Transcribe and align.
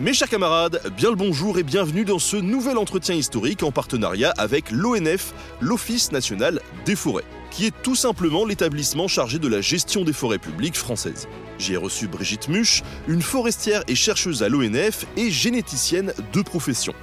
Mes 0.00 0.12
chers 0.12 0.28
camarades, 0.28 0.80
bien 0.96 1.10
le 1.10 1.16
bonjour 1.16 1.58
et 1.58 1.64
bienvenue 1.64 2.04
dans 2.04 2.20
ce 2.20 2.36
nouvel 2.36 2.78
entretien 2.78 3.16
historique 3.16 3.64
en 3.64 3.72
partenariat 3.72 4.32
avec 4.38 4.70
l'ONF, 4.70 5.34
l'Office 5.60 6.12
national 6.12 6.60
des 6.84 6.94
forêts, 6.94 7.24
qui 7.50 7.66
est 7.66 7.74
tout 7.82 7.96
simplement 7.96 8.44
l'établissement 8.44 9.08
chargé 9.08 9.40
de 9.40 9.48
la 9.48 9.60
gestion 9.60 10.04
des 10.04 10.12
forêts 10.12 10.38
publiques 10.38 10.76
françaises. 10.76 11.26
J'y 11.58 11.72
ai 11.72 11.76
reçu 11.76 12.06
Brigitte 12.06 12.48
Muche, 12.48 12.84
une 13.08 13.22
forestière 13.22 13.82
et 13.88 13.96
chercheuse 13.96 14.44
à 14.44 14.48
l'ONF 14.48 15.04
et 15.16 15.32
généticienne 15.32 16.12
de 16.32 16.42
profession. 16.42 16.94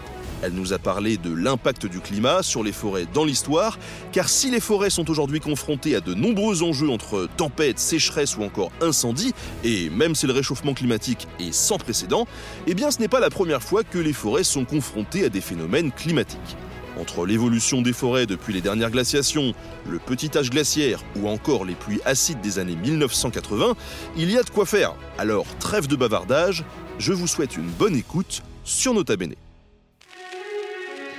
Elle 0.46 0.54
nous 0.54 0.74
a 0.74 0.78
parlé 0.78 1.18
de 1.18 1.34
l'impact 1.34 1.88
du 1.88 2.00
climat 2.00 2.44
sur 2.44 2.62
les 2.62 2.72
forêts 2.72 3.08
dans 3.12 3.26
l'histoire, 3.26 3.80
car 4.12 4.30
si 4.30 4.52
les 4.52 4.60
forêts 4.60 4.92
sont 4.92 5.10
aujourd'hui 5.10 5.40
confrontées 5.40 5.96
à 5.96 6.02
de 6.02 6.14
nombreux 6.14 6.62
enjeux 6.62 6.92
entre 6.92 7.28
tempêtes, 7.36 7.80
sécheresses 7.80 8.38
ou 8.38 8.44
encore 8.44 8.72
incendies, 8.80 9.34
et 9.64 9.90
même 9.90 10.14
si 10.14 10.28
le 10.28 10.34
réchauffement 10.34 10.76
climatique 10.76 11.28
est 11.40 11.52
sans 11.52 11.80
précédent, 11.80 12.28
eh 12.68 12.76
bien 12.76 12.92
ce 12.92 13.00
n'est 13.00 13.08
pas 13.08 13.20
la 13.20 13.32
première 13.32 13.64
fois 13.64 13.84
que 13.84 13.98
les 13.98 14.14
forêts 14.14 14.44
sont 14.44 14.66
confrontées 14.66 15.26
à 15.26 15.30
des 15.30 15.42
phénomènes 15.42 15.92
climatiques. 15.92 16.58
Entre 17.02 17.26
l'évolution 17.26 17.82
des 17.82 17.92
forêts 17.92 18.28
depuis 18.28 18.54
les 18.54 18.62
dernières 18.62 18.92
glaciations, 18.92 19.56
le 19.90 19.98
petit 19.98 20.38
âge 20.38 20.52
glaciaire 20.52 21.02
ou 21.16 21.28
encore 21.28 21.66
les 21.66 21.74
pluies 21.74 22.02
acides 22.06 22.42
des 22.42 22.60
années 22.60 22.76
1980, 22.76 23.76
il 24.16 24.30
y 24.30 24.38
a 24.38 24.44
de 24.44 24.50
quoi 24.52 24.68
faire. 24.68 24.94
Alors 25.18 25.48
trêve 25.60 25.88
de 25.88 25.96
bavardage, 25.96 26.64
je 27.00 27.14
vous 27.14 27.26
souhaite 27.26 27.58
une 27.58 27.68
bonne 27.68 27.96
écoute 27.96 28.44
sur 28.64 28.94
Nota 28.94 29.18
Bene. 29.18 29.34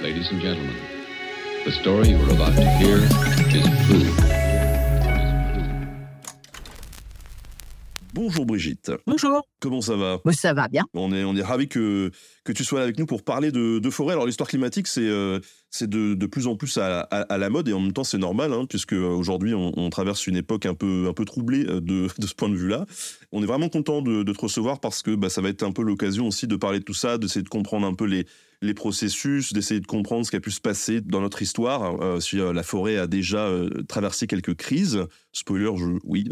Ladies 0.02 0.28
and 0.30 0.40
gentlemen, 0.40 0.74
the 1.64 1.70
story 1.72 2.08
you 2.10 2.16
are 2.18 2.30
about 2.32 2.54
to 2.56 2.62
hear 2.78 2.98
is 3.54 3.64
true. 3.86 4.12
Bonjour 8.12 8.46
Brigitte. 8.46 8.92
Bonjour. 9.06 9.42
Comment 9.60 9.80
ça 9.82 9.94
va? 9.96 10.20
Moi, 10.24 10.32
ça 10.32 10.54
va 10.54 10.68
bien. 10.68 10.84
On 10.94 11.12
est, 11.12 11.22
on 11.24 11.36
est 11.36 11.42
ravis 11.42 11.68
que, 11.68 12.10
que 12.44 12.52
tu 12.52 12.64
sois 12.64 12.78
là 12.78 12.84
avec 12.84 12.98
nous 12.98 13.04
pour 13.04 13.22
parler 13.22 13.52
de, 13.52 13.78
de 13.78 13.90
forêt. 13.90 14.12
Alors 14.12 14.26
l'histoire 14.26 14.48
climatique, 14.48 14.86
c'est 14.86 15.00
euh, 15.06 15.38
c'est 15.70 15.88
de, 15.88 16.14
de 16.14 16.26
plus 16.26 16.46
en 16.46 16.56
plus 16.56 16.78
à, 16.78 17.00
à- 17.00 17.20
à 17.22 17.36
la 17.38 17.50
mode 17.50 17.68
et 17.68 17.74
en 17.74 17.80
même 17.80 17.92
temps 17.92 18.04
c'est 18.04 18.16
normal, 18.18 18.52
hein, 18.54 18.64
puisque 18.68 18.94
euh, 18.94 19.06
aujourd'hui 19.08 19.52
on, 19.54 19.72
on 19.78 19.90
traverse 19.90 20.26
une 20.26 20.36
époque 20.36 20.64
un 20.66 20.74
peu, 20.74 21.06
un 21.08 21.12
peu 21.12 21.24
troublée 21.26 21.66
euh, 21.66 21.80
de, 21.82 22.08
de 22.18 22.26
ce 22.26 22.34
point 22.34 22.48
de 22.48 22.56
vue-là. 22.56 22.86
On 23.32 23.42
est 23.42 23.46
vraiment 23.46 23.68
content 23.68 24.00
de, 24.02 24.22
de 24.22 24.32
te 24.32 24.40
recevoir 24.40 24.80
parce 24.80 25.02
que 25.02 25.14
bah, 25.14 25.28
ça 25.28 25.40
va 25.42 25.50
être 25.50 25.62
un 25.62 25.72
peu 25.72 25.82
l'occasion 25.82 26.26
aussi 26.26 26.46
de 26.46 26.56
parler 26.56 26.78
de 26.78 26.84
tout 26.84 26.94
ça, 26.94 27.18
d'essayer 27.18 27.42
de 27.42 27.48
comprendre 27.50 27.86
un 27.86 27.94
peu 27.94 28.06
les, 28.06 28.24
les 28.62 28.74
processus, 28.74 29.52
d'essayer 29.52 29.80
de 29.80 29.86
comprendre 29.86 30.24
ce 30.24 30.30
qui 30.30 30.36
a 30.36 30.40
pu 30.40 30.50
se 30.50 30.60
passer 30.60 31.00
dans 31.00 31.20
notre 31.20 31.42
histoire. 31.42 32.00
Euh, 32.02 32.20
si 32.20 32.40
euh, 32.40 32.52
la 32.52 32.62
forêt 32.62 32.96
a 32.96 33.06
déjà 33.06 33.46
euh, 33.46 33.68
traversé 33.88 34.26
quelques 34.26 34.54
crises, 34.54 35.04
spoiler, 35.32 35.70
oui. 36.04 36.28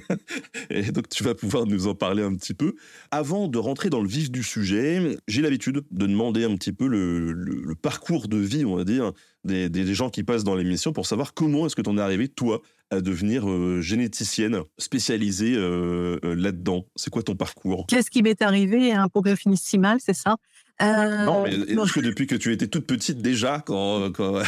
et 0.70 0.92
donc 0.92 1.08
tu 1.08 1.24
vas 1.24 1.34
pouvoir 1.34 1.66
nous 1.66 1.86
en 1.86 1.94
parler 1.94 2.22
un 2.22 2.34
petit 2.34 2.54
peu. 2.54 2.74
Avant 3.10 3.48
de 3.48 3.58
rentrer 3.58 3.90
dans 3.90 4.02
le 4.02 4.08
vif 4.08 4.30
du 4.30 4.42
sujet, 4.42 5.16
j'ai 5.28 5.42
l'habitude 5.42 5.82
de 5.90 6.06
demander 6.06 6.44
un 6.44 6.54
petit 6.56 6.72
peu 6.72 6.86
le, 6.86 7.74
parcours 7.80 8.28
de 8.28 8.36
vie, 8.36 8.64
on 8.64 8.76
va 8.76 8.84
dire, 8.84 9.12
des, 9.44 9.94
gens 9.94 10.10
qui 10.10 10.24
passent 10.24 10.44
dans 10.44 10.54
l'émission 10.54 10.92
pour 10.92 11.06
savoir 11.06 11.34
comment 11.34 11.66
est-ce 11.66 11.76
que 11.76 11.82
tu 11.82 11.90
en 11.90 11.96
es 11.98 12.00
arrivé, 12.00 12.28
toi, 12.28 12.60
à 12.90 13.00
devenir 13.00 13.46
généticienne 13.80 14.60
spécialisée 14.78 15.54
là-dedans. 16.22 16.86
C'est 16.96 17.10
quoi 17.10 17.22
ton 17.22 17.36
parcours? 17.36 17.86
Qu'est-ce 17.86 18.10
qui 18.10 18.22
m'est 18.22 18.42
arrivé? 18.42 18.92
Hein, 18.92 19.08
pour 19.08 19.22
que 19.22 19.30
je 19.30 19.36
finisse 19.36 19.62
si 19.62 19.78
mal, 19.78 19.98
c'est 20.00 20.14
ça? 20.14 20.36
Euh, 20.82 21.24
Non, 21.24 21.42
mais 21.44 21.52
est-ce 21.54 21.92
que 21.94 22.00
depuis 22.00 22.26
que 22.26 22.34
tu 22.34 22.52
étais 22.52 22.66
toute 22.66 22.86
petite 22.86 23.22
déjà, 23.22 23.62
quand, 23.64 24.12
quand- 24.12 24.42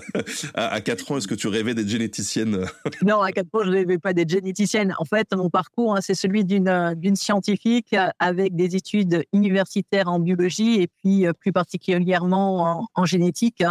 à, 0.54 0.68
à 0.68 0.80
4 0.82 1.10
ans, 1.10 1.16
est-ce 1.16 1.26
que 1.28 1.34
tu 1.34 1.48
rêvais 1.48 1.74
d'être 1.74 1.88
généticienne? 1.88 2.66
Non, 3.02 3.20
à 3.22 3.32
quatre 3.32 3.48
ans, 3.54 3.60
je 3.64 3.70
ne 3.70 3.74
rêvais 3.76 3.98
pas 3.98 4.12
d'être 4.12 4.28
généticienne. 4.28 4.94
En 4.98 5.04
fait, 5.06 5.32
mon 5.34 5.48
parcours, 5.48 5.96
hein, 5.96 6.00
c'est 6.02 6.14
celui 6.14 6.44
d'une 6.44 6.68
euh, 6.68 6.94
d'une 6.94 7.16
scientifique 7.16 7.94
euh, 7.94 8.08
avec 8.18 8.54
des 8.54 8.76
études 8.76 9.24
universitaires 9.32 10.08
en 10.08 10.18
biologie 10.18 10.82
et 10.82 10.86
puis 10.88 11.24
plus 11.40 11.52
particulièrement 11.52 12.80
en, 12.80 12.86
en 12.94 13.04
génétique. 13.06 13.62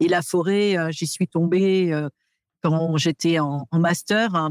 Et 0.00 0.06
la 0.08 0.22
forêt, 0.22 0.76
j'y 0.90 1.08
suis 1.08 1.26
tombée 1.26 1.92
quand 2.62 2.96
j'étais 2.98 3.40
en, 3.40 3.66
en 3.70 3.78
master. 3.80 4.50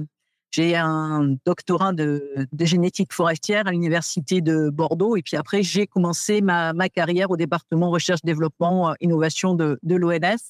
J'ai 0.51 0.75
un 0.75 1.35
doctorat 1.45 1.93
de, 1.93 2.47
de 2.51 2.65
génétique 2.65 3.13
forestière 3.13 3.67
à 3.67 3.71
l'université 3.71 4.41
de 4.41 4.69
Bordeaux. 4.69 5.15
Et 5.17 5.21
puis 5.21 5.37
après, 5.37 5.61
j'ai 5.61 5.87
commencé 5.87 6.41
ma, 6.41 6.73
ma 6.73 6.89
carrière 6.89 7.29
au 7.31 7.37
département 7.37 7.89
recherche, 7.89 8.21
développement, 8.23 8.89
euh, 8.89 8.93
innovation 9.01 9.53
de, 9.53 9.77
de 9.83 9.95
l'ONF. 9.95 10.49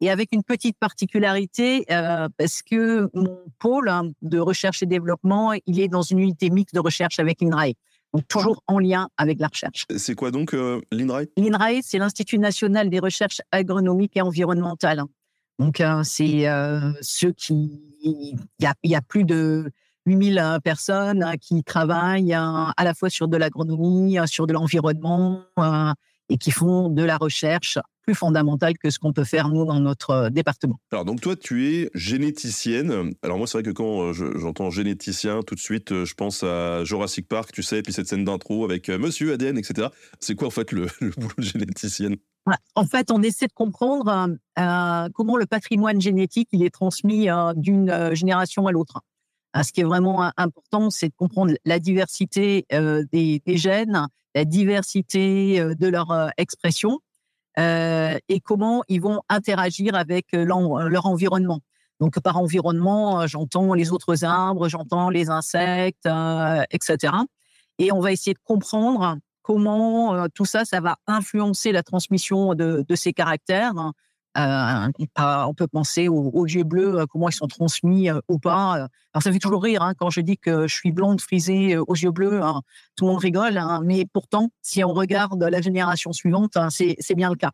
Et 0.00 0.10
avec 0.10 0.32
une 0.32 0.42
petite 0.42 0.76
particularité, 0.80 1.84
euh, 1.92 2.28
parce 2.36 2.62
que 2.62 3.08
mon 3.14 3.38
pôle 3.60 3.88
hein, 3.88 4.10
de 4.20 4.40
recherche 4.40 4.82
et 4.82 4.86
développement, 4.86 5.52
il 5.66 5.78
est 5.78 5.86
dans 5.86 6.02
une 6.02 6.18
unité 6.18 6.50
mixte 6.50 6.74
de 6.74 6.80
recherche 6.80 7.20
avec 7.20 7.40
l'INRAE. 7.40 7.74
Donc 8.12 8.26
toujours 8.28 8.62
en 8.66 8.80
lien 8.80 9.08
avec 9.16 9.38
la 9.38 9.46
recherche. 9.46 9.86
C'est 9.96 10.16
quoi 10.16 10.32
donc 10.32 10.52
euh, 10.52 10.80
l'INRAE? 10.90 11.26
L'INRAE, 11.36 11.80
c'est 11.82 11.98
l'Institut 11.98 12.38
national 12.38 12.90
des 12.90 12.98
recherches 12.98 13.40
agronomiques 13.52 14.16
et 14.16 14.22
environnementales. 14.22 15.02
Donc, 15.62 15.80
euh, 15.80 16.02
c'est 16.02 16.48
euh, 16.48 16.92
ceux 17.02 17.32
qui. 17.32 17.70
Il 18.02 18.36
y 18.84 18.94
a, 18.96 19.00
plus 19.00 19.22
de 19.22 19.70
8000 20.06 20.38
euh, 20.40 20.58
personnes 20.58 21.22
euh, 21.22 21.34
qui 21.40 21.62
travaillent 21.62 22.34
à 22.34 22.74
la 22.82 22.94
fois 22.94 23.08
sur 23.10 23.28
de 23.28 23.36
l'agronomie, 23.36 24.18
sur 24.26 24.48
de 24.48 24.52
l'environnement 24.52 25.42
et 26.28 26.36
qui 26.36 26.50
font 26.50 26.88
de 26.88 27.04
la 27.04 27.16
recherche 27.16 27.78
plus 28.02 28.16
fondamentale 28.16 28.76
que 28.78 28.90
ce 28.90 28.98
qu'on 28.98 29.12
peut 29.12 29.22
faire, 29.22 29.48
nous, 29.50 29.64
dans 29.64 29.78
notre 29.78 30.10
euh, 30.10 30.30
département. 30.30 30.80
Alors 30.90 31.04
donc 31.04 31.20
toi 31.20 31.36
tu 31.36 31.68
es 31.68 31.90
généticienne. 31.94 33.12
Alors 33.22 33.38
moi 33.38 33.46
c'est 33.46 33.58
vrai 33.58 33.62
que 33.62 33.70
quand 33.70 34.08
euh, 34.08 34.12
je- 34.12 34.36
j'entends 34.40 34.70
généticien 34.70 35.42
tout 35.46 35.54
de 35.54 35.60
suite 35.60 36.04
je 36.04 36.14
pense 36.14 36.42
à 36.42 36.82
Jurassic 36.82 37.28
Park 37.28 37.52
tu 37.52 37.62
sais 37.62 37.78
et 37.78 37.82
puis 37.82 37.92
cette 37.92 38.08
scène 38.08 38.24
d'intro 38.24 38.64
avec 38.64 38.88
Monsieur 38.88 39.32
ADN 39.32 39.56
etc. 39.56 39.86
C'est 40.18 40.34
quoi 40.34 40.48
en 40.48 40.50
fait 40.50 40.72
le, 40.72 40.88
le 41.00 41.10
boulot 41.10 41.34
de 41.38 41.42
généticienne? 41.44 42.16
En 42.74 42.84
fait, 42.84 43.10
on 43.10 43.22
essaie 43.22 43.46
de 43.46 43.52
comprendre 43.52 44.08
euh, 44.08 44.34
euh, 44.58 45.08
comment 45.14 45.36
le 45.36 45.46
patrimoine 45.46 46.00
génétique 46.00 46.48
il 46.52 46.64
est 46.64 46.70
transmis 46.70 47.30
euh, 47.30 47.52
d'une 47.54 48.14
génération 48.14 48.66
à 48.66 48.72
l'autre. 48.72 49.00
Ce 49.62 49.70
qui 49.70 49.82
est 49.82 49.84
vraiment 49.84 50.30
important, 50.38 50.88
c'est 50.88 51.08
de 51.08 51.14
comprendre 51.14 51.52
la 51.66 51.78
diversité 51.78 52.64
des, 52.70 53.42
gènes, 53.48 54.06
la 54.34 54.46
diversité 54.46 55.62
de 55.62 55.88
leur 55.88 56.30
expression 56.38 57.00
et 57.58 58.40
comment 58.42 58.82
ils 58.88 59.02
vont 59.02 59.20
interagir 59.28 59.94
avec 59.94 60.28
leur 60.32 61.04
environnement. 61.04 61.60
Donc, 62.00 62.18
par 62.20 62.38
environnement, 62.38 63.26
j'entends 63.26 63.74
les 63.74 63.92
autres 63.92 64.24
arbres, 64.24 64.70
j'entends 64.70 65.10
les 65.10 65.28
insectes, 65.28 66.08
etc. 66.70 67.12
Et 67.78 67.92
on 67.92 68.00
va 68.00 68.10
essayer 68.10 68.32
de 68.32 68.40
comprendre 68.42 69.18
comment 69.42 70.14
euh, 70.14 70.26
tout 70.34 70.44
ça, 70.44 70.64
ça 70.64 70.80
va 70.80 70.96
influencer 71.06 71.72
la 71.72 71.82
transmission 71.82 72.54
de, 72.54 72.84
de 72.88 72.94
ces 72.94 73.12
caractères. 73.12 73.92
Euh, 74.38 74.88
pas- 75.12 75.46
on 75.46 75.52
peut 75.52 75.66
penser 75.66 76.08
aux, 76.08 76.46
yeux 76.46 76.64
bleus, 76.64 77.00
euh, 77.00 77.06
comment 77.06 77.28
ils 77.28 77.34
sont 77.34 77.48
transmis 77.48 78.08
euh, 78.08 78.18
ou 78.28 78.38
pas. 78.38 78.76
Euh, 78.78 78.88
Alors 79.12 79.22
ça 79.22 79.30
fait 79.30 79.38
toujours 79.38 79.62
rire 79.62 79.82
hein, 79.82 79.92
quand 79.94 80.08
je 80.08 80.22
dis 80.22 80.38
que 80.38 80.66
je 80.66 80.74
suis 80.74 80.90
blonde 80.90 81.20
frisée 81.20 81.74
euh, 81.74 81.84
aux 81.86 81.94
yeux 81.94 82.12
bleus. 82.12 82.42
hein, 82.42 82.62
tout 82.96 83.04
le 83.04 83.10
monde 83.10 83.20
rigole, 83.20 83.58
hein, 83.58 83.82
mais 83.84 84.06
pourtant, 84.10 84.48
si 84.62 84.82
on 84.84 84.94
regarde 84.94 85.42
la 85.42 85.60
génération 85.60 86.12
suivante, 86.14 86.56
hein, 86.56 86.68
c'est 86.70 87.14
bien 87.14 87.28
le 87.28 87.36
cas. 87.36 87.50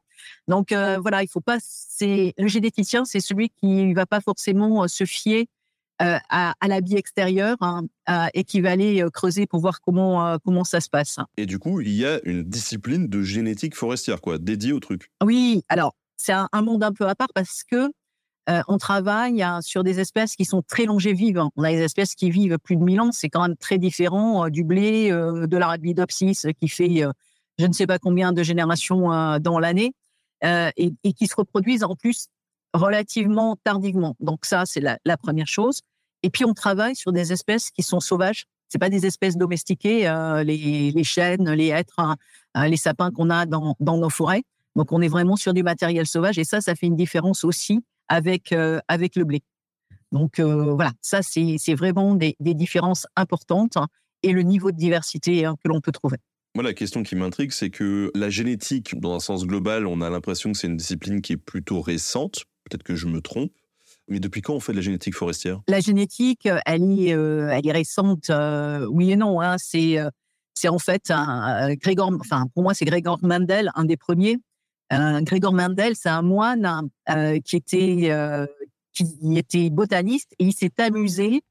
Donc 0.47 0.71
euh, 0.71 0.99
voilà, 1.01 1.25
il 1.25 1.29
faut 1.29 1.41
pas. 1.41 1.59
Le 2.01 2.47
généticien, 2.47 3.05
c'est 3.05 3.21
celui 3.21 3.51
qui 3.51 3.67
ne 3.87 3.95
va 3.95 4.07
pas 4.07 4.21
forcément 4.21 4.85
euh, 4.85 4.87
se 4.87 5.05
fier 5.05 5.49
euh, 6.03 6.19
à, 6.29 6.55
à 6.61 6.69
l'habit 6.69 6.97
extérieur 6.97 7.57
hein, 7.61 7.83
euh, 8.09 8.27
et 8.35 8.45
qui 8.45 8.61
va 8.61 8.71
aller 8.71 9.03
euh, 9.03 9.11
creuser 9.11 9.47
pour 9.47 9.61
voir 9.61 9.81
comment 9.81 10.27
euh, 10.27 10.37
comment 10.45 10.65
ça 10.65 10.81
se 10.81 10.89
passe. 10.89 11.19
Et 11.37 11.47
du 11.47 11.59
coup 11.59 11.81
il 11.81 11.93
y 11.93 12.07
a 12.07 12.21
une 12.25 12.45
discipline 12.45 13.09
de 13.09 13.23
génétique 13.23 13.75
forestière 13.75 14.21
quoi 14.21 14.39
dédiée 14.39 14.73
au 14.73 14.81
truc. 14.81 15.11
Oui, 15.25 15.65
alors 15.69 15.95
c'est 16.17 16.33
un, 16.33 16.49
un 16.53 16.63
monde 16.63 16.85
un 16.85 16.93
peu 16.93 17.09
à 17.09 17.15
part 17.15 17.33
parce 17.35 17.63
que 17.65 17.91
on 18.67 18.79
travaille 18.79 19.43
hein, 19.43 19.61
sur 19.61 19.85
des 19.85 20.01
espèces 20.01 20.35
qui 20.35 20.47
sont 20.47 20.63
très 20.63 20.87
longévives. 20.87 21.39
On 21.57 21.63
a 21.65 21.71
des 21.71 21.83
espèces 21.83 22.15
qui 22.15 22.31
vivent 22.31 22.57
plus 22.57 22.77
de 22.77 22.83
1000 22.83 23.01
ans. 23.03 23.13
C'est 23.13 23.29
quand 23.29 23.43
même 23.43 23.59
très 23.59 23.77
différent 23.77 24.49
du 24.49 24.65
blé, 24.65 25.11
de 25.11 25.57
l'arabidopsis 25.59 26.47
qui 26.59 26.69
fait 26.69 27.05
je 27.59 27.67
ne 27.67 27.73
sais 27.75 27.87
pas 27.87 27.99
combien 27.99 28.33
de 28.33 28.43
générations 28.43 29.39
dans 29.39 29.59
l'année 29.59 29.93
euh, 30.45 30.71
et, 30.77 30.93
et 31.03 31.13
qui 31.13 31.27
se 31.27 31.35
reproduisent 31.35 31.83
en 31.83 31.97
plus 31.97 32.29
relativement 32.75 33.57
tardivement. 33.65 34.17
Donc 34.21 34.45
ça, 34.45 34.65
c'est 34.67 34.81
la, 34.81 35.17
première 35.17 35.47
chose. 35.47 35.81
Et 36.23 36.31
puis 36.31 36.45
on 36.45 36.55
travaille 36.55 36.97
sur 36.97 37.13
des 37.13 37.33
espèces 37.33 37.71
qui 37.71 37.83
sont 37.83 38.01
sauvages. 38.01 38.47
C'est 38.69 38.79
pas 38.79 38.91
des 38.91 39.07
espèces 39.07 39.37
domestiquées, 39.37 40.01
les, 40.45 40.91
les 40.91 41.05
chênes, 41.05 41.51
les 41.51 41.69
hêtres, 41.69 41.99
hein, 41.99 42.17
les 42.69 42.77
sapins 42.77 43.11
qu'on 43.11 43.31
a 43.31 43.47
dans, 43.47 43.77
nos 43.81 44.11
forêts. 44.11 44.43
Donc 44.77 44.93
on 44.93 45.01
est 45.01 45.09
vraiment 45.09 45.37
sur 45.37 45.55
du 45.55 45.63
matériel 45.63 46.07
sauvage 46.07 46.39
et 46.39 46.45
ça, 46.45 46.61
ça 46.61 46.75
fait 46.75 46.87
une 46.87 46.97
différence 46.97 47.45
aussi 47.45 47.81
avec 48.09 48.55
avec 48.89 49.17
le 49.17 49.25
blé. 49.25 49.43
Donc 50.13 50.39
voilà, 50.39 50.93
ça 51.01 51.21
c'est 51.23 51.75
vraiment 51.75 52.15
des, 52.15 52.37
des, 52.41 52.53
différences 52.53 53.07
importantes 53.17 53.79
hein, 53.79 53.87
et 54.23 54.33
le 54.33 54.43
niveau 54.43 54.71
de 54.71 54.77
diversité 54.77 55.47
hein, 55.47 55.57
que 55.63 55.69
l'on 55.69 55.81
peut 55.81 55.93
trouver. 55.93 56.19
Moi, 56.55 56.65
la 56.65 56.75
question 56.75 57.03
qui 57.03 57.15
m'intrigue, 57.15 57.53
c'est 57.53 57.71
que 57.71 58.11
la 58.15 58.31
génétique, 58.31 58.99
dans 58.99 59.15
un 59.15 59.21
sens 59.21 59.47
global, 59.47 59.87
on 59.87 60.01
a 60.01 60.11
l'impression 60.11 60.51
que 60.51 60.59
c'est 60.59 60.67
une 60.67 60.77
discipline 60.77 61.21
qui 61.21 61.35
est 61.35 61.37
plutôt 61.37 61.81
récente. 61.81 62.47
Peut-être 62.69 62.83
que 62.83 62.97
je 62.97 63.07
me 63.07 63.21
trompe. 63.21 63.53
Mais 64.09 64.21
depuis 64.21 64.41
quand 64.41 64.55
on 64.55 64.61
fait 64.61 64.73
de 64.73 64.79
la 64.79 64.83
génétique 64.83 65.15
forestière? 65.15 65.61
La 65.69 65.81
génétique, 65.81 66.49
elle 66.67 67.01
est, 67.01 67.15
euh, 67.15 67.51
elle 67.51 67.67
est 67.67 67.73
récente, 67.73 68.31
euh, 68.31 68.87
oui 68.87 69.13
et 69.13 69.17
non. 69.17 69.41
Hein. 69.41 69.57
C'est, 69.59 69.99
euh, 69.99 70.11
c'est 70.55 70.69
en 70.69 70.79
fait 70.79 71.11
un, 71.11 71.75
Grégor, 71.75 72.11
enfin 72.21 72.47
pour 72.55 72.63
moi 72.63 72.75
c'est 72.75 72.85
Grégor 72.85 73.19
Mendel, 73.23 73.71
un 73.75 73.85
des 73.85 73.97
premiers. 73.97 74.39
Grégor 74.91 75.53
Mendel, 75.53 75.95
c'est 75.97 76.09
un 76.09 76.23
moine 76.23 76.89
qui 77.45 77.57
était 77.57 78.11
qui 78.95 79.37
était 79.37 79.69
botaniste 79.69 80.35
et 80.39 80.45
il 80.47 80.55
s'est 80.55 80.73
amusé 80.81 81.43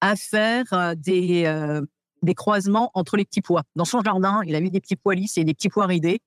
à 0.00 0.16
faire 0.16 0.94
des 0.96 1.80
des 2.22 2.34
croisements 2.34 2.90
entre 2.94 3.16
les 3.16 3.24
petits 3.24 3.40
pois. 3.40 3.62
Dans 3.76 3.84
son 3.84 4.02
jardin, 4.02 4.42
il 4.46 4.56
a 4.56 4.60
vu 4.60 4.70
des 4.70 4.80
petits 4.80 4.96
pois 4.96 5.14
lisses 5.14 5.38
et 5.38 5.44
des 5.44 5.54
petits 5.54 5.68
pois 5.68 5.86
ridés. 5.86 6.20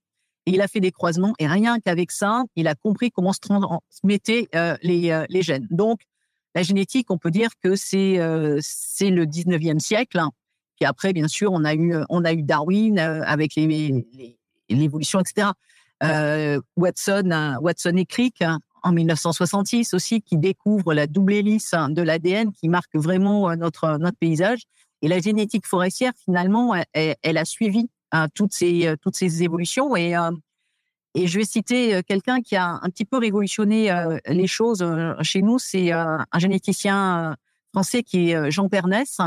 Et 0.46 0.52
il 0.52 0.62
a 0.62 0.68
fait 0.68 0.80
des 0.80 0.92
croisements. 0.92 1.34
Et 1.40 1.48
rien 1.48 1.80
qu'avec 1.80 2.12
ça, 2.12 2.44
il 2.56 2.68
a 2.68 2.76
compris 2.76 3.12
comment 3.12 3.34
se 3.34 3.40
transmettaient 3.40 4.48
euh, 4.56 4.78
les, 4.84 5.12
euh, 5.12 5.26
les 5.30 5.42
gènes. 5.42 5.68
Donc, 5.72 6.02
la 6.54 6.64
génétique, 6.64 7.10
on 7.10 7.18
peut 7.18 7.32
dire 7.32 7.50
que 7.62 7.76
c'est 7.76 8.20
euh, 8.20 8.60
le 9.02 9.26
19e 9.26 9.80
siècle. 9.80 10.22
Puis 10.78 10.86
après, 10.86 11.14
bien 11.14 11.28
sûr, 11.28 11.52
on 11.52 11.64
a 11.66 11.74
eu, 11.74 12.44
Darwin 12.44 13.00
avec 13.00 13.56
l'évolution, 14.70 15.20
etc. 15.20 15.50
Watson, 16.76 17.96
et 17.98 18.06
Crick 18.06 18.42
hein, 18.42 18.60
en 18.84 18.92
1966 18.92 19.94
aussi, 19.94 20.22
qui 20.22 20.38
découvrent 20.38 20.94
la 20.94 21.08
double 21.08 21.34
hélice 21.34 21.74
de 21.90 22.02
l'ADN 22.02 22.52
qui 22.52 22.70
marque 22.70 22.96
vraiment 22.96 23.56
notre 23.56 23.98
paysage. 24.20 24.64
Et 25.02 25.08
la 25.08 25.20
génétique 25.20 25.66
forestière, 25.66 26.14
finalement, 26.24 26.74
elle, 26.94 27.38
a 27.38 27.46
suivi 27.46 27.90
hein, 28.12 28.28
toutes, 28.34 28.54
ces, 28.54 28.88
euh, 28.88 28.96
toutes 29.02 29.16
ces 29.16 29.44
évolutions. 29.44 29.96
Et, 29.96 30.16
euh, 30.16 30.32
et 31.14 31.28
je 31.28 31.40
vais 31.40 31.46
citer 31.46 31.96
euh, 31.96 32.02
quelqu'un 32.06 32.42
qui 32.42 32.56
a 32.56 32.80
un 32.82 32.90
petit 32.90 33.06
peu 33.06 33.18
révolutionné 33.18 33.90
les 34.28 34.48
choses 34.48 34.86
chez 35.22 35.42
nous. 35.42 35.60
C'est 35.60 35.92
un 35.92 36.26
généticien 36.38 37.36
français 37.74 38.04
qui 38.04 38.32
est 38.32 38.52
Jean 38.52 38.70
Pernès 38.70 39.20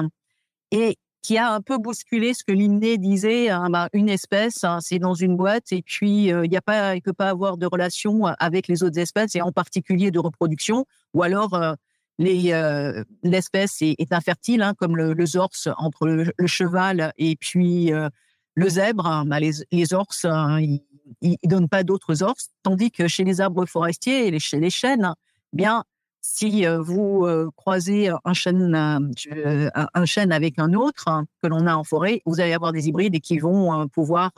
et 0.70 0.96
qui 1.22 1.36
a 1.36 1.52
un 1.52 1.60
peu 1.60 1.78
bousculé 1.78 2.32
ce 2.32 2.44
que 2.44 2.52
Linné 2.52 2.96
disait, 2.96 3.50
hein, 3.50 3.68
bah, 3.70 3.88
une 3.92 4.08
espèce, 4.08 4.64
hein, 4.64 4.78
c'est 4.80 4.98
dans 4.98 5.14
une 5.14 5.36
boîte, 5.36 5.72
et 5.72 5.82
puis 5.82 6.26
il 6.26 6.48
il 6.52 7.02
peut 7.02 7.12
pas 7.12 7.28
avoir 7.28 7.56
de 7.56 7.66
relation 7.66 8.26
avec 8.26 8.68
les 8.68 8.82
autres 8.82 8.98
espèces, 8.98 9.34
et 9.34 9.42
en 9.42 9.52
particulier 9.52 10.10
de 10.10 10.20
reproduction, 10.20 10.86
ou 11.14 11.22
alors 11.22 11.76
euh, 12.20 13.04
l'espèce 13.22 13.80
est, 13.80 14.12
infertile, 14.12 14.72
comme 14.78 14.96
le, 14.96 15.12
le 15.12 15.26
zorse 15.26 15.68
entre 15.78 16.06
le, 16.06 16.46
cheval 16.46 17.12
et 17.16 17.36
puis 17.36 17.92
euh, 17.92 18.08
le 18.58 18.68
zèbre. 18.68 19.06
Hein, 19.06 19.24
bah, 19.24 19.40
les, 19.40 19.52
les 19.70 19.94
hein, 19.94 20.60
ils, 20.60 20.82
ils, 21.20 21.38
donnent 21.44 21.68
pas 21.68 21.84
d'autres 21.84 22.22
orses, 22.22 22.50
tandis 22.62 22.90
que 22.90 23.08
chez 23.08 23.24
les 23.24 23.40
arbres 23.40 23.66
forestiers 23.66 24.26
et 24.26 24.30
les, 24.30 24.40
chez 24.40 24.60
les 24.60 24.70
chênes, 24.70 25.12
bien 25.52 25.84
si 26.20 26.66
euh, 26.66 26.80
vous 26.82 27.26
croisez 27.56 28.10
un 28.24 28.34
chêne, 28.34 28.74
un 28.74 30.04
chêne 30.04 30.32
avec 30.32 30.58
un 30.58 30.74
autre 30.74 31.24
que 31.40 31.46
l'on 31.46 31.66
a 31.66 31.74
en 31.74 31.84
forêt, 31.84 32.20
vous 32.26 32.40
allez 32.40 32.52
avoir 32.52 32.72
des 32.72 32.88
hybrides 32.88 33.20
qui 33.20 33.38
vont 33.38 33.88
pouvoir 33.88 34.32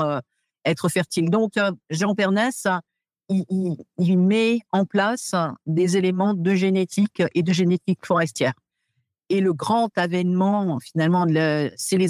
être 0.65 0.89
fertiles. 0.89 1.31
Donc, 1.31 1.55
Jean 1.89 2.15
Pernès 2.15 2.67
il, 3.99 4.19
met 4.19 4.59
en 4.73 4.85
place 4.85 5.35
des 5.67 5.97
éléments 5.97 6.35
de 6.35 6.55
génétique 6.55 7.23
et 7.35 7.43
de 7.43 7.53
génétique 7.53 8.05
forestière. 8.05 8.55
Et 9.29 9.41
le 9.41 9.53
grand 9.53 9.97
avènement, 9.97 10.79
finalement, 10.81 11.27
c'est 11.77 11.97
les 11.97 12.09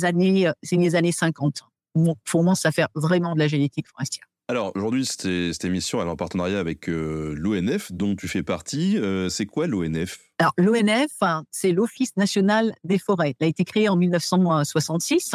c'est 0.63 0.77
les 0.77 0.95
années 0.95 1.13
50. 1.13 1.70
On 1.95 2.15
commence 2.31 2.67
à 2.67 2.73
faire 2.73 2.89
vraiment 2.95 3.35
de 3.35 3.39
la 3.39 3.49
génétique 3.49 3.89
forestière. 3.89 4.25
Alors 4.51 4.73
aujourd'hui, 4.75 5.07
cette, 5.07 5.65
émission 5.65 6.03
elle 6.03 6.09
est 6.09 6.11
en 6.11 6.17
partenariat 6.17 6.59
avec 6.59 6.89
euh, 6.89 7.35
l'ONF, 7.37 7.93
dont 7.93 8.17
tu 8.17 8.27
fais 8.27 8.43
partie. 8.43 8.99
Euh, 8.99 9.29
c'est 9.29 9.47
quoi 9.47 9.69
l'ONF 9.69 10.19
Alors 10.41 10.53
l'ONF, 10.59 11.13
c'est 11.53 11.71
l'Office 11.71 12.17
national 12.17 12.75
des 12.83 12.99
forêts. 12.99 13.37
Il 13.41 13.45
a 13.45 13.47
été 13.47 13.65
créé 13.65 13.89
en 13.89 13.95
1966, 13.95 15.31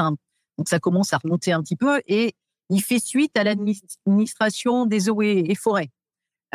donc 0.57 0.67
ça 0.67 0.79
commence 0.79 1.13
à 1.13 1.17
remonter 1.17 1.53
un 1.53 1.61
petit 1.61 1.77
peu. 1.77 2.01
Et 2.07 2.35
il 2.69 2.81
fait 2.81 2.99
suite 2.99 3.37
à 3.37 3.45
l'administration 3.45 4.85
des 4.85 5.09
eaux 5.09 5.21
et, 5.21 5.55
forêts, 5.55 5.91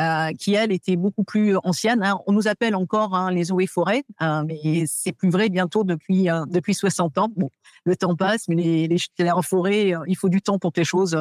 euh, 0.00 0.32
qui 0.32 0.55
elle 0.55 0.73
était 0.73 0.97
beaucoup 0.97 1.25
plus 1.25 1.56
ancienne. 1.62 2.02
Hein. 2.02 2.19
On 2.26 2.32
nous 2.32 2.49
appelle 2.49 2.75
encore 2.75 3.14
hein, 3.14 3.31
les 3.31 3.52
eaux 3.52 3.61
et 3.61 3.67
forêts, 3.67 4.02
hein, 4.19 4.44
mais 4.44 4.85
c'est 4.87 5.12
plus 5.12 5.29
vrai 5.29 5.50
bientôt 5.50 5.85
depuis 5.85 6.31
euh, 6.31 6.44
depuis 6.47 6.75
60 6.75 7.19
ans. 7.19 7.29
Bon, 7.37 7.50
le 7.85 7.97
temps 7.97 8.17
passe, 8.17 8.49
mais 8.49 8.56
les, 8.56 8.88
les, 8.88 8.97
euh, 9.20 10.05
il 10.06 10.17
faut 10.17 10.29
du 10.29 10.41
temps 10.41 10.58
pour 10.58 10.73
que 10.73 10.81
les 10.81 10.85
choses, 10.85 11.17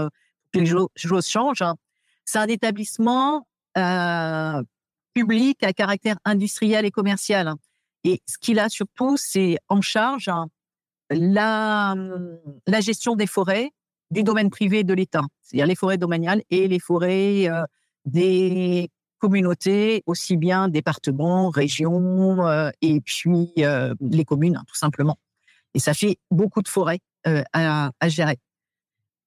les 0.53 0.65
choses 0.95 1.27
changent. 1.27 1.63
C'est 2.23 2.39
un 2.39 2.47
établissement 2.47 3.45
public 5.13 5.63
à 5.63 5.73
caractère 5.73 6.17
industriel 6.23 6.85
et 6.85 6.91
commercial. 6.91 7.53
Et 8.03 8.21
ce 8.27 8.37
qu'il 8.37 8.59
a 8.59 8.69
surtout, 8.69 9.17
c'est 9.17 9.57
en 9.67 9.81
charge 9.81 10.29
la, 11.09 11.95
la 12.67 12.79
gestion 12.81 13.15
des 13.15 13.27
forêts, 13.27 13.71
du 14.11 14.23
domaine 14.23 14.49
privé 14.49 14.83
de 14.83 14.93
l'État, 14.93 15.23
c'est-à-dire 15.41 15.67
les 15.67 15.75
forêts 15.75 15.97
domaniales 15.97 16.41
et 16.49 16.67
les 16.67 16.79
forêts 16.79 17.47
euh, 17.47 17.63
des 18.05 18.89
communautés, 19.19 20.03
aussi 20.05 20.37
bien 20.37 20.69
départements, 20.69 21.49
régions 21.49 22.47
euh, 22.47 22.69
et 22.81 23.01
puis 23.01 23.51
euh, 23.59 23.93
les 23.99 24.25
communes, 24.25 24.57
hein, 24.57 24.63
tout 24.67 24.75
simplement. 24.75 25.17
Et 25.73 25.79
ça 25.79 25.93
fait 25.93 26.17
beaucoup 26.31 26.61
de 26.61 26.67
forêts 26.67 26.99
à, 27.53 27.91
à, 27.99 28.09
gérer. 28.09 28.39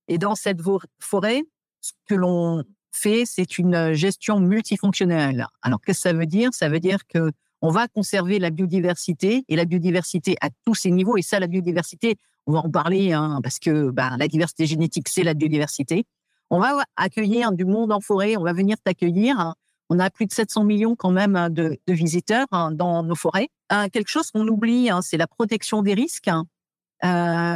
Et 0.09 0.19
dans 0.19 0.35
cette 0.35 0.61
forêt, 0.99 1.43
ce 1.81 1.93
que 2.09 2.15
l'on 2.15 2.65
fait, 2.91 3.25
c'est 3.27 3.59
une 3.59 3.93
gestion 3.93 4.41
multifonctionnelle. 4.41 5.47
Alors, 5.63 5.81
qu'est-ce 5.81 5.99
que 5.99 6.09
ça 6.09 6.13
veut 6.13 6.27
dire? 6.27 6.53
Ça 6.53 6.69
veut 6.69 6.81
dire 6.81 7.07
que 7.07 7.31
on 7.63 7.71
va 7.71 7.87
conserver 7.87 8.41
la 8.41 8.51
biodiversité 8.51 9.45
et 9.49 9.57
la 9.57 9.65
biodiversité 9.65 10.37
à 10.41 10.51
tous 10.67 10.75
ces 10.75 10.91
niveaux. 10.91 11.17
Et 11.17 11.23
ça, 11.23 11.39
la 11.39 11.47
biodiversité, 11.47 12.17
on 12.47 12.53
va 12.53 12.59
en 12.59 12.71
parler 12.71 13.13
hein, 13.13 13.39
parce 13.43 13.61
que 13.61 13.91
bah, 13.91 14.17
la 14.19 14.27
diversité 14.27 14.67
génétique, 14.67 15.09
c'est 15.09 15.23
la 15.23 15.35
biodiversité. 15.35 16.05
On 16.55 16.59
va 16.59 16.85
accueillir 16.97 17.51
du 17.53 17.65
monde 17.65 17.93
en 17.93 18.01
forêt, 18.01 18.37
on 18.37 18.43
va 18.43 18.53
venir 18.53 18.77
t'accueillir. 18.85 19.55
On 19.89 19.99
a 19.99 20.11
plus 20.11 20.27
de 20.27 20.33
700 20.33 20.65
millions 20.65 20.95
quand 20.95 21.11
même 21.11 21.49
de, 21.49 21.79
visiteurs 21.89 22.47
hein, 22.51 22.73
dans 22.73 23.03
nos 23.03 23.15
forêts. 23.15 23.49
Euh, 23.73 23.89
quelque 23.91 24.11
chose 24.11 24.31
qu'on 24.31 24.47
oublie, 24.47 24.91
hein, 24.91 25.01
c'est 25.01 25.17
la 25.17 25.27
protection 25.27 25.81
des 25.81 25.95
risques. 25.95 26.29
Euh, 26.29 26.43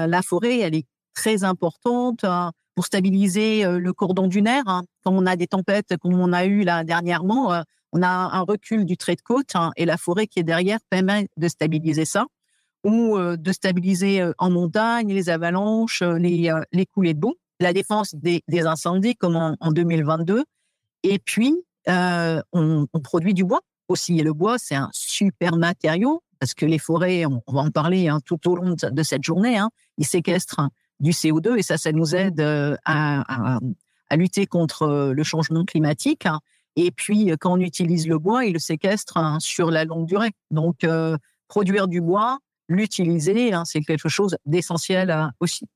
la 0.06 0.22
forêt, 0.22 0.60
elle 0.60 0.74
est 0.74 0.86
très 1.12 1.44
importante 1.44 2.24
pour 2.74 2.86
stabiliser 2.86 3.66
euh, 3.66 3.78
le 3.78 3.92
cordon 3.92 4.28
dunaire. 4.28 4.64
Quand 4.64 5.12
on 5.12 5.26
a 5.26 5.36
des 5.36 5.46
tempêtes 5.46 5.94
comme 5.98 6.18
on 6.18 6.32
a 6.32 6.46
eu 6.46 6.62
là 6.62 6.82
dernièrement, 6.82 7.62
on 7.92 8.02
a 8.02 8.08
un 8.08 8.40
recul 8.40 8.86
du 8.86 8.96
trait 8.96 9.16
de 9.16 9.20
côte 9.20 9.52
et 9.76 9.84
la 9.84 9.98
forêt 9.98 10.26
qui 10.26 10.38
est 10.38 10.42
derrière 10.42 10.78
permet 10.88 11.28
de 11.36 11.48
stabiliser 11.48 12.06
ça 12.06 12.24
ou 12.82 13.18
de 13.18 13.52
stabiliser 13.52 14.26
en 14.38 14.48
montagne 14.48 15.12
les 15.12 15.28
avalanches, 15.28 16.00
les, 16.02 16.50
les 16.72 16.86
coulées 16.86 17.12
de 17.12 17.20
boue, 17.20 17.36
la 17.60 17.72
défense 17.72 18.14
des, 18.14 18.42
des 18.48 18.66
incendies 18.66 19.16
comme 19.16 19.36
en, 19.36 19.72
2022. 19.72 20.44
Et 21.02 21.18
puis, 21.18 21.54
on, 21.86 22.42
on, 22.52 23.00
produit 23.00 23.34
du 23.34 23.44
bois 23.44 23.60
aussi. 23.88 24.18
Et 24.18 24.22
le 24.22 24.32
bois, 24.32 24.58
c'est 24.58 24.74
un 24.74 24.90
super 24.92 25.56
matériau 25.56 26.22
parce 26.38 26.54
que 26.54 26.66
les 26.66 26.78
forêts, 26.78 27.24
on, 27.24 27.42
va 27.48 27.60
en 27.60 27.70
parler 27.70 28.08
hein, 28.08 28.20
tout 28.24 28.48
au 28.48 28.56
long 28.56 28.74
de, 28.74 29.02
cette 29.02 29.24
journée, 29.24 29.56
hein, 29.56 29.70
ils 29.96 30.06
séquestrent 30.06 30.68
du 31.00 31.12
CO2 31.12 31.58
et 31.58 31.62
ça, 31.62 31.78
ça 31.78 31.92
nous 31.92 32.14
aide 32.14 32.40
à, 32.40 32.76
à, 32.84 33.58
à 34.10 34.16
lutter 34.16 34.46
contre 34.46 35.12
le 35.14 35.22
changement 35.22 35.64
climatique. 35.64 36.26
Hein. 36.26 36.40
Et 36.76 36.90
puis, 36.90 37.32
quand 37.40 37.54
on 37.54 37.60
utilise 37.60 38.06
le 38.06 38.18
bois, 38.18 38.44
il 38.44 38.52
le 38.52 38.58
séquestre 38.58 39.18
sur 39.40 39.70
la 39.70 39.86
longue 39.86 40.06
durée. 40.06 40.32
Donc, 40.50 40.86
produire 41.48 41.88
du 41.88 42.00
bois, 42.00 42.38
l'utiliser, 42.68 43.52
c'est 43.64 43.80
quelque 43.80 44.08
chose 44.08 44.36
d'essentiel 44.44 45.10
euh, 45.10 45.26
aussi. 45.40 45.66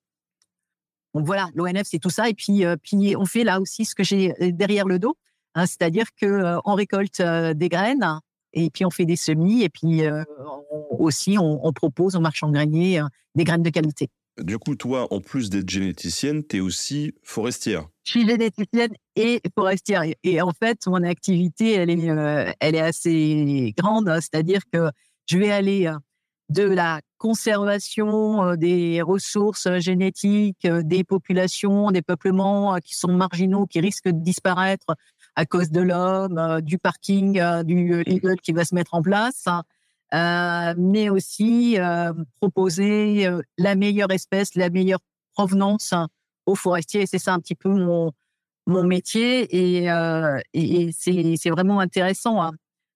Donc 1.14 1.26
voilà, 1.26 1.48
l'ONF, 1.54 1.82
c'est 1.84 1.98
tout 1.98 2.10
ça. 2.10 2.28
Et 2.28 2.34
puis, 2.34 2.64
euh, 2.64 2.76
puis, 2.82 3.16
on 3.16 3.26
fait 3.26 3.44
là 3.44 3.60
aussi 3.60 3.84
ce 3.84 3.94
que 3.94 4.04
j'ai 4.04 4.32
euh, 4.42 4.52
derrière 4.52 4.86
le 4.86 4.98
dos, 4.98 5.16
hein, 5.54 5.66
c'est-à-dire 5.66 6.06
que 6.20 6.58
on 6.64 6.74
récolte 6.74 7.20
des 7.20 7.68
graines 7.68 8.20
et 8.52 8.70
puis 8.70 8.84
on 8.84 8.90
fait 8.90 9.04
des 9.04 9.16
semis 9.16 9.62
et 9.62 9.68
puis 9.68 10.02
aussi 10.90 11.36
on, 11.38 11.72
propose 11.72 12.16
aux 12.16 12.20
marchands 12.20 12.50
greniers 12.50 13.00
des 13.34 13.44
graines 13.44 13.62
de 13.62 13.70
qualité. 13.70 14.08
Du 14.38 14.58
coup, 14.58 14.74
toi, 14.74 15.06
en 15.12 15.20
plus 15.20 15.50
d'être 15.50 15.68
généticienne, 15.68 16.44
tu 16.44 16.56
es 16.56 16.60
aussi 16.60 17.12
forestière. 17.22 17.86
Je 18.04 18.12
suis 18.12 18.26
généticienne 18.26 18.92
et 19.14 19.40
forestière. 19.54 20.02
Et, 20.22 20.40
en 20.40 20.52
fait, 20.52 20.86
mon 20.86 21.02
activité, 21.02 21.72
elle 21.72 21.90
est, 21.90 22.54
elle 22.60 22.74
est 22.74 22.80
assez 22.80 23.74
grande. 23.76 24.10
C'est-à-dire 24.20 24.62
que 24.72 24.90
je 25.26 25.38
vais 25.38 25.50
aller 25.50 25.92
de 26.50 26.64
la 26.64 27.00
conservation 27.16 28.56
des 28.56 29.02
ressources 29.02 29.68
génétiques 29.78 30.66
des 30.66 31.04
populations, 31.04 31.92
des 31.92 32.02
peuplements 32.02 32.76
qui 32.84 32.96
sont 32.96 33.12
marginaux, 33.12 33.66
qui 33.66 33.80
risquent 33.80 34.08
de 34.08 34.20
disparaître 34.20 34.96
à 35.36 35.46
cause 35.46 35.70
de 35.70 35.80
l'homme, 35.80 36.60
du 36.60 36.76
parking, 36.76 37.40
du 37.62 38.02
legal 38.04 38.36
qui 38.40 38.52
va 38.52 38.64
se 38.64 38.74
mettre 38.74 38.94
en 38.94 39.02
place, 39.02 39.46
hein, 40.10 40.74
mais 40.76 41.08
aussi 41.08 41.78
proposer 42.40 43.28
la 43.56 43.76
meilleure 43.76 44.10
espèce, 44.10 44.56
la 44.56 44.70
meilleure 44.70 45.00
provenance 45.34 45.94
aux 46.46 46.56
forestiers. 46.56 47.06
c'est 47.06 47.18
ça 47.18 47.32
un 47.32 47.38
petit 47.38 47.54
peu 47.54 47.68
mon, 47.68 48.10
mon 48.66 48.82
métier 48.82 49.44
et, 49.56 49.88
et 50.52 50.90
c'est 50.92 51.50
vraiment 51.50 51.78
intéressant. 51.78 52.50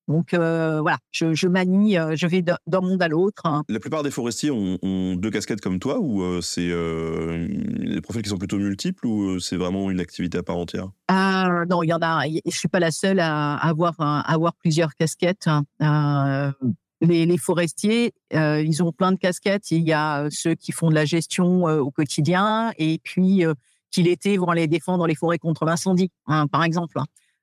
Donc 0.09 0.35
euh, 0.35 0.81
voilà, 0.83 0.99
je, 1.13 1.49
manie, 1.49 1.99
euh, 1.99 2.15
je 2.15 2.27
vais 2.27 2.43
d'un 2.43 2.81
monde 2.81 3.03
à 3.03 3.09
l'autre. 3.09 3.47
Hein. 3.47 3.65
La 3.69 3.81
plupart 3.81 4.03
des 4.03 4.11
forestiers 4.11 4.51
ont, 4.51 5.15
deux 5.17 5.31
casquettes 5.31 5.61
comme 5.61 5.79
toi 5.79 5.99
ou 5.99 6.23
euh, 6.23 6.41
c'est 6.41 6.69
des 6.69 8.01
profils 8.01 8.23
qui 8.23 8.29
sont 8.29 8.39
plutôt 8.39 8.59
multiples 8.59 9.07
ou 9.07 9.41
c'est 9.41 9.57
vraiment 9.57 9.91
une 9.91 10.01
activité 10.01 10.39
à 10.39 10.43
part 10.43 10.57
entière? 10.57 10.91
Ah, 11.09 11.65
Non, 11.69 11.83
il 11.83 11.89
y 11.89 11.93
en 11.93 12.03
a. 12.03 12.25
Je 12.27 12.57
suis 12.57 12.69
pas 12.69 12.81
la 12.81 12.91
seule 12.91 13.21
à 13.21 13.55
avoir, 13.55 13.95
avoir 13.99 14.55
plusieurs 14.55 14.95
casquettes. 14.95 15.49
Hein. 15.81 16.53
Les, 17.01 17.39
forestiers, 17.39 18.13
ils 18.33 18.83
ont 18.83 18.93
plein 18.93 19.13
de 19.13 19.19
casquettes. 19.19 19.71
Il 19.71 19.83
y 19.83 19.93
a 19.93 20.27
ceux 20.31 20.55
qui 20.55 20.73
font 20.73 20.91
de 20.91 20.95
la 20.95 21.05
gestion 21.05 21.65
au 21.65 21.91
quotidien 21.91 22.73
et 22.79 22.99
puis 23.03 23.45
qui 23.91 24.03
l'été 24.03 24.37
vont 24.37 24.49
aller 24.49 24.67
défendre 24.67 25.07
les 25.07 25.15
forêts 25.15 25.39
contre 25.39 25.65
l'incendie, 25.65 26.11
hein, 26.27 26.47
par 26.47 26.65
exemple. 26.65 26.99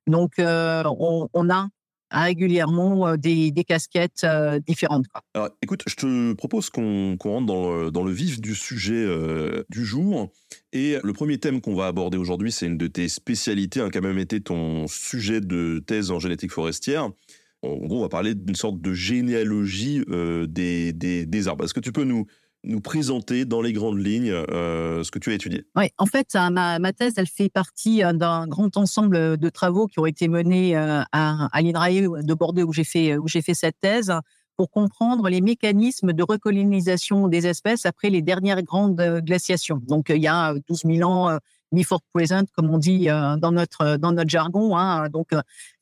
Donc, 0.08 0.34
on, 0.38 1.30
on, 1.34 1.50
a 1.50 1.68
régulièrement 2.20 3.08
euh, 3.08 3.18
des, 3.18 3.52
casquettes 3.68 4.24
euh, 4.24 4.60
différentes. 4.60 5.06
Alors, 5.34 5.50
écoute, 5.62 5.84
je 5.88 5.96
te 5.96 6.34
propose 6.34 6.70
qu'on 6.70 7.18
rentre 7.20 7.92
dans 7.92 8.04
le, 8.04 8.12
vif 8.12 8.42
du 8.42 8.56
sujet 8.56 8.94
euh, 8.96 9.64
du 9.70 9.86
jour. 9.86 10.32
Et 10.74 10.98
le 11.04 11.14
premier 11.14 11.38
thème 11.38 11.62
qu'on 11.62 11.76
va 11.76 11.88
aborder 11.88 12.18
aujourd'hui, 12.18 12.52
c'est 12.52 12.66
une 12.66 12.78
de 12.78 12.88
tes 12.88 13.08
spécialités, 13.08 13.80
hein, 13.80 13.90
qui 13.90 13.98
a 13.98 14.02
même 14.02 14.20
été 14.20 14.42
ton 14.42 14.88
sujet 14.88 15.42
de 15.42 15.82
thèse 15.86 16.12
en 16.12 16.20
génétique 16.20 16.52
forestière. 16.52 17.10
En 17.62 17.76
gros, 17.78 18.00
on 18.00 18.02
va 18.02 18.10
parler 18.10 18.34
d'une 18.34 18.56
sorte 18.56 18.82
de 18.82 18.94
généalogie 18.94 20.04
des, 20.48 20.94
des 20.94 21.48
arbres. 21.48 21.66
Est-ce 21.66 21.76
que 21.76 21.80
tu 21.80 21.92
peux 21.92 22.04
nous, 22.04 22.26
nous 22.64 22.82
présenter 22.82 23.46
dans 23.46 23.62
les 23.62 23.74
grandes 23.74 24.00
lignes 24.00 24.32
euh, 24.32 25.04
ce 25.04 25.12
que 25.12 25.20
tu 25.20 25.32
as 25.32 25.34
étudié 25.34 25.66
Oui, 25.76 25.86
en 25.98 26.06
fait, 26.06 26.36
ma, 26.36 26.94
thèse, 26.94 27.14
elle 27.18 27.28
fait 27.28 27.50
partie 27.50 28.04
euh, 28.04 28.14
d'un 28.14 28.48
grand 28.48 28.78
ensemble 28.78 29.38
de 29.38 29.50
travaux 29.50 29.88
qui 29.88 30.00
ont 30.00 30.06
été 30.06 30.28
menés 30.28 30.78
euh, 30.78 31.02
à, 31.12 31.48
à 31.52 31.62
l'INRAE 31.62 32.24
de 32.24 32.34
Bordeaux 32.34 32.64
où 32.64 32.74
j'ai 32.74 32.84
fait, 32.84 33.18
fait 33.28 33.54
cette 33.54 33.80
thèse 33.80 34.14
pour 34.58 34.70
comprendre 34.70 35.28
les 35.30 35.42
mécanismes 35.42 36.14
de 36.14 36.24
recolonisation 36.24 37.28
des 37.28 37.48
espèces 37.48 37.86
après 37.86 38.10
les 38.10 38.22
dernières 38.22 38.62
grandes 38.62 39.02
glaciations. 39.26 39.82
Donc, 39.88 40.10
il 40.10 40.22
y 40.22 40.28
a 40.28 40.54
12 40.70 40.82
000 40.86 41.10
ans, 41.10 41.40
before 41.72 42.02
present, 42.14 42.44
comme 42.56 42.70
on 42.70 42.78
dit 42.78 43.06
dans 43.06 43.52
notre, 43.52 43.98
dans 43.98 44.12
notre 44.12 44.30
jargon, 44.30 44.78
hein, 44.78 45.10
donc 45.10 45.30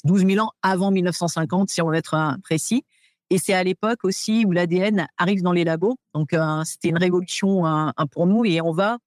12 0.06 0.26
000 0.26 0.46
ans 0.46 0.52
avant 0.62 0.92
1950, 0.92 1.70
si 1.70 1.82
on 1.82 1.90
veut 1.90 1.96
être 1.96 2.38
précis. 2.44 2.86
Et 3.30 3.38
c'est 3.38 3.54
à 3.54 3.64
l'époque 3.64 4.04
aussi 4.04 4.44
où 4.46 4.52
l'ADN 4.52 5.08
arrive 5.18 5.44
dans 5.44 5.52
les 5.52 5.64
labos. 5.64 5.98
Donc, 6.14 6.34
euh, 6.34 6.64
c'était 6.64 6.90
une 6.90 6.98
révolution 6.98 7.64
pour 8.12 8.26
nous 8.26 8.44
et 8.46 8.62
on 8.62 8.72
va 8.72 8.98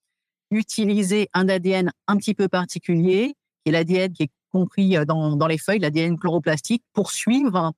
utiliser 0.50 1.28
un 1.32 1.48
ADN 1.48 1.90
un 2.06 2.16
petit 2.16 2.34
peu 2.34 2.48
particulier, 2.48 3.34
qui 3.64 3.70
est 3.70 3.72
l'ADN 3.72 4.12
qui 4.12 4.24
est 4.24 4.30
compris 4.50 4.96
euh, 4.96 5.04
dans, 5.04 5.46
les 5.46 5.58
feuilles, 5.58 5.80
l'ADN 5.80 6.18
chloroplastique, 6.18 6.84
pour 6.92 7.10
suivre 7.10 7.72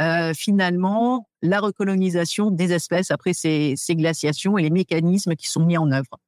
euh, 0.00 0.34
finalement 0.34 1.26
la 1.42 1.60
recolonisation 1.60 2.50
des 2.50 2.72
espèces 2.72 3.10
après 3.10 3.32
ces, 3.32 3.76
glaciations 3.90 4.58
et 4.58 4.62
les 4.62 4.70
mécanismes 4.70 5.36
qui 5.36 5.48
sont 5.48 5.64
mis 5.64 5.78
en 5.78 5.90
œuvre. 5.90 6.18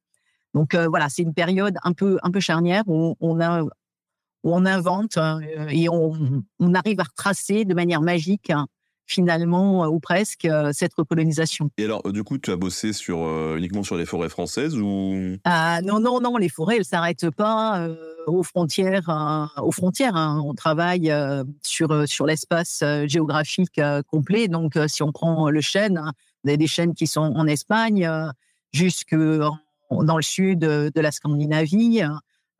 Donc 0.53 0.75
voilà, 0.75 1.07
c'est 1.07 1.21
une 1.21 1.33
période 1.33 1.77
un 1.83 1.93
peu 1.93 2.17
un 2.23 2.31
peu 2.31 2.41
charnière 2.41 2.83
où 2.87 3.15
on 3.21 3.39
invente 4.65 5.17
et 5.69 5.87
on, 5.87 6.43
on, 6.59 6.73
arrive 6.73 6.99
à 6.99 7.03
retracer 7.03 7.63
de 7.63 7.73
manière 7.73 8.01
magique 8.01 8.51
finalement, 9.11 9.83
euh, 9.83 9.87
ou 9.87 9.99
presque, 9.99 10.45
euh, 10.45 10.71
cette 10.73 10.93
recolonisation. 10.93 11.69
Et 11.77 11.85
alors, 11.85 12.01
du 12.11 12.23
coup, 12.23 12.37
tu 12.37 12.51
as 12.51 12.55
bossé 12.55 12.93
sur, 12.93 13.19
euh, 13.23 13.57
uniquement 13.57 13.83
sur 13.83 13.97
les 13.97 14.05
forêts 14.05 14.29
françaises 14.29 14.75
ou? 14.77 15.35
Ah, 15.43 15.81
Non, 15.83 15.99
non, 15.99 16.19
non, 16.21 16.37
les 16.37 16.49
forêts, 16.49 16.75
elles 16.75 16.81
ne 16.81 16.85
s'arrêtent 16.85 17.29
pas 17.29 17.87
aux 18.27 18.43
frontières. 18.43 19.09
aux 19.61 19.71
frontières 19.71 20.15
hein. 20.15 20.41
On 20.45 20.53
travaille 20.53 21.13
sur, 21.61 22.07
sur 22.07 22.25
l'espace 22.25 22.83
géographique 23.05 23.81
complet. 24.07 24.47
Donc, 24.47 24.77
si 24.87 25.03
on 25.03 25.11
prend 25.11 25.49
le 25.49 25.61
chêne, 25.61 25.97
hein, 25.97 26.13
vous 26.43 26.49
avez 26.49 26.57
des 26.57 26.67
chênes 26.67 26.93
qui 26.93 27.07
sont 27.07 27.21
en 27.21 27.47
Espagne, 27.47 28.09
jusque 28.71 29.15
dans 29.15 30.15
le 30.15 30.21
sud 30.21 30.59
de 30.59 31.01
la 31.01 31.11
Scandinavie. 31.11 32.03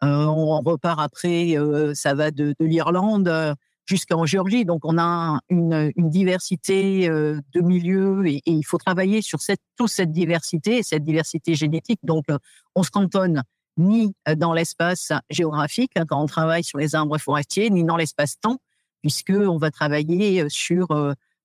on 0.01 0.62
repart 0.62 1.00
après, 1.00 1.55
ça 1.93 2.13
va 2.13 2.31
de, 2.31 2.53
de 2.60 2.65
l'Irlande 2.65 3.55
jusqu'en 3.91 4.25
Géorgie. 4.25 4.63
Donc, 4.63 4.86
on 4.86 4.98
a 4.98 5.39
une, 5.50 5.91
diversité 5.98 7.10
euh, 7.10 7.39
de 7.53 7.60
milieux 7.60 8.25
et, 8.25 8.41
il 8.45 8.63
faut 8.63 8.77
travailler 8.77 9.21
sur 9.21 9.41
cette, 9.41 9.60
toute 9.75 9.89
cette 9.89 10.12
diversité, 10.12 10.81
cette 10.81 11.03
diversité 11.03 11.55
génétique. 11.55 12.00
Donc, 12.03 12.25
euh, 12.29 12.38
on 12.74 12.83
se 12.83 12.89
cantonne 12.89 13.43
ni 13.77 14.13
dans 14.38 14.53
l'espace 14.53 15.12
géographique 15.29 15.91
hein, 15.95 16.05
quand 16.07 16.21
on 16.21 16.25
travaille 16.25 16.63
sur 16.63 16.77
les 16.77 16.95
arbres 16.95 17.17
forestiers, 17.17 17.69
ni 17.69 17.83
dans 17.83 17.98
l'espace-temps, 17.98 18.60
puisque 19.01 19.33
on 19.36 19.57
va 19.57 19.71
travailler 19.71 20.41
euh, 20.41 20.48
sur 20.50 20.88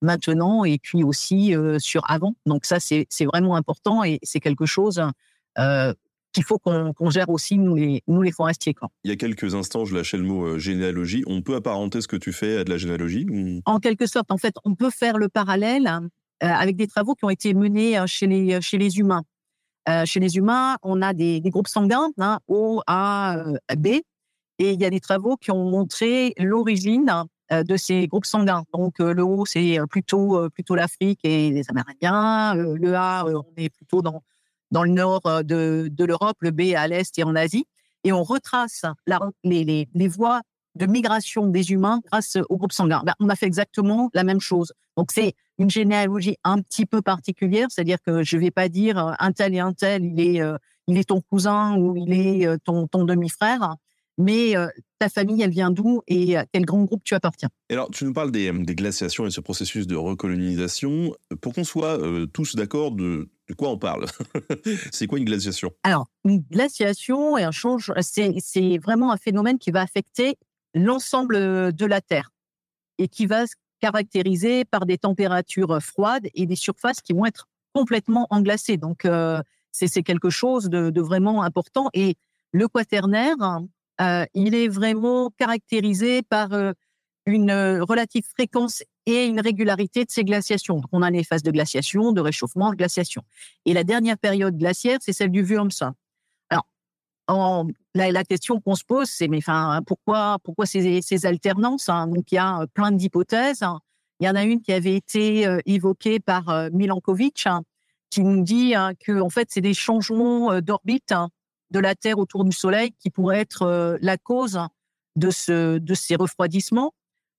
maintenant 0.02 0.64
et 0.64 0.78
puis 0.78 1.02
aussi 1.02 1.54
sur 1.78 2.08
avant. 2.08 2.34
Donc 2.44 2.64
ça, 2.64 2.78
c'est 2.78 3.06
vraiment 3.24 3.56
important 3.56 4.04
et 4.04 4.18
c'est 4.22 4.40
quelque 4.40 4.66
chose 4.66 5.02
qu'il 6.36 6.44
faut 6.44 6.58
qu'on 6.58 7.10
gère 7.10 7.30
aussi, 7.30 7.56
nous 7.56 7.74
les, 7.74 8.02
nous 8.06 8.20
les 8.20 8.30
forestiers. 8.30 8.74
Quoi. 8.74 8.90
Il 9.04 9.10
y 9.10 9.12
a 9.12 9.16
quelques 9.16 9.54
instants, 9.54 9.86
je 9.86 9.94
lâchais 9.94 10.18
le 10.18 10.22
mot 10.22 10.44
euh, 10.44 10.58
généalogie. 10.58 11.24
On 11.26 11.40
peut 11.40 11.54
apparenter 11.54 12.02
ce 12.02 12.08
que 12.08 12.16
tu 12.16 12.30
fais 12.32 12.58
à 12.58 12.64
de 12.64 12.70
la 12.70 12.76
généalogie 12.76 13.26
En 13.64 13.80
quelque 13.80 14.06
sorte, 14.06 14.30
en 14.30 14.36
fait, 14.36 14.54
on 14.64 14.74
peut 14.74 14.90
faire 14.90 15.16
le 15.16 15.30
parallèle 15.30 15.86
euh, 15.86 15.98
avec 16.46 16.76
des 16.76 16.86
travaux 16.86 17.14
qui 17.14 17.24
ont 17.24 17.30
été 17.30 17.54
menés 17.54 17.98
euh, 17.98 18.06
chez 18.06 18.26
les, 18.26 18.60
chez 18.60 18.76
les 18.76 18.98
humains. 18.98 19.22
chez 20.04 20.20
les 20.20 20.36
humains, 20.36 20.76
on 20.82 21.00
a 21.00 21.14
des, 21.14 21.40
des 21.40 21.50
groupes 21.50 21.68
sanguins, 21.68 22.10
hein, 22.18 22.38
O, 22.48 22.82
A, 22.86 23.36
B, 23.78 23.86
et 24.58 24.72
il 24.72 24.80
y 24.80 24.84
a 24.84 24.90
des 24.90 25.00
travaux 25.00 25.36
qui 25.36 25.50
ont 25.52 25.70
montré 25.70 26.34
l'origine 26.38 27.10
de 27.50 27.76
ces 27.76 28.08
groupes 28.08 28.26
sanguins. 28.26 28.64
Donc 28.74 28.98
le 28.98 29.22
O, 29.22 29.46
c'est 29.46 29.78
plutôt 29.88 30.50
plutôt 30.50 30.74
l'Afrique 30.74 31.20
et 31.22 31.50
les 31.50 31.62
Amérindiens. 31.70 32.54
Le 32.54 32.94
A, 32.96 33.24
on 33.26 33.52
est 33.56 33.68
plutôt 33.68 34.02
dans 34.02 34.22
dans 34.70 34.84
le 34.84 34.90
nord 34.90 35.22
euh, 35.26 35.42
de, 35.42 36.04
l'Europe, 36.04 36.36
le 36.40 36.50
B 36.50 36.74
à 36.76 36.88
l'est 36.88 37.18
et 37.18 37.24
en 37.24 37.34
Asie. 37.34 37.66
Et 38.04 38.12
on 38.12 38.22
retrace 38.22 38.84
les, 39.42 40.08
voies 40.08 40.40
de 40.76 40.86
migration 40.86 41.46
des 41.46 41.72
humains 41.72 42.00
grâce 42.10 42.36
au 42.48 42.56
groupe 42.56 42.72
sanguin. 42.72 43.02
Ben, 43.04 43.14
on 43.18 43.28
a 43.28 43.36
fait 43.36 43.46
exactement 43.46 44.10
la 44.14 44.22
même 44.22 44.40
chose. 44.40 44.72
Donc 44.96 45.10
c'est 45.12 45.34
une 45.58 45.70
généalogie 45.70 46.36
un 46.44 46.60
petit 46.60 46.86
peu 46.86 47.02
particulière, 47.02 47.68
c'est-à-dire 47.70 47.98
que 48.02 48.22
je 48.22 48.36
ne 48.36 48.42
vais 48.42 48.50
pas 48.50 48.68
dire 48.68 48.98
euh, 48.98 49.12
un 49.18 49.32
tel 49.32 49.54
et 49.54 49.58
un 49.58 49.72
tel, 49.72 50.04
il 50.04 50.20
est, 50.20 50.40
euh, 50.40 50.56
il 50.86 50.98
est 50.98 51.08
ton 51.08 51.20
cousin 51.20 51.76
ou 51.76 51.96
il 51.96 52.12
est 52.12 52.58
ton, 52.64 52.86
demi-frère 52.92 53.76
mais 54.18 54.54
ta 54.98 55.10
famille, 55.10 55.42
elle 55.42 55.50
vient 55.50 55.70
d'où 55.70 56.00
et 56.08 56.38
à 56.38 56.46
quel 56.50 56.64
grand 56.64 56.84
groupe 56.84 57.04
tu 57.04 57.12
appartiens. 57.12 57.50
alors, 57.68 57.90
tu 57.90 58.06
nous 58.06 58.14
parles 58.14 58.30
des, 58.30 58.50
glaciations 58.50 59.26
et 59.26 59.30
ce 59.30 59.42
processus 59.42 59.86
de 59.86 59.94
recolonisation. 59.94 61.14
Pour 61.42 61.52
qu'on 61.52 61.64
soit 61.64 61.98
tous 62.32 62.56
d'accord 62.56 62.92
de, 62.92 63.28
de, 63.48 63.54
quoi 63.54 63.70
on 63.70 63.78
parle, 63.78 64.06
c'est 64.92 65.06
quoi 65.06 65.18
une 65.18 65.24
glaciation? 65.24 65.72
Alors, 65.82 66.06
une 66.24 66.40
glaciation 66.40 67.38
et 67.38 67.44
un 67.44 67.50
change, 67.50 67.92
c'est 68.00 68.78
vraiment 68.78 69.12
un 69.12 69.16
phénomène 69.16 69.58
qui 69.58 69.70
va 69.70 69.82
affecter 69.82 70.36
l'ensemble 70.74 71.72
de 71.72 71.86
la 71.86 72.00
Terre 72.00 72.30
et 72.98 73.08
qui 73.08 73.26
va 73.26 73.46
se 73.46 73.54
caractériser 73.80 74.64
par 74.64 74.86
des 74.86 74.98
températures 74.98 75.82
froides 75.82 76.28
et 76.34 76.46
des 76.46 76.56
surfaces 76.56 77.00
qui 77.00 77.12
vont 77.12 77.26
être 77.26 77.48
complètement 77.74 78.26
englacées. 78.30 78.78
Donc, 78.78 79.04
euh, 79.04 79.42
c'est 79.70 80.02
quelque 80.02 80.30
chose 80.30 80.70
de, 80.70 81.00
vraiment 81.00 81.42
important. 81.42 81.90
Et 81.92 82.16
le 82.52 82.68
quaternaire, 82.68 83.36
euh, 84.00 84.24
il 84.32 84.54
est 84.54 84.68
vraiment 84.68 85.30
caractérisé 85.36 86.22
par 86.22 86.54
euh, 86.54 86.72
une 87.26 87.52
relative 87.80 88.24
fréquence 88.26 88.82
et 89.06 89.26
une 89.26 89.40
régularité 89.40 90.04
de 90.04 90.10
ces 90.10 90.24
glaciations. 90.24 90.82
on 90.92 91.02
a 91.02 91.10
les 91.10 91.24
phases 91.24 91.42
de 91.42 91.50
glaciation, 91.50 92.12
de 92.12 92.20
réchauffement, 92.20 92.70
de 92.70 92.76
glaciation. 92.76 93.22
Et 93.64 93.72
la 93.72 93.84
dernière 93.84 94.18
période 94.18 94.56
glaciaire, 94.56 94.98
c'est 95.00 95.12
celle 95.12 95.30
du 95.30 95.42
Wormsa. 95.42 95.94
Alors, 97.28 97.66
la, 97.94 98.22
question 98.22 98.60
qu'on 98.60 98.76
se 98.76 98.84
pose, 98.84 99.08
c'est 99.08 99.26
mais 99.26 99.38
enfin 99.38 99.80
pourquoi 99.84 100.38
pourquoi 100.44 100.64
ces, 100.64 101.02
ces 101.02 101.26
alternances 101.26 101.88
hein? 101.88 102.06
Donc 102.06 102.30
il 102.30 102.36
y 102.36 102.38
a 102.38 102.66
plein 102.72 102.92
d'hypothèses. 102.92 103.64
Hein. 103.64 103.80
Il 104.20 104.26
y 104.26 104.30
en 104.30 104.36
a 104.36 104.44
une 104.44 104.60
qui 104.60 104.72
avait 104.72 104.94
été 104.94 105.44
évoquée 105.66 106.20
par 106.20 106.70
Milankovitch, 106.72 107.48
hein, 107.48 107.62
qui 108.10 108.20
nous 108.22 108.42
dit 108.44 108.74
que 109.00 109.20
en 109.20 109.28
fait 109.28 109.48
c'est 109.50 109.60
des 109.60 109.74
changements 109.74 110.60
d'orbite 110.60 111.12
de 111.70 111.78
la 111.78 111.94
Terre 111.94 112.18
autour 112.18 112.44
du 112.44 112.52
Soleil 112.52 112.92
qui 112.98 113.10
pourrait 113.10 113.40
être 113.40 113.62
euh, 113.62 113.98
la 114.00 114.16
cause 114.16 114.60
de, 115.16 115.30
ce, 115.30 115.78
de 115.78 115.94
ces 115.94 116.16
refroidissements. 116.16 116.92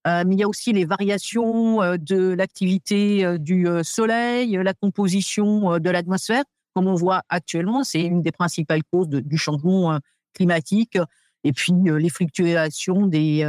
Mais 0.08 0.36
il 0.36 0.40
y 0.40 0.44
a 0.44 0.48
aussi 0.48 0.72
les 0.72 0.86
variations 0.86 1.98
de 1.98 2.34
l'activité 2.34 3.38
du 3.40 3.68
soleil, 3.84 4.58
la 4.64 4.74
composition 4.74 5.80
de 5.80 5.90
l'atmosphère. 5.90 6.44
Comme 6.74 6.88
on 6.88 6.96
voit 6.96 7.24
actuellement, 7.28 7.84
c'est 7.84 8.02
une 8.02 8.22
des 8.22 8.32
principales 8.32 8.84
causes 8.86 9.10
du 9.10 9.38
changement 9.38 10.00
climatique. 10.34 10.98
Et 11.44 11.52
puis 11.52 11.74
les 11.84 12.10
fluctuations 12.10 13.08
des, 13.08 13.44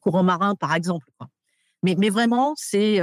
courants 0.00 0.22
marins, 0.22 0.54
par 0.54 0.74
exemple. 0.74 1.08
Mais, 1.82 1.96
mais 1.98 2.10
vraiment, 2.10 2.54
c'est 2.56 3.00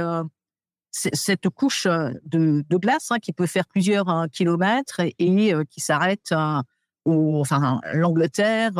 cette 0.90 1.48
couche 1.50 1.86
de, 1.86 2.64
glace 2.70 3.10
hein, 3.10 3.18
qui 3.18 3.32
peut 3.32 3.46
faire 3.46 3.66
plusieurs 3.66 4.08
hein, 4.08 4.28
kilomètres 4.28 5.00
et, 5.00 5.52
qui 5.68 5.80
s'arrête 5.80 6.32
enfin, 7.06 7.80
l'Angleterre 7.92 8.72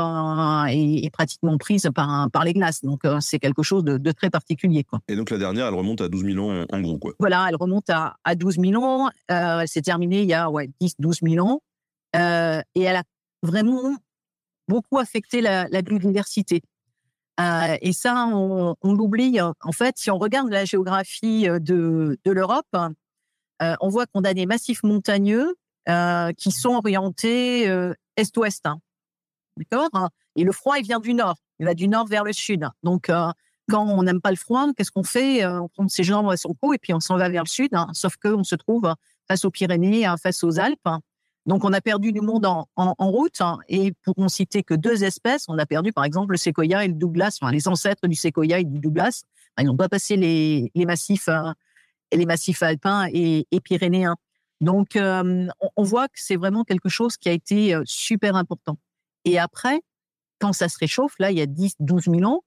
est, 0.69 1.11
pratiquement 1.11 1.57
prise 1.59 1.89
par, 1.95 2.31
par 2.31 2.45
les 2.45 2.53
glaces. 2.53 2.83
Donc, 2.83 3.03
c'est 3.21 3.39
quelque 3.39 3.63
chose 3.63 3.85
de, 3.85 4.13
très 4.13 4.31
particulier. 4.31 4.85
Quoi. 4.85 5.01
Et 5.09 5.17
donc, 5.17 5.31
la 5.31 5.39
dernière, 5.39 5.67
elle 5.67 5.75
remonte 5.75 6.01
à 6.01 6.09
12 6.09 6.25
000 6.25 6.39
ans 6.39 6.65
en 6.71 6.81
gros. 6.81 6.99
Quoi. 6.99 7.13
Voilà, 7.19 7.47
elle 7.49 7.57
remonte 7.57 7.91
à, 7.91 8.17
à 8.25 8.35
12 8.35 8.59
000 8.61 8.83
ans. 8.83 9.11
elle 9.29 9.69
s'est 9.69 9.83
terminée 9.83 10.23
il 10.23 10.29
y 10.29 10.35
a 10.35 10.51
ouais, 10.51 10.71
10, 10.81 10.95
12 10.99 11.19
000 11.23 11.47
ans. 11.47 11.61
et 12.15 12.81
elle 12.81 12.97
a 12.97 13.03
vraiment 13.43 13.97
beaucoup 14.69 14.99
affecté 14.99 15.41
la, 15.41 15.67
biodiversité. 15.83 16.63
et 17.39 17.93
ça, 17.93 18.27
on, 18.33 18.75
l'oublie. 18.83 19.41
En 19.41 19.73
fait, 19.73 19.99
si 19.99 20.11
on 20.11 20.19
regarde 20.19 20.51
la 20.51 20.65
géographie 20.65 21.47
de, 21.49 22.19
de 22.25 22.31
l'Europe, 22.33 22.77
on 23.61 23.89
voit 23.89 24.07
qu'on 24.07 24.23
a 24.23 24.35
des 24.35 24.47
massifs 24.47 24.83
montagneux 24.83 25.55
qui 25.87 26.53
sont 26.53 26.75
orientés 26.75 27.71
est-ouest. 28.17 28.67
Hein. 28.67 28.81
D'accord 29.57 30.11
Et 30.35 30.45
le 30.45 30.53
froid, 30.53 30.79
il 30.79 30.85
vient 30.85 31.01
du 31.01 31.15
nord. 31.15 31.37
Il 31.59 31.67
va 31.67 31.75
du 31.75 31.89
nord 31.89 32.07
vers 32.07 32.25
le 32.25 32.33
sud. 32.33 32.69
Donc, 32.83 33.07
quand 33.07 33.87
on 33.87 34.03
n'aime 34.03 34.21
pas 34.21 34.31
le 34.31 34.37
froid, 34.37 34.67
qu'est-ce 34.77 34.91
qu'on 34.91 35.05
fait 35.05 35.47
On 35.47 35.69
prend 35.69 35.89
ses 35.89 36.03
jambes 36.03 36.31
à 36.31 36.37
son 36.37 36.55
cou 36.55 36.75
et 36.75 36.79
puis 36.79 36.93
on 36.93 37.01
s'en 37.01 37.17
va 37.17 37.29
vers 37.29 37.45
le 37.45 37.49
sud. 37.49 37.71
Hein. 37.73 37.89
Sauf 37.93 38.17
qu'on 38.17 38.45
se 38.45 38.55
trouve 38.55 38.93
face 39.29 39.45
aux 39.45 39.51
Pyrénées, 39.51 40.07
face 40.23 40.45
aux 40.45 40.59
Alpes. 40.59 40.89
Donc, 41.47 41.65
on 41.65 41.73
a 41.73 41.81
perdu 41.81 42.13
du 42.13 42.21
monde 42.21 42.45
en, 42.45 42.67
route. 42.99 43.41
Hein, 43.41 43.59
et 43.69 43.93
pour 44.03 44.15
ne 44.19 44.29
citer 44.29 44.65
que 44.65 44.75
deux 44.75 45.05
espèces, 45.05 45.45
on 45.49 45.57
a 45.59 45.67
perdu 45.67 45.93
par 45.93 46.05
exemple 46.05 46.33
le 46.33 46.37
séquoia 46.37 46.85
et 46.85 46.89
le 46.89 46.95
Douglas, 46.95 47.39
enfin, 47.41 47.53
les 47.53 47.69
ancêtres 47.69 48.09
du 48.09 48.17
séquoia 48.17 48.59
et 48.59 48.65
du 48.65 48.81
Douglas. 48.81 49.23
Ils 49.59 49.67
n'ont 49.67 49.77
pas 49.77 49.89
passé 49.89 50.17
les, 50.17 50.71
massifs, 50.85 51.29
euh, 51.29 51.53
les 52.13 52.27
massifs 52.27 52.63
alpins 52.63 53.07
et, 53.13 53.47
pyrénéens. 53.63 54.17
Donc, 54.61 54.97
on, 54.97 55.83
voit 55.83 56.09
que 56.09 56.15
c'est 56.17 56.37
vraiment 56.37 56.65
quelque 56.65 56.89
chose 56.89 57.17
qui 57.17 57.29
a 57.29 57.33
été 57.33 57.79
super 57.85 58.37
important. 58.37 58.79
Et 59.25 59.39
après, 59.39 59.81
quand 60.39 60.53
ça 60.53 60.69
se 60.69 60.79
réchauffe, 60.79 61.15
là, 61.19 61.31
il 61.31 61.39
y 61.39 61.43
a 61.43 61.47
10, 61.47 61.77
12 61.81 62.05
000 62.05 62.23
ans, 62.25 62.43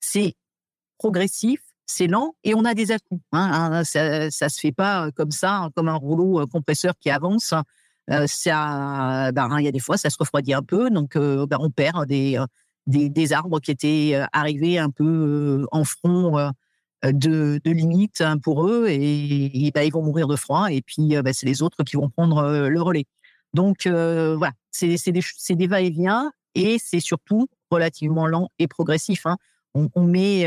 c'est 0.00 0.34
progressif, 0.98 1.60
c'est 1.86 2.06
lent 2.06 2.34
et 2.44 2.54
on 2.54 2.64
a 2.64 2.74
des 2.74 2.92
atouts. 2.92 3.20
Hein, 3.32 3.72
hein, 3.72 3.84
ça, 3.84 4.24
ne 4.24 4.30
se 4.30 4.60
fait 4.60 4.72
pas 4.72 5.10
comme 5.12 5.30
ça, 5.30 5.68
comme 5.74 5.88
un 5.88 5.94
rouleau 5.94 6.46
compresseur 6.46 6.94
qui 6.98 7.10
avance 7.10 7.54
ça, 8.26 9.32
ben, 9.32 9.58
il 9.58 9.64
y 9.64 9.68
a 9.68 9.72
des 9.72 9.78
fois, 9.78 9.96
ça 9.96 10.10
se 10.10 10.16
refroidit 10.18 10.54
un 10.54 10.62
peu, 10.62 10.90
donc 10.90 11.16
ben, 11.16 11.56
on 11.60 11.70
perd 11.70 12.06
des, 12.06 12.38
des, 12.86 13.32
arbres 13.32 13.60
qui 13.60 13.70
étaient 13.70 14.20
arrivés 14.32 14.78
un 14.78 14.90
peu 14.90 15.66
en 15.70 15.84
front 15.84 16.52
de, 17.04 17.60
de 17.64 17.70
limite 17.70 18.20
hein, 18.20 18.38
pour 18.38 18.66
eux, 18.68 18.86
et, 18.88 19.70
ben, 19.74 19.82
ils 19.82 19.92
vont 19.92 20.02
mourir 20.02 20.28
de 20.28 20.36
froid, 20.36 20.70
et 20.70 20.82
puis 20.82 21.14
c'est 21.32 21.46
les 21.46 21.62
autres 21.62 21.82
qui 21.84 21.96
vont 21.96 22.08
prendre 22.08 22.68
le 22.68 22.82
relais. 22.82 23.06
Donc 23.54 23.86
voilà, 23.86 24.52
c'est 24.70 24.96
des, 25.10 25.22
des 25.50 25.66
va-et-vient, 25.66 26.32
et 26.54 26.78
c'est 26.78 27.00
surtout 27.00 27.48
relativement 27.70 28.26
lent 28.26 28.48
et 28.58 28.68
progressif. 28.68 29.26
Hein. 29.26 29.36
On, 29.74 30.02
met 30.02 30.46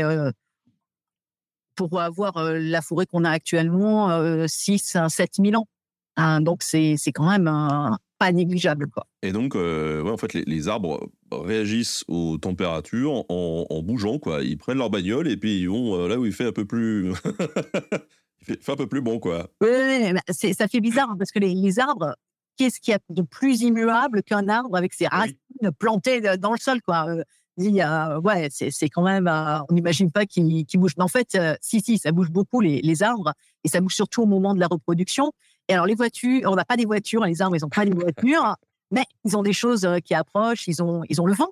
pour 1.74 2.00
avoir 2.00 2.52
la 2.52 2.80
forêt 2.80 3.06
qu'on 3.06 3.24
a 3.24 3.30
actuellement 3.30 4.46
6 4.46 4.96
à 4.96 5.08
7 5.08 5.34
000 5.44 5.60
ans. 5.60 5.68
Hein, 6.16 6.40
donc, 6.40 6.62
c'est 6.62 6.96
quand 7.14 7.28
même 7.28 7.48
pas 8.18 8.32
négligeable. 8.32 8.88
Quoi. 8.88 9.06
Et 9.22 9.32
donc, 9.32 9.54
euh, 9.54 10.02
ouais, 10.02 10.10
en 10.10 10.16
fait, 10.16 10.32
les, 10.34 10.68
arbres 10.68 11.08
réagissent 11.30 12.04
aux 12.08 12.38
températures 12.38 13.24
en, 13.28 13.82
bougeant. 13.82 14.18
Quoi. 14.18 14.42
Ils 14.42 14.58
prennent 14.58 14.78
leur 14.78 14.90
bagnole 14.90 15.28
et 15.28 15.36
puis 15.36 15.60
ils 15.60 15.68
vont 15.68 15.94
euh, 15.94 16.08
là 16.08 16.18
où 16.18 16.26
il 16.26 16.32
fait 16.32 16.46
un 16.46 16.52
peu 16.52 16.64
plus. 16.64 17.10
il 18.48 18.56
fait, 18.56 18.72
un 18.72 18.76
peu 18.76 18.86
plus 18.86 19.00
bon, 19.00 19.18
quoi. 19.18 19.48
Oui, 19.60 19.68
ça 20.30 20.68
fait 20.68 20.80
bizarre 20.80 21.10
hein, 21.10 21.16
parce 21.18 21.30
que 21.30 21.38
les, 21.38 21.78
arbres, 21.78 22.16
qu'est-ce 22.56 22.80
qu'il 22.80 22.92
y 22.92 22.94
a 22.94 23.00
de 23.10 23.22
plus 23.22 23.62
immuable 23.62 24.22
qu'un 24.22 24.48
arbre 24.48 24.76
avec 24.76 24.94
ses 24.94 25.06
racines 25.06 25.36
plantées 25.78 26.20
dans 26.38 26.52
le 26.52 26.58
sol, 26.58 26.80
quoi? 26.82 27.06
Euh, 27.08 28.20
ouais, 28.20 28.48
c'est 28.50 28.88
quand 28.90 29.02
même, 29.02 29.28
on 29.28 29.74
n'imagine 29.74 30.10
pas 30.10 30.26
qu'il 30.26 30.66
bouge. 30.74 30.92
Mais 30.98 31.04
en 31.04 31.08
fait, 31.08 31.38
si, 31.60 31.80
si, 31.80 31.98
ça 31.98 32.12
bouge 32.12 32.30
beaucoup 32.30 32.60
les, 32.60 32.82
les, 32.82 33.02
arbres 33.02 33.32
et 33.64 33.68
ça 33.68 33.80
bouge 33.80 33.94
surtout 33.94 34.22
au 34.22 34.26
moment 34.26 34.54
de 34.54 34.60
la 34.60 34.66
reproduction. 34.66 35.32
Et 35.68 35.74
alors, 35.74 35.86
les 35.86 35.94
voitures, 35.94 36.42
on 36.50 36.54
n'a 36.54 36.64
pas 36.64 36.76
des 36.76 36.84
voitures, 36.84 37.24
les 37.24 37.42
arbres, 37.42 37.56
ils 37.56 37.62
n'ont 37.62 37.68
pas 37.68 37.84
des 37.84 37.92
voitures, 37.92 38.56
mais 38.90 39.04
ils 39.24 39.36
ont 39.36 39.42
des 39.42 39.52
choses 39.52 39.84
euh, 39.84 39.98
qui 39.98 40.14
approchent, 40.14 40.68
ils 40.68 40.82
ont, 40.82 41.02
ils 41.08 41.20
ont 41.20 41.26
le 41.26 41.34
vent. 41.34 41.50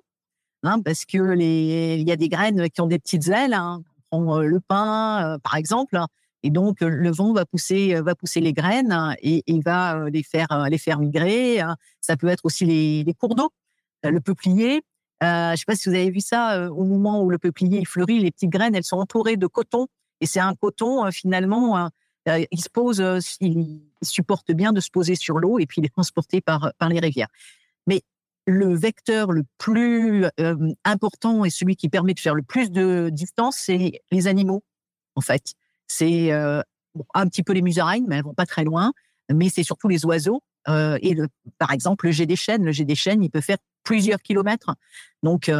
Hein, 0.63 0.81
parce 0.83 1.05
que 1.05 1.17
les, 1.17 1.97
il 1.99 2.07
y 2.07 2.11
a 2.11 2.15
des 2.15 2.29
graines 2.29 2.69
qui 2.69 2.81
ont 2.81 2.87
des 2.87 2.97
petites 2.97 3.27
ailes. 3.27 3.53
Hein. 3.53 3.81
On 4.11 4.35
euh, 4.35 4.43
le 4.43 4.59
pain, 4.59 5.35
euh, 5.35 5.37
par 5.37 5.55
exemple, 5.55 5.99
et 6.43 6.49
donc 6.49 6.81
le 6.81 7.11
vent 7.11 7.33
va 7.33 7.45
pousser, 7.45 7.99
va 8.01 8.15
pousser 8.15 8.39
les 8.39 8.53
graines 8.53 9.15
et, 9.21 9.43
il 9.47 9.63
va 9.63 10.09
les 10.09 10.23
faire, 10.23 10.67
les 10.69 10.77
faire 10.77 10.99
migrer. 10.99 11.59
Hein. 11.59 11.75
Ça 12.01 12.17
peut 12.17 12.27
être 12.27 12.45
aussi 12.45 12.65
les, 12.65 13.03
les 13.03 13.13
cours 13.13 13.35
d'eau, 13.35 13.49
le 14.03 14.19
peuplier. 14.21 14.83
je 15.21 15.51
ne 15.51 15.55
sais 15.55 15.65
pas 15.65 15.75
si 15.75 15.89
vous 15.89 15.95
avez 15.95 16.11
vu 16.11 16.19
ça 16.19 16.71
au 16.71 16.83
moment 16.83 17.23
où 17.23 17.31
le 17.31 17.39
peuplier 17.39 17.83
fleurit, 17.83 18.19
les 18.19 18.29
petites 18.29 18.51
graines, 18.51 18.75
elles 18.75 18.83
sont 18.83 18.97
entourées 18.97 19.37
de 19.37 19.47
coton, 19.47 19.87
et 20.21 20.25
c'est 20.25 20.39
un 20.39 20.55
coton 20.55 21.09
finalement 21.11 21.77
euh, 21.77 21.87
il 22.25 22.61
se 22.61 22.69
pose, 22.69 23.01
euh, 23.01 23.19
il 23.39 23.81
supporte 24.01 24.51
bien 24.51 24.73
de 24.73 24.79
se 24.79 24.89
poser 24.89 25.15
sur 25.15 25.39
l'eau 25.39 25.59
et 25.59 25.65
puis 25.65 25.81
il 25.81 25.85
est 25.85 25.93
transporté 25.93 26.41
par, 26.41 26.73
par 26.77 26.89
les 26.89 26.99
rivières. 26.99 27.29
Mais 27.87 28.01
le 28.47 28.75
vecteur 28.75 29.31
le 29.31 29.43
plus 29.57 30.25
euh, 30.39 30.73
important 30.83 31.45
et 31.45 31.49
celui 31.49 31.75
qui 31.75 31.89
permet 31.89 32.13
de 32.13 32.19
faire 32.19 32.35
le 32.35 32.43
plus 32.43 32.71
de 32.71 33.09
distance, 33.11 33.57
c'est 33.57 34.01
les 34.11 34.27
animaux, 34.27 34.63
en 35.15 35.21
fait. 35.21 35.53
C'est 35.87 36.31
un 36.31 37.27
petit 37.27 37.43
peu 37.43 37.53
les 37.53 37.61
musaraignes, 37.61 38.05
mais 38.07 38.17
elles 38.17 38.23
vont 38.23 38.33
pas 38.33 38.47
très 38.47 38.63
loin. 38.63 38.91
Mais 39.31 39.49
c'est 39.49 39.63
surtout 39.63 39.87
les 39.87 40.03
oiseaux. 40.05 40.41
et 40.67 41.15
par 41.59 41.71
exemple, 41.71 42.07
le 42.07 42.11
jet 42.11 42.25
des 42.25 42.35
chênes. 42.35 42.65
Le 42.65 42.71
jet 42.71 42.85
des 42.85 42.95
chênes, 42.95 43.23
il 43.23 43.29
peut 43.29 43.41
faire 43.41 43.57
plusieurs 43.83 44.19
kilomètres. 44.19 44.73
Donc, 45.21 45.51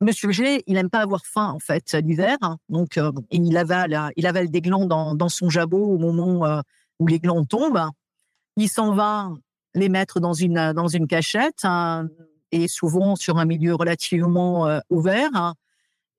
Monsieur 0.00 0.30
G, 0.30 0.62
il 0.68 0.74
n'aime 0.74 0.90
pas 0.90 1.00
avoir 1.00 1.26
faim 1.26 1.50
en 1.50 1.58
fait 1.58 1.94
l'hiver, 1.94 2.36
donc 2.68 2.96
euh, 2.98 3.10
il 3.32 3.56
avale, 3.56 4.12
il 4.16 4.26
avale 4.26 4.48
des 4.48 4.60
glands 4.60 4.86
dans, 4.86 5.28
son 5.28 5.50
jabot 5.50 5.84
au 5.84 5.98
moment 5.98 6.46
euh, 6.46 6.60
où 7.00 7.08
les 7.08 7.18
glands 7.18 7.44
tombent. 7.44 7.90
Il 8.56 8.68
s'en 8.68 8.94
va 8.94 9.30
les 9.74 9.88
mettre 9.88 10.20
dans 10.20 10.34
une 10.34 10.58
une 10.94 11.06
cachette 11.08 11.64
hein, 11.64 12.06
et 12.52 12.68
souvent 12.68 13.16
sur 13.16 13.38
un 13.38 13.44
milieu 13.44 13.74
relativement 13.74 14.68
euh, 14.68 14.78
ouvert. 14.88 15.30
Hein. 15.34 15.54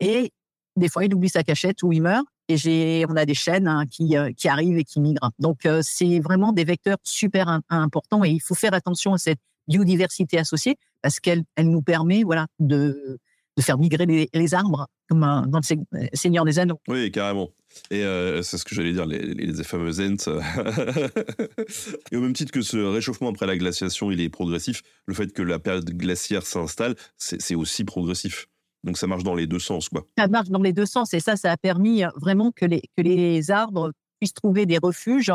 et 0.01 0.33
des 0.75 0.89
fois, 0.89 1.03
il 1.03 1.13
oublie 1.13 1.29
sa 1.29 1.43
cachette 1.43 1.83
ou 1.83 1.91
il 1.91 2.01
meurt. 2.01 2.25
Et 2.47 3.05
on 3.07 3.15
a 3.15 3.25
des 3.25 3.33
chaînes 3.33 3.67
hein, 3.67 3.85
qui, 3.85 4.15
arrivent 4.47 4.77
et 4.77 4.83
qui 4.83 4.99
migrent. 5.01 5.29
Donc, 5.39 5.67
c'est 5.81 6.19
vraiment 6.19 6.51
des 6.51 6.63
vecteurs 6.63 6.97
super 7.03 7.59
importants 7.69 8.23
et 8.23 8.29
il 8.29 8.39
faut 8.39 8.55
faire 8.55 8.73
attention 8.73 9.13
à 9.13 9.17
cette 9.17 9.39
biodiversité 9.67 10.39
associée 10.39 10.77
parce 11.01 11.19
qu'elle 11.19 11.43
elle 11.55 11.69
nous 11.69 11.81
permet 11.81 12.23
voilà 12.23 12.47
de 12.59 13.19
de 13.59 13.63
faire 13.63 13.77
migrer 13.77 14.05
les, 14.33 14.53
arbres, 14.53 14.87
comme 15.09 15.19
dans 15.19 15.59
le 15.59 16.07
Seigneur 16.13 16.45
des 16.45 16.59
Anneaux. 16.59 16.79
Oui, 16.87 17.11
carrément. 17.11 17.49
Et 17.91 18.03
euh, 18.03 18.41
c'est 18.41 18.57
ce 18.57 18.63
que 18.63 18.73
j'allais 18.73 18.93
dire, 18.93 19.05
les, 19.05 19.19
les 19.33 19.63
fameux 19.65 19.99
Ents. 19.99 20.39
et 22.11 22.15
au 22.15 22.21
même 22.21 22.31
titre 22.31 22.53
que 22.53 22.61
ce 22.61 22.77
réchauffement 22.77 23.29
après 23.29 23.47
la 23.47 23.57
glaciation, 23.57 24.11
il 24.11 24.21
est 24.21 24.29
progressif, 24.29 24.81
le 25.07 25.13
fait 25.13 25.33
que 25.33 25.41
la 25.41 25.59
période 25.59 25.89
glaciaire 25.89 26.45
s'installe, 26.45 26.95
c'est 27.17 27.55
aussi 27.55 27.83
progressif. 27.83 28.47
Donc 28.85 28.97
ça 28.97 29.07
marche 29.07 29.23
dans 29.23 29.35
les 29.35 29.45
deux 29.45 29.59
sens, 29.59 29.89
quoi. 29.89 30.07
Ça 30.17 30.29
marche 30.29 30.47
dans 30.47 30.61
les 30.61 30.71
deux 30.71 30.85
sens, 30.85 31.13
et 31.13 31.19
ça, 31.19 31.35
ça 31.35 31.51
a 31.51 31.57
permis 31.57 32.03
vraiment 32.15 32.53
que 32.53 32.63
les, 32.63 32.81
que 32.95 33.01
les 33.01 33.51
arbres 33.51 33.91
puissent 34.19 34.33
trouver 34.33 34.65
des 34.65 34.77
refuges, 34.77 35.33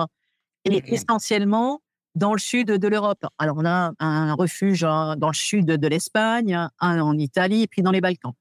et 0.64 0.82
essentiellement 0.86 1.82
dans 2.14 2.32
le 2.32 2.38
sud 2.38 2.68
de 2.68 2.88
l'Europe. 2.88 3.24
Alors, 3.38 3.56
on 3.58 3.64
a 3.64 3.92
un 3.98 4.34
refuge 4.34 4.80
dans 4.80 5.16
le 5.28 5.34
sud 5.34 5.66
de 5.66 5.88
l'Espagne, 5.88 6.54
un 6.80 7.00
en 7.00 7.18
Italie 7.18 7.62
et 7.62 7.66
puis 7.66 7.82
dans 7.82 7.90
les 7.90 8.00
Balkans. 8.00 8.34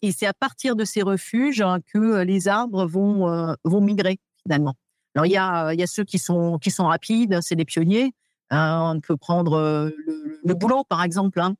Et 0.00 0.12
c'est 0.12 0.26
à 0.26 0.32
partir 0.32 0.76
de 0.76 0.84
ces 0.84 1.02
refuges 1.02 1.62
que 1.92 2.22
les 2.22 2.48
arbres 2.48 2.86
vont, 2.86 3.28
euh, 3.28 3.52
vont 3.64 3.82
migrer, 3.82 4.18
finalement. 4.42 4.74
Alors, 5.14 5.26
il 5.26 5.32
y 5.32 5.36
a, 5.36 5.74
y 5.74 5.82
a 5.82 5.86
ceux 5.86 6.04
qui 6.04 6.18
sont, 6.18 6.58
qui 6.58 6.70
sont 6.70 6.86
rapides, 6.86 7.40
c'est 7.42 7.54
des 7.54 7.66
pionniers. 7.66 8.14
Euh, 8.52 8.56
on 8.56 9.00
peut 9.00 9.16
prendre 9.16 9.54
euh, 9.54 9.90
le, 10.06 10.40
le 10.42 10.54
boulot, 10.54 10.84
par 10.84 11.02
exemple, 11.02 11.38
hein, 11.40 11.54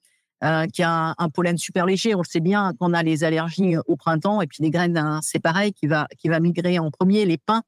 qui 0.68 0.82
a 0.82 1.14
un, 1.16 1.28
pollen 1.28 1.58
super 1.58 1.84
léger. 1.84 2.14
On 2.14 2.20
le 2.20 2.26
sait 2.26 2.40
bien 2.40 2.72
qu'on 2.78 2.94
a 2.94 3.02
les 3.02 3.24
allergies 3.24 3.76
au 3.86 3.96
printemps 3.96 4.40
et 4.40 4.46
puis 4.46 4.62
les 4.62 4.70
graines, 4.70 4.96
hein, 4.96 5.20
c'est 5.22 5.38
pareil, 5.38 5.72
qui 5.72 5.86
va, 5.86 6.06
qui 6.18 6.28
va 6.28 6.40
migrer 6.40 6.78
en 6.78 6.90
premier. 6.90 7.26
Les 7.26 7.38
pins 7.38 7.62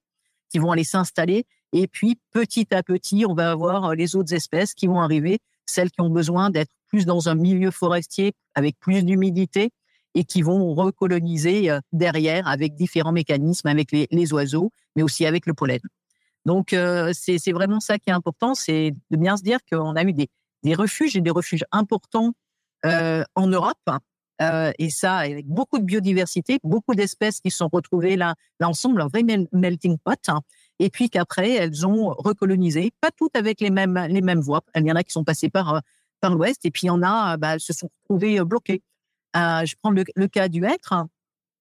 qui 0.51 0.59
vont 0.59 0.71
aller 0.73 0.85
s'installer 0.85 1.47
et 1.83 1.89
puis, 1.89 2.19
petit 2.33 2.75
à 2.75 2.83
petit, 2.83 3.27
on 3.27 3.35
va 3.35 3.51
avoir 3.51 3.85
euh, 3.85 3.95
les 3.95 4.17
autres 4.17 4.33
espèces 4.33 4.73
qui 4.73 4.87
vont 4.87 5.01
arriver, 5.01 5.41
celles 5.67 5.91
qui 5.91 6.01
ont 6.01 6.09
besoin 6.09 6.51
d'être 6.51 6.71
plus 6.89 7.05
dans 7.05 7.29
un 7.29 7.35
milieu 7.35 7.71
forestier 7.71 8.33
avec 8.55 8.79
plus 8.79 9.05
d'humidité 9.05 9.71
et 10.15 10.25
qui 10.25 10.41
vont 10.41 10.73
recoloniser 10.73 11.71
derrière 11.93 12.49
avec 12.49 12.75
différents 12.75 13.13
mécanismes, 13.13 13.69
avec 13.69 13.93
les, 13.93 14.33
oiseaux, 14.33 14.73
mais 14.95 15.03
aussi 15.03 15.27
avec 15.27 15.45
le 15.45 15.53
pollen. 15.53 15.81
Donc, 16.47 16.75
c'est 17.13 17.53
vraiment 17.53 17.81
ça 17.81 17.99
qui 17.99 18.09
est 18.09 18.15
important, 18.15 18.55
c'est 18.55 18.93
de 19.11 19.17
bien 19.19 19.37
se 19.37 19.43
dire 19.43 19.59
qu'on 19.71 19.95
a 19.95 20.03
eu 20.05 20.15
des, 20.15 20.29
des 20.63 20.75
refuges 20.75 21.17
et 21.17 21.21
des 21.21 21.31
refuges 21.31 21.65
importants 21.71 22.33
en 22.85 23.47
Europe, 23.47 23.91
et 24.41 24.89
ça 24.89 25.17
avec 25.17 25.47
beaucoup 25.47 25.79
de 25.79 25.85
biodiversité, 25.85 26.61
beaucoup 26.65 26.95
d'espèces 26.95 27.41
qui 27.41 27.51
sont 27.51 27.69
retrouvées 27.71 28.17
là, 28.17 28.37
là 28.59 28.71
ensemble, 28.71 29.03
un 29.03 29.09
vrai 29.09 29.23
melting 29.53 29.99
pot. 30.03 30.19
Hein 30.29 30.41
et 30.79 30.91
puis 30.91 31.11
qu'après 31.11 31.53
elles 31.53 31.87
ont 31.87 32.11
recolonisé, 32.11 32.93
pas 33.01 33.11
toutes 33.11 33.37
avec 33.37 33.61
les 33.61 33.71
mêmes 33.71 34.07
les 34.09 34.21
mêmes 34.21 34.41
voies. 34.41 34.63
Il 34.75 34.87
y 34.87 34.93
en 34.93 34.97
a 34.97 35.03
qui 35.03 35.13
sont 35.13 35.25
passées 35.25 35.51
par 35.51 35.75
euh, 35.75 35.81
par 36.21 36.35
l'ouest 36.35 36.65
et 36.65 36.71
puis 36.71 36.83
il 36.85 36.87
y 36.87 36.91
en 36.91 37.03
a, 37.03 37.37
bah, 37.37 37.55
elles 37.55 37.61
se 37.61 37.73
sont 37.73 37.91
retrouvées 38.03 38.41
euh, 38.41 38.45
bloquées. 38.45 38.83
Euh, 39.37 39.65
je 39.65 39.75
prends 39.81 39.91
le, 39.91 40.05
cas 40.29 40.49
du 40.49 40.65
hêtre. 40.65 40.95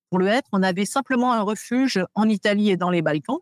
Pour 0.09 0.19
le 0.19 0.27
hêtre, 0.27 0.47
on 0.53 0.63
avait 0.63 0.85
simplement 0.85 1.33
un 1.33 1.41
refuge 1.41 1.99
en 2.13 2.29
Italie 2.29 2.69
et 2.69 2.77
dans 2.77 2.89
les 2.89 3.01
Balkans. 3.01 3.39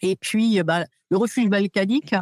Et 0.00 0.16
puis, 0.16 0.62
bah, 0.62 0.86
le 1.10 1.16
refuge 1.16 1.48
balkanique, 1.50 2.14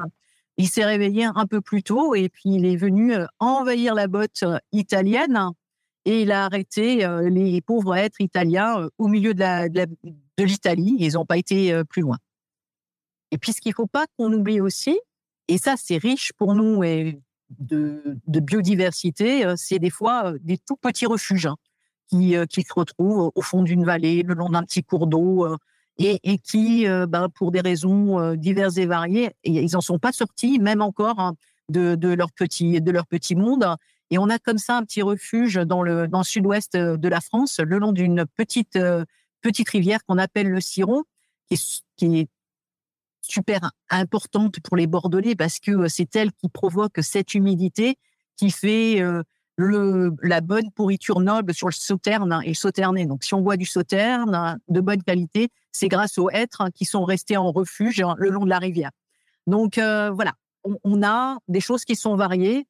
il 0.57 0.69
s'est 0.69 0.85
réveillé 0.85 1.25
un 1.25 1.47
peu 1.47 1.61
plus 1.61 1.83
tôt 1.83 2.15
et 2.15 2.29
puis 2.29 2.55
il 2.55 2.65
est 2.65 2.77
venu 2.77 3.15
envahir 3.39 3.95
la 3.95 4.09
botte 4.09 4.43
italienne 4.73 5.51
et 6.07 6.23
il 6.23 6.33
a 6.33 6.47
arrêté 6.47 7.07
les 7.29 7.61
pauvres 7.61 7.95
êtres 7.95 8.21
italiens 8.21 8.89
au 8.99 9.07
milieu 9.07 9.35
de 9.35 10.43
l'Italie. 10.43 10.97
Ils 10.99 11.13
n'ont 11.13 11.27
pas 11.27 11.37
été 11.37 11.85
plus 11.85 12.03
loin. 12.03 12.17
Et 13.31 13.39
puis, 13.39 13.53
ce 13.53 13.61
qu'il 13.61 13.71
ne 13.71 13.75
faut 13.75 13.87
pas 13.87 14.07
qu'on 14.17 14.33
oublie 14.33 14.61
aussi, 14.61 14.99
et 15.49 15.59
ça, 15.59 15.75
c'est 15.77 15.99
riche 15.99 16.33
pour 16.37 16.55
nous 16.55 16.83
et 16.83 17.21
de, 17.59 18.19
biodiversité, 18.27 19.45
euh, 19.45 19.55
c'est 19.57 19.79
des 19.79 19.91
fois 19.91 20.33
euh, 20.33 20.39
des 20.43 20.59
tout 20.59 20.77
petits 20.77 21.07
refuges 21.07 21.47
hein, 21.47 21.57
qui, 22.09 22.37
euh, 22.37 22.47
qui 22.47 22.63
se 22.63 22.73
retrouvent 22.75 23.31
au 23.35 23.43
fond 23.43 23.63
d'une 23.63 23.85
vallée, 23.85 24.23
le 24.23 24.35
long 24.35 24.49
d'un 24.49 24.63
petit 24.63 24.83
cours 24.83 25.07
d'eau, 25.07 25.47
et, 25.99 26.39
qui, 26.39 26.85
ben, 27.09 27.31
pour 27.31 27.51
des 27.53 27.63
raisons 27.63 28.35
diverses 28.35 28.77
et 28.77 28.85
variées, 28.85 29.31
ils 29.45 29.73
n'en 29.73 29.81
sont 29.81 29.99
pas 29.99 30.13
sortis, 30.13 30.59
même 30.59 30.83
encore 30.83 31.19
hein, 31.19 31.37
de, 31.71 31.97
leur 32.09 32.31
petit, 32.33 32.83
de 32.83 32.91
leur 32.91 33.07
petit 33.07 33.35
monde. 33.35 33.67
Et 34.11 34.19
on 34.19 34.29
a 34.29 34.39
comme 34.39 34.59
ça 34.59 34.77
un 34.77 34.83
petit 34.83 35.01
refuge 35.01 35.55
dans 35.55 35.83
le, 35.83 36.07
dans 36.07 36.19
le 36.19 36.25
sud-ouest 36.25 36.77
de 36.77 37.09
la 37.09 37.23
France, 37.23 37.61
le 37.61 37.79
long 37.79 37.93
d'une 37.93 38.27
petite, 38.27 38.79
petite 39.41 39.71
rivière 39.71 40.05
qu'on 40.05 40.19
appelle 40.19 40.51
le 40.51 40.61
Ciron, 40.61 41.05
qui 41.49 41.59
qui 41.97 42.19
est 42.19 42.29
super 43.31 43.71
importante 43.91 44.61
pour 44.61 44.77
les 44.77 44.87
Bordelais 44.87 45.37
parce 45.37 45.59
que 45.59 45.73
euh, 45.73 45.89
c'est 45.89 46.15
elle 46.17 46.33
qui 46.33 46.49
provoque 46.49 46.99
cette 47.03 47.35
humidité 47.35 47.99
qui 48.37 48.51
fait 48.51 49.01
euh, 49.01 49.23
le, 49.57 50.15
la 50.23 50.41
bonne 50.41 50.71
pourriture 50.71 51.21
noble 51.21 51.55
sur 51.55 51.69
le 51.69 51.73
sauterne 51.73 52.41
et 52.45 52.49
le 52.49 52.55
sauterné. 52.55 53.07
Donc, 53.07 53.25
si 53.25 53.35
on 53.35 53.41
boit 53.41 53.57
du 53.57 53.65
sauterne 53.65 54.59
de 54.69 54.81
bonne 54.81 55.03
qualité, 55.03 55.49
c'est 55.73 55.89
grâce 55.89 56.19
aux 56.19 56.31
hêtres 56.31 56.69
qui 56.75 56.85
sont 56.85 57.05
restés 57.05 57.37
en 57.37 57.53
refuge 57.53 58.03
le 58.19 58.31
long 58.31 58.45
de 58.45 58.51
la 58.51 58.59
rivière. 58.59 58.91
Donc, 59.47 59.79
euh, 59.79 60.11
voilà, 60.11 60.33
on, 60.85 61.03
a 61.03 61.39
des 61.49 61.61
choses 61.61 61.85
qui 61.85 61.97
sont 61.97 62.17
variées 62.17 62.67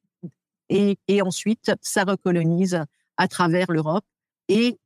et, 0.69 1.21
ensuite, 1.21 1.71
ça 1.81 2.03
recolonise 2.03 2.83
à 3.17 3.27
travers 3.27 3.71
l'Europe 3.71 4.05
et 4.47 4.77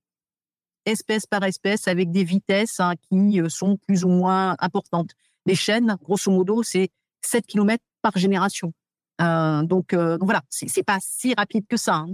espèce 0.86 1.26
par 1.26 1.44
espèce 1.44 1.88
avec 1.88 2.12
des 2.12 2.24
vitesses 2.24 2.80
hein, 2.80 2.94
qui 3.10 3.42
sont 3.50 3.78
plus 3.78 4.06
ou 4.06 4.10
moins 4.10 4.56
importantes. 4.60 5.12
Les 5.46 5.56
chaînes, 5.56 5.98
grosso 6.04 6.32
modo, 6.32 6.64
c'est 6.64 6.90
7 7.22 7.46
km 7.46 7.84
par 8.02 8.18
génération. 8.18 8.74
Euh, 9.22 9.64
donc, 9.64 9.94
euh, 9.94 10.18
donc, 10.18 10.26
voilà, 10.26 10.42
c'est 10.50 10.84
pas 10.84 10.98
si 11.02 11.34
rapide 11.36 11.66
que 11.68 11.78
ça. 11.78 11.96
Hein. 11.96 12.14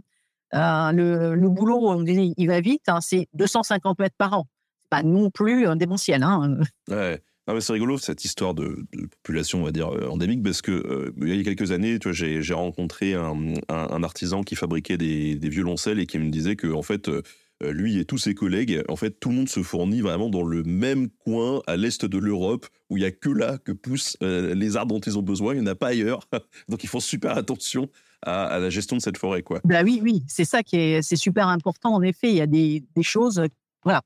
Euh, 0.54 1.36
le, 1.36 1.50
boulot, 1.50 2.04
il 2.06 2.48
va 2.48 2.62
vite, 2.62 2.88
hein, 2.88 3.02
c'est 3.02 3.28
250 3.34 4.00
mètres 4.00 4.16
par 4.18 4.34
an. 4.34 4.48
C'est 4.84 4.90
pas 4.90 5.04
non 5.04 5.30
plus 5.30 5.66
démentiel. 5.76 6.24
Hein. 6.24 6.60
Ouais. 6.90 7.22
c'est 7.60 7.74
rigolo 7.74 7.98
cette 7.98 8.24
histoire 8.24 8.54
de, 8.54 8.86
population, 9.24 9.62
on 9.62 9.64
va 9.66 9.72
dire, 9.72 9.90
endémique, 10.10 10.44
parce 10.44 10.62
que 10.62 11.14
il 11.22 11.36
y 11.36 11.40
a 11.40 11.44
quelques 11.44 11.72
années, 11.72 12.00
j'ai 12.12 12.54
rencontré 12.54 13.14
un, 13.14 14.04
artisan 14.04 14.44
qui 14.44 14.56
fabriquait 14.56 14.98
des, 14.98 15.36
des, 15.36 15.50
violoncelles 15.50 16.00
et 16.00 16.08
qui 16.08 16.20
me 16.20 16.30
disait 16.30 16.56
que, 16.56 16.72
en 16.74 16.82
fait, 16.82 17.10
euh, 17.10 17.22
lui 17.62 18.00
et 18.00 18.06
tous 18.06 18.18
ses 18.18 18.36
collègues, 18.36 18.84
en 18.88 18.96
fait, 18.96 19.20
tout 19.20 19.30
le 19.30 19.36
monde 19.36 19.50
se 19.50 19.64
fournit 19.64 20.02
vraiment 20.02 20.30
dans 20.30 20.44
le 20.44 20.64
même 20.64 21.10
coin 21.10 21.62
à 21.68 21.76
l'est 21.76 22.06
de 22.06 22.18
l'Europe, 22.18 22.68
où 22.90 22.98
il 22.98 23.04
y 23.04 23.06
a 23.06 23.12
que 23.12 23.30
là 23.30 23.58
que 23.58 23.72
poussent 23.72 24.18
euh, 24.22 24.54
les 24.54 24.78
arbres 24.78 24.94
dont 24.94 25.02
ils 25.02 25.18
ont 25.18 25.24
besoin, 25.24 25.54
il 25.54 25.62
n'y 25.62 25.68
en 25.68 25.72
a 25.72 25.76
pas 25.76 25.88
ailleurs. 25.88 26.22
Donc 26.70 26.84
ils 26.84 26.88
font 26.88 27.00
super 27.00 27.38
attention 27.38 27.90
à, 28.24 28.60
la 28.60 28.70
gestion 28.70 28.98
de 28.98 29.02
cette 29.02 29.18
forêt, 29.18 29.44
quoi. 29.44 29.62
Bah 29.64 29.84
oui, 29.84 30.00
oui, 30.04 30.24
c'est 30.28 30.46
ça 30.46 30.64
qui 30.64 30.78
est, 30.78 31.02
c'est 31.02 31.16
super 31.16 31.48
important. 31.48 31.94
En 31.94 32.02
effet, 32.02 32.30
il 32.30 32.36
y 32.36 32.42
a 32.42 32.48
des, 32.48 32.84
choses, 33.02 33.42
voilà, 33.84 34.02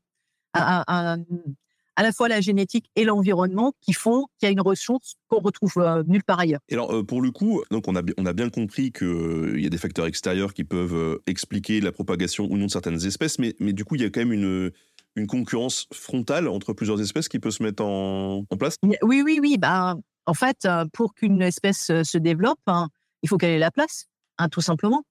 à 1.96 2.04
la 2.04 2.12
fois 2.12 2.28
la 2.28 2.42
génétique 2.42 2.90
et 2.96 3.04
l'environnement 3.04 3.74
qui 3.82 3.94
font 3.94 4.26
qu'il 4.38 4.48
y 4.48 4.50
a 4.50 4.52
une 4.52 4.62
ressource 4.62 5.16
qu'on 5.28 5.40
retrouve 5.40 5.74
euh, 5.78 6.04
nulle 6.08 6.24
part 6.24 6.40
ailleurs. 6.40 6.62
Et 6.70 6.74
alors, 6.74 6.94
euh, 6.94 7.04
pour 7.04 7.22
le 7.22 7.32
coup, 7.32 7.64
donc 7.72 7.88
on 7.88 7.96
a, 7.96 8.02
on 8.18 8.26
a 8.26 8.34
bien 8.34 8.50
compris 8.50 8.92
qu'il 8.92 9.08
euh, 9.08 9.60
y 9.60 9.66
a 9.66 9.70
des 9.70 9.78
facteurs 9.78 10.06
extérieurs 10.06 10.54
qui 10.54 10.64
peuvent 10.64 11.20
expliquer 11.28 11.82
la 11.82 11.92
propagation 11.92 12.46
ou 12.50 12.58
non 12.58 12.66
de 12.66 12.72
certaines 12.72 13.06
espèces, 13.06 13.40
mais, 13.40 13.56
mais 13.60 13.74
du 13.74 13.86
coup, 13.86 13.96
il 13.96 14.02
y 14.02 14.06
a 14.06 14.10
quand 14.10 14.22
même 14.22 14.34
une, 14.34 14.72
une 15.16 15.28
concurrence 15.28 15.88
frontale 15.94 16.48
entre 16.48 16.74
plusieurs 16.74 17.02
espèces 17.02 17.28
qui 17.28 17.40
peut 17.40 17.52
se 17.52 17.64
mettre 17.64 17.84
en, 17.84 18.46
en 18.50 18.58
place? 18.58 18.76
Oui, 18.84 19.22
oui, 19.24 19.40
oui. 19.42 19.58
Bah, 19.58 19.96
en 20.26 20.34
fait, 20.34 20.68
pour 20.94 21.14
qu'une 21.14 21.42
espèce 21.42 21.88
se 22.04 22.18
développe, 22.18 22.60
hein, 22.68 22.88
il 23.24 23.30
faut 23.30 23.38
qu'elle 23.38 23.52
ait 23.52 23.60
la 23.60 23.72
place, 23.72 24.06
hein, 24.38 24.50
tout 24.50 24.62
simplement. 24.62 25.04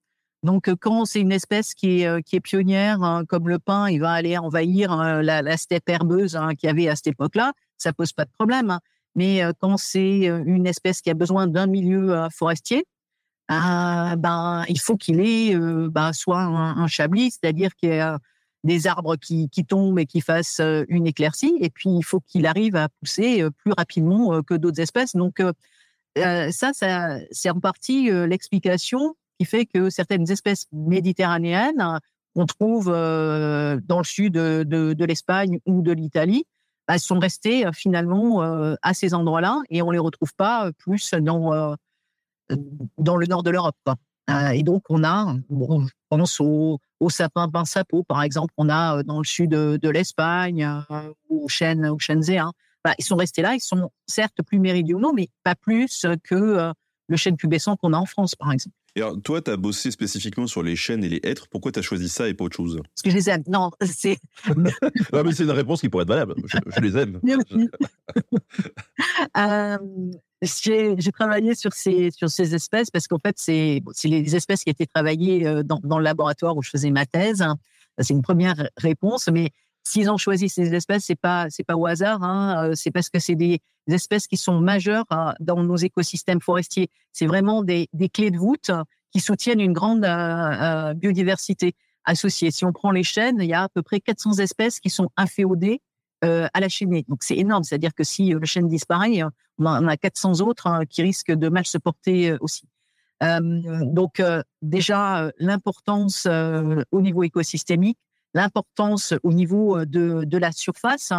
Donc, 0.43 0.69
euh, 0.69 0.77
quand 0.79 1.05
c'est 1.05 1.21
une 1.21 1.33
espèce 1.33 1.75
qui 1.75 2.01
est, 2.01 2.07
euh, 2.07 2.21
qui 2.23 2.37
est 2.37 2.41
pionnière, 2.41 3.03
hein, 3.03 3.25
comme 3.27 3.49
le 3.49 3.59
pin, 3.59 3.91
il 3.91 4.01
va 4.01 4.13
aller 4.13 4.39
envahir 4.39 4.99
euh, 4.99 5.23
la, 5.23 5.57
steppe 5.57 5.89
herbeuse 5.89 6.37
hein, 6.37 6.55
qu'il 6.55 6.69
y 6.69 6.71
avait 6.71 6.89
à 6.89 6.97
cette 6.97 7.09
époque-là, 7.09 7.53
ça 7.77 7.93
pose 7.93 8.13
pas 8.13 8.25
de 8.25 8.31
problème. 8.31 8.71
Hein. 8.71 8.81
Mais 9.17 9.43
quand 9.59 9.77
c'est 9.77 10.27
une 10.27 10.69
espèce 10.69 11.01
qui 11.03 11.11
a 11.11 11.15
besoin 11.15 11.49
d'un 11.49 11.67
milieu 11.67 12.29
forestier, 12.33 12.85
ben, 13.49 14.65
il 14.69 14.79
faut 14.79 14.97
qu'il 14.97 15.19
ait 15.19 15.57
ben, 15.89 16.13
soit 16.13 16.43
un, 16.43 16.87
chablis, 16.87 17.33
c'est-à-dire 17.33 17.75
qu'il 17.75 17.89
y 17.89 17.93
ait 17.95 18.15
des 18.63 18.87
arbres 18.87 19.17
qui, 19.17 19.49
tombent 19.69 19.99
et 19.99 20.07
qui 20.07 20.21
fassent 20.21 20.61
une 20.89 21.09
éclaircie, 21.09 21.57
et 21.61 21.71
puis 21.71 21.91
il 21.91 22.05
faut 22.05 22.21
qu'il 22.21 22.47
arrive 22.47 22.77
à 22.77 22.89
pousser 23.01 23.45
plus 23.65 23.73
rapidement 23.77 24.41
que 24.45 24.55
d'autres 24.55 24.81
espèces. 24.81 25.17
Donc, 25.17 25.43
ça 26.17 26.71
c'est 27.33 27.51
en 27.51 27.59
partie 27.59 28.13
l'explication 28.13 29.17
qui 29.41 29.47
fait 29.47 29.65
que 29.65 29.89
certaines 29.89 30.31
espèces 30.31 30.67
méditerranéennes 30.71 31.99
qu'on 32.35 32.45
trouve 32.45 32.93
euh, 32.95 33.81
dans 33.87 33.97
le 33.97 34.05
sud 34.05 34.35
de, 34.35 35.05
l'Espagne 35.05 35.61
ou 35.65 35.81
de 35.81 35.93
l'Italie, 35.93 36.45
bah, 36.87 36.99
sont 36.99 37.19
restées 37.19 37.67
euh, 37.67 37.73
finalement 37.73 38.43
euh, 38.43 38.75
à 38.83 38.93
ces 38.93 39.15
endroits-là 39.15 39.63
et 39.71 39.81
on 39.81 39.93
les 39.93 39.99
retrouve 39.99 40.35
pas 40.35 40.71
plus 40.77 41.15
dans 41.15 41.75
dans 42.99 43.17
le 43.17 43.27
nord 43.27 43.43
de 43.43 43.51
l'Europe. 43.51 43.77
et 44.53 44.63
donc 44.63 44.83
on 44.91 45.05
a, 45.05 45.35
bon, 45.49 45.87
je 45.87 45.95
pense 46.11 46.39
au, 46.41 46.79
au 46.99 47.09
sapin 47.09 47.49
pinsapo 47.49 48.03
par 48.03 48.23
exemple, 48.23 48.53
on 48.59 48.69
a 48.69 49.03
dans 49.05 49.19
le 49.19 49.25
sud 49.25 49.51
de, 49.51 49.89
l'Espagne 49.89 50.69
ou 51.31 51.45
au 51.45 51.49
chêne 51.49 51.89
ou 51.89 51.99
chênezé. 51.99 52.39
Bah, 52.85 52.93
ils 52.99 53.05
sont 53.05 53.17
restés 53.17 53.41
là, 53.41 53.55
ils 53.55 53.61
sont 53.61 53.91
certes 54.07 54.43
plus 54.43 54.59
méridionaux, 54.59 55.15
mais 55.15 55.29
pas 55.45 55.55
plus 55.55 56.05
que 56.25 56.73
le 57.09 57.17
chêne 57.17 57.37
pubescent 57.37 57.77
qu'on 57.77 57.93
a 57.93 57.99
en 57.99 58.07
France, 58.07 58.35
par 58.35 58.53
exemple. 58.53 58.77
Et 58.97 59.03
alors, 59.03 59.21
toi, 59.23 59.41
tu 59.41 59.51
as 59.51 59.57
bossé 59.57 59.91
spécifiquement 59.91 60.47
sur 60.47 60.63
les 60.63 60.77
chênes 60.77 61.05
et 61.05 61.09
les 61.09 61.21
hêtres. 61.23 61.49
Pourquoi 61.49 61.73
tu 61.73 61.79
as 61.79 61.83
choisi 61.83 62.09
ça 62.09 62.29
et 62.29 62.35
pas 62.35 62.45
autre 62.45 62.57
chose? 62.57 62.77
Parce 62.77 63.03
que 63.03 63.11
je 63.11 63.17
les 63.17 63.31
aime. 63.31 63.43
Non, 63.47 63.71
c'est. 63.83 64.19
non, 64.57 65.25
mais 65.25 65.33
c'est 65.33 65.45
une 65.45 65.51
réponse 65.51 65.81
qui 65.81 65.89
pourrait 65.89 66.03
être 66.03 66.09
valable. 66.09 66.35
Je, 66.45 66.81
les 66.81 66.97
aime. 66.97 67.21
euh, 69.37 69.79
j'ai 70.43 71.13
travaillé 71.13 71.55
sur 71.55 71.73
ces, 71.73 72.11
sur 72.11 72.31
ces 72.31 72.55
espèces 72.55 72.91
parce 72.91 73.07
qu'en 73.07 73.19
fait, 73.19 73.37
c'est 73.39 73.83
les 74.05 74.37
espèces 74.37 74.65
qui 74.65 74.71
étaient 74.71 74.87
travaillées 74.87 75.47
euh, 75.47 75.63
dans, 75.63 75.81
dans, 75.85 75.99
le 75.99 76.05
laboratoire 76.05 76.57
où 76.57 76.63
je 76.63 76.71
faisais 76.71 76.91
ma 76.91 77.07
thèse. 77.07 77.45
C'est 77.99 78.15
une 78.15 78.23
première 78.23 78.69
réponse, 78.77 79.29
mais 79.29 79.51
S'ils 79.83 80.11
ont 80.11 80.19
choisi 80.19 80.49
ces 80.49 80.75
espèces, 80.75 81.05
c'est 81.05 81.17
pas 81.17 81.47
c'est 81.49 81.65
pas 81.65 81.77
au 81.77 81.87
hasard. 81.87 82.23
Hein, 82.23 82.71
euh, 82.71 82.75
c'est 82.75 82.91
parce 82.91 83.09
que 83.09 83.19
c'est 83.19 83.35
des 83.35 83.61
espèces 83.89 84.27
qui 84.27 84.37
sont 84.37 84.61
majeures 84.61 85.07
euh, 85.13 85.33
dans 85.41 85.63
nos 85.63 85.77
écosystèmes 85.77 86.41
forestiers. 86.41 86.91
C'est 87.13 87.27
vraiment 87.27 87.63
des, 87.63 87.89
des, 87.93 88.09
clés 88.09 88.31
de 88.31 88.39
voûte 88.39 88.71
qui 89.11 89.21
soutiennent 89.21 89.61
une 89.61 89.73
grande 89.73 90.05
euh, 90.05 90.95
biodiversité 90.95 91.75
associée. 92.05 92.51
Si 92.51 92.65
on 92.65 92.73
prend 92.73 92.91
les 92.91 93.03
chênes, 93.03 93.39
il 93.41 93.47
y 93.47 93.55
a 93.55 93.65
à 93.65 93.69
peu 93.69 93.83
près 93.83 94.01
400 94.01 94.35
espèces 94.35 94.81
qui 94.81 94.91
sont 94.91 95.11
inféodées 95.17 95.81
à 96.23 96.61
la 96.61 96.69
chaînée. 96.69 97.07
Donc 97.09 97.23
c'est 97.23 97.39
énorme. 97.39 97.65
C'est-à-dire 97.65 97.95
que 97.95 98.05
si 98.05 98.29
le 98.33 98.45
chêne 98.45 98.69
disparaît, 98.69 99.23
on 99.59 99.89
a 99.89 99.97
400 99.97 100.43
autres 100.43 100.67
hein, 100.67 100.85
qui 100.85 101.01
risquent 101.01 101.33
de 101.33 101.49
mal 101.49 101.65
se 101.65 101.79
porter 101.79 102.37
aussi. 102.41 102.69
donc 103.23 104.23
déjà 104.61 105.31
l'importance 105.39 106.27
au 106.27 107.01
niveau 107.01 107.23
écosystémique, 107.23 107.99
l'importance 108.35 109.15
au 109.23 109.33
niveau 109.33 109.77
euh, 109.77 109.87
de, 109.87 110.25
de 110.25 110.39
la 110.39 110.53
surface. 110.53 111.13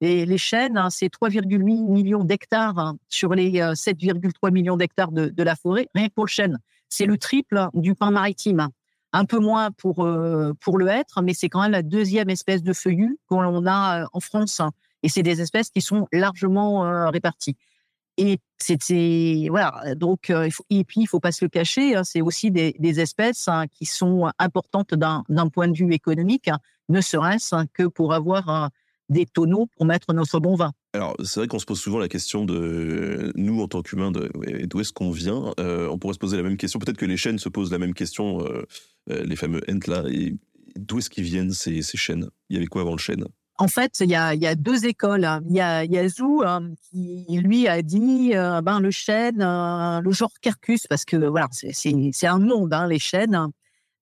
Et 0.00 0.26
les 0.26 0.38
chênes, 0.38 0.76
hein, 0.76 0.90
c'est 0.90 1.12
3,8 1.12 1.58
millions 1.58 2.24
d'hectares 2.24 2.78
hein, 2.78 2.96
sur 3.08 3.34
les 3.34 3.52
7,3 3.52 4.32
euh, 4.44 4.50
millions 4.50 4.76
d'hectares 4.76 5.12
de, 5.12 5.42
la 5.42 5.56
forêt, 5.56 5.88
rien 5.94 6.08
que 6.08 6.14
pour 6.14 6.24
le 6.24 6.30
chêne. 6.30 6.58
C'est 6.88 7.06
le 7.06 7.16
triple 7.16 7.68
du 7.74 7.94
pain 7.94 8.10
maritime. 8.10 8.68
un 9.12 9.24
peu 9.24 9.38
moins 9.38 9.70
pour, 9.70 10.06
pour 10.60 10.78
le 10.78 10.88
hêtre, 10.88 11.22
mais 11.22 11.34
c'est 11.34 11.48
quand 11.48 11.62
même 11.62 11.72
la 11.72 11.82
deuxième 11.82 12.28
espèce 12.30 12.62
de 12.62 12.72
feuillu 12.72 13.18
qu'on 13.26 13.66
a 13.66 14.06
en 14.12 14.20
France. 14.20 14.60
Et 15.02 15.08
c'est 15.08 15.22
des 15.22 15.40
espèces 15.40 15.70
qui 15.70 15.80
sont 15.80 16.06
largement 16.12 17.10
réparties. 17.10 17.56
Et 18.16 18.38
c'était 18.58 19.48
voilà 19.50 19.94
donc 19.96 20.30
et 20.70 20.84
puis 20.84 21.00
il 21.00 21.06
faut 21.06 21.20
pas 21.20 21.32
se 21.32 21.44
le 21.44 21.48
cacher, 21.48 21.96
hein, 21.96 22.04
c'est 22.04 22.20
aussi 22.20 22.50
des, 22.50 23.00
espèces 23.00 23.48
hein, 23.48 23.66
qui 23.66 23.86
sont 23.86 24.30
importantes 24.38 24.94
d'un 24.94 25.48
point 25.52 25.68
de 25.68 25.76
vue 25.76 25.92
économique, 25.92 26.48
hein, 26.48 26.58
ne 26.88 27.00
serait-ce 27.00 27.66
que 27.72 27.84
pour 27.84 28.14
avoir 28.14 28.70
des 29.08 29.26
tonneaux 29.26 29.66
pour 29.76 29.86
mettre 29.86 30.12
notre 30.12 30.40
bon 30.40 30.54
vin. 30.54 30.72
Alors, 30.92 31.16
c'est 31.22 31.40
vrai 31.40 31.48
qu'on 31.48 31.58
se 31.58 31.66
pose 31.66 31.80
souvent 31.80 31.98
la 31.98 32.08
question 32.08 32.44
de 32.44 33.32
nous, 33.34 33.60
en 33.60 33.68
tant 33.68 33.82
qu'humains, 33.82 34.12
d'où 34.12 34.80
est-ce 34.80 34.92
qu'on 34.92 35.10
vient. 35.10 35.52
Euh, 35.58 35.88
on 35.88 35.98
pourrait 35.98 36.14
se 36.14 36.18
poser 36.18 36.36
la 36.36 36.42
même 36.42 36.56
question. 36.56 36.78
Peut-être 36.78 36.96
que 36.96 37.06
les 37.06 37.16
chênes 37.16 37.38
se 37.38 37.48
posent 37.48 37.72
la 37.72 37.78
même 37.78 37.94
question, 37.94 38.40
euh, 38.40 38.64
euh, 39.10 39.24
les 39.24 39.36
fameux 39.36 39.60
ents 39.68 39.90
là. 39.90 40.04
D'où 40.76 40.98
est-ce 40.98 41.10
qu'ils 41.10 41.24
viennent 41.24 41.52
ces 41.52 41.82
chênes 41.82 42.28
Il 42.48 42.54
y 42.54 42.56
avait 42.56 42.66
quoi 42.66 42.82
avant 42.82 42.92
le 42.92 42.98
chêne? 42.98 43.26
En 43.56 43.68
fait, 43.68 44.00
il 44.00 44.10
y 44.10 44.16
a, 44.16 44.34
y 44.34 44.56
deux 44.56 44.86
écoles. 44.86 45.28
Il 45.48 45.54
y 45.54 45.60
a, 45.60 45.84
y 45.84 45.96
a 45.98 46.08
Zou 46.08 46.42
hein, 46.44 46.72
qui 46.90 47.24
lui 47.42 47.68
a 47.68 47.82
dit 47.82 48.32
ben 48.62 48.80
le 48.80 48.90
chêne, 48.90 49.38
le 49.38 50.10
genre 50.10 50.32
Carcus, 50.40 50.86
parce 50.86 51.04
que 51.04 51.16
voilà, 51.16 51.48
c'est 51.50 52.26
un 52.26 52.38
monde 52.38 52.72
hein, 52.74 52.86
les 52.88 52.98
chênes. 52.98 53.38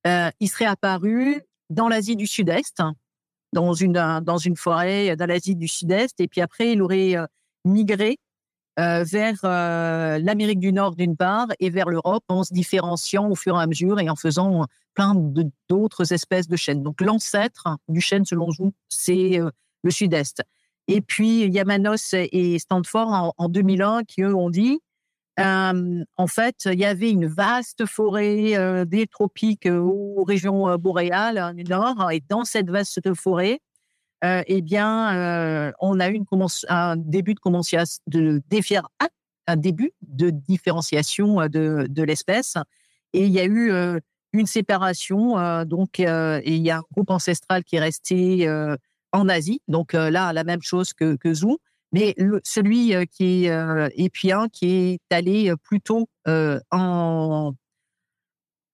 il 0.07 0.49
serait 0.49 0.65
apparu 0.65 1.43
dans 1.73 1.88
l'Asie 1.88 2.17
du 2.17 2.27
Sud-Est, 2.27 2.83
dans 3.53 3.75
une, 3.75 4.21
dans 4.23 4.38
une 4.38 4.57
forêt 4.57 5.17
dans 5.17 5.27
l'Asie 5.27 5.57
du 5.57 5.69
Sud-Est. 5.69 6.21
Et 6.21 6.29
puis 6.29 6.41
après, 6.41 6.73
il 6.73 6.83
aurait 6.83 7.17
euh, 7.17 7.27
migré 7.65 8.19
euh, 8.79 9.05
vers 9.05 9.39
euh, 9.45 10.19
l'Amérique 10.19 10.59
du 10.59 10.73
Nord 10.73 10.97
d'une 10.97 11.17
part 11.17 11.49
et 11.61 11.69
vers 11.69 11.89
l'Europe 11.89 12.25
en 12.29 12.43
se 12.43 12.55
différenciant 12.55 13.29
au 13.29 13.35
fur 13.35 13.59
et 13.59 13.63
à 13.63 13.67
mesure 13.67 14.01
et 14.01 14.09
en 14.09 14.17
faisant 14.17 14.67
plein 14.95 15.15
d'autres 15.69 16.13
espèces 16.13 16.49
de 16.49 16.57
chênes. 16.57 16.83
Donc 16.83 17.01
l'ancêtre 17.01 17.69
du 17.89 18.01
chêne, 18.01 18.25
selon 18.25 18.49
vous, 18.59 18.73
c'est 18.89 19.41
le 19.83 19.91
Sud-Est. 19.91 20.43
Et 20.89 21.03
puis 21.03 21.49
Yamanos 21.49 22.15
et 22.15 22.59
Stanford 22.59 23.09
en, 23.09 23.35
en 23.37 23.49
2001 23.49 24.05
qui 24.05 24.23
eux 24.23 24.35
ont 24.35 24.51
dit 24.51 24.81
en 25.39 26.27
fait, 26.27 26.67
il 26.67 26.79
y 26.79 26.85
avait 26.85 27.11
une 27.11 27.27
vaste 27.27 27.87
forêt 27.87 28.85
des 28.87 29.07
tropiques 29.07 29.67
aux 29.67 30.25
régions 30.25 30.77
boréales 30.77 31.55
du 31.57 31.65
Nord, 31.65 32.11
et 32.11 32.23
dans 32.29 32.45
cette 32.45 32.69
vaste 32.69 33.15
forêt, 33.15 33.61
eh 34.23 34.63
bien, 34.63 35.73
on 35.81 36.01
a 36.01 36.09
eu 36.09 36.15
une 36.15 36.27
un 39.49 39.57
début 39.57 39.93
de, 40.03 40.31
différenciation 40.31 41.49
de, 41.49 41.87
de 41.89 42.03
l'espèce, 42.03 42.57
et 43.13 43.25
il 43.27 43.33
y 43.33 43.41
a 43.41 43.45
eu 43.45 43.73
une 44.33 44.47
séparation, 44.47 45.65
donc, 45.65 45.99
il 45.99 46.57
y 46.57 46.71
a 46.71 46.79
un 46.79 46.83
groupe 46.93 47.11
ancestral 47.11 47.65
qui 47.65 47.77
est 47.77 47.81
resté 47.81 48.49
en 49.13 49.29
Asie, 49.29 49.61
donc 49.69 49.93
là, 49.93 50.33
la 50.33 50.45
même 50.45 50.63
chose 50.63 50.93
que, 50.93 51.17
que 51.17 51.35
Zou. 51.35 51.59
Mais 51.95 52.15
celui 52.45 52.95
qui 53.09 53.47
est 53.47 53.91
épien, 53.97 54.49
qui 54.49 54.67
est 54.71 55.15
allé 55.15 55.53
plutôt 55.63 56.09
en, 56.27 57.53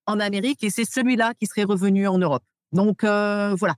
en 0.06 0.20
Amérique, 0.20 0.62
et 0.62 0.70
c'est 0.70 0.84
celui-là 0.84 1.34
qui 1.34 1.46
serait 1.46 1.64
revenu 1.64 2.06
en 2.06 2.18
Europe. 2.18 2.44
Donc 2.72 3.02
voilà, 3.02 3.74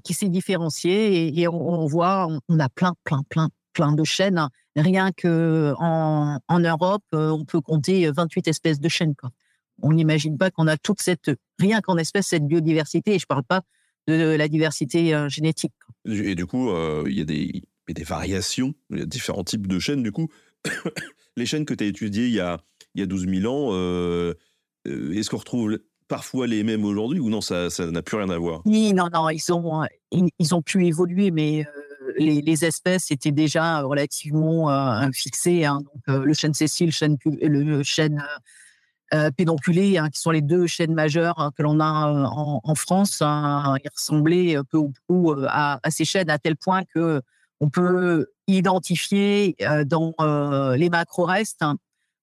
qui 0.00 0.14
s'est 0.14 0.28
différencié 0.28 1.38
et, 1.38 1.48
on, 1.48 1.86
voit, 1.86 2.28
on, 2.48 2.58
a 2.58 2.68
plein, 2.68 2.94
plein, 3.04 3.22
plein, 3.28 3.48
plein 3.72 3.92
de 3.92 4.04
chênes. 4.04 4.38
Hein. 4.38 4.50
Rien 4.76 5.12
que 5.12 5.74
en, 5.78 6.38
en 6.48 6.60
Europe, 6.60 7.04
on 7.12 7.44
peut 7.44 7.60
compter 7.60 8.10
28 8.10 8.48
espèces 8.48 8.80
de. 8.80 8.88
Quoi. 9.18 9.30
On 9.82 9.92
n'imagine 9.92 10.38
pas 10.38 10.50
qu'on 10.50 10.66
a 10.66 10.76
toute 10.76 11.00
cette, 11.02 11.30
rien 11.58 11.80
qu'en 11.80 11.96
espèce, 11.96 12.28
cette 12.28 12.46
biodiversité. 12.46 13.14
Et 13.14 13.18
je 13.18 13.24
ne 13.24 13.28
parle 13.28 13.44
pas 13.44 13.62
de 14.06 14.34
la 14.36 14.48
diversité 14.48 15.14
génétique. 15.28 15.72
Et 16.06 16.34
du 16.34 16.46
coup, 16.46 16.70
il 17.06 17.16
y 17.16 17.20
a 17.20 17.24
des 17.24 18.04
variations. 18.04 18.74
Il 18.90 18.98
y 18.98 19.02
a 19.02 19.06
différents 19.06 19.44
types 19.44 19.66
de 19.66 19.78
chaînes, 19.78 20.02
du 20.02 20.12
coup. 20.12 20.28
les 21.36 21.46
chaînes 21.46 21.64
que 21.64 21.74
tu 21.74 21.84
as 21.84 21.86
étudiées 21.86 22.26
il 22.26 22.32
y 22.32 22.40
a, 22.40 22.60
y 22.94 23.02
a 23.02 23.06
12 23.06 23.26
000 23.28 23.52
ans, 23.52 23.70
euh, 23.72 24.34
euh, 24.88 25.12
est-ce 25.12 25.30
qu'on 25.30 25.38
retrouve 25.38 25.78
parfois 26.12 26.46
les 26.46 26.62
mêmes 26.62 26.84
aujourd'hui 26.84 27.20
ou 27.20 27.30
non, 27.30 27.40
ça 27.40 27.68
n'a 27.90 28.02
plus 28.02 28.16
rien 28.16 28.28
à 28.28 28.38
voir? 28.38 28.60
Oui, 28.64 28.92
non, 28.92 29.08
non, 29.12 29.30
ils 29.30 29.52
ont, 29.52 29.82
ils, 30.10 30.54
ont 30.54 30.60
pu 30.62 30.86
évoluer, 30.86 31.30
mais 31.30 31.64
euh, 31.64 32.12
les, 32.18 32.64
espèces 32.64 33.10
étaient 33.10 33.32
déjà 33.32 33.80
relativement 33.80 34.68
fixées. 35.12 35.64
Hein. 35.64 35.80
Le 36.06 36.34
chêne 36.34 36.52
Cécile, 36.52 36.88
le 36.88 36.92
chêne, 36.92 37.16
le 37.24 37.82
chêne 37.82 38.22
pédonculé, 39.36 39.96
hein, 39.96 40.10
qui 40.10 40.20
sont 40.20 40.30
les 40.30 40.42
deux 40.42 40.66
chaînes 40.66 40.94
majeures 40.94 41.38
hein, 41.38 41.50
que 41.56 41.62
l'on 41.62 41.80
a 41.80 41.84
en, 41.86 42.74
France, 42.74 43.22
ils 43.22 43.90
ressemblaient 43.96 44.56
peu 44.70 44.78
ou 44.78 44.92
prou 45.06 45.34
à, 45.48 45.80
ces 45.88 46.04
chaînes 46.04 46.28
à 46.28 46.38
tel 46.38 46.56
point 46.56 46.82
que 46.84 47.22
on 47.62 47.70
peut 47.70 48.26
identifier 48.48 49.54
euh, 49.62 49.84
dans 49.84 50.14
euh, 50.20 50.76
les 50.76 50.90
macro-restes, 50.90 51.64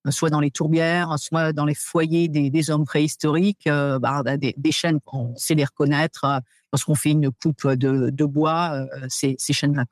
soit 0.09 0.29
dans 0.29 0.39
les 0.39 0.51
tourbières, 0.51 1.17
soit 1.19 1.53
dans 1.53 1.65
les 1.65 1.75
foyers 1.75 2.27
des, 2.27 2.69
hommes 2.69 2.85
préhistoriques, 2.85 3.67
euh, 3.67 3.99
bah, 3.99 4.23
des, 4.37 4.71
chaînes, 4.71 4.99
on 5.11 5.35
sait 5.35 5.55
les 5.55 5.65
reconnaître 5.65 6.41
lorsqu'on 6.71 6.95
fait 6.95 7.11
une 7.11 7.31
coupe 7.31 7.67
de, 7.67 8.25
bois, 8.25 8.85
ces, 9.09 9.35
ces 9.37 9.53
chaînes-là. 9.53 9.85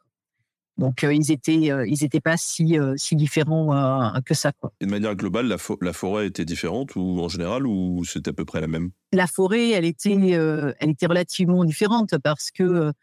Donc 0.78 1.02
ils 1.02 1.32
étaient, 1.32 1.72
ils 1.88 2.04
étaient 2.04 2.22
pas 2.22 2.38
si 2.38 2.78
si 2.98 3.16
différents 3.16 4.14
que 4.24 4.36
ça. 4.36 4.52
Quoi. 4.52 4.72
Et 4.80 4.86
de 4.86 4.92
manière 4.92 5.16
globale, 5.16 5.48
la, 5.48 5.58
la, 5.82 5.94
forêt 5.94 6.28
était 6.28 6.46
différente 6.46 6.96
ou 6.96 7.20
en 7.20 7.30
général 7.30 7.66
ou 7.66 8.04
c'était 8.06 8.30
à 8.30 8.34
peu 8.34 8.46
près 8.46 8.62
la 8.62 8.68
même? 8.68 8.92
La 9.12 9.26
forêt, 9.26 9.72
elle 9.72 9.86
était, 9.86 10.14
elle 10.14 10.90
était 10.90 11.08
relativement 11.08 11.66
différente 11.66 12.16
parce 12.20 12.52
que 12.52 12.94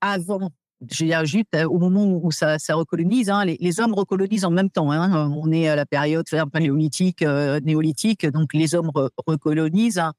avant, 0.00 0.50
dire, 0.80 1.24
juste 1.24 1.54
euh, 1.54 1.64
au 1.64 1.78
moment 1.78 2.06
où 2.06 2.30
ça, 2.30 2.56
recolonise, 2.70 3.30
hein, 3.30 3.44
les, 3.44 3.80
hommes 3.80 3.94
recolonisent 3.94 4.44
en 4.44 4.50
même 4.50 4.70
temps. 4.70 4.90
Hein. 4.92 5.30
on 5.36 5.50
est 5.52 5.68
à 5.68 5.76
la 5.76 5.86
période 5.86 6.26
paléolithique, 6.52 7.22
euh, 7.22 7.60
néolithique, 7.60 8.26
donc 8.26 8.54
les 8.54 8.74
hommes 8.74 8.90
recolonisent. 9.26 9.98
Hein. 9.98 10.12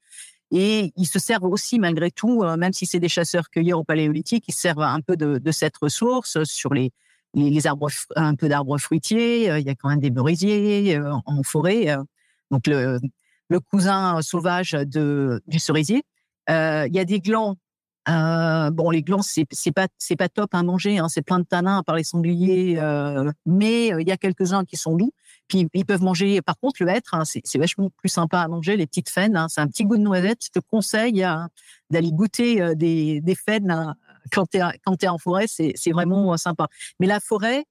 et 0.50 0.92
ils 0.96 1.06
se 1.06 1.18
servent 1.18 1.44
aussi, 1.44 1.78
malgré 1.78 2.10
tout, 2.10 2.42
euh, 2.42 2.56
même 2.56 2.72
si 2.72 2.86
c'est 2.86 3.00
des 3.00 3.08
chasseurs-cueilleurs 3.08 3.80
au 3.80 3.84
paléolithique, 3.84 4.44
ils 4.48 4.54
servent 4.54 4.82
un 4.82 5.00
peu 5.00 5.16
de, 5.16 5.50
cette 5.50 5.76
ressource 5.76 6.42
sur 6.44 6.74
les, 6.74 6.92
les, 7.34 7.66
arbres, 7.66 7.88
un 8.16 8.34
peu 8.34 8.48
d'arbres 8.48 8.78
fruitiers. 8.78 9.46
il 9.58 9.66
y 9.66 9.70
a 9.70 9.74
quand 9.74 9.88
même 9.88 10.00
des 10.00 10.10
merisiers 10.10 10.98
en, 11.26 11.42
forêt. 11.42 11.96
donc 12.50 12.66
le, 12.66 13.00
cousin 13.70 14.22
sauvage 14.22 14.72
du 14.72 15.58
cerisier. 15.58 16.04
il 16.48 16.90
y 16.92 16.98
a 16.98 17.04
des 17.04 17.20
glands 17.20 17.56
euh, 18.08 18.70
bon, 18.70 18.90
les 18.90 19.02
glands, 19.02 19.22
c'est 19.22 19.46
pas 19.72 19.86
c'est 19.96 20.16
pas 20.16 20.28
top 20.28 20.54
à 20.54 20.62
manger, 20.62 20.98
hein, 20.98 21.08
c'est 21.08 21.22
plein 21.22 21.38
de 21.38 21.44
tanins 21.44 21.82
par 21.84 21.94
les 21.94 22.02
sangliers, 22.02 22.76
euh, 22.78 23.30
mais 23.46 23.92
euh, 23.92 24.02
il 24.02 24.08
y 24.08 24.10
a 24.10 24.16
quelques-uns 24.16 24.64
qui 24.64 24.76
sont 24.76 24.96
doux. 24.96 25.12
Puis 25.46 25.68
ils 25.72 25.84
peuvent 25.84 26.02
manger. 26.02 26.42
Par 26.42 26.58
contre, 26.58 26.82
le 26.82 26.90
hêtre, 26.90 27.14
hein, 27.14 27.24
c'est 27.24 27.58
vachement 27.58 27.90
plus 27.96 28.08
sympa 28.08 28.40
à 28.40 28.48
manger. 28.48 28.76
Les 28.76 28.86
petites 28.86 29.10
faines, 29.10 29.36
hein, 29.36 29.48
c'est 29.48 29.60
un 29.60 29.68
petit 29.68 29.84
goût 29.84 29.96
de 29.96 30.02
noisette. 30.02 30.44
Je 30.44 30.50
te 30.50 30.58
conseille 30.58 31.22
hein, 31.22 31.48
d'aller 31.90 32.10
goûter 32.10 32.60
euh, 32.60 32.74
des 32.74 33.20
des 33.20 33.34
faines 33.36 33.94
quand 34.32 34.46
tu 34.50 34.58
quand 34.84 35.02
es 35.02 35.08
en 35.08 35.18
forêt, 35.18 35.46
c'est 35.46 35.92
vraiment 35.92 36.36
sympa. 36.36 36.68
Mais 36.98 37.06
la 37.06 37.20
forêt, 37.20 37.64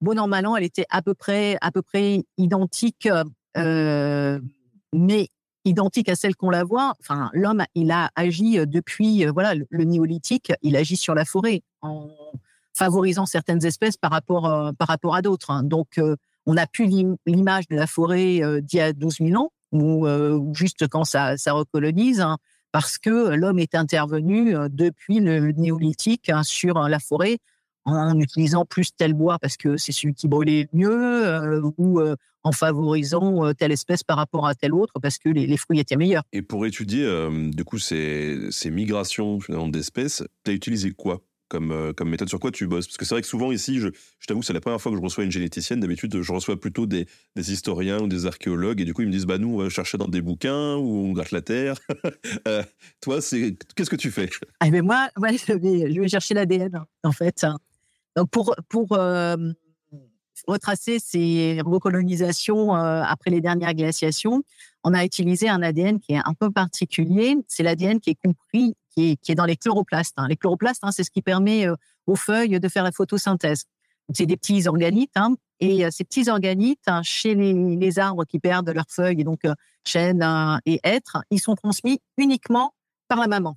bon 0.00 0.18
an 0.18 0.26
mal 0.26 0.46
an, 0.46 0.56
elle 0.56 0.64
était 0.64 0.86
à 0.90 1.02
peu 1.02 1.14
près 1.14 1.58
à 1.60 1.70
peu 1.70 1.82
près 1.82 2.22
identique, 2.38 3.08
mais 4.92 5.28
identique 5.64 6.08
à 6.08 6.16
celle 6.16 6.36
qu'on 6.36 6.50
la 6.50 6.64
voit. 6.64 6.94
Enfin, 7.00 7.30
l'homme, 7.32 7.64
il 7.74 7.90
a 7.90 8.10
agi 8.16 8.58
euh, 8.58 8.66
depuis 8.66 9.26
euh, 9.26 9.32
voilà 9.32 9.54
le, 9.54 9.84
néolithique. 9.84 10.52
Il 10.62 10.76
agit 10.76 10.96
sur 10.96 11.14
la 11.14 11.24
forêt 11.24 11.62
en 11.82 12.08
favorisant 12.74 13.26
certaines 13.26 13.64
espèces 13.64 13.96
par 13.96 14.10
rapport 14.10 14.46
euh, 14.46 14.72
par 14.72 14.88
rapport 14.88 15.14
à 15.14 15.22
d'autres. 15.22 15.50
Hein. 15.50 15.62
Donc, 15.62 16.00
on 16.46 16.56
a 16.56 16.66
plus 16.66 16.86
l'image 17.26 17.68
de 17.68 17.76
la 17.76 17.86
forêt 17.86 18.40
d'il 18.62 18.78
y 18.78 18.80
a 18.80 18.92
12 18.92 19.18
000 19.18 19.42
ans 19.42 19.50
ou 19.72 20.06
juste 20.54 20.88
quand 20.88 21.04
ça, 21.04 21.36
ça 21.36 21.52
recolonise. 21.52 22.20
Hein, 22.20 22.38
parce 22.72 22.98
que 22.98 23.34
l'homme 23.34 23.58
est 23.58 23.74
intervenu 23.74 24.54
depuis 24.70 25.20
le 25.20 25.52
néolithique 25.52 26.28
hein, 26.30 26.42
sur 26.42 26.88
la 26.88 26.98
forêt 26.98 27.38
en 27.90 28.18
utilisant 28.18 28.64
plus 28.64 28.94
tel 28.96 29.14
bois 29.14 29.38
parce 29.38 29.56
que 29.56 29.76
c'est 29.76 29.92
celui 29.92 30.14
qui 30.14 30.28
brûlait 30.28 30.68
mieux 30.72 31.62
ou 31.76 32.00
en 32.42 32.52
favorisant 32.52 33.44
euh, 33.44 33.52
telle 33.52 33.72
espèce 33.72 34.02
par 34.02 34.16
rapport 34.16 34.46
à 34.46 34.54
telle 34.54 34.74
autre 34.74 34.94
parce 35.00 35.18
que 35.18 35.28
les, 35.28 35.56
fruits 35.56 35.80
étaient 35.80 35.96
meilleurs. 35.96 36.22
Et 36.32 36.42
pour 36.42 36.64
étudier 36.66 37.04
euh, 37.04 37.50
du 37.50 37.64
coup 37.64 37.78
ces, 37.78 38.50
ces 38.50 38.70
migrations 38.70 39.38
d'espèces, 39.68 40.22
tu 40.44 40.50
as 40.50 40.54
utilisé 40.54 40.92
quoi 40.92 41.20
comme, 41.48 41.72
euh, 41.72 41.92
comme 41.92 42.08
méthode? 42.08 42.28
Sur 42.28 42.38
quoi 42.38 42.52
tu 42.52 42.68
bosses? 42.68 42.86
Parce 42.86 42.96
que 42.96 43.04
c'est 43.04 43.14
vrai 43.14 43.22
que 43.22 43.26
souvent 43.26 43.50
ici, 43.50 43.80
je, 43.80 43.88
je 44.20 44.26
t'avoue, 44.26 44.42
c'est 44.42 44.52
la 44.52 44.60
première 44.60 44.80
fois 44.80 44.92
que 44.92 44.98
je 44.98 45.02
reçois 45.02 45.24
une 45.24 45.32
généticienne. 45.32 45.80
D'habitude, 45.80 46.22
je 46.22 46.32
reçois 46.32 46.58
plutôt 46.58 46.86
des, 46.86 47.06
des, 47.34 47.52
historiens 47.52 48.00
ou 48.00 48.06
des 48.06 48.26
archéologues. 48.26 48.80
Et 48.80 48.84
du 48.84 48.94
coup, 48.94 49.02
ils 49.02 49.08
me 49.08 49.12
disent, 49.12 49.26
bah 49.26 49.36
nous, 49.36 49.54
on 49.54 49.62
va 49.64 49.68
chercher 49.68 49.98
dans 49.98 50.06
des 50.06 50.22
bouquins 50.22 50.76
ou 50.76 51.08
on 51.08 51.12
gratte 51.12 51.32
la 51.32 51.42
terre. 51.42 51.74
toi, 53.00 53.20
c'est 53.20 53.56
qu'est-ce 53.74 53.90
que 53.90 53.96
tu 53.96 54.12
fais? 54.12 54.30
Ah, 54.60 54.70
mais 54.70 54.80
Moi, 54.80 55.08
ouais, 55.16 55.36
je, 55.36 55.52
vais, 55.52 55.92
je 55.92 56.00
vais 56.00 56.08
chercher 56.08 56.34
l'ADN, 56.34 56.84
en 57.02 57.12
fait. 57.12 57.44
Pour, 58.30 58.54
retracer 60.46 60.98
ces 60.98 61.60
recolonisations 61.64 62.72
après 62.72 63.30
les 63.30 63.42
dernières 63.42 63.74
glaciations, 63.74 64.42
on 64.84 64.94
a 64.94 65.04
utilisé 65.04 65.50
un 65.50 65.62
ADN 65.62 66.00
qui 66.00 66.14
est 66.14 66.20
un 66.24 66.32
peu 66.32 66.50
particulier. 66.50 67.36
C'est 67.46 67.62
l'ADN 67.62 68.00
qui 68.00 68.10
est 68.10 68.18
compris, 68.22 68.74
qui 68.90 69.18
est, 69.28 69.34
dans 69.34 69.44
les 69.44 69.56
chloroplastes. 69.56 70.14
Hein. 70.16 70.28
Les 70.28 70.36
chloroplastes, 70.36 70.82
hein, 70.82 70.92
c'est 70.92 71.04
ce 71.04 71.10
qui 71.10 71.20
permet 71.20 71.66
aux 72.06 72.16
feuilles 72.16 72.58
de 72.58 72.68
faire 72.68 72.84
la 72.84 72.92
photosynthèse. 72.92 73.64
C'est 74.14 74.26
des 74.26 74.36
petits 74.36 74.66
organites, 74.66 75.12
hein, 75.16 75.34
et 75.60 75.88
ces 75.90 76.04
petits 76.04 76.28
organites, 76.30 76.90
chez 77.02 77.34
les, 77.34 77.98
arbres 77.98 78.24
qui 78.24 78.38
perdent 78.38 78.70
leurs 78.70 78.88
feuilles, 78.88 79.20
et 79.20 79.24
donc 79.24 79.42
chênes 79.84 80.26
et 80.66 80.80
hêtres, 80.82 81.22
ils 81.30 81.40
sont 81.40 81.54
transmis 81.54 82.00
uniquement 82.16 82.74
par 83.08 83.20
la 83.20 83.28
maman. 83.28 83.56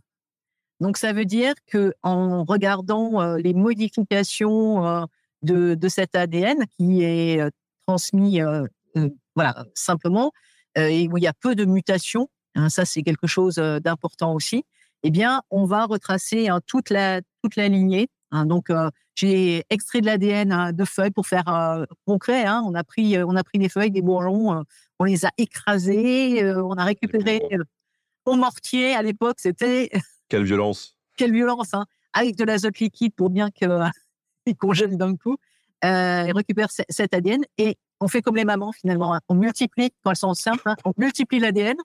Donc 0.84 0.98
ça 0.98 1.14
veut 1.14 1.24
dire 1.24 1.54
que 1.66 1.94
en 2.04 2.44
regardant 2.44 3.36
les 3.38 3.54
modifications 3.54 5.08
de, 5.42 5.76
de, 5.76 5.88
cet 5.88 6.14
ADN 6.14 6.58
qui 6.78 7.04
est 7.04 7.42
transmis, 7.88 8.42
voilà, 9.34 9.66
simplement, 9.76 10.34
et 10.76 11.08
où 11.08 11.18
il 11.18 11.24
y 11.24 11.28
a 11.28 11.32
peu 11.32 11.56
de 11.56 11.64
mutations, 11.64 12.30
hein, 12.56 12.68
ça 12.68 12.84
c'est 12.84 13.02
quelque 13.02 13.28
chose 13.28 13.56
d'important 13.56 14.34
aussi. 14.34 14.66
Eh 15.04 15.10
bien, 15.10 15.42
on 15.52 15.64
va 15.64 15.86
retracer 15.86 16.50
hein, 16.50 16.60
toute 16.68 16.90
la 16.90 17.22
toute 17.42 17.56
la 17.56 17.70
lignée. 17.70 18.10
Hein. 18.32 18.46
donc, 18.46 18.70
j'ai 19.16 19.64
extrait 19.70 20.02
de 20.02 20.08
l'ADN 20.08 20.74
de 20.74 20.84
feuilles 20.84 21.12
pour 21.12 21.28
faire 21.28 21.86
concret. 22.06 22.44
on 22.50 22.76
a 22.76 22.84
pris 22.84 23.18
on 23.24 23.38
a 23.38 23.44
pris 23.46 23.58
des 23.58 23.70
feuilles, 23.70 23.92
des 23.92 24.02
bourgeons, 24.02 24.66
on 25.00 25.04
les 25.06 25.26
a 25.26 25.32
écrasés, 25.38 26.54
on 26.56 26.74
a 26.74 26.84
récupéré 26.84 27.42
au 28.26 28.36
mortier. 28.36 28.96
À 28.96 29.02
l'époque, 29.02 29.38
c'était 29.40 29.90
quelle 30.34 30.46
violence 30.46 30.98
Quelle 31.16 31.32
violence 31.32 31.74
Avec 32.12 32.36
de 32.36 32.44
l'azote 32.44 32.80
liquide 32.80 33.14
pour 33.14 33.30
bien 33.30 33.52
qu'il 33.52 33.70
congèle 34.60 34.98
d'un 34.98 35.16
coup. 35.16 35.38
Euh, 35.86 36.24
récupère 36.34 36.70
cet 36.72 37.14
ADN 37.14 37.44
et 37.60 37.78
on 38.00 38.08
fait 38.08 38.24
comme 38.24 38.36
les 38.36 38.44
mamans 38.44 38.72
finalement. 38.72 39.14
Hein. 39.14 39.20
On 39.30 39.36
multiplie, 39.36 39.92
quand 40.02 40.10
elles 40.10 40.16
sont 40.16 40.30
enceintes, 40.30 40.62
hein, 40.66 40.76
on 40.86 40.94
multiplie 40.98 41.38
l'ADN 41.38 41.76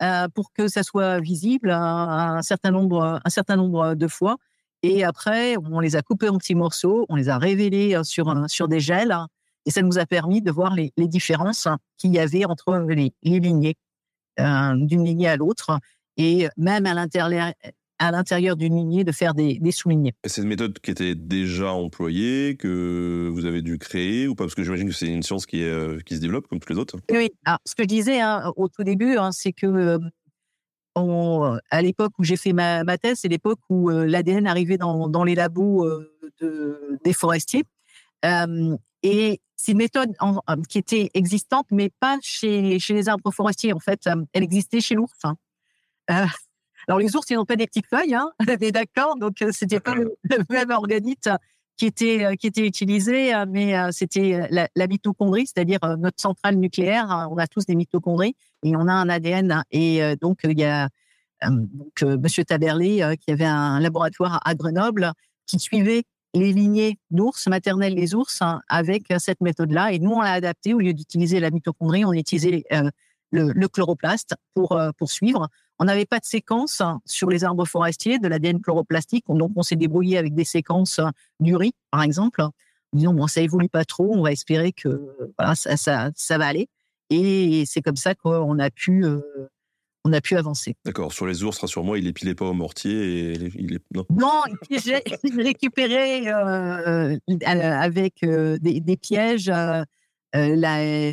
euh, 0.00 0.28
pour 0.28 0.52
que 0.52 0.68
ça 0.68 0.84
soit 0.84 1.18
visible 1.18 1.72
un, 1.72 2.40
certain 2.42 2.70
nombre, 2.70 3.20
un 3.24 3.30
certain 3.30 3.56
nombre 3.56 3.96
de 3.96 4.06
fois. 4.06 4.36
Et 4.84 5.02
après, 5.02 5.56
on 5.56 5.80
les 5.80 5.96
a 5.96 6.02
coupés 6.02 6.28
en 6.28 6.38
petits 6.38 6.54
morceaux, 6.54 7.04
on 7.08 7.16
les 7.16 7.28
a 7.28 7.36
révélés 7.36 7.96
euh, 7.96 8.04
sur, 8.04 8.32
sur 8.48 8.68
des 8.68 8.78
gels. 8.78 9.10
Hein, 9.10 9.26
et 9.64 9.72
ça 9.72 9.82
nous 9.82 9.98
a 9.98 10.06
permis 10.06 10.40
de 10.40 10.52
voir 10.52 10.72
les, 10.76 10.92
différences 10.96 11.66
qu'il 11.96 12.12
y 12.14 12.20
avait 12.20 12.44
entre 12.44 12.76
les, 12.88 13.12
lignées, 13.22 13.74
d'une 14.38 15.04
lignée 15.04 15.26
à 15.26 15.36
l'autre. 15.36 15.80
Et 16.16 16.48
même 16.56 16.86
à 16.86 16.94
l'intérieur, 16.94 17.52
à 17.98 18.10
l'intérieur 18.10 18.56
d'une 18.56 18.76
lignée 18.76 19.04
de 19.04 19.12
faire 19.12 19.34
des, 19.34 19.58
des 19.58 19.72
soulignés. 19.72 20.14
C'est 20.26 20.42
une 20.42 20.48
méthode 20.48 20.78
qui 20.78 20.90
était 20.90 21.14
déjà 21.14 21.72
employée, 21.72 22.56
que 22.56 23.30
vous 23.32 23.46
avez 23.46 23.62
dû 23.62 23.78
créer 23.78 24.28
ou 24.28 24.34
pas? 24.34 24.44
Parce 24.44 24.54
que 24.54 24.62
j'imagine 24.62 24.88
que 24.88 24.94
c'est 24.94 25.06
une 25.06 25.22
science 25.22 25.46
qui, 25.46 25.62
est, 25.62 25.70
euh, 25.70 25.98
qui 26.04 26.16
se 26.16 26.20
développe 26.20 26.46
comme 26.48 26.58
toutes 26.58 26.70
les 26.70 26.78
autres. 26.78 26.96
Oui, 27.10 27.30
Alors, 27.44 27.58
ce 27.64 27.74
que 27.74 27.82
je 27.82 27.88
disais 27.88 28.20
hein, 28.20 28.52
au 28.56 28.68
tout 28.68 28.84
début, 28.84 29.16
hein, 29.16 29.32
c'est 29.32 29.52
que 29.52 29.98
euh, 30.96 31.58
à 31.70 31.82
l'époque 31.82 32.12
où 32.18 32.24
j'ai 32.24 32.36
fait 32.36 32.52
ma, 32.52 32.84
ma 32.84 32.98
thèse, 32.98 33.20
c'est 33.20 33.28
l'époque 33.28 33.60
où 33.68 33.90
euh, 33.90 34.06
l'ADN 34.06 34.46
arrivait 34.46 34.78
dans, 34.78 35.08
dans, 35.08 35.24
les 35.24 35.34
labos 35.34 35.86
de, 36.40 36.98
des 37.04 37.12
forestiers. 37.12 37.64
et 39.02 39.40
c'est 39.58 39.72
une 39.72 39.78
méthode 39.78 40.12
qui 40.68 40.78
était 40.78 41.10
existante, 41.14 41.66
mais 41.70 41.90
pas 42.00 42.18
chez, 42.22 42.78
chez 42.78 42.94
les 42.94 43.08
arbres 43.08 43.30
forestiers. 43.30 43.72
En 43.72 43.78
fait, 43.78 44.08
elle 44.32 44.42
existait 44.42 44.80
chez 44.80 44.94
l'ours. 44.94 45.18
Hein. 45.24 45.36
Alors 46.88 47.00
les 47.00 47.16
ours, 47.16 47.28
ils 47.30 47.34
n'ont 47.34 47.44
pas 47.44 47.56
des 47.56 47.66
petites 47.66 47.86
feuilles, 47.86 48.14
hein, 48.14 48.30
on 48.40 48.46
est 48.46 48.72
d'accord, 48.72 49.16
donc 49.16 49.42
euh, 49.42 49.50
c'était 49.52 49.80
pas 49.80 49.94
le, 49.94 50.16
même 50.50 50.70
organite 50.70 51.28
qui 51.76 51.86
était 51.86 52.24
euh, 52.24 52.34
qui 52.36 52.46
était 52.46 52.66
utilisé, 52.66 53.34
euh, 53.34 53.44
mais 53.48 53.74
c'était 53.92 54.48
la, 54.50 54.86
mitochondrie, 54.86 55.46
c'est-à-dire 55.46 55.80
notre 55.98 56.20
centrale 56.20 56.56
nucléaire. 56.56 57.10
Hein, 57.10 57.28
on 57.30 57.38
a 57.38 57.46
tous 57.46 57.66
des 57.66 57.74
mitochondries 57.74 58.36
et 58.62 58.76
on 58.76 58.86
a 58.86 58.92
un 58.92 59.08
ADN. 59.08 59.62
Et 59.70 60.00
donc 60.20 60.40
il 60.44 60.58
y 60.58 60.64
a 60.64 60.88
donc 61.42 62.02
Monsieur 62.02 62.44
Taberlé 62.44 63.16
qui 63.20 63.30
avait 63.30 63.44
un 63.44 63.78
laboratoire 63.80 64.40
à 64.44 64.54
Grenoble 64.54 65.12
qui 65.46 65.58
suivait 65.58 66.04
les 66.34 66.52
lignées 66.52 66.98
d'ours 67.10 67.46
maternelles 67.46 67.94
des 67.94 68.14
ours 68.14 68.40
hein, 68.40 68.62
avec 68.68 69.12
cette 69.18 69.40
méthode-là. 69.40 69.92
Et 69.92 69.98
nous, 69.98 70.12
on 70.12 70.20
l'a 70.20 70.32
adapté. 70.32 70.72
Au 70.72 70.78
lieu 70.78 70.94
d'utiliser 70.94 71.40
la 71.40 71.50
mitochondrie, 71.50 72.04
on 72.04 72.12
utilisait 72.12 72.64
le, 73.30 73.52
le, 73.52 73.68
chloroplaste 73.68 74.34
pour 74.54 74.80
poursuivre. 74.96 75.48
On 75.78 75.84
n'avait 75.84 76.06
pas 76.06 76.18
de 76.18 76.24
séquence 76.24 76.82
sur 77.04 77.28
les 77.28 77.44
arbres 77.44 77.66
forestiers 77.66 78.18
de 78.18 78.28
l'ADN 78.28 78.60
chloroplastique, 78.60 79.24
donc 79.28 79.52
on 79.56 79.62
s'est 79.62 79.76
débrouillé 79.76 80.16
avec 80.16 80.34
des 80.34 80.44
séquences 80.44 81.00
du 81.40 81.56
riz, 81.56 81.74
par 81.90 82.02
exemple. 82.02 82.42
Disons, 82.92 83.12
bon, 83.12 83.26
ça 83.26 83.42
évolue 83.42 83.68
pas 83.68 83.84
trop, 83.84 84.10
on 84.14 84.22
va 84.22 84.32
espérer 84.32 84.72
que 84.72 85.32
voilà, 85.38 85.54
ça, 85.54 85.76
ça, 85.76 86.10
ça 86.14 86.38
va 86.38 86.46
aller. 86.46 86.68
Et 87.10 87.64
c'est 87.66 87.82
comme 87.82 87.96
ça 87.96 88.14
qu'on 88.14 88.58
a 88.58 88.70
pu, 88.70 89.04
euh, 89.04 89.20
on 90.04 90.12
a 90.12 90.20
pu 90.20 90.36
avancer. 90.36 90.76
D'accord. 90.84 91.12
Sur 91.12 91.26
les 91.26 91.44
ours, 91.44 91.58
rassure-moi, 91.58 91.98
il 91.98 92.06
épilait 92.06 92.34
pas 92.34 92.46
au 92.46 92.52
mortier 92.52 93.32
et 93.32 93.32
il 93.56 93.74
est... 93.74 93.82
non. 93.94 94.04
non, 94.10 94.42
il 94.70 95.40
récupérait 95.42 96.28
euh, 96.28 97.16
avec 97.46 98.22
euh, 98.24 98.58
des, 98.60 98.96
pièges 98.96 99.50
la, 100.32 101.12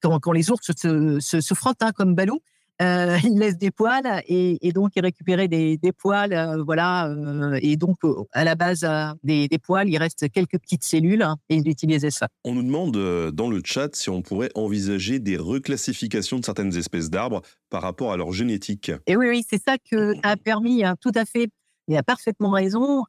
quand, 0.00 0.32
les 0.32 0.50
ours 0.50 0.70
se, 0.76 1.18
se, 1.20 1.54
frottent 1.54 1.82
hein, 1.82 1.92
comme 1.92 2.14
ballons 2.14 2.40
euh, 2.80 3.18
il 3.24 3.38
laisse 3.38 3.58
des 3.58 3.70
poils 3.70 4.22
et, 4.28 4.72
donc 4.72 4.92
il 4.96 5.02
récupérait 5.02 5.48
des, 5.48 5.78
poils, 5.96 6.32
euh, 6.32 6.62
voilà. 6.62 7.08
Euh, 7.08 7.58
et 7.60 7.76
donc 7.76 7.98
à 8.32 8.44
la 8.44 8.54
base 8.54 8.86
des, 9.22 9.48
poils, 9.62 9.88
il 9.88 9.98
reste 9.98 10.30
quelques 10.30 10.58
petites 10.58 10.84
cellules 10.84 11.22
hein, 11.22 11.36
et 11.48 11.56
il 11.56 11.68
utilisait 11.68 12.10
ça. 12.10 12.28
On 12.44 12.54
nous 12.54 12.62
demande 12.62 13.32
dans 13.32 13.50
le 13.50 13.60
chat 13.64 13.94
si 13.94 14.10
on 14.10 14.22
pourrait 14.22 14.50
envisager 14.54 15.18
des 15.18 15.36
reclassifications 15.36 16.38
de 16.38 16.44
certaines 16.44 16.76
espèces 16.76 17.10
d'arbres 17.10 17.42
par 17.70 17.82
rapport 17.82 18.12
à 18.12 18.16
leur 18.16 18.32
génétique. 18.32 18.92
Et 19.06 19.16
oui, 19.16 19.28
oui, 19.28 19.44
c'est 19.48 19.62
ça 19.62 19.76
que 19.78 20.14
a 20.22 20.36
permis 20.36 20.84
hein, 20.84 20.96
tout 21.00 21.12
à 21.14 21.24
fait. 21.24 21.48
Il 21.88 21.96
a 21.96 22.02
parfaitement 22.02 22.50
raison. 22.50 23.04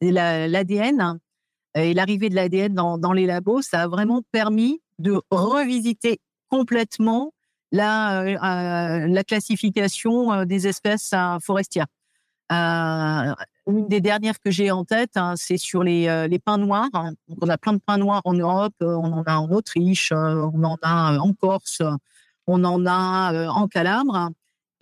L'ADN 0.00 1.18
et 1.74 1.94
l'arrivée 1.94 2.28
de 2.28 2.34
l'ADN 2.34 2.74
dans, 2.74 2.98
dans 2.98 3.12
les 3.12 3.26
labos, 3.26 3.62
ça 3.62 3.82
a 3.82 3.88
vraiment 3.88 4.22
permis 4.30 4.81
de 4.98 5.20
revisiter 5.30 6.20
complètement 6.48 7.32
la, 7.72 8.20
euh, 8.20 8.36
euh, 8.36 9.06
la 9.08 9.24
classification 9.24 10.32
euh, 10.32 10.44
des 10.44 10.68
espèces 10.68 11.14
forestières. 11.40 11.86
une 12.50 13.88
des 13.88 14.00
dernières 14.00 14.38
que 14.38 14.50
j'ai 14.50 14.70
en 14.70 14.84
tête, 14.84 15.16
hein, 15.16 15.34
c'est 15.36 15.56
sur 15.56 15.82
les, 15.82 16.28
les 16.28 16.38
pins 16.38 16.58
noirs. 16.58 16.90
on 17.40 17.48
a 17.48 17.56
plein 17.56 17.72
de 17.72 17.80
pins 17.84 17.96
noirs 17.96 18.20
en 18.24 18.34
Europe, 18.34 18.74
on 18.80 19.12
en 19.12 19.22
a 19.22 19.36
en 19.36 19.50
Autriche, 19.50 20.12
on 20.12 20.62
en 20.62 20.76
a 20.82 21.18
en 21.18 21.32
Corse, 21.32 21.80
on 22.46 22.62
en 22.64 22.84
a 22.86 23.48
en 23.48 23.68
Calabre. 23.68 24.30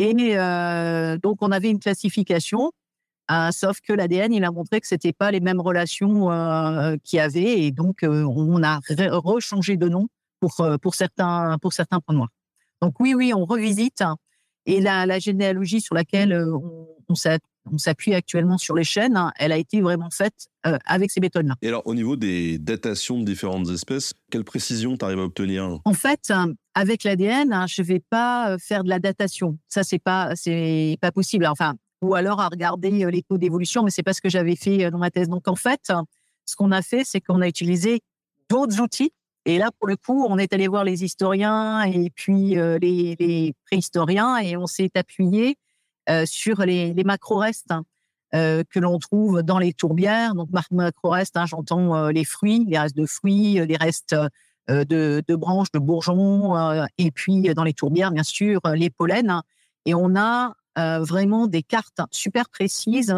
Et 0.00 0.14
donc, 1.22 1.36
on 1.42 1.52
avait 1.52 1.70
une 1.70 1.78
classification, 1.78 2.72
sauf 3.52 3.80
que 3.80 3.92
l'ADN, 3.92 4.32
il 4.32 4.44
a 4.44 4.50
montré 4.50 4.80
que 4.80 4.86
c'était 4.86 5.12
pas 5.12 5.30
les 5.30 5.40
mêmes 5.40 5.60
relations 5.60 6.28
qu'il 7.04 7.18
y 7.18 7.20
avait. 7.20 7.62
Et 7.62 7.70
donc, 7.70 7.98
on 8.02 8.62
a 8.62 8.80
rechangé 9.10 9.76
de 9.76 9.88
nom 9.88 10.08
pour, 10.40 10.66
pour, 10.80 10.94
certains, 10.94 11.56
pour 11.60 11.72
certains 11.72 12.00
noirs. 12.08 12.30
Donc 12.80 12.98
oui, 13.00 13.14
oui, 13.14 13.32
on 13.34 13.44
revisite. 13.44 14.02
Et 14.66 14.80
la, 14.80 15.18
généalogie 15.18 15.80
sur 15.80 15.94
laquelle 15.94 16.32
euh, 16.32 16.56
on, 17.08 17.78
s'appuie 17.78 18.14
actuellement 18.14 18.58
sur 18.58 18.74
les 18.74 18.84
chaînes, 18.84 19.16
hein, 19.16 19.32
elle 19.38 19.52
a 19.52 19.56
été 19.56 19.80
vraiment 19.80 20.10
faite 20.10 20.48
euh, 20.66 20.78
avec 20.86 21.10
ces 21.10 21.20
méthodes-là. 21.20 21.56
Et 21.62 21.68
alors, 21.68 21.86
au 21.86 21.94
niveau 21.94 22.16
des 22.16 22.58
datations 22.58 23.18
de 23.18 23.24
différentes 23.24 23.68
espèces, 23.70 24.12
quelle 24.30 24.44
précision 24.44 24.96
tu 24.96 25.04
arrives 25.04 25.18
à 25.18 25.24
obtenir? 25.24 25.78
En 25.84 25.92
fait, 25.92 26.30
hein, 26.30 26.52
avec 26.74 27.04
l'ADN, 27.04 27.52
hein, 27.52 27.66
je 27.66 27.82
ne 27.82 27.86
vais 27.86 28.00
pas 28.00 28.52
euh, 28.52 28.58
faire 28.58 28.84
de 28.84 28.88
la 28.88 28.98
datation. 28.98 29.58
Ça, 29.68 29.82
c'est 29.82 29.98
pas, 29.98 30.36
c'est 30.36 30.98
pas 31.00 31.10
possible. 31.10 31.46
Enfin, 31.46 31.74
ou 32.02 32.14
alors 32.14 32.40
à 32.40 32.48
regarder 32.48 33.10
les 33.10 33.22
taux 33.22 33.38
d'évolution, 33.38 33.82
mais 33.82 33.90
c'est 33.90 34.02
pas 34.02 34.12
ce 34.12 34.20
que 34.20 34.28
j'avais 34.28 34.56
fait 34.56 34.90
dans 34.90 34.98
ma 34.98 35.10
thèse. 35.10 35.28
Donc, 35.28 35.48
en 35.48 35.56
fait, 35.56 35.92
ce 36.46 36.56
qu'on 36.56 36.72
a 36.72 36.82
fait, 36.82 37.04
c'est 37.04 37.20
qu'on 37.20 37.40
a 37.40 37.48
utilisé 37.48 38.00
d'autres 38.48 38.80
outils 38.80 39.12
et 39.46 39.58
là, 39.58 39.70
pour 39.78 39.88
le 39.88 39.96
coup, 39.96 40.26
on 40.28 40.38
est 40.38 40.52
allé 40.52 40.68
voir 40.68 40.84
les 40.84 41.02
historiens 41.04 41.82
et 41.82 42.10
puis 42.10 42.58
euh, 42.58 42.78
les, 42.78 43.54
préhistoriens 43.66 44.38
et 44.38 44.56
on 44.56 44.66
s'est 44.66 44.90
appuyé 44.94 45.56
euh, 46.08 46.26
sur 46.26 46.60
les, 46.60 46.92
macro-restes 47.04 47.70
hein, 47.70 47.84
euh, 48.34 48.62
que 48.68 48.78
l'on 48.78 48.98
trouve 48.98 49.42
dans 49.42 49.58
les 49.58 49.72
tourbières. 49.72 50.34
Donc, 50.34 50.50
macro-restes, 50.70 51.36
hein, 51.36 51.46
j'entends 51.46 52.08
les 52.08 52.24
fruits, 52.24 52.66
les 52.68 52.78
restes 52.78 52.96
de 52.96 53.06
fruits, 53.06 53.54
les 53.66 53.76
restes 53.76 54.14
de, 54.68 55.34
branches, 55.34 55.72
de 55.72 55.78
bourgeons, 55.78 56.84
et 56.98 57.10
puis 57.10 57.54
dans 57.54 57.64
les 57.64 57.74
tourbières, 57.74 58.12
bien 58.12 58.22
sûr, 58.22 58.60
les 58.74 58.90
pollens. 58.90 59.30
Hein. 59.30 59.42
Et 59.86 59.94
on 59.94 60.14
a 60.16 60.54
vraiment 61.00 61.46
des 61.46 61.62
cartes 61.62 62.00
super 62.10 62.48
précises 62.48 63.14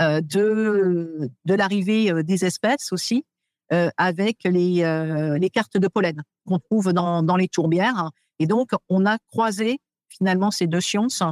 de, 0.00 1.30
de 1.44 1.54
l'arrivée 1.54 2.22
des 2.22 2.44
espèces 2.44 2.92
aussi. 2.92 3.24
Euh, 3.70 3.90
avec 3.98 4.44
les, 4.44 4.82
euh, 4.82 5.36
les 5.36 5.50
cartes 5.50 5.76
de 5.76 5.88
pollen 5.88 6.22
qu'on 6.46 6.58
trouve 6.58 6.94
dans, 6.94 7.22
dans 7.22 7.36
les 7.36 7.48
tourbières. 7.48 8.12
Et 8.38 8.46
donc, 8.46 8.70
on 8.88 9.04
a 9.04 9.18
croisé 9.30 9.78
finalement 10.08 10.50
ces 10.50 10.66
deux 10.66 10.80
sciences 10.80 11.22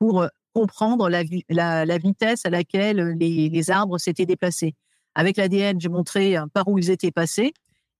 pour 0.00 0.22
euh, 0.22 0.28
comprendre 0.54 1.08
la, 1.08 1.22
la, 1.48 1.86
la 1.86 1.98
vitesse 1.98 2.46
à 2.46 2.50
laquelle 2.50 3.16
les, 3.20 3.48
les 3.48 3.70
arbres 3.70 3.98
s'étaient 3.98 4.26
déplacés. 4.26 4.74
Avec 5.14 5.36
l'ADN, 5.36 5.80
j'ai 5.80 5.88
montré 5.88 6.34
par 6.52 6.66
où 6.66 6.78
ils 6.78 6.90
étaient 6.90 7.12
passés. 7.12 7.52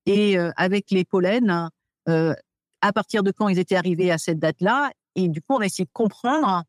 et 0.06 0.36
avec 0.56 0.90
les 0.90 1.04
pollens, 1.04 1.70
à 2.06 2.92
partir 2.92 3.22
de 3.22 3.30
quand 3.30 3.46
ils 3.48 3.60
étaient 3.60 3.76
arrivés 3.76 4.10
à 4.10 4.18
cette 4.18 4.40
date-là. 4.40 4.90
Et 5.14 5.28
du 5.28 5.40
coup, 5.40 5.54
on 5.54 5.60
a 5.60 5.66
essayé 5.66 5.84
de 5.84 5.92
comprendre 5.92 6.64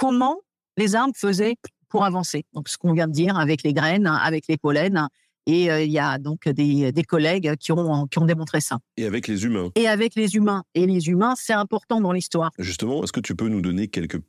comment 0.00 0.40
les 0.78 0.94
arbres 0.94 1.14
faisaient 1.14 1.56
pour 1.90 2.04
avancer. 2.04 2.46
Donc, 2.54 2.68
ce 2.70 2.78
qu'on 2.78 2.94
vient 2.94 3.06
de 3.06 3.12
dire 3.12 3.36
avec 3.36 3.62
les 3.62 3.74
graines, 3.74 4.06
avec 4.06 4.44
les 4.48 4.56
pollens. 4.56 5.08
Et 5.46 5.64
il 5.66 5.90
y 5.90 5.98
a 5.98 6.18
donc 6.18 6.48
des, 6.48 6.92
des, 6.92 7.02
collègues 7.02 7.56
qui 7.56 7.72
ont, 7.72 8.06
qui 8.06 8.18
ont 8.18 8.24
démontré 8.24 8.60
ça. 8.60 8.78
Et 8.96 9.04
avec 9.04 9.26
les 9.26 9.44
humains. 9.44 9.70
Et 9.74 9.88
avec 9.88 10.14
les 10.14 10.36
humains. 10.36 10.62
Et 10.74 10.86
les 10.86 11.08
humains, 11.08 11.34
c'est 11.36 11.54
important 11.54 12.00
dans 12.00 12.12
l'histoire. 12.12 12.50
Justement, 12.58 13.02
est-ce 13.02 13.12
que 13.12 13.20
tu 13.20 13.34
peux 13.34 13.48
nous 13.48 13.62
donner 13.62 13.88
quelques 13.88 14.20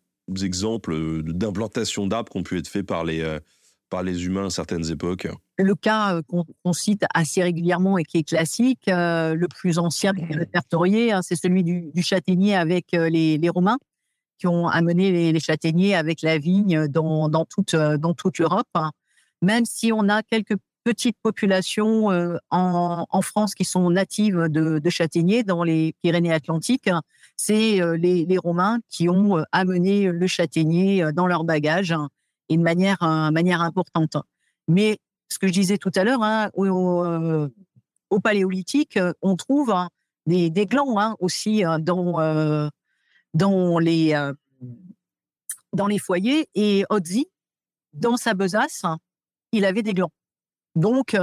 exemples 0.42 1.22
d'implantation 1.24 2.08
d'arbres 2.08 2.32
qui 2.32 2.38
ont 2.40 2.44
pu 2.44 2.58
être 2.58 2.68
faits 2.68 2.88
par 2.88 3.04
les, 3.04 3.40
par 3.92 4.02
les 4.02 4.26
humains 4.26 4.48
à 4.48 4.50
certaines 4.50 4.90
époques? 4.90 5.28
Le 5.60 5.76
cas 5.76 6.16
euh, 6.16 6.22
qu'on 6.28 6.74
cite 6.74 7.06
assez 7.14 7.44
régulièrement 7.44 8.00
et 8.00 8.04
qui 8.04 8.18
est 8.18 8.28
classique, 8.28 8.88
euh, 8.88 9.36
le 9.36 9.48
plus 9.48 9.78
ancien 9.78 10.14
répertorié, 10.32 11.12
hein, 11.12 11.20
c'est 11.22 11.36
celui 11.36 11.64
du, 11.64 11.92
châtaignier 12.02 12.56
avec 12.56 12.96
euh, 12.96 13.10
les, 13.10 13.50
Romains 13.50 13.78
qui 14.42 14.48
ont 14.48 14.68
amené 14.68 15.32
les, 15.32 15.40
châtaigniers 15.40 15.96
avec 15.96 16.22
la 16.22 16.38
vigne 16.38 16.88
dans, 16.88 17.46
toute, 17.46 17.76
dans 17.76 18.14
toute 18.14 18.40
l'Europe. 18.40 18.68
Même 19.42 19.66
si 19.66 19.92
on 19.94 20.10
a 20.10 20.24
quelques 20.24 20.58
petites 20.84 21.18
populations 21.22 22.08
en, 22.50 23.22
France 23.22 23.54
qui 23.54 23.66
sont 23.66 23.90
natives 23.92 24.48
de, 24.50 24.90
châtaigniers 24.90 25.44
dans 25.44 25.64
les 25.64 25.94
Pyrénées-Atlantiques, 26.02 26.90
c'est 27.38 27.80
les, 27.98 28.26
les, 28.26 28.38
Romains 28.38 28.80
qui 28.90 29.10
ont 29.10 29.44
amené 29.52 30.12
le 30.12 30.28
châtaignier 30.28 31.06
dans 31.14 31.28
leur 31.28 31.44
bagage 31.44 31.96
et 32.52 32.58
de 32.58 32.62
manière, 32.62 33.02
euh, 33.02 33.62
importante. 33.62 34.18
Mais 34.68 35.00
ce 35.30 35.40
que 35.40 35.48
je 35.48 35.54
disais 35.54 35.78
tout 35.78 35.92
à 35.96 36.04
l'heure, 36.04 36.22
hein, 36.22 36.50
au, 36.54 37.06
euh, 37.06 37.48
paléolithique, 38.22 38.98
euh, 38.98 39.14
on 39.22 39.38
trouve 39.38 39.72
hein, 39.72 39.90
des, 40.26 40.52
glands 40.66 41.00
hein, 41.00 41.16
aussi 41.20 41.64
dans, 41.80 42.70
dans, 43.34 43.80
les, 43.80 44.32
dans 45.74 45.88
les 45.88 46.00
foyers. 46.00 46.48
Et 46.56 46.86
Otzi, 46.90 47.28
dans 47.94 48.18
sa 48.18 48.34
besace, 48.34 48.84
il 49.52 49.66
avait 49.66 49.84
des 49.84 49.94
glands. 49.94 50.12
Donc, 50.76 51.16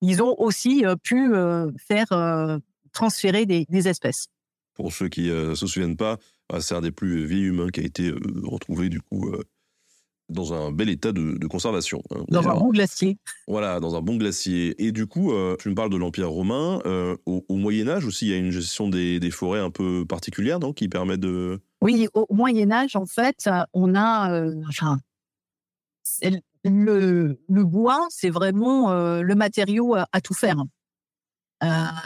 ils 0.00 0.22
ont 0.22 0.34
aussi 0.38 0.84
pu 1.02 1.32
faire 1.78 2.60
transférer 2.92 3.46
des, 3.46 3.66
des, 3.68 3.88
espèces. 3.88 4.26
Pour 4.74 4.92
ceux 4.92 5.08
qui 5.08 5.28
ne 5.28 5.54
se 5.54 5.66
souviennent 5.66 5.96
pas, 5.96 6.18
c'est 6.60 6.74
un 6.74 6.80
des 6.80 6.92
plus 6.92 7.24
vieux 7.26 7.48
humains 7.48 7.68
qui 7.70 7.80
a 7.80 7.84
été 7.84 8.12
retrouvé 8.42 8.88
du 8.88 9.00
coup 9.00 9.32
dans 10.30 10.54
un 10.54 10.72
bel 10.72 10.88
état 10.88 11.12
de, 11.12 11.46
conservation. 11.46 12.02
Hein. 12.10 12.24
Dans 12.28 12.48
un 12.48 12.54
bon 12.54 12.70
glacier. 12.70 13.18
Voilà, 13.48 13.80
dans 13.80 13.96
un 13.96 14.00
bon 14.00 14.16
glacier. 14.16 14.82
Et 14.82 14.92
du 14.92 15.06
coup, 15.06 15.32
euh, 15.32 15.56
tu 15.58 15.68
me 15.68 15.74
parles 15.74 15.90
de 15.90 15.96
l'Empire 15.96 16.30
romain. 16.30 16.80
Euh, 16.86 17.16
au, 17.26 17.44
Moyen 17.56 17.88
Âge 17.88 18.04
aussi, 18.04 18.26
il 18.26 18.30
y 18.30 18.34
a 18.34 18.36
une 18.36 18.50
gestion 18.50 18.88
des, 18.88 19.30
forêts 19.30 19.60
un 19.60 19.70
peu 19.70 20.04
particulière, 20.08 20.60
donc 20.60 20.76
qui 20.76 20.88
permet 20.88 21.18
de... 21.18 21.60
Oui, 21.82 22.08
au 22.14 22.26
Moyen 22.34 22.70
Âge, 22.70 22.96
en 22.96 23.06
fait, 23.06 23.48
on 23.72 23.94
a... 23.94 24.32
Euh, 24.32 24.54
le, 26.64 27.40
le, 27.48 27.64
bois, 27.64 28.06
c'est 28.10 28.30
vraiment 28.30 28.92
le 28.92 29.34
matériau 29.34 29.94
à, 29.94 30.20
tout 30.20 30.34
faire. 30.34 30.62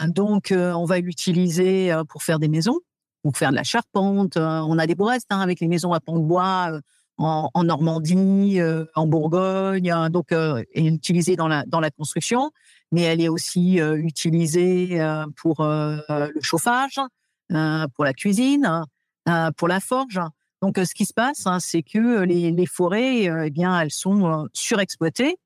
donc, 0.07 0.53
on 0.53 0.85
va 0.85 0.99
l'utiliser 0.99 1.93
pour 2.09 2.23
faire 2.23 2.39
des 2.39 2.47
maisons, 2.47 2.79
pour 3.23 3.37
faire 3.37 3.49
de 3.49 3.55
la 3.55 3.63
charpente. 3.63 4.37
on 4.37 4.77
a 4.77 4.87
des 4.87 4.95
restes 4.97 5.27
hein, 5.31 5.41
avec 5.41 5.59
les 5.59 5.67
maisons 5.67 5.91
à 5.91 5.99
pont 5.99 6.19
de 6.19 6.25
bois 6.25 6.79
en, 7.17 7.63
Normandie, 7.63 8.59
euh, 8.59 8.85
en 8.95 9.07
Bourgogne, 9.07 9.89
hein, 9.89 10.09
donc 10.09 10.31
euh, 10.31 10.63
est 10.73 10.85
utilisée 10.85 11.35
dans 11.35 11.47
la 11.47 11.63
dans 11.65 11.79
la 11.79 11.89
construction, 11.89 12.51
mais 12.91 13.01
elle 13.01 13.21
est 13.21 13.29
aussi 13.29 13.79
euh, 13.79 13.95
utilisée 13.95 14.99
pour 15.37 15.63
le 15.63 16.41
chauffage, 16.41 16.99
pour 17.49 18.05
la 18.05 18.13
cuisine, 18.13 18.83
pour 19.57 19.67
la 19.67 19.79
forge. 19.79 20.19
Donc, 20.61 20.77
ce 20.77 20.95
qui 20.95 21.05
se 21.05 21.13
passe, 21.13 21.45
hein, 21.45 21.59
c'est 21.59 21.83
que 21.83 22.21
les, 22.23 22.51
les 22.51 22.65
forêts, 22.65 23.25
eh 23.25 23.49
bien, 23.51 23.79
elles 23.79 23.91
sont 23.91 24.47
surexploitées 24.53 25.37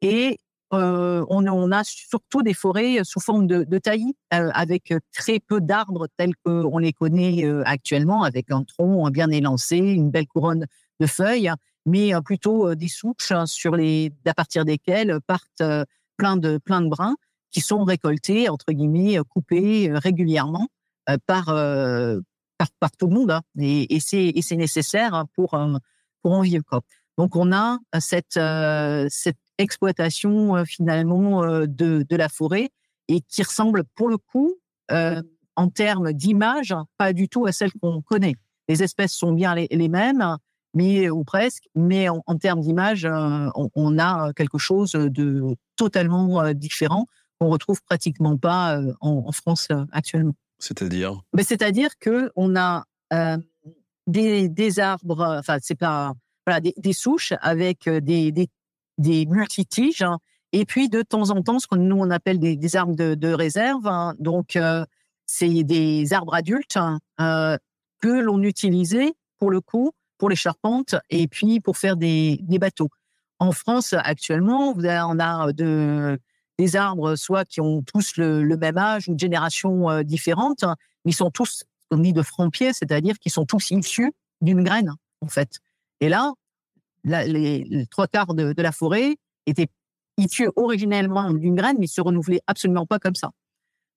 et 0.00 0.38
on, 0.70 1.26
on, 1.28 1.72
a 1.72 1.82
surtout 1.82 2.42
des 2.42 2.54
forêts 2.54 2.98
sous 3.02 3.20
forme 3.20 3.46
de 3.46 3.78
taillis, 3.78 4.16
avec 4.30 4.94
très 5.12 5.40
peu 5.40 5.60
d'arbres 5.60 6.06
tels 6.16 6.36
qu'on 6.44 6.78
les 6.78 6.92
connaît 6.92 7.44
actuellement, 7.64 8.22
avec 8.22 8.50
un 8.50 8.62
tronc 8.62 9.10
bien 9.10 9.30
élancé, 9.30 9.78
une 9.78 10.10
belle 10.10 10.28
couronne 10.28 10.66
de 11.00 11.06
feuilles, 11.06 11.50
mais 11.86 12.14
euh, 12.14 12.20
plutôt 12.20 12.68
euh, 12.68 12.76
des 12.76 12.88
souches 12.88 13.32
hein, 13.32 13.46
sur 13.46 13.74
les, 13.74 14.12
à 14.26 14.34
partir 14.34 14.64
desquelles 14.64 15.18
partent 15.26 15.48
euh, 15.62 15.84
plein 16.16 16.36
de, 16.36 16.58
plein 16.58 16.82
de 16.82 16.88
brins 16.88 17.16
qui 17.50 17.60
sont 17.60 17.82
récoltés, 17.82 18.48
entre 18.48 18.72
guillemets, 18.72 19.18
coupés 19.28 19.90
régulièrement 19.92 20.68
par, 21.26 21.46
par, 21.46 22.90
tout 22.96 23.08
le 23.08 23.14
monde. 23.14 23.32
Hein. 23.32 23.42
Et, 23.58 23.98
c'est 23.98 24.56
nécessaire 24.56 25.24
pour, 25.34 25.58
pour 26.22 26.32
en 26.32 26.42
vivre. 26.42 26.82
Donc, 27.18 27.34
on 27.34 27.52
a 27.52 27.78
cette, 27.98 28.38
cette 29.08 29.38
exploitation 29.58 30.64
finalement 30.64 31.42
de, 31.66 32.06
de 32.08 32.16
la 32.16 32.28
forêt 32.28 32.70
et 33.08 33.20
qui 33.22 33.42
ressemble 33.42 33.82
pour 33.96 34.08
le 34.08 34.16
coup, 34.18 34.54
en 34.88 35.68
termes 35.70 36.12
d'image, 36.12 36.72
pas 36.98 37.12
du 37.12 37.28
tout 37.28 37.46
à 37.46 37.52
celle 37.52 37.72
qu'on 37.82 38.00
connaît. 38.00 38.36
Les 38.68 38.84
espèces 38.84 39.12
sont 39.12 39.32
bien 39.32 39.56
les 39.56 39.88
mêmes, 39.88 40.36
mais 40.74 41.10
ou 41.10 41.24
presque. 41.24 41.64
Mais 41.74 42.08
en, 42.08 42.36
termes 42.38 42.60
d'image, 42.60 43.04
euh, 43.04 43.48
on, 43.74 43.98
a 43.98 44.32
quelque 44.34 44.58
chose 44.58 44.92
de 44.92 45.56
totalement 45.76 46.42
euh, 46.42 46.52
différent 46.52 47.06
qu'on 47.38 47.48
retrouve 47.48 47.82
pratiquement 47.82 48.36
pas 48.36 48.78
euh, 48.78 48.92
en, 49.00 49.32
France 49.32 49.68
actuellement. 49.92 50.34
C'est-à-dire? 50.58 51.20
Mais 51.34 51.42
c'est-à-dire 51.42 51.90
que 51.98 52.30
on 52.36 52.54
a 52.56 52.84
des, 54.06 54.48
des, 54.48 54.78
arbres, 54.78 55.38
enfin 55.38 55.58
c'est 55.60 55.74
pas 55.74 56.12
voilà 56.46 56.60
des, 56.60 56.74
des, 56.76 56.92
souches 56.92 57.32
avec 57.40 57.88
des 57.88 58.30
des, 58.30 58.48
des 58.98 59.26
multitiges. 59.26 60.02
Hein, 60.02 60.18
et 60.52 60.64
puis 60.64 60.88
de 60.88 61.02
temps 61.02 61.30
en 61.30 61.42
temps, 61.42 61.58
ce 61.58 61.66
que 61.66 61.76
nous 61.76 61.96
on 61.96 62.10
appelle 62.10 62.38
des, 62.38 62.56
des 62.56 62.76
arbres 62.76 62.94
de, 62.94 63.14
de 63.14 63.32
réserve. 63.32 63.86
Hein, 63.86 64.14
donc 64.18 64.58
c'est 65.26 65.64
des 65.64 66.12
arbres 66.12 66.34
adultes 66.34 66.76
hein, 66.76 66.98
que 68.00 68.08
l'on 68.08 68.42
utilisait 68.42 69.12
pour 69.38 69.50
le 69.50 69.60
coup 69.60 69.92
pour 70.20 70.28
les 70.28 70.36
charpentes 70.36 70.94
et 71.08 71.26
puis 71.26 71.60
pour 71.60 71.78
faire 71.78 71.96
des, 71.96 72.38
bateaux. 72.60 72.90
En 73.38 73.52
France, 73.52 73.94
actuellement, 73.94 74.74
on 74.76 75.18
a 75.18 75.52
de, 75.52 76.20
des 76.58 76.76
arbres 76.76 77.16
soit 77.16 77.46
qui 77.46 77.62
ont 77.62 77.82
tous 77.82 78.18
le, 78.18 78.44
même 78.58 78.76
âge 78.76 79.08
ou 79.08 79.14
de 79.14 79.18
générations 79.18 79.88
euh, 79.88 80.02
différentes, 80.02 80.62
mais 81.04 81.12
ils 81.12 81.14
sont 81.14 81.30
tous, 81.30 81.64
on 81.90 81.96
dit 81.96 82.12
de 82.12 82.20
franc-pied, 82.20 82.74
c'est-à-dire 82.74 83.18
qu'ils 83.18 83.32
sont 83.32 83.46
tous 83.46 83.70
issus 83.70 84.12
d'une 84.42 84.62
graine, 84.62 84.92
en 85.22 85.28
fait. 85.28 85.58
Et 86.00 86.10
là, 86.10 86.34
les, 87.04 87.86
trois 87.90 88.06
quarts 88.06 88.34
de, 88.34 88.54
la 88.56 88.72
forêt 88.72 89.16
étaient 89.46 89.68
issus 90.18 90.50
originellement 90.54 91.32
d'une 91.32 91.54
graine, 91.54 91.76
mais 91.80 91.86
se 91.86 92.02
renouvelaient 92.02 92.42
absolument 92.46 92.84
pas 92.84 92.98
comme 92.98 93.14
ça. 93.14 93.30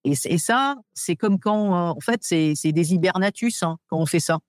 Et, 0.06 0.14
et 0.24 0.38
ça, 0.38 0.78
c'est 0.94 1.18
comme 1.18 1.38
quand, 1.38 1.66
euh, 1.66 1.92
en 1.92 2.00
fait, 2.00 2.22
c'est 2.24 2.72
des 2.72 2.94
hibernatus 2.94 3.62
hein, 3.64 3.78
quand 3.88 3.98
on 3.98 4.06
fait 4.06 4.22
ça. 4.22 4.40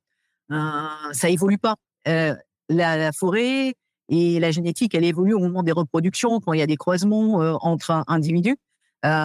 Euh, 0.52 1.12
ça 1.12 1.28
évolue 1.28 1.58
pas. 1.58 1.76
Euh, 2.08 2.34
la, 2.68 3.12
forêt 3.12 3.74
et 4.08 4.40
la 4.40 4.50
génétique, 4.50 4.94
elle 4.94 5.04
évolue 5.04 5.34
au 5.34 5.38
moment 5.38 5.62
des 5.62 5.72
reproductions, 5.72 6.40
quand 6.40 6.52
il 6.52 6.60
y 6.60 6.62
a 6.62 6.66
des 6.66 6.76
croisements 6.76 7.42
euh, 7.42 7.54
entre 7.60 8.04
individus. 8.06 8.56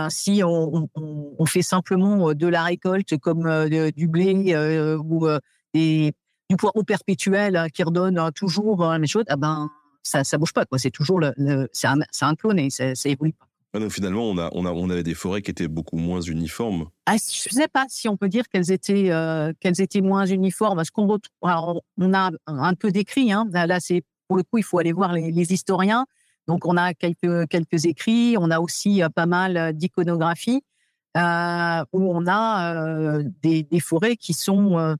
si 0.09 0.41
on, 0.43 0.87
fait 1.45 1.61
simplement 1.61 2.33
de 2.33 2.47
la 2.47 2.63
récolte 2.63 3.17
comme 3.17 3.69
du 3.69 4.07
blé 4.07 4.55
ou 4.99 5.27
du 5.73 6.57
poireau 6.57 6.83
perpétuel 6.83 7.55
hein, 7.55 7.69
qui 7.69 7.83
redonne 7.83 8.31
toujours 8.33 8.81
la 8.81 8.99
même 8.99 9.07
chose, 9.07 9.25
ah 9.27 9.35
ben 9.35 9.69
ça 10.03 10.23
ça 10.23 10.37
bouge 10.37 10.53
pas. 10.53 10.65
C'est 10.77 10.91
toujours 10.91 11.19
le, 11.19 11.33
un, 11.83 11.99
un, 12.21 12.35
clone 12.35 12.59
et 12.59 12.69
ça, 12.69 12.95
ça 12.95 13.09
évolue 13.09 13.33
donc 13.73 13.91
finalement, 13.91 14.29
on, 14.29 14.89
avait 14.89 15.03
des 15.03 15.13
forêts 15.13 15.43
qui 15.43 15.51
étaient 15.51 15.67
beaucoup 15.67 15.97
moins 15.97 16.21
uniformes. 16.21 16.87
Ah, 17.05 17.17
je 17.17 17.49
ne 17.55 17.61
sais 17.61 17.67
pas 17.67 17.85
si 17.87 18.09
on 18.09 18.17
peut 18.17 18.27
dire 18.27 18.49
qu'elles 18.49 18.71
étaient, 18.71 19.11
euh, 19.11 19.53
moins 20.01 20.25
uniformes. 20.25 20.77
Parce 20.77 20.89
qu'on 20.89 21.19
on 21.41 22.13
a 22.13 22.31
un 22.47 22.73
peu 22.73 22.91
décrit. 22.91 23.31
Hein. 23.31 23.47
Là, 23.53 23.77
pour 24.27 24.37
le 24.37 24.43
coup, 24.43 24.57
il 24.57 24.63
faut 24.63 24.79
aller 24.79 24.91
voir 24.91 25.13
les, 25.13 25.53
historiens. 25.53 26.07
Donc, 26.47 26.65
on 26.65 26.77
a 26.77 26.95
quelques, 26.95 27.85
écrits. 27.85 28.35
On 28.39 28.49
a 28.49 28.59
aussi 28.59 29.03
euh, 29.03 29.09
pas 29.09 29.27
mal 29.27 29.73
d'iconographie 29.73 30.63
euh, 31.15 31.85
où 31.93 32.11
on 32.11 32.25
a 32.27 33.21
des, 33.43 33.61
des, 33.61 33.79
forêts 33.79 34.15
qui 34.15 34.33
sont, 34.33 34.97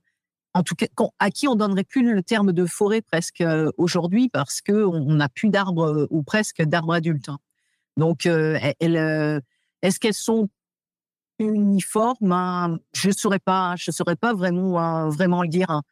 en 0.54 0.62
tout 0.62 0.76
cas, 0.76 0.86
à 1.18 1.30
qui 1.32 1.48
on 1.48 1.56
donnerait 1.56 1.82
plus 1.82 2.08
le 2.08 2.22
terme 2.22 2.52
de 2.52 2.66
forêt 2.66 3.02
presque 3.02 3.42
aujourd'hui 3.78 4.28
parce 4.28 4.60
que 4.60 4.84
on 4.84 5.14
n'a 5.14 5.28
plus 5.28 5.48
d'arbres 5.48 6.06
ou 6.10 6.22
presque 6.22 6.62
d'arbres 6.62 6.94
adultes. 6.94 7.30
Hein. 8.00 8.06
Donc, 8.06 8.26
euh, 8.26 8.58
euh, 8.82 9.40
est-ce 9.82 10.00
qu'elles 10.00 10.14
sont 10.14 10.48
uniformes 11.38 12.32
hein? 12.32 12.78
Je 12.92 13.08
ne 13.08 13.12
saurais 13.12 13.38
pas, 13.38 13.74
je 13.76 13.90
saurais 13.90 14.16
pas 14.16 14.34
vraiment, 14.34 14.78
hein, 14.78 15.08
vraiment 15.08 15.42
le 15.42 15.48
dire. 15.48 15.70
Hein. 15.70 15.82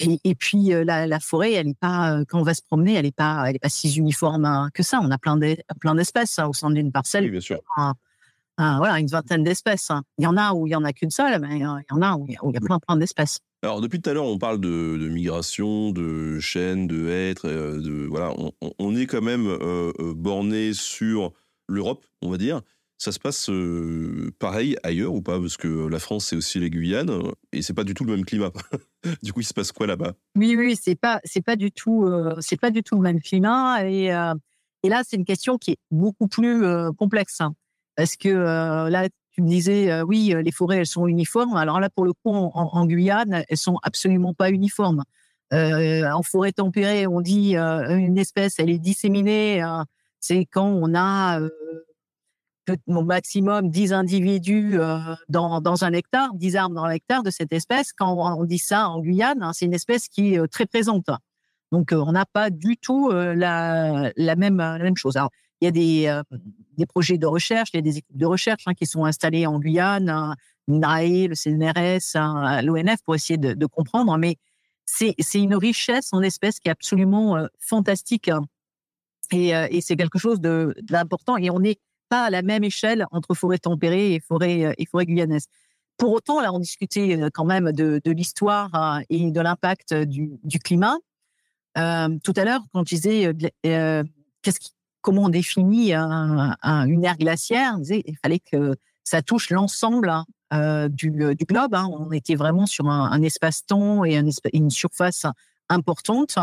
Et, 0.00 0.36
puis 0.36 0.72
euh, 0.72 0.84
la, 0.84 1.18
forêt, 1.18 1.54
elle 1.54 1.68
est 1.68 1.78
pas 1.78 2.20
quand 2.28 2.38
on 2.38 2.44
va 2.44 2.54
se 2.54 2.62
promener, 2.62 2.94
elle 2.94 3.06
est 3.06 3.14
pas, 3.14 3.44
elle 3.48 3.56
est 3.56 3.60
pas 3.60 3.68
si 3.68 3.92
uniforme 3.96 4.70
que 4.72 4.84
ça. 4.84 5.00
On 5.02 5.10
a 5.10 5.18
plein 5.18 5.36
plein 5.80 5.96
d'espèces 5.96 6.38
au 6.38 6.52
sein 6.52 6.70
d'une 6.70 6.92
parcelle. 6.92 7.24
Oui, 7.24 7.30
bien 7.30 7.40
sûr. 7.40 7.60
voilà, 8.56 9.00
une 9.00 9.08
vingtaine 9.08 9.42
d'espèces. 9.42 9.90
Hein. 9.90 10.04
Il 10.18 10.24
y 10.24 10.28
en 10.28 10.36
a 10.36 10.52
où 10.52 10.68
il 10.68 10.70
y 10.70 10.76
en 10.76 10.84
a 10.84 10.92
qu'une 10.92 11.10
seule, 11.10 11.40
mais 11.40 11.56
il 11.56 11.62
y 11.62 11.66
en 11.66 12.02
a 12.02 12.14
où 12.14 12.26
il 12.28 12.34
y 12.34 12.56
a, 12.56 12.60
plein, 12.60 12.78
plein 12.78 12.96
d'espèces. 12.96 13.40
Alors 13.64 13.80
depuis 13.80 14.00
tout 14.00 14.08
à 14.08 14.12
l'heure, 14.12 14.26
on 14.26 14.38
parle 14.38 14.60
de, 14.60 15.08
migration, 15.10 15.90
de 15.90 16.38
chaînes, 16.38 16.86
de 16.86 17.08
êtres, 17.08 17.48
de 17.48 18.06
voilà, 18.06 18.32
on, 18.78 18.94
est 18.94 19.06
quand 19.06 19.22
même 19.22 19.52
borné 20.14 20.74
sur 20.74 21.32
l'Europe, 21.68 22.04
on 22.22 22.30
va 22.30 22.38
dire. 22.38 22.62
Ça 23.00 23.12
se 23.12 23.20
passe 23.20 23.48
euh, 23.48 24.32
pareil 24.40 24.76
ailleurs 24.82 25.14
ou 25.14 25.22
pas? 25.22 25.38
Parce 25.38 25.56
que 25.56 25.86
la 25.86 26.00
France, 26.00 26.26
c'est 26.26 26.36
aussi 26.36 26.58
les 26.58 26.68
Guyanes 26.68 27.10
et 27.52 27.62
c'est 27.62 27.72
pas 27.72 27.84
du 27.84 27.94
tout 27.94 28.04
le 28.04 28.16
même 28.16 28.24
climat. 28.24 28.50
du 29.22 29.32
coup, 29.32 29.40
il 29.40 29.46
se 29.46 29.54
passe 29.54 29.70
quoi 29.70 29.86
là-bas? 29.86 30.14
Oui, 30.34 30.56
oui, 30.58 30.76
c'est 30.80 30.96
pas, 30.96 31.20
c'est 31.22 31.44
pas 31.44 31.54
du 31.54 31.70
tout, 31.70 32.04
euh, 32.04 32.34
c'est 32.40 32.60
pas 32.60 32.70
du 32.70 32.82
tout 32.82 32.96
le 32.96 33.02
même 33.02 33.20
climat. 33.20 33.88
Et, 33.88 34.12
euh, 34.12 34.34
et 34.82 34.88
là, 34.88 35.02
c'est 35.06 35.16
une 35.16 35.24
question 35.24 35.58
qui 35.58 35.72
est 35.72 35.78
beaucoup 35.92 36.26
plus 36.26 36.64
complexe 36.96 37.40
hein. 37.40 37.54
parce 37.96 38.16
que 38.16 38.28
là, 38.28 39.08
tu 39.30 39.42
me 39.42 39.48
disais, 39.48 40.02
oui, 40.02 40.34
les 40.42 40.52
forêts, 40.52 40.78
elles 40.78 40.86
sont 40.86 41.06
uniformes. 41.06 41.56
Alors 41.56 41.78
là, 41.78 41.90
pour 41.90 42.04
le 42.04 42.12
coup, 42.12 42.30
en, 42.30 42.86
Guyane, 42.86 43.44
elles 43.48 43.56
sont 43.56 43.78
absolument 43.82 44.34
pas 44.34 44.50
uniformes. 44.50 45.02
en 45.52 46.22
forêt 46.22 46.52
tempérée, 46.52 47.08
on 47.08 47.20
dit 47.20 47.56
une 47.56 48.18
espèce, 48.18 48.58
elle 48.58 48.70
est 48.70 48.78
disséminée. 48.78 49.64
C'est 50.20 50.46
quand 50.46 50.68
on 50.68 50.94
a 50.94 51.40
au 52.86 53.02
maximum 53.02 53.70
10 53.70 53.92
individus 53.92 54.78
dans, 55.28 55.84
un 55.84 55.92
hectare, 55.92 56.34
10 56.34 56.56
arbres 56.56 56.74
dans 56.74 56.86
l'hectare 56.86 57.22
de 57.22 57.30
cette 57.30 57.52
espèce. 57.52 57.92
Quand 57.92 58.14
on 58.14 58.44
dit 58.44 58.58
ça 58.58 58.88
en 58.88 59.00
Guyane, 59.00 59.42
hein, 59.42 59.52
c'est 59.54 59.64
une 59.64 59.74
espèce 59.74 60.08
qui 60.08 60.34
est 60.34 60.48
très 60.48 60.66
présente. 60.66 61.06
Donc, 61.72 61.92
euh, 61.92 62.02
on 62.06 62.12
n'a 62.12 62.26
pas 62.26 62.50
du 62.50 62.76
tout 62.76 63.10
la, 63.10 64.12
même, 64.36 64.96
chose. 64.96 65.18
Il 65.60 65.64
y 65.64 65.68
a 65.68 65.70
des, 66.76 66.86
projets 66.86 67.18
de 67.18 67.26
recherche, 67.26 67.70
il 67.72 67.76
y 67.76 67.80
a 67.80 67.82
des 67.82 67.98
équipes 67.98 68.16
de 68.16 68.26
recherche 68.26 68.64
hein, 68.66 68.74
qui 68.74 68.86
sont 68.86 69.04
installées 69.04 69.46
en 69.46 69.58
Guyane, 69.58 70.08
hein, 70.08 70.34
le 70.66 71.34
CNRS, 71.34 72.16
hein, 72.16 72.62
l'ONF, 72.62 73.02
pour 73.04 73.14
essayer 73.14 73.38
de 73.38 73.66
comprendre. 73.66 74.16
Mais 74.18 74.36
c'est 74.84 75.14
une 75.34 75.54
richesse 75.54 76.12
en 76.12 76.22
espèces 76.22 76.60
qui 76.60 76.68
est 76.68 76.72
absolument 76.72 77.46
fantastique. 77.58 78.30
Et, 79.32 79.48
et 79.50 79.80
c'est 79.80 79.96
quelque 79.96 80.18
chose 80.18 80.40
d'important. 80.40 81.36
Et 81.36 81.50
on 81.50 81.62
est 81.62 81.78
pas 82.08 82.24
à 82.24 82.30
la 82.30 82.42
même 82.42 82.64
échelle 82.64 83.06
entre 83.10 83.34
forêt 83.34 83.58
tempérée 83.58 84.14
et 84.14 84.20
forêt, 84.20 84.64
euh, 84.64 84.72
et 84.78 84.86
forêt 84.86 85.06
guyanaise. 85.06 85.46
Pour 85.96 86.12
autant, 86.12 86.40
là, 86.40 86.52
on 86.52 86.58
discutait 86.58 87.16
euh, 87.20 87.28
quand 87.32 87.44
même 87.44 87.72
de, 87.72 88.00
l'histoire 88.06 88.74
euh, 88.74 89.00
et 89.10 89.30
de 89.30 89.40
l'impact 89.40 89.94
du, 89.94 90.38
climat. 90.64 90.96
Euh, 91.76 92.08
tout 92.24 92.32
à 92.36 92.44
l'heure, 92.44 92.62
quand 92.72 92.88
je 92.88 92.94
disais 92.94 93.32
euh, 93.66 94.04
comment 95.00 95.24
on 95.24 95.28
définit 95.28 95.92
un, 95.92 96.56
un, 96.62 96.86
une 96.86 97.04
ère 97.04 97.18
glaciaire, 97.18 97.74
on 97.76 97.78
disait, 97.78 98.02
il 98.06 98.16
fallait 98.16 98.40
que 98.40 98.74
ça 99.04 99.22
touche 99.22 99.50
l'ensemble 99.50 100.12
euh, 100.52 100.88
du, 100.88 101.10
globe. 101.10 101.74
Hein. 101.74 101.88
On 101.92 102.12
était 102.12 102.34
vraiment 102.34 102.66
sur 102.66 102.88
un 102.88 103.22
espace-temps 103.22 104.04
et 104.04 104.20
une 104.52 104.70
surface 104.70 105.26
importante. 105.68 106.38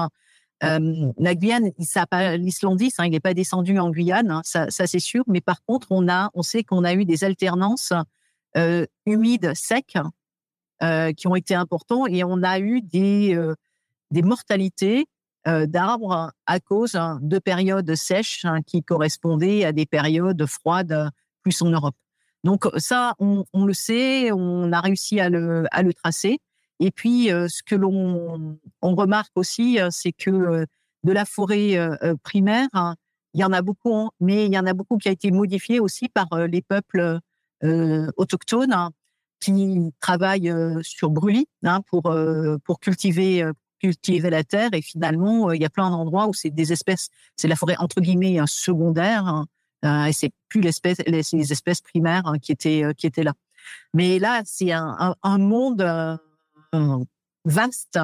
La 0.61 1.35
Guyane, 1.35 1.71
l'Islandis, 1.77 2.93
hein, 2.97 3.05
il 3.05 3.11
n'est 3.11 3.19
pas 3.19 3.33
descendu 3.33 3.77
en 3.77 3.89
Guyane, 3.91 4.31
hein, 4.31 4.41
ça, 4.43 4.69
c'est 4.69 4.99
sûr. 4.99 5.23
Mais 5.27 5.41
par 5.41 5.63
contre, 5.65 5.87
on 5.91 6.07
a, 6.07 6.29
on 6.33 6.43
sait 6.43 6.63
qu'on 6.63 6.83
a 6.83 6.93
eu 6.93 7.05
des 7.05 7.23
alternances 7.23 7.93
humides, 9.05 9.53
secs, 9.53 9.97
euh, 10.83 11.13
qui 11.13 11.27
ont 11.27 11.35
été 11.35 11.55
importants, 11.55 12.05
et 12.05 12.25
on 12.25 12.43
a 12.43 12.59
eu 12.59 12.81
des 12.81 13.37
mortalités 14.11 15.05
euh, 15.47 15.67
d'arbres 15.67 16.33
à 16.47 16.59
cause 16.59 16.99
de 17.21 17.39
périodes 17.39 17.95
sèches 17.95 18.43
hein, 18.43 18.61
qui 18.61 18.83
correspondaient 18.83 19.63
à 19.63 19.71
des 19.71 19.85
périodes 19.85 20.45
froides 20.45 21.11
plus 21.43 21.61
en 21.61 21.69
Europe. 21.69 21.95
Donc 22.43 22.67
ça, 22.77 23.13
on, 23.19 23.45
le 23.53 23.73
sait, 23.73 24.31
on 24.33 24.71
a 24.73 24.81
réussi 24.81 25.19
à 25.19 25.29
le 25.29 25.93
tracer. 25.93 26.39
Et 26.79 26.91
puis, 26.91 27.31
euh, 27.31 27.47
ce 27.47 27.63
que 27.63 27.75
l'on 27.75 28.57
on 28.81 28.95
remarque 28.95 29.31
aussi, 29.35 29.79
euh, 29.79 29.89
c'est 29.91 30.11
que 30.11 30.29
euh, 30.29 30.65
de 31.03 31.11
la 31.11 31.25
forêt 31.25 31.77
primaire, 32.23 32.67
hein, 32.73 32.95
il 33.35 33.41
y 33.41 33.43
en 33.43 33.53
a 33.53 33.61
beaucoup, 33.61 33.93
hein, 33.93 34.09
mais 34.19 34.47
il 34.47 34.53
y 34.53 34.57
en 34.57 34.65
a 34.65 34.73
beaucoup 34.73 34.97
qui 34.97 35.07
a 35.07 35.11
été 35.11 35.29
modifié 35.29 35.79
aussi 35.79 36.09
par 36.09 36.27
les 36.47 36.63
peuples 36.63 37.19
autochtones 38.17 38.73
hein, 38.73 38.89
qui 39.39 39.93
travaillent 39.99 40.51
sur 40.81 41.11
brûlis 41.11 41.47
pour 41.85 42.11
pour 42.63 42.79
cultiver 42.79 43.47
cultiver 43.79 44.31
la 44.31 44.43
terre. 44.43 44.71
Et 44.73 44.81
finalement, 44.81 45.51
il 45.51 45.61
y 45.61 45.65
a 45.65 45.69
plein 45.69 45.91
d'endroits 45.91 46.27
où 46.27 46.33
c'est 46.33 46.49
des 46.49 46.73
espèces, 46.73 47.09
c'est 47.35 47.47
la 47.47 47.55
forêt 47.55 47.75
entre 47.77 48.01
guillemets 48.01 48.39
secondaire, 48.47 49.45
et 49.83 50.11
c'est 50.11 50.31
plus 50.49 50.61
l'espèce 50.61 50.97
les, 51.05 51.21
les, 51.33 51.51
espèces 51.51 51.81
primaires 51.81 52.33
qui 52.41 52.51
étaient 52.51 52.83
qui 52.97 53.05
étaient 53.05 53.23
là. 53.23 53.33
Mais 53.93 54.17
là, 54.17 54.41
c'est 54.43 54.71
un 54.71 55.37
monde 55.37 55.83
vaste 57.45 57.99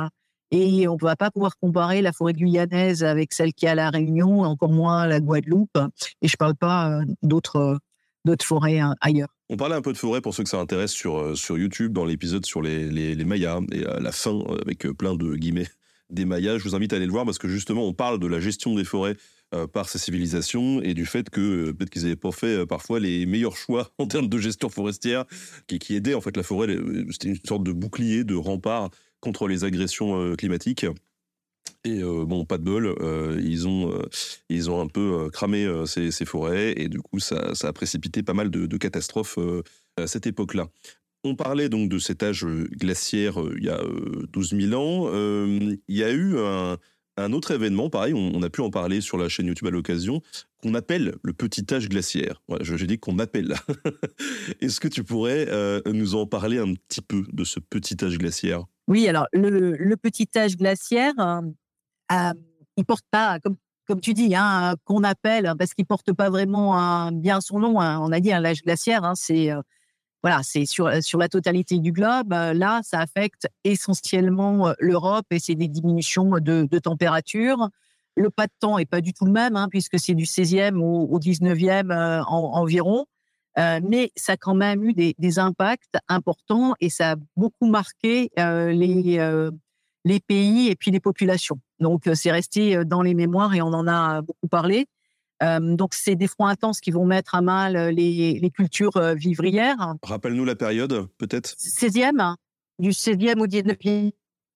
et 0.51 0.87
on 0.87 0.95
ne 0.95 1.01
va 1.01 1.15
pas 1.15 1.31
pouvoir 1.31 1.57
comparer 1.57 2.01
la 2.01 2.11
forêt 2.11 2.33
guyanaise 2.33 3.03
avec 3.03 3.33
celle 3.33 3.53
qui 3.53 3.65
est 3.65 3.69
à 3.69 3.75
la 3.75 3.89
Réunion, 3.89 4.41
encore 4.41 4.71
moins 4.71 5.07
la 5.07 5.21
Guadeloupe. 5.21 5.77
Et 6.21 6.27
je 6.27 6.33
ne 6.33 6.37
parle 6.37 6.55
pas 6.55 6.91
euh, 6.91 7.05
d'autres 7.23 7.79
d'autres 8.23 8.45
forêts 8.45 8.79
hein, 8.79 8.95
ailleurs. 9.01 9.29
On 9.49 9.57
parlait 9.57 9.75
un 9.75 9.81
peu 9.81 9.93
de 9.93 9.97
forêt 9.97 10.21
pour 10.21 10.35
ceux 10.35 10.43
que 10.43 10.49
ça 10.49 10.59
intéresse 10.59 10.91
sur, 10.91 11.17
euh, 11.17 11.35
sur 11.35 11.57
YouTube 11.57 11.91
dans 11.91 12.05
l'épisode 12.05 12.45
sur 12.45 12.61
les, 12.61 12.87
les, 12.87 13.15
les, 13.15 13.25
Mayas 13.25 13.61
et 13.71 13.83
à 13.83 13.99
la 13.99 14.11
fin 14.11 14.39
avec 14.61 14.87
plein 14.89 15.15
de 15.15 15.35
guillemets 15.35 15.67
des 16.11 16.25
Mayas. 16.25 16.59
Je 16.59 16.63
vous 16.63 16.75
invite 16.75 16.93
à 16.93 16.97
aller 16.97 17.07
le 17.07 17.11
voir 17.11 17.25
parce 17.25 17.39
que 17.39 17.47
justement 17.47 17.87
on 17.87 17.93
parle 17.93 18.19
de 18.19 18.27
la 18.27 18.39
gestion 18.39 18.75
des 18.75 18.83
forêts 18.83 19.15
euh, 19.15 19.15
par 19.73 19.89
ces 19.89 19.99
civilisations 19.99 20.81
et 20.81 20.93
du 20.93 21.05
fait 21.05 21.29
que 21.29 21.71
peut-être 21.71 21.89
qu'ils 21.89 22.03
n'avaient 22.03 22.15
pas 22.15 22.31
fait 22.31 22.65
parfois 22.65 22.99
les 22.99 23.25
meilleurs 23.25 23.57
choix 23.57 23.91
en 23.97 24.07
termes 24.07 24.29
de 24.29 24.37
gestion 24.37 24.69
forestière 24.69 25.25
qui, 25.67 25.79
qui 25.79 25.95
aidait 25.95 26.13
en 26.13 26.21
fait 26.21 26.37
la 26.37 26.43
forêt. 26.43 26.77
C'était 27.11 27.29
une 27.29 27.39
sorte 27.45 27.63
de 27.63 27.71
bouclier, 27.71 28.23
de 28.23 28.35
rempart 28.35 28.89
contre 29.21 29.47
les 29.47 29.63
agressions 29.63 30.19
euh, 30.19 30.35
climatiques. 30.35 30.85
Et 31.85 32.01
euh, 32.03 32.25
bon, 32.25 32.45
pas 32.45 32.57
de 32.57 32.63
bol, 32.63 32.87
euh, 32.87 33.39
ils 33.43 33.67
ont 33.67 33.97
ils 34.49 34.69
ont 34.69 34.81
un 34.81 34.87
peu 34.87 35.29
cramé 35.31 35.67
ces, 35.85 36.11
ces, 36.11 36.25
forêts 36.25 36.73
et 36.77 36.89
du 36.89 36.99
coup 36.99 37.19
ça, 37.19 37.55
ça 37.55 37.69
a 37.69 37.73
précipité 37.73 38.21
pas 38.21 38.33
mal 38.33 38.51
de, 38.51 38.65
de 38.65 38.77
catastrophes 38.77 39.39
à 39.97 40.05
cette 40.05 40.27
époque-là. 40.27 40.67
On 41.23 41.35
parlait 41.35 41.69
donc 41.69 41.89
de 41.89 41.99
cet 41.99 42.23
âge 42.23 42.45
glaciaire 42.45 43.35
il 43.57 43.63
y 43.63 43.69
a 43.69 43.81
12 44.31 44.55
000 44.69 44.73
ans. 44.73 45.11
il 45.13 45.79
y 45.87 46.03
a 46.03 46.11
eu 46.11 46.37
un, 46.37 46.77
un 47.23 47.33
autre 47.33 47.51
événement, 47.51 47.89
pareil, 47.89 48.13
on, 48.13 48.41
a 48.41 48.49
pu 48.49 48.61
en 48.61 48.69
parler 48.69 49.01
sur 49.01 49.17
la 49.17 49.29
chaîne 49.29 49.47
YouTube 49.47 49.67
à 49.67 49.71
l'occasion, 49.71 50.21
qu'on 50.61 50.73
appelle 50.73 51.15
le 51.23 51.33
petit 51.33 51.65
âge 51.73 51.89
glaciaire. 51.89 52.41
Voilà, 52.47 52.63
j'ai 52.63 52.87
dit 52.87 52.99
qu'on 52.99 53.19
appelle. 53.19 53.55
Est-ce 54.61 54.79
que 54.79 54.87
tu 54.87 55.03
pourrais 55.03 55.47
euh, 55.49 55.81
nous 55.85 56.15
en 56.15 56.25
parler 56.25 56.59
un 56.59 56.73
petit 56.73 57.01
peu 57.01 57.23
de 57.31 57.43
ce 57.43 57.59
petit 57.59 58.03
âge 58.03 58.17
glaciaire? 58.17 58.65
Oui, 58.87 59.07
alors 59.07 59.27
le, 59.31 59.95
petit 59.95 60.27
âge 60.35 60.57
glaciaire, 60.57 61.13
euh, 61.19 61.41
euh, 62.11 62.33
il 62.77 62.85
porte 62.85 63.05
pas, 63.09 63.39
comme, 63.39 64.01
tu 64.01 64.13
dis, 64.13 64.35
hein, 64.35 64.75
qu'on 64.85 65.03
appelle, 65.03 65.53
parce 65.57 65.73
qu'il 65.73 65.85
porte 65.85 66.13
pas 66.13 66.29
vraiment 66.29 67.11
bien 67.11 67.41
son 67.41 67.59
nom. 67.59 67.79
Hein, 67.79 67.99
on 68.01 68.11
a 68.11 68.19
dit 68.19 68.31
un 68.31 68.43
âge 68.43 68.61
glaciaire, 68.61 69.03
hein, 69.03 69.15
c'est 69.15 69.51
euh, 69.51 69.61
voilà, 70.23 70.41
c'est 70.43 70.65
sur, 70.65 70.91
sur 71.01 71.17
la 71.17 71.29
totalité 71.29 71.79
du 71.79 71.91
globe. 71.91 72.33
Euh, 72.33 72.53
là, 72.53 72.81
ça 72.83 72.99
affecte 72.99 73.47
essentiellement 73.63 74.67
euh, 74.67 74.73
l'Europe 74.79 75.25
et 75.31 75.39
c'est 75.39 75.55
des 75.55 75.67
diminutions 75.67 76.29
de, 76.39 76.67
de, 76.69 76.79
température. 76.79 77.69
Le 78.15 78.29
pas 78.29 78.45
de 78.45 78.53
temps 78.59 78.77
est 78.77 78.85
pas 78.85 79.01
du 79.01 79.13
tout 79.13 79.25
le 79.25 79.31
même, 79.31 79.55
hein, 79.55 79.67
puisque 79.69 79.99
c'est 79.99 80.13
du 80.13 80.25
16e 80.25 80.77
au, 80.77 81.07
au 81.07 81.19
19e 81.19 81.91
euh, 81.91 82.23
en, 82.23 82.53
environ. 82.53 83.05
Euh, 83.57 83.79
mais 83.83 84.11
ça 84.15 84.33
a 84.33 84.37
quand 84.37 84.55
même 84.55 84.83
eu 84.83 84.93
des, 84.93 85.15
des, 85.17 85.39
impacts 85.39 85.97
importants 86.07 86.73
et 86.79 86.89
ça 86.89 87.11
a 87.11 87.15
beaucoup 87.35 87.65
marqué 87.65 88.29
euh, 88.39 88.71
les, 88.71 89.19
les 90.05 90.19
pays 90.21 90.69
et 90.69 90.75
puis 90.75 90.91
les 90.91 91.01
populations. 91.01 91.59
Donc, 91.79 92.03
c'est 92.13 92.31
resté 92.31 92.85
dans 92.85 93.01
les 93.01 93.13
mémoires 93.13 93.53
et 93.53 93.61
on 93.61 93.73
en 93.73 93.87
a 93.87 94.21
beaucoup 94.21 94.47
parlé. 94.47 94.87
Euh, 95.41 95.75
donc, 95.75 95.93
c'est 95.93 96.15
des 96.15 96.27
froids 96.27 96.49
intenses 96.49 96.81
qui 96.81 96.91
vont 96.91 97.05
mettre 97.05 97.35
à 97.35 97.41
mal 97.41 97.75
euh, 97.75 97.91
les, 97.91 98.39
les 98.39 98.51
cultures 98.51 98.97
euh, 98.97 99.13
vivrières. 99.15 99.95
Rappelle-nous 100.03 100.45
la 100.45 100.55
période, 100.55 101.07
peut-être 101.17 101.55
16e, 101.57 102.19
hein. 102.19 102.37
du 102.79 102.89
16e 102.89 103.39
au 103.39 103.47
19e, 103.47 104.11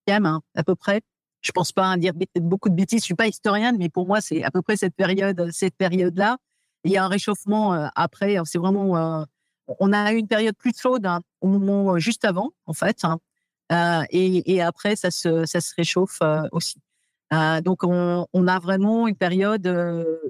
hein, 0.07 0.41
à 0.55 0.63
peu 0.63 0.75
près. 0.75 1.01
Je 1.41 1.51
pense 1.51 1.71
pas 1.71 1.95
dire 1.97 2.13
beaucoup 2.35 2.69
de 2.69 2.75
bêtises. 2.75 3.01
Je 3.01 3.05
suis 3.05 3.15
pas 3.15 3.27
historienne, 3.27 3.77
mais 3.77 3.89
pour 3.89 4.07
moi, 4.07 4.21
c'est 4.21 4.43
à 4.43 4.51
peu 4.51 4.61
près 4.61 4.77
cette 4.77 4.95
période, 4.95 5.49
cette 5.51 5.75
période-là. 5.75 6.37
Il 6.83 6.91
y 6.91 6.97
a 6.97 7.05
un 7.05 7.07
réchauffement 7.07 7.73
après. 7.95 8.37
C'est 8.45 8.57
vraiment. 8.57 9.25
on 9.79 9.93
a 9.93 10.11
eu 10.13 10.17
une 10.17 10.27
période 10.27 10.55
plus 10.57 10.73
chaude 10.75 11.05
hein, 11.05 11.21
au 11.41 11.47
moment 11.47 11.99
juste 11.99 12.25
avant, 12.25 12.51
en 12.65 12.73
fait. 12.73 13.03
Et, 14.09 14.55
et, 14.55 14.61
après, 14.63 14.95
ça 14.95 15.11
se, 15.11 15.45
ça 15.45 15.61
se 15.61 15.75
réchauffe 15.75 16.19
aussi. 16.51 16.79
Euh, 17.33 17.61
donc, 17.61 17.83
on, 17.83 18.47
a 18.47 18.59
vraiment 18.59 19.07
une 19.07 19.15
période 19.15 19.67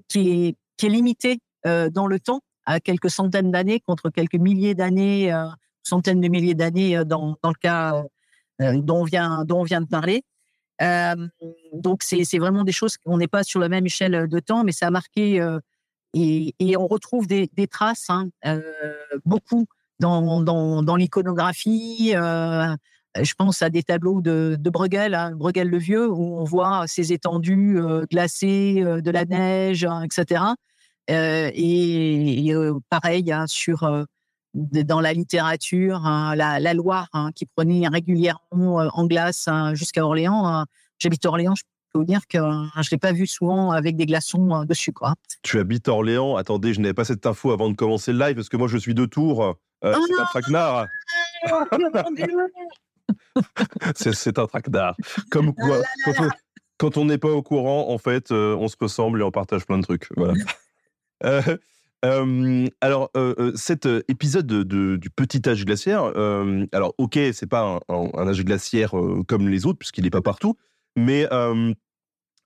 qui, 0.07 0.55
est, 0.81 0.87
limitée 0.87 1.39
dans 1.63 2.07
le 2.07 2.19
temps, 2.19 2.41
à 2.65 2.79
quelques 2.79 3.09
centaines 3.09 3.51
d'années 3.51 3.79
contre 3.79 4.09
quelques 4.09 4.35
milliers 4.35 4.75
d'années, 4.75 5.33
centaines 5.83 6.21
de 6.21 6.27
milliers 6.27 6.55
d'années 6.55 7.03
dans, 7.05 7.37
le 7.43 7.59
cas 7.59 8.03
dont, 8.59 9.01
on 9.01 9.03
vient, 9.03 9.45
de 9.45 9.87
parler. 9.87 10.23
donc, 11.73 12.03
c'est 12.03 12.37
vraiment 12.37 12.63
des 12.63 12.71
choses, 12.71 12.97
on 13.05 13.17
n'est 13.17 13.27
pas 13.27 13.43
sur 13.43 13.59
la 13.59 13.69
même 13.69 13.85
échelle 13.85 14.27
de 14.27 14.39
temps, 14.39 14.63
mais 14.63 14.71
ça 14.71 14.87
a 14.87 14.91
marqué 14.91 15.41
et, 16.13 16.77
on 16.77 16.87
retrouve 16.87 17.27
des, 17.27 17.67
traces, 17.69 18.09
hein, 18.09 18.29
beaucoup 19.25 19.65
dans 19.99 20.95
l'iconographie. 20.95 22.13
Euh, 23.17 23.23
je 23.23 23.33
pense 23.35 23.61
à 23.61 23.69
des 23.69 23.83
tableaux 23.83 24.21
de, 24.21 24.57
de 24.59 24.69
Bruegel, 24.69 25.13
hein, 25.13 25.31
Bruegel 25.35 25.69
le 25.69 25.77
Vieux, 25.77 26.09
où 26.09 26.39
on 26.39 26.43
voit 26.43 26.85
ces 26.87 27.13
étendues 27.13 27.79
euh, 27.79 28.05
glacées, 28.09 28.81
euh, 28.83 29.01
de 29.01 29.11
la 29.11 29.25
neige, 29.25 29.85
hein, 29.85 30.03
etc. 30.03 30.43
Euh, 31.09 31.51
et, 31.53 32.47
et 32.47 32.55
pareil 32.89 33.31
hein, 33.31 33.45
sur 33.47 34.05
dans 34.53 35.01
la 35.01 35.11
littérature, 35.11 35.99
la, 36.03 36.59
la, 36.61 36.73
Loire 36.73 37.09
qui 37.35 37.45
prenait 37.45 37.89
régulièrement 37.89 38.77
en 38.77 39.05
glace 39.05 39.49
jusqu'à 39.73 40.05
Orléans. 40.05 40.63
J'habite 40.97 41.25
Orléans, 41.25 41.55
je 41.55 41.63
peux 41.91 41.99
vous 41.99 42.05
dire 42.05 42.21
que 42.25 42.37
je 42.81 42.89
l'ai 42.89 42.97
pas 42.97 43.11
vu 43.11 43.27
souvent 43.27 43.71
avec 43.71 43.97
des 43.97 44.05
glaçons 44.05 44.63
dessus. 44.63 44.93
Quoi. 44.93 45.15
Tu 45.43 45.59
habites 45.59 45.89
Orléans 45.89 46.37
Attendez, 46.37 46.73
je 46.73 46.79
n'avais 46.79 46.93
pas 46.93 47.03
cette 47.03 47.25
info 47.25 47.51
avant 47.51 47.69
de 47.69 47.75
commencer 47.75 48.13
le 48.13 48.19
live 48.19 48.35
parce 48.35 48.47
que 48.47 48.55
moi 48.55 48.69
je 48.69 48.77
suis 48.77 48.93
de 48.93 49.05
Tours. 49.05 49.57
Euh, 49.83 49.93
c'est 50.07 50.19
un 50.19 50.25
traquenard. 50.25 50.87
c'est 53.95 54.39
un 54.39 54.47
traquenard. 54.47 54.95
Comme 55.29 55.53
quoi, 55.53 55.81
quand 56.77 56.97
on 56.97 57.05
n'est 57.05 57.17
pas 57.17 57.29
au 57.29 57.41
courant, 57.41 57.89
en 57.89 57.97
fait, 57.97 58.31
euh, 58.31 58.55
on 58.55 58.67
se 58.67 58.75
ressemble 58.79 59.21
et 59.21 59.23
on 59.23 59.31
partage 59.31 59.65
plein 59.65 59.77
de 59.77 59.83
trucs. 59.83 60.07
Voilà. 60.15 60.33
Euh, 61.23 61.41
euh, 62.03 62.67
alors, 62.81 63.09
cet 63.55 63.87
épisode 64.09 64.45
de, 64.45 64.97
du 64.97 65.09
petit 65.09 65.41
âge 65.47 65.63
glaciaire, 65.63 66.11
alors 66.73 66.93
ok, 66.97 67.17
c'est 67.31 67.47
pas 67.47 67.79
un, 67.87 68.05
un, 68.13 68.27
âge 68.27 68.43
glaciaire 68.43 68.93
comme 69.25 69.47
les 69.47 69.65
autres 69.65 69.79
puisqu'il 69.79 70.03
n'est 70.03 70.09
pas 70.09 70.21
partout, 70.21 70.55
mais 70.97 71.21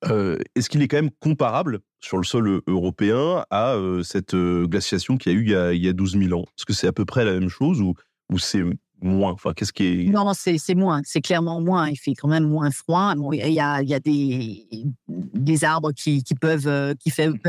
est-ce 0.05 0.70
qu'il 0.70 0.84
est 0.84 0.88
quand 0.88 0.97
même 0.97 1.10
comparable 1.20 1.80
sur 1.99 2.18
le 2.18 2.24
sol 2.24 2.62
européen 2.68 3.43
à 3.49 3.76
cette 4.03 4.36
glaciation 4.36 5.18
qu'il 5.18 5.34
y 5.34 5.36
a 5.36 5.39
eu 5.39 5.43
il 5.43 5.49
y 5.49 5.55
a, 5.55 5.74
il 5.74 5.84
y 5.84 5.89
a 5.89 5.93
12 5.93 6.20
000 6.20 6.39
ans? 6.39 6.45
Est-ce 6.55 6.66
que 6.68 6.74
c'est 6.74 6.88
à 6.88 6.93
peu 6.93 7.05
près 7.05 7.26
la 7.26 7.34
même 7.34 7.49
chose 7.49 7.82
ou, 7.82 7.95
ou 8.32 8.38
c'est 8.38 8.64
moins 9.01 9.35
qu'est-ce 9.55 9.73
qui 9.73 9.85
est 9.85 10.09
Non, 10.09 10.31
c'est 10.33 10.75
moins. 10.75 11.01
C'est 11.03 11.21
clairement 11.21 11.61
moins. 11.61 11.89
Il 11.89 11.97
fait 11.97 12.13
quand 12.13 12.27
même 12.27 12.47
moins 12.47 12.71
froid. 12.71 13.13
Il 13.33 13.53
y 13.53 13.59
a, 13.59 13.99
des, 13.99 15.63
arbres 15.63 15.91
qui, 15.91 16.23
qui 16.23 16.35
peuvent 16.35 16.95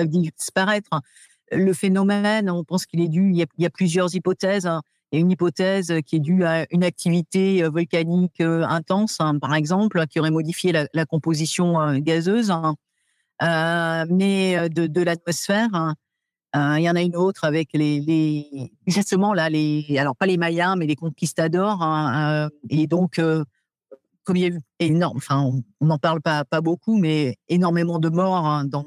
disparaître. 0.07 0.91
Le 1.53 1.73
phénomène, 1.73 2.51
on 2.51 2.63
pense 2.63 2.87
qu'il 2.87 3.01
est 3.01 3.09
dû. 3.09 3.33
Il 3.33 3.47
y, 3.59 3.67
a, 3.67 3.71
plusieurs 3.71 4.15
hypothèses. 4.15 4.67
Hein. 4.67 4.83
Il 5.11 5.17
y 5.17 5.19
a 5.19 5.21
une 5.23 5.31
hypothèse 5.31 5.93
qui 6.07 6.17
est 6.17 6.21
due 6.21 6.45
à 6.45 6.67
une 6.71 6.85
activité 6.85 7.63
volcanique 7.65 8.41
intense, 8.41 9.17
hein, 9.21 9.39
par 9.39 9.55
exemple, 9.55 10.07
qui 10.07 10.21
aurait 10.21 10.31
modifié 10.31 10.73
la, 10.73 11.07
composition 11.07 11.99
gazeuse. 11.99 12.51
Hein. 12.51 12.77
Euh, 13.43 14.05
mais 14.11 14.57
euh, 14.59 14.69
de 14.69 15.03
l'atmosphère. 15.03 15.95
Hein. 16.53 16.75
Euh, 16.75 16.79
il 16.79 16.85
y 16.85 16.91
en 16.91 16.97
a 16.97 17.03
une 17.03 17.17
autre 17.17 17.45
avec 17.45 17.71
les, 17.73 18.73
justement 18.87 19.35
là 19.35 19.49
les 19.49 19.97
alors 19.99 20.17
pas 20.17 20.27
les 20.27 20.37
Mayas 20.37 20.77
mais 20.77 20.87
les 20.87 20.97
conquistadors 20.97 21.83
hein, 21.83 22.49
et 22.69 22.87
donc 22.87 23.21
comme 24.25 24.37
il 24.37 24.43
y 24.43 24.45
a 24.47 24.49
eu 24.49 24.61
énorme 24.79 25.17
enfin 25.17 25.51
on 25.81 25.87
n'en 25.87 25.99
parle 25.99 26.21
pas 26.21 26.45
pas 26.45 26.61
beaucoup 26.61 26.99
mais 26.99 27.37
énormément 27.49 27.99
de 27.99 28.09
morts 28.09 28.47
hein, 28.47 28.65
dans 28.65 28.87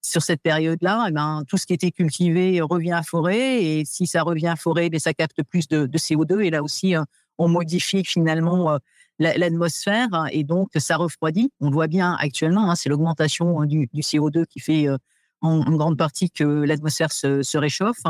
sur 0.00 0.22
cette 0.22 0.40
période-là, 0.40 1.06
eh 1.08 1.12
ben, 1.12 1.42
tout 1.48 1.56
ce 1.56 1.66
qui 1.66 1.72
était 1.72 1.90
cultivé 1.90 2.60
revient 2.62 2.92
à 2.92 3.02
forêt, 3.02 3.62
et 3.62 3.84
si 3.84 4.06
ça 4.06 4.22
revient 4.22 4.46
à 4.46 4.56
forêt, 4.56 4.88
ben, 4.88 5.00
ça 5.00 5.12
capte 5.12 5.42
plus 5.42 5.66
de, 5.66 5.86
de, 5.86 5.98
CO2, 5.98 6.40
et 6.40 6.50
là 6.50 6.62
aussi, 6.62 6.94
on 7.36 7.48
modifie 7.48 8.04
finalement 8.04 8.78
l'atmosphère 9.18 10.26
et 10.30 10.44
donc 10.44 10.70
ça 10.76 10.96
refroidit. 10.96 11.50
On 11.60 11.70
voit 11.70 11.86
bien 11.86 12.16
actuellement, 12.20 12.74
c'est 12.74 12.88
l'augmentation 12.88 13.64
du, 13.64 13.88
du, 13.92 14.02
CO2 14.02 14.46
qui 14.46 14.60
fait 14.60 14.88
euh, 14.88 14.96
en, 15.40 15.60
grande 15.76 15.96
partie 15.96 16.30
que 16.30 16.44
l'atmosphère 16.44 17.12
se, 17.12 17.56
réchauffe. 17.56 18.02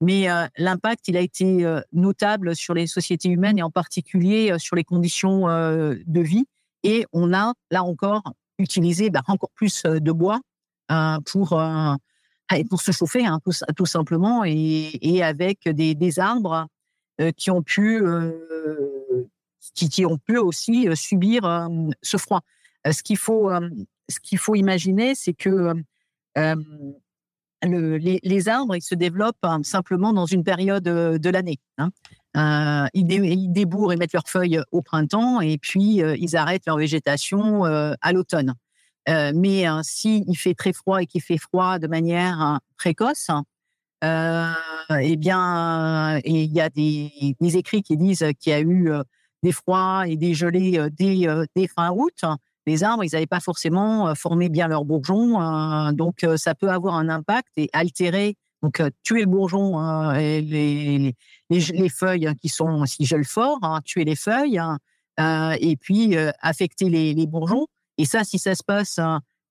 Mais 0.00 0.28
euh, 0.28 0.46
l'impact, 0.58 1.08
il 1.08 1.16
a 1.16 1.20
été 1.20 1.64
euh, 1.64 1.80
notable 1.92 2.56
sur 2.56 2.74
les 2.74 2.86
sociétés 2.86 3.28
humaines 3.28 3.58
et 3.58 3.62
en 3.62 3.70
particulier 3.70 4.52
euh, 4.52 4.58
sur 4.58 4.76
les 4.76 4.84
conditions 4.84 5.46
de 5.46 6.20
vie. 6.20 6.46
Et 6.82 7.06
on 7.12 7.32
a 7.32 7.54
là 7.70 7.82
encore 7.82 8.22
utilisé 8.58 9.10
bah, 9.10 9.22
encore 9.28 9.50
plus 9.54 9.84
de 9.84 10.12
bois 10.12 10.40
pour 11.26 11.60
pour 12.68 12.82
se 12.82 12.92
chauffer, 12.92 13.24
hein, 13.24 13.40
tout, 13.74 13.86
simplement, 13.86 14.44
et, 14.44 15.22
avec 15.22 15.66
des, 15.66 16.18
arbres 16.18 16.66
qui 17.36 17.50
ont 17.50 17.62
pu 17.62 18.02
qui, 19.74 20.04
ont 20.04 20.18
pu 20.18 20.36
aussi 20.36 20.86
subir 20.94 21.68
ce 22.02 22.16
froid. 22.18 22.42
Ce 22.88 23.02
qu'il 23.02 23.16
faut, 23.16 23.50
ce 24.10 24.20
qu'il 24.20 24.38
faut 24.38 24.54
imaginer, 24.54 25.14
c'est 25.14 25.32
que 25.32 25.72
le, 26.36 27.96
les, 27.96 28.48
arbres 28.48 28.76
ils 28.76 28.82
se 28.82 28.94
développent 28.94 29.36
hein, 29.42 29.62
simplement 29.62 30.12
dans 30.12 30.26
une 30.26 30.44
période 30.44 30.84
de 30.84 31.30
l'année. 31.30 31.58
Hein. 31.78 31.90
Ils, 32.94 33.06
dé, 33.06 33.16
ils, 33.16 33.52
débourrent 33.52 33.92
et 33.92 33.96
mettent 33.96 34.12
leurs 34.12 34.28
feuilles 34.28 34.60
au 34.72 34.82
printemps 34.82 35.40
et 35.40 35.58
puis 35.58 36.00
ils 36.18 36.36
arrêtent 36.36 36.66
leur 36.66 36.76
végétation 36.76 37.64
à 37.64 38.12
l'automne. 38.12 38.54
mais 39.08 39.64
si 39.82 40.24
il 40.26 40.36
fait 40.36 40.54
très 40.54 40.72
froid 40.72 41.02
et 41.02 41.06
qu'il 41.06 41.22
fait 41.22 41.38
froid 41.38 41.78
de 41.78 41.86
manière 41.86 42.60
précoce, 42.76 43.30
eh 44.02 45.16
bien, 45.16 46.20
il 46.24 46.52
y 46.52 46.60
a 46.60 46.68
des, 46.68 47.34
écrits 47.40 47.82
qui 47.82 47.96
disent 47.96 48.26
qu'il 48.40 48.52
y 48.52 48.54
a 48.54 48.60
eu 48.60 48.90
des 49.42 49.52
froids 49.52 50.04
et 50.06 50.16
des 50.16 50.34
gelées 50.34 50.88
dès 50.90 51.66
fin 51.68 51.90
août, 51.92 52.24
les 52.66 52.82
arbres, 52.82 53.04
ils 53.04 53.10
n'avaient 53.12 53.26
pas 53.26 53.40
forcément 53.40 54.08
euh, 54.08 54.14
formé 54.14 54.48
bien 54.48 54.68
leurs 54.68 54.84
bourgeons, 54.84 55.92
donc 55.92 56.26
ça 56.36 56.54
peut 56.54 56.70
avoir 56.70 56.94
un 56.94 57.08
impact 57.08 57.48
et 57.56 57.68
altérer, 57.72 58.36
donc 58.62 58.82
tuer 59.02 59.20
le 59.20 59.26
bourgeon 59.26 60.12
et 60.14 60.40
les, 60.40 61.14
les, 61.50 61.60
les, 61.60 61.88
feuilles 61.88 62.32
qui 62.40 62.48
sont 62.48 62.86
si 62.86 63.04
gèlent 63.04 63.24
fort, 63.24 63.58
hein, 63.62 63.80
tuer 63.84 64.04
les 64.04 64.16
feuilles 64.16 64.60
et 65.18 65.76
puis 65.76 66.16
affecter 66.40 66.88
les, 66.88 67.12
les, 67.12 67.26
bourgeons. 67.26 67.66
Et 67.98 68.06
ça, 68.06 68.24
si 68.24 68.38
ça 68.38 68.54
se 68.54 68.62
passe 68.62 68.98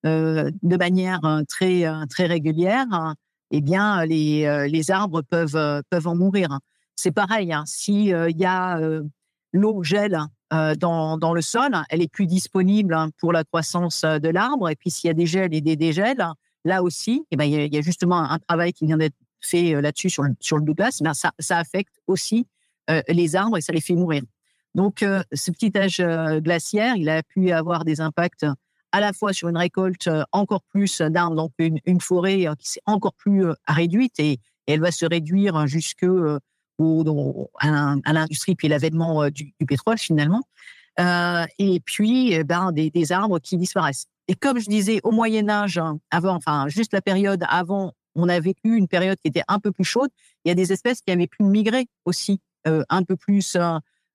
de 0.02 0.76
manière 0.76 1.20
très 1.48 1.84
très 2.10 2.26
régulière, 2.26 3.14
eh 3.52 3.60
bien 3.60 4.04
les, 4.04 4.66
les 4.68 4.90
arbres 4.90 5.22
peuvent 5.22 5.82
peuvent 5.90 6.08
en 6.08 6.16
mourir. 6.16 6.58
C'est 6.96 7.12
pareil, 7.12 7.52
hein, 7.52 7.62
si 7.66 8.06
il 8.06 8.36
y 8.36 8.44
a 8.44 8.80
l'eau 9.54 9.82
gèle 9.82 10.14
euh, 10.16 10.26
dans, 10.78 11.16
dans, 11.18 11.34
le 11.34 11.42
sol, 11.42 11.72
elle 11.90 12.02
est 12.02 12.10
plus 12.10 12.26
disponible 12.26 12.94
hein, 12.94 13.10
pour 13.18 13.32
la 13.32 13.44
croissance 13.44 14.04
euh, 14.04 14.18
de 14.18 14.28
l'arbre. 14.28 14.68
Et 14.68 14.76
puis 14.76 14.90
s'il 14.90 15.08
y 15.08 15.10
a 15.10 15.14
des 15.14 15.26
gels 15.26 15.54
et 15.54 15.60
des 15.60 15.76
dégels, 15.76 16.24
là 16.64 16.82
aussi, 16.82 17.24
eh 17.30 17.36
ben, 17.36 17.44
il, 17.44 17.72
y 17.72 17.78
a, 17.78 17.80
justement 17.80 18.18
un 18.18 18.38
travail 18.38 18.72
qui 18.72 18.86
vient 18.86 18.96
d'être 18.96 19.14
fait 19.40 19.74
euh, 19.74 19.80
là-dessus 19.80 20.10
sur 20.10 20.22
le, 20.22 20.34
sur 20.40 20.56
le 20.56 20.64
Douglas, 20.64 21.00
ben, 21.02 21.12
ça, 21.14 21.32
affecte 21.50 21.94
aussi 22.06 22.46
euh, 22.90 23.02
les 23.08 23.36
arbres 23.36 23.58
et 23.58 23.60
ça 23.60 23.72
les 23.72 23.80
fait 23.80 23.94
mourir. 23.94 24.22
Donc 24.74 25.02
euh, 25.02 25.22
ce 25.32 25.50
petit 25.50 25.72
âge 25.76 26.02
glaciaire, 26.42 26.96
il 26.96 27.08
a 27.08 27.22
pu 27.22 27.52
avoir 27.52 27.84
des 27.84 28.00
impacts 28.00 28.46
à 28.92 29.00
la 29.00 29.12
fois 29.12 29.32
sur 29.32 29.48
une 29.48 29.56
récolte 29.56 30.08
encore 30.32 30.62
plus 30.62 31.00
d'arbres, 31.00 31.36
donc 31.36 31.52
une, 31.58 31.78
une 31.84 32.00
forêt 32.00 32.46
qui 32.58 32.68
s'est 32.68 32.82
encore 32.86 33.14
plus 33.14 33.44
réduite 33.66 34.18
et, 34.18 34.32
et, 34.32 34.40
elle 34.66 34.80
va 34.80 34.92
se 34.92 35.04
réduire 35.04 35.66
jusque 35.66 36.06
ou 36.78 37.48
à, 37.60 38.12
l'industrie 38.12 38.54
puis 38.54 38.68
l'avènement 38.68 39.22
euh, 39.22 39.30
du, 39.30 39.52
pétrole 39.66 39.98
finalement. 39.98 40.42
Euh, 41.00 41.44
et 41.58 41.80
puis 41.80 42.32
eh 42.32 42.44
ben 42.44 42.72
des, 42.72 43.12
arbres 43.12 43.38
qui 43.40 43.56
disparaissent. 43.56 44.06
Et 44.28 44.34
comme 44.34 44.58
je 44.58 44.68
disais, 44.68 45.00
au 45.02 45.10
Moyen 45.10 45.48
Âge, 45.48 45.78
hein, 45.78 45.98
avant, 46.10 46.34
enfin 46.34 46.68
juste 46.68 46.92
la 46.92 47.02
période 47.02 47.44
avant, 47.48 47.92
on 48.14 48.28
a 48.28 48.38
vécu 48.38 48.76
une 48.76 48.88
période 48.88 49.18
qui 49.18 49.28
était 49.28 49.42
un 49.48 49.58
peu 49.58 49.72
plus 49.72 49.84
chaude. 49.84 50.10
Il 50.44 50.48
y 50.48 50.52
a 50.52 50.54
des 50.54 50.72
espèces 50.72 51.00
qui 51.00 51.12
avaient 51.12 51.26
pu 51.26 51.42
migrer 51.42 51.86
aussi 52.04 52.40
euh, 52.66 52.84
un 52.88 53.02
peu 53.02 53.16
plus 53.16 53.56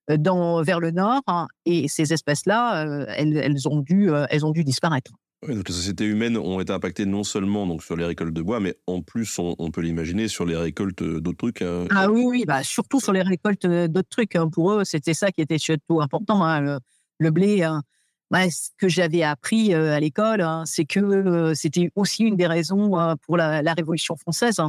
dans 0.08 0.64
vers 0.64 0.80
le 0.80 0.90
nord, 0.90 1.22
hein, 1.28 1.48
et 1.66 1.88
ces 1.88 2.14
espèces-là, 2.14 2.84
elles, 3.16 3.38
elles, 3.38 3.68
ont 3.68 3.84
elles 4.30 4.44
ont 4.44 4.50
dû 4.50 4.64
disparaître. 4.64 5.12
Oui, 5.48 5.56
donc 5.56 5.70
les 5.70 5.74
sociétés 5.74 6.04
humaines 6.04 6.38
ont 6.38 6.60
été 6.60 6.74
impactées 6.74 7.06
non 7.06 7.24
seulement 7.24 7.66
donc 7.66 7.82
sur 7.82 7.96
les 7.96 8.04
récoltes 8.04 8.34
de 8.34 8.42
bois, 8.42 8.60
mais 8.60 8.76
en 8.88 9.02
plus, 9.02 9.40
on, 9.40 9.72
peut 9.72 9.80
l'imaginer 9.80 10.28
sur 10.28 10.46
les 10.46 10.58
récoltes 10.58 11.02
d'autres 11.02 11.38
trucs. 11.38 11.62
Hein. 11.62 11.86
Ah 11.92 12.12
oui, 12.12 12.24
oui, 12.26 12.44
bah 12.46 12.62
surtout 12.62 13.00
sur 13.00 13.14
les 13.14 13.22
récoltes 13.22 13.66
d'autres 13.66 14.10
trucs. 14.10 14.36
Hein. 14.36 14.50
Pour 14.50 14.74
eux, 14.74 14.84
c'était 14.84 15.14
ça 15.14 15.32
qui 15.32 15.40
était 15.40 15.58
surtout 15.58 16.02
important. 16.02 16.44
Hein. 16.44 16.80
Le, 17.20 17.32
blé, 17.32 17.66
ce 18.34 18.70
que 18.78 18.90
j'avais 18.90 19.24
appris 19.24 19.74
euh, 19.74 19.94
à 19.94 20.00
l'école, 20.02 20.46
c'est 20.66 20.86
que 20.86 21.00
euh, 21.00 21.54
c'était 21.56 21.90
aussi 21.96 22.24
une 22.24 22.36
des 22.36 22.48
raisons 22.48 23.00
euh, 23.00 23.16
pour 23.26 23.38
la, 23.38 23.62
Révolution 23.74 24.18
française. 24.18 24.60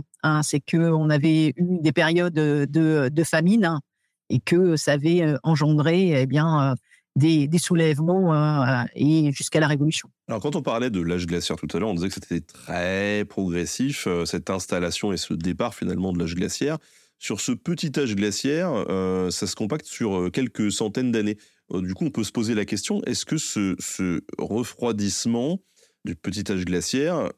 C'est 0.42 0.60
qu'on 0.60 1.10
avait 1.10 1.48
eu 1.56 1.78
des 1.80 1.92
périodes 1.92 2.32
de, 2.32 3.08
de 3.08 3.24
famine 3.24 3.80
et 4.28 4.38
que 4.38 4.76
ça 4.76 4.92
avait 4.92 5.34
engendré 5.42 6.20
eh 6.20 6.26
bien, 6.26 6.76
des, 7.16 7.48
des 7.48 7.58
soulèvements 7.58 8.34
euh, 8.34 8.84
et 8.94 9.32
jusqu'à 9.32 9.61
la 9.61 9.66
Révolution. 9.66 10.11
Alors 10.28 10.40
quand 10.40 10.56
on 10.56 10.62
parlait 10.62 10.90
de 10.90 11.00
l'âge 11.00 11.26
glaciaire 11.26 11.56
tout 11.56 11.68
à 11.72 11.78
l'heure, 11.78 11.88
on 11.88 11.94
disait 11.94 12.08
que 12.08 12.14
c'était 12.14 12.40
très 12.40 13.24
progressif, 13.28 14.06
euh, 14.06 14.24
cette 14.24 14.50
installation 14.50 15.12
et 15.12 15.16
ce 15.16 15.34
départ 15.34 15.74
finalement 15.74 16.12
de 16.12 16.18
l'âge 16.18 16.34
glaciaire. 16.34 16.78
Sur 17.18 17.40
ce 17.40 17.52
petit 17.52 17.92
âge 17.98 18.14
glaciaire, 18.14 18.70
euh, 18.88 19.30
ça 19.30 19.46
se 19.46 19.54
compacte 19.54 19.86
sur 19.86 20.30
quelques 20.32 20.72
centaines 20.72 21.12
d'années. 21.12 21.36
Du 21.70 21.94
coup, 21.94 22.06
on 22.06 22.11
peut 22.11 22.24
se 22.24 22.32
poser 22.32 22.54
la 22.54 22.64
question, 22.64 23.02
est-ce 23.04 23.26
que 23.26 23.36
ce, 23.36 23.76
ce 23.78 24.22
refroidissement 24.38 25.61
du 26.04 26.16
petit 26.16 26.50
âge 26.50 26.64
glaciaire, 26.64 27.30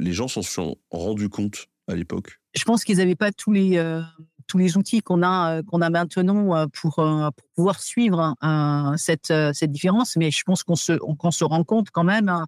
les 0.00 0.12
gens 0.12 0.26
s'en 0.26 0.42
sont 0.42 0.76
rendus 0.90 1.28
compte 1.28 1.66
à 1.86 1.94
l'époque? 1.94 2.40
Je 2.56 2.64
pense 2.64 2.82
qu'ils 2.82 2.96
n'avaient 2.96 3.14
pas 3.14 3.30
tous 3.30 3.52
les, 3.52 3.78
tous 4.46 4.58
les 4.58 4.76
outils 4.76 5.00
qu'on 5.00 5.22
a, 5.22 5.62
qu'on 5.62 5.80
a 5.80 5.90
maintenant 5.90 6.68
pour, 6.68 6.94
pour 6.94 7.32
pouvoir 7.54 7.80
suivre 7.80 8.34
cette, 8.96 9.32
cette 9.52 9.72
différence, 9.72 10.16
mais 10.16 10.30
je 10.30 10.42
pense 10.44 10.62
qu'on 10.62 10.76
se, 10.76 10.92
qu'on 10.92 11.30
se 11.30 11.44
rend 11.44 11.64
compte 11.64 11.90
quand 11.90 12.04
même. 12.04 12.28
Hein. 12.28 12.46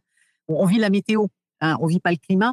on 0.48 0.64
vit 0.66 0.78
la 0.78 0.90
météo, 0.90 1.26
hein, 1.60 1.76
on 1.80 1.86
vit 1.86 2.00
pas 2.00 2.10
le 2.10 2.16
climat. 2.16 2.52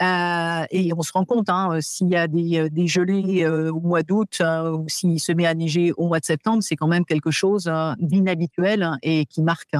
Euh, 0.00 0.64
et 0.70 0.92
on 0.94 1.02
se 1.02 1.12
rend 1.12 1.24
compte, 1.24 1.48
hein, 1.48 1.78
s'il 1.80 2.08
y 2.08 2.16
a 2.16 2.26
des, 2.26 2.68
des 2.70 2.86
gelées 2.86 3.46
au 3.46 3.80
mois 3.80 4.02
d'août 4.02 4.40
ou 4.40 4.88
s'il 4.88 5.20
se 5.20 5.32
met 5.32 5.46
à 5.46 5.54
neiger 5.54 5.92
au 5.92 6.08
mois 6.08 6.18
de 6.18 6.24
septembre, 6.24 6.62
c'est 6.62 6.76
quand 6.76 6.88
même 6.88 7.04
quelque 7.04 7.30
chose 7.30 7.70
d'inhabituel 7.98 8.98
et 9.02 9.26
qui 9.26 9.42
marque 9.42 9.76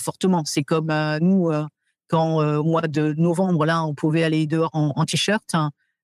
fortement. 0.00 0.42
C'est 0.44 0.64
comme 0.64 0.92
nous, 1.20 1.50
quand 2.08 2.58
au 2.58 2.64
mois 2.64 2.82
de 2.82 3.14
novembre, 3.14 3.64
là, 3.64 3.84
on 3.84 3.94
pouvait 3.94 4.22
aller 4.22 4.46
dehors 4.46 4.70
en, 4.74 5.04
t-shirt. 5.06 5.54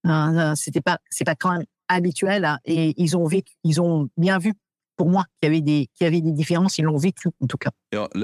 Hein, 0.04 0.54
c'était 0.56 0.80
pas, 0.80 0.98
c'est 1.10 1.24
pas 1.24 1.34
quand 1.34 1.52
même 1.52 1.64
habituel. 1.88 2.58
et 2.64 2.94
ils 2.96 3.16
ont 3.16 3.26
vécu, 3.26 3.52
ils 3.64 3.80
ont 3.80 4.08
bien 4.16 4.38
vu 4.38 4.54
pour 4.96 5.08
moi 5.08 5.24
qu'il 5.40 5.48
y 5.48 5.52
avait 5.52 5.60
des, 5.60 5.88
y 6.00 6.04
avait 6.04 6.20
des 6.20 6.32
différences. 6.32 6.78
Ils 6.78 6.84
l'ont 6.84 6.96
vécu 6.96 7.28
en 7.40 7.46
tout 7.46 7.58
cas. 7.58 7.70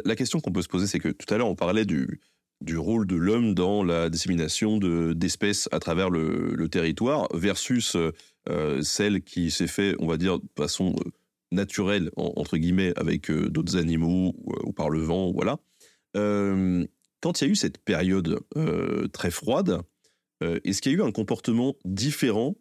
La 0.05 0.17
question 0.17 0.41
qu'on 0.41 0.53
peut 0.53 0.63
se 0.63 0.69
poser, 0.69 0.87
c'est 0.87 1.01
que 1.01 1.09
tout 1.09 1.33
à 1.33 1.39
l'heure 1.39 1.49
on 1.49 1.57
parlait 1.57 1.85
du 1.85 2.21
du 2.61 2.77
rôle 2.77 3.07
de 3.07 3.17
l'homme 3.17 3.55
dans 3.55 3.83
la 3.83 4.11
dissémination 4.11 4.79
d'espèces 4.79 5.69
à 5.73 5.81
travers 5.81 6.11
le, 6.11 6.69
territoire 6.69 7.27
versus 7.35 7.97
euh, 8.49 8.83
celle 8.83 9.23
qui 9.23 9.51
s'est 9.51 9.67
fait, 9.67 9.95
on 9.99 10.07
va 10.07 10.17
dire, 10.17 10.39
de 10.39 10.47
façon 10.57 10.95
euh, 10.95 11.11
naturelle, 11.53 12.11
entre 12.17 12.59
guillemets, 12.59 12.93
avec 12.97 13.31
euh, 13.31 13.49
d'autres 13.49 13.77
animaux 13.77 14.35
ou, 14.65 14.73
par 14.73 14.91
le 14.91 15.01
vent, 15.01 15.33
voilà. 15.33 15.59
quand 16.15 17.41
il 17.41 17.45
y 17.45 17.49
a 17.49 17.51
eu 17.51 17.57
cette 17.57 17.79
période 17.79 18.41
très 19.13 19.31
froide, 19.31 19.81
est-ce 20.43 20.81
qu'il 20.81 20.93
y 20.93 20.95
a 20.95 20.99
eu 20.99 21.03
un 21.03 21.13
comportement 21.13 21.75
différent 21.85 22.57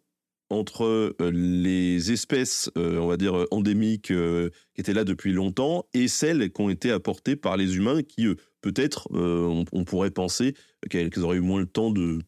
entre 0.50 1.16
les 1.20 2.12
espèces, 2.12 2.70
on 2.76 3.06
va 3.06 3.16
dire, 3.16 3.46
endémiques 3.50 4.12
qui 4.12 4.80
étaient 4.80 4.92
là 4.92 5.04
depuis 5.04 5.32
longtemps 5.32 5.86
et 5.94 6.08
celles 6.08 6.52
qui 6.52 6.60
ont 6.60 6.70
été 6.70 6.90
apportées 6.90 7.36
par 7.36 7.56
les 7.56 7.76
humains 7.76 8.02
qui, 8.02 8.26
peut-être, 8.60 9.08
euh, 9.14 9.64
on, 9.72 9.84
pourrait 9.84 10.10
penser 10.10 10.54
qu'elles 10.88 11.10
auraient 11.20 11.38
eu 11.38 11.42
moins 11.42 11.60
le 11.60 11.66
temps 11.66 11.90
de 11.90 12.20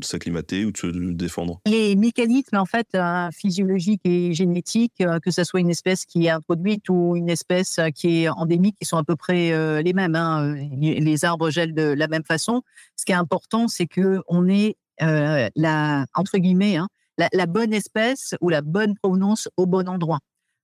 s'acclimater 0.00 0.64
ou 0.64 0.72
de 0.72 0.76
se 0.76 0.86
défendre 1.12 1.60
Les 1.66 1.94
mécanismes 1.94 2.56
en 2.56 2.64
fait 2.64 2.88
euh, 2.94 3.28
physiologiques 3.32 4.04
et 4.04 4.34
génétiques, 4.34 5.00
euh, 5.00 5.20
que 5.20 5.30
ce 5.30 5.44
soit 5.44 5.60
une 5.60 5.70
espèce 5.70 6.04
qui 6.04 6.26
est 6.26 6.30
introduite 6.30 6.88
ou 6.88 7.14
une 7.14 7.30
espèce 7.30 7.78
qui 7.94 8.22
est 8.22 8.28
endémique, 8.28 8.76
qui 8.80 8.86
sont 8.86 8.96
à 8.96 9.04
peu 9.04 9.14
près 9.14 9.82
les 9.82 9.92
mêmes. 9.92 10.16
Hein. 10.16 10.56
Les 10.80 11.24
arbres 11.24 11.50
gèlent 11.50 11.74
de 11.74 11.82
la 11.82 12.08
même 12.08 12.24
façon. 12.24 12.62
Ce 12.96 13.04
qui 13.04 13.12
est 13.12 13.16
important, 13.16 13.68
c'est 13.68 13.86
que 13.86 14.20
on 14.28 14.48
ait 14.48 14.76
la 14.98 16.06
entre 16.14 16.38
guillemets 16.38 16.76
hein, 16.76 16.88
la, 17.18 17.46
bonne 17.46 17.72
espèce 17.72 18.34
ou 18.40 18.48
la 18.48 18.62
bonne 18.62 18.94
provenance 18.96 19.48
au 19.56 19.66
bon 19.66 19.88
endroit. 19.88 20.18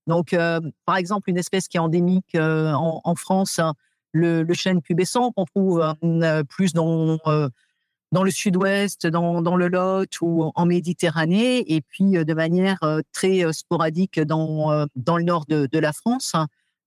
Donc, 0.06 0.36
par 0.84 0.96
exemple, 0.96 1.30
une 1.30 1.38
espèce 1.38 1.68
qui 1.68 1.76
est 1.76 1.80
endémique 1.80 2.36
en, 2.36 3.14
France, 3.14 3.58
hein, 3.58 3.74
le, 4.12 4.54
chêne 4.54 4.82
pubescent 4.82 5.32
qu'on 5.32 5.44
trouve 5.44 5.94
euh, 6.02 6.44
plus 6.44 6.72
dans 6.72 7.18
euh, 7.26 7.48
dans 8.12 8.24
le 8.24 8.32
sud-ouest, 8.32 9.06
dans, 9.06 9.40
dans, 9.40 9.54
le 9.54 9.68
Lot 9.68 10.20
ou 10.20 10.50
en 10.56 10.66
Méditerranée, 10.66 11.72
et 11.72 11.80
puis 11.80 12.16
euh, 12.16 12.24
de 12.24 12.34
manière 12.34 12.80
très 13.12 13.52
sporadique 13.52 14.18
dans, 14.18 14.86
dans 14.96 15.16
le 15.16 15.22
nord 15.22 15.46
de, 15.46 15.68
de 15.70 15.78
la 15.78 15.92
France, 15.92 16.34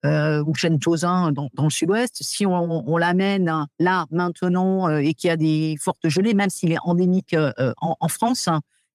euh, 0.06 0.44
ou 0.46 0.54
chêne 0.54 0.80
tausin 0.80 1.32
dans, 1.32 1.50
dans 1.54 1.64
le 1.64 1.70
sud-ouest. 1.70 2.18
Si 2.20 2.46
on, 2.46 2.98
l'amène 2.98 3.50
là 3.80 4.06
maintenant 4.12 4.90
et 4.98 5.14
qu'il 5.14 5.30
y 5.30 5.32
a 5.32 5.38
des 5.38 5.78
fortes 5.80 6.10
gelées, 6.10 6.34
même 6.34 6.50
s'il 6.50 6.74
est 6.74 6.78
endémique 6.84 7.38
en, 7.80 7.96
en, 7.98 8.08
France, 8.10 8.50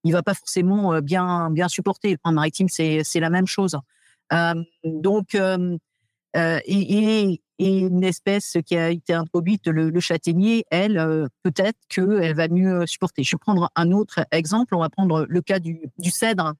il 0.09 0.13
va 0.13 0.23
pas 0.23 0.35
forcément 0.35 1.01
bien 1.01 1.51
bien 1.51 1.69
supporter. 1.69 2.17
En 2.25 2.33
maritime, 2.33 2.69
c'est 2.69 3.03
c'est 3.05 3.21
la 3.21 3.31
même 3.31 3.47
chose. 3.47 3.77
donc 4.85 5.37
et, 6.35 7.41
et, 7.59 7.59
une 7.59 8.05
espèce 8.05 8.57
qui 8.65 8.77
a 8.77 8.91
été 8.91 9.13
introduite, 9.13 9.67
le, 9.67 10.01
châtaignier, 10.01 10.65
elle, 10.71 10.99
euh, 10.99 11.27
peut-être 11.43 11.79
qu'elle 11.89 12.35
va 12.35 12.49
mieux 12.49 12.87
supporter. 12.87 13.25
Je 13.25 13.35
vais 13.35 13.39
prendre 13.39 13.71
un 13.75 13.91
autre 13.91 14.25
exemple. 14.31 14.75
On 14.75 14.81
va 14.81 14.89
prendre 14.89 15.27
le 15.29 15.41
cas 15.41 15.59
du, 15.59 15.81
cèdre 16.03 16.55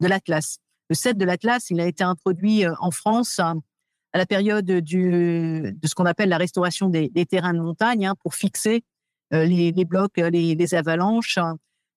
de 0.00 0.08
l'Atlas. 0.08 0.58
Le 0.90 0.94
cèdre 0.94 1.18
de 1.18 1.24
l'Atlas, 1.24 1.70
il 1.70 1.80
a 1.80 1.86
été 1.86 2.04
introduit 2.04 2.66
euh, 2.66 2.74
en 2.80 2.90
France 2.90 3.38
à 3.38 4.18
la 4.18 4.26
période 4.26 4.70
du, 4.70 5.72
de 5.72 5.88
ce 5.88 5.94
qu'on 5.94 6.04
appelle 6.04 6.28
la 6.28 6.36
restauration 6.36 6.90
des, 6.90 7.08
terrains 7.26 7.54
de 7.54 7.60
montagne 7.60 8.06
hein, 8.06 8.14
pour 8.22 8.34
fixer 8.34 8.84
euh, 9.32 9.46
les, 9.46 9.72
blocs, 9.86 10.18
les, 10.18 10.74
avalanches 10.74 11.38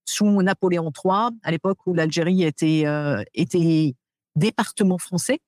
sous 0.05 0.41
Napoléon 0.41 0.91
III, 1.03 1.29
à 1.43 1.51
l'époque 1.51 1.79
où 1.85 1.93
l'Algérie 1.93 2.43
était, 2.43 2.85
était 3.33 3.95
département 4.35 4.97
français. 4.97 5.39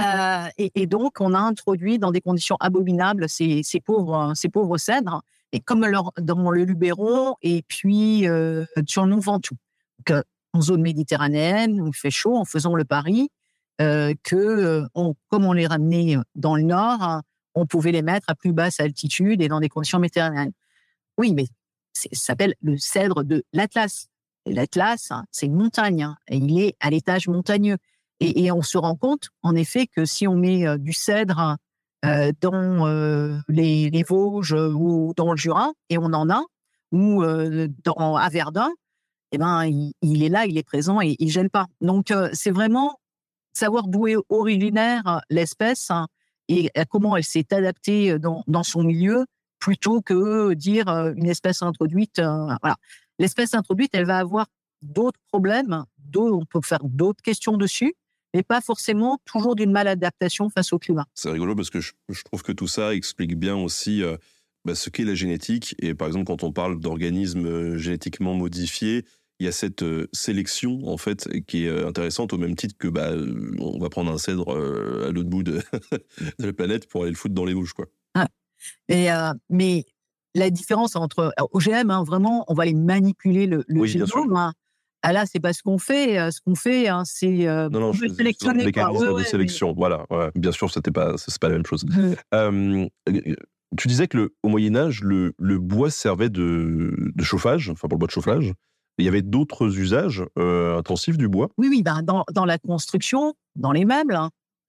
Euh, 0.00 0.48
et, 0.58 0.86
donc, 0.86 1.20
on 1.20 1.34
a 1.34 1.38
introduit 1.38 1.98
dans 1.98 2.10
des 2.10 2.20
conditions 2.20 2.56
abominables 2.60 3.28
ces, 3.28 3.62
pauvres, 3.84 4.32
ces 4.34 4.48
pauvres 4.48 4.76
cèdres, 4.76 5.22
et 5.52 5.60
comme 5.60 5.86
dans 6.20 6.50
le 6.50 6.64
Luberon 6.64 7.36
et 7.42 7.62
puis 7.68 8.26
euh, 8.26 8.64
sur 8.86 9.06
le 9.06 9.16
Ventoux. 9.16 9.56
Euh, 10.10 10.22
en 10.52 10.60
zone 10.60 10.82
méditerranéenne, 10.82 11.80
où 11.80 11.88
il 11.88 11.94
fait 11.94 12.12
chaud, 12.12 12.36
en 12.36 12.44
faisant 12.44 12.76
le 12.76 12.84
pari 12.84 13.28
euh, 13.80 14.14
que, 14.22 14.86
comme 15.28 15.44
on 15.44 15.52
les 15.52 15.66
ramenait 15.66 16.16
dans 16.36 16.54
le 16.54 16.62
nord, 16.62 17.22
on 17.56 17.66
pouvait 17.66 17.90
les 17.90 18.02
mettre 18.02 18.26
à 18.28 18.36
plus 18.36 18.52
basse 18.52 18.78
altitude 18.78 19.42
et 19.42 19.48
dans 19.48 19.58
des 19.58 19.68
conditions 19.68 19.98
méditerranéennes. 19.98 20.52
Oui, 21.18 21.34
mais 21.34 21.46
s'appelle 21.94 22.54
le 22.62 22.76
cèdre 22.76 23.24
de 23.24 23.44
l'Atlas. 23.52 24.08
L'Atlas, 24.46 25.12
c'est 25.30 25.46
une 25.46 25.54
montagne, 25.54 26.02
hein, 26.02 26.16
il 26.28 26.60
est 26.60 26.76
à 26.80 26.90
l'étage 26.90 27.28
montagneux. 27.28 27.78
Et, 28.20 28.50
on 28.52 28.62
se 28.62 28.78
rend 28.78 28.96
compte, 28.96 29.28
en 29.42 29.54
effet, 29.54 29.86
que 29.86 30.04
si 30.04 30.26
on 30.26 30.36
met 30.36 30.66
euh, 30.66 30.78
du 30.78 30.92
cèdre 30.92 31.56
euh, 32.04 32.32
dans 32.40 32.86
euh, 32.86 33.38
les, 33.48 34.04
Vosges 34.06 34.52
ou 34.52 35.12
dans 35.16 35.32
le 35.32 35.36
Jura, 35.36 35.72
et 35.90 35.98
on 35.98 36.12
en 36.12 36.30
a, 36.30 36.42
ou 36.92 37.24
dans, 37.82 38.16
à 38.16 38.28
Verdun, 38.28 38.70
eh 39.32 39.38
ben, 39.38 39.64
il, 40.00 40.22
est 40.22 40.28
là, 40.28 40.46
il 40.46 40.56
est 40.56 40.62
présent 40.62 41.00
et 41.00 41.16
il 41.18 41.28
gêne 41.28 41.50
pas. 41.50 41.66
Donc, 41.80 42.14
c'est 42.32 42.52
vraiment 42.52 43.00
savoir 43.52 43.88
d'où 43.88 44.06
est 44.06 44.16
originaire 44.28 45.20
l'espèce 45.28 45.90
hein, 45.90 46.06
et 46.48 46.70
comment 46.88 47.16
elle 47.16 47.24
s'est 47.24 47.52
adaptée 47.52 48.16
dans, 48.20 48.62
son 48.62 48.84
milieu, 48.84 49.26
plutôt 49.64 50.02
que 50.02 50.52
dire 50.52 50.88
une 51.16 51.24
espèce 51.24 51.62
introduite. 51.62 52.20
voilà. 52.20 52.76
L'espèce 53.18 53.54
introduite, 53.54 53.92
elle 53.94 54.04
va 54.04 54.18
avoir 54.18 54.46
d'autres 54.82 55.20
problèmes, 55.28 55.84
on 56.14 56.44
peut 56.44 56.60
faire 56.62 56.84
d'autres 56.84 57.22
questions 57.22 57.56
dessus, 57.56 57.94
mais 58.34 58.42
pas 58.42 58.60
forcément 58.60 59.18
toujours 59.24 59.56
d'une 59.56 59.72
maladaptation 59.72 60.50
face 60.50 60.74
au 60.74 60.78
climat. 60.78 61.06
C'est 61.14 61.30
rigolo 61.30 61.54
parce 61.54 61.70
que 61.70 61.80
je, 61.80 61.92
trouve 62.24 62.42
que 62.42 62.52
tout 62.52 62.68
ça 62.68 62.94
explique 62.94 63.38
bien 63.38 63.56
aussi 63.56 64.02
euh, 64.02 64.18
bah, 64.66 64.74
ce 64.74 64.90
qu'est 64.90 65.04
la 65.04 65.14
génétique. 65.14 65.74
Et 65.78 65.94
par 65.94 66.08
exemple, 66.08 66.26
quand 66.26 66.42
on 66.42 66.52
parle 66.52 66.78
d'organismes 66.78 67.46
euh, 67.46 67.78
génétiquement 67.78 68.34
modifiés, 68.34 69.06
il 69.40 69.46
y 69.46 69.48
a 69.48 69.52
cette 69.52 69.82
euh, 69.82 70.08
sélection 70.12 70.86
en 70.86 70.98
fait 70.98 71.26
qui 71.46 71.64
est 71.64 71.84
intéressante 71.84 72.34
au 72.34 72.38
même 72.38 72.54
titre 72.54 72.76
que 72.78 72.88
bah, 72.88 73.12
on 73.60 73.78
va 73.78 73.88
prendre 73.88 74.12
un 74.12 74.18
cèdre 74.18 74.50
à 75.06 75.10
l'autre 75.10 75.30
bout 75.30 75.42
de, 75.42 75.62
la 76.38 76.52
planète 76.52 76.86
pour 76.86 77.04
aller 77.04 77.12
le 77.12 77.16
foutre 77.16 77.34
dans 77.34 77.46
les 77.46 77.54
bouches 77.54 77.72
quoi. 77.72 77.86
Et, 78.88 79.08
mais 79.50 79.84
la 80.34 80.50
différence 80.50 80.96
entre 80.96 81.32
OGM, 81.52 81.90
hein, 81.90 82.02
vraiment, 82.04 82.44
on 82.48 82.54
va 82.54 82.64
les 82.64 82.74
manipuler 82.74 83.46
le, 83.46 83.64
le 83.68 83.84
génome. 83.86 84.36
Hein. 84.36 84.52
Ah 85.06 85.12
là, 85.12 85.26
c'est 85.26 85.38
pas 85.38 85.52
ce 85.52 85.62
qu'on 85.62 85.76
fait. 85.76 86.18
Euh, 86.18 86.30
ce 86.30 86.40
qu'on 86.40 86.54
fait, 86.54 86.88
hein, 86.88 87.02
c'est 87.04 87.46
euh, 87.46 87.68
non, 87.68 87.78
non, 87.78 87.92
je, 87.92 88.08
sélectionner. 88.08 88.64
Mécanisme 88.64 89.18
de 89.18 89.22
sélection, 89.22 89.74
voilà. 89.74 90.06
bien 90.34 90.50
sûr, 90.50 90.70
c'était 90.70 90.90
pas, 90.90 91.14
c'est 91.18 91.38
pas 91.38 91.48
la 91.48 91.56
même 91.56 91.66
chose. 91.66 91.84
Euh, 92.32 92.86
tu 93.76 93.88
disais 93.88 94.08
que 94.08 94.16
le, 94.16 94.34
au 94.42 94.48
Moyen 94.48 94.76
Âge, 94.76 95.02
le, 95.02 95.34
le 95.38 95.58
bois 95.58 95.90
servait 95.90 96.30
de, 96.30 97.12
de, 97.14 97.24
chauffage, 97.24 97.68
enfin 97.68 97.86
pour 97.88 97.96
le 97.96 97.98
bois 97.98 98.06
de 98.06 98.12
chauffage. 98.12 98.52
Il 98.98 99.04
y 99.04 99.08
avait 99.08 99.22
d'autres 99.22 99.78
usages 99.78 100.24
intensifs 100.36 101.18
du 101.18 101.28
bois? 101.28 101.50
Oui, 101.58 101.68
oui, 101.68 101.82
ben 101.82 102.02
dans, 102.02 102.24
dans 102.32 102.44
la 102.44 102.58
construction, 102.58 103.34
dans 103.56 103.72
les 103.72 103.84
meubles. 103.84 104.18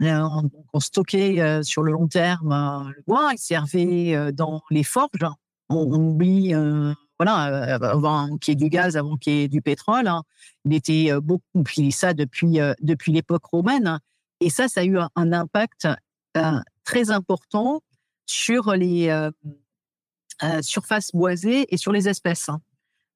Hein. 0.01 0.43
On, 0.73 0.79
stockait 0.79 1.63
sur 1.63 1.83
le 1.83 1.91
long 1.91 2.07
terme 2.07 2.91
le 2.95 3.03
bois. 3.07 3.31
Il 3.33 3.37
servait 3.37 4.31
dans 4.33 4.61
les 4.69 4.83
forges. 4.83 5.25
On, 5.69 5.91
oublie 5.93 6.53
voilà, 7.19 7.75
euh, 7.75 7.79
avant 7.79 8.37
qu'il 8.37 8.51
y 8.51 8.53
ait 8.53 8.55
du 8.55 8.69
gaz, 8.69 8.97
avant 8.97 9.15
qu'il 9.15 9.33
y 9.33 9.43
ait 9.43 9.47
du 9.47 9.61
pétrole. 9.61 10.07
Hein. 10.07 10.23
Il 10.65 10.73
était 10.73 11.11
euh, 11.11 11.21
beaucoup, 11.21 11.63
puis 11.63 11.91
ça 11.91 12.13
depuis, 12.13 12.59
euh, 12.59 12.73
depuis 12.81 13.11
l'époque 13.11 13.45
romaine. 13.45 13.99
Et 14.41 14.49
ça, 14.49 14.67
ça 14.67 14.81
a 14.81 14.83
eu 14.83 14.97
un, 14.97 15.31
impact 15.31 15.87
très 16.83 17.09
important 17.09 17.81
sur 18.25 18.73
les 18.73 19.29
surfaces 20.61 21.11
boisées 21.13 21.73
et 21.73 21.77
sur 21.77 21.93
les 21.93 22.09
espèces. 22.09 22.49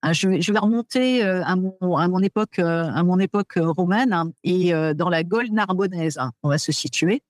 Hein. 0.02 0.10
Ah, 0.10 0.14
je, 0.14 0.28
vais, 0.30 0.60
remonter 0.60 1.24
à 1.24 1.56
mon, 1.56 1.98
à 1.98 2.08
mon 2.08 2.20
époque, 2.20 2.60
à 2.60 3.04
mon 3.04 3.20
époque 3.20 3.54
romaine 3.58 4.14
hein, 4.14 4.32
et 4.44 4.72
dans 4.96 5.10
la 5.10 5.24
Gaule 5.24 5.52
narbonnaise, 5.52 6.18
on 6.44 6.50
va 6.50 6.58
se 6.58 6.72
situer. 6.72 7.22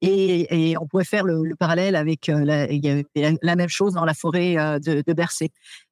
Et, 0.00 0.76
on 0.80 0.86
pouvait 0.86 1.04
faire 1.04 1.24
le, 1.24 1.54
parallèle 1.56 1.96
avec 1.96 2.28
la, 2.28 3.56
même 3.56 3.68
chose 3.68 3.94
dans 3.94 4.04
la 4.04 4.14
forêt 4.14 4.54
de, 4.80 5.02
de 5.06 5.14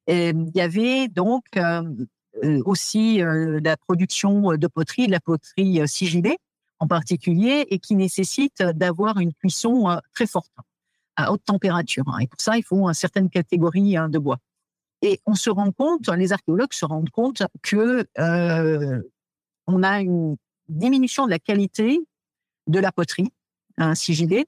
il 0.07 0.51
y 0.55 0.61
avait 0.61 1.07
donc 1.07 1.45
aussi 2.65 3.21
la 3.21 3.77
production 3.77 4.57
de 4.57 4.67
poterie, 4.67 5.07
de 5.07 5.11
la 5.11 5.19
poterie 5.19 5.81
sigillée 5.87 6.37
en 6.79 6.87
particulier, 6.87 7.65
et 7.69 7.79
qui 7.79 7.95
nécessite 7.95 8.61
d'avoir 8.61 9.17
une 9.19 9.33
cuisson 9.33 9.99
très 10.13 10.27
forte 10.27 10.51
à 11.15 11.31
haute 11.31 11.43
température. 11.43 12.03
Hein. 12.07 12.19
Et 12.19 12.27
pour 12.27 12.39
ça, 12.39 12.57
il 12.57 12.63
faut 12.63 12.87
une 12.87 12.93
certaine 12.93 13.29
catégorie 13.29 13.97
hein, 13.97 14.09
de 14.09 14.19
bois. 14.19 14.37
Et 15.01 15.19
on 15.25 15.35
se 15.35 15.49
rend 15.49 15.71
compte, 15.71 16.07
les 16.09 16.33
archéologues 16.33 16.73
se 16.73 16.85
rendent 16.85 17.09
compte 17.09 17.43
que 17.61 18.05
euh, 18.17 19.01
on 19.67 19.83
a 19.83 20.01
une 20.01 20.37
diminution 20.69 21.25
de 21.25 21.31
la 21.31 21.39
qualité 21.39 21.99
de 22.65 22.79
la 22.79 22.91
poterie 22.91 23.31
hein, 23.77 23.95
sigillée. 23.95 24.47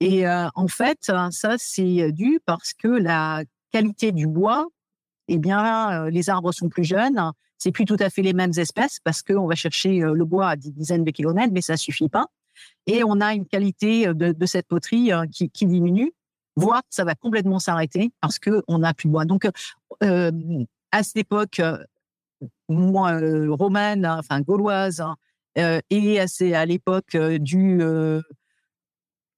Et 0.00 0.26
euh, 0.26 0.48
en 0.54 0.68
fait, 0.68 0.98
ça 1.30 1.56
c'est 1.58 2.12
dû 2.12 2.40
parce 2.44 2.74
que 2.74 2.88
la 2.88 3.44
qualité 3.72 4.12
du 4.12 4.26
bois, 4.26 4.66
eh 5.28 5.38
bien, 5.38 6.04
euh, 6.04 6.10
les 6.10 6.28
arbres 6.28 6.52
sont 6.52 6.68
plus 6.68 6.84
jeunes. 6.84 7.32
C'est 7.56 7.72
plus 7.72 7.86
tout 7.86 7.96
à 7.98 8.10
fait 8.10 8.20
les 8.20 8.34
mêmes 8.34 8.52
espèces 8.58 8.98
parce 9.02 9.22
qu'on 9.22 9.46
va 9.46 9.54
chercher 9.54 10.00
le 10.00 10.24
bois 10.26 10.50
à 10.50 10.56
des 10.56 10.70
dizaines 10.70 11.04
de 11.04 11.10
kilomètres, 11.10 11.54
mais 11.54 11.62
ça 11.62 11.78
suffit 11.78 12.10
pas. 12.10 12.26
Et 12.86 13.02
on 13.02 13.22
a 13.22 13.32
une 13.32 13.46
qualité 13.46 14.12
de, 14.12 14.46
cette 14.46 14.66
poterie 14.66 15.10
qui, 15.32 15.48
qui 15.48 15.64
diminue 15.64 16.12
voire 16.56 16.82
ça 16.90 17.04
va 17.04 17.14
complètement 17.14 17.58
s'arrêter 17.58 18.10
parce 18.20 18.38
que 18.38 18.62
on 18.66 18.78
n'a 18.78 18.94
plus 18.94 19.08
de 19.08 19.12
bois. 19.12 19.24
Donc, 19.24 19.48
euh, 20.02 20.32
à 20.90 21.02
cette 21.02 21.18
époque, 21.18 21.60
euh, 21.60 21.78
moi, 22.68 23.12
euh, 23.12 23.52
romaine, 23.52 24.06
enfin 24.06 24.40
gauloise, 24.40 25.04
euh, 25.58 25.80
et 25.90 26.26
c'est 26.26 26.54
à 26.54 26.66
l'époque 26.66 27.16
du 27.16 27.80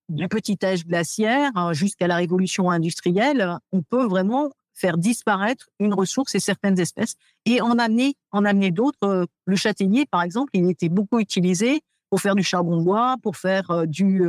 du 0.08 0.26
petit 0.26 0.56
âge 0.64 0.86
glaciaire 0.86 1.50
hein, 1.54 1.74
jusqu'à 1.74 2.06
la 2.06 2.16
révolution 2.16 2.70
industrielle, 2.70 3.58
on 3.72 3.82
peut 3.82 4.06
vraiment 4.06 4.50
faire 4.72 4.96
disparaître 4.96 5.68
une 5.80 5.92
ressource 5.92 6.34
et 6.34 6.40
certaines 6.40 6.80
espèces 6.80 7.16
et 7.44 7.60
en 7.60 7.78
amener 7.78 8.14
en 8.30 8.44
amener 8.44 8.70
d'autres. 8.70 9.26
Le 9.44 9.56
châtaignier, 9.56 10.06
par 10.06 10.22
exemple, 10.22 10.50
il 10.54 10.70
était 10.70 10.88
beaucoup 10.88 11.18
utilisé 11.18 11.82
pour 12.08 12.20
faire 12.20 12.34
du 12.34 12.42
charbon 12.42 12.78
de 12.78 12.84
bois, 12.84 13.16
pour 13.22 13.36
faire 13.36 13.86
du 13.86 14.22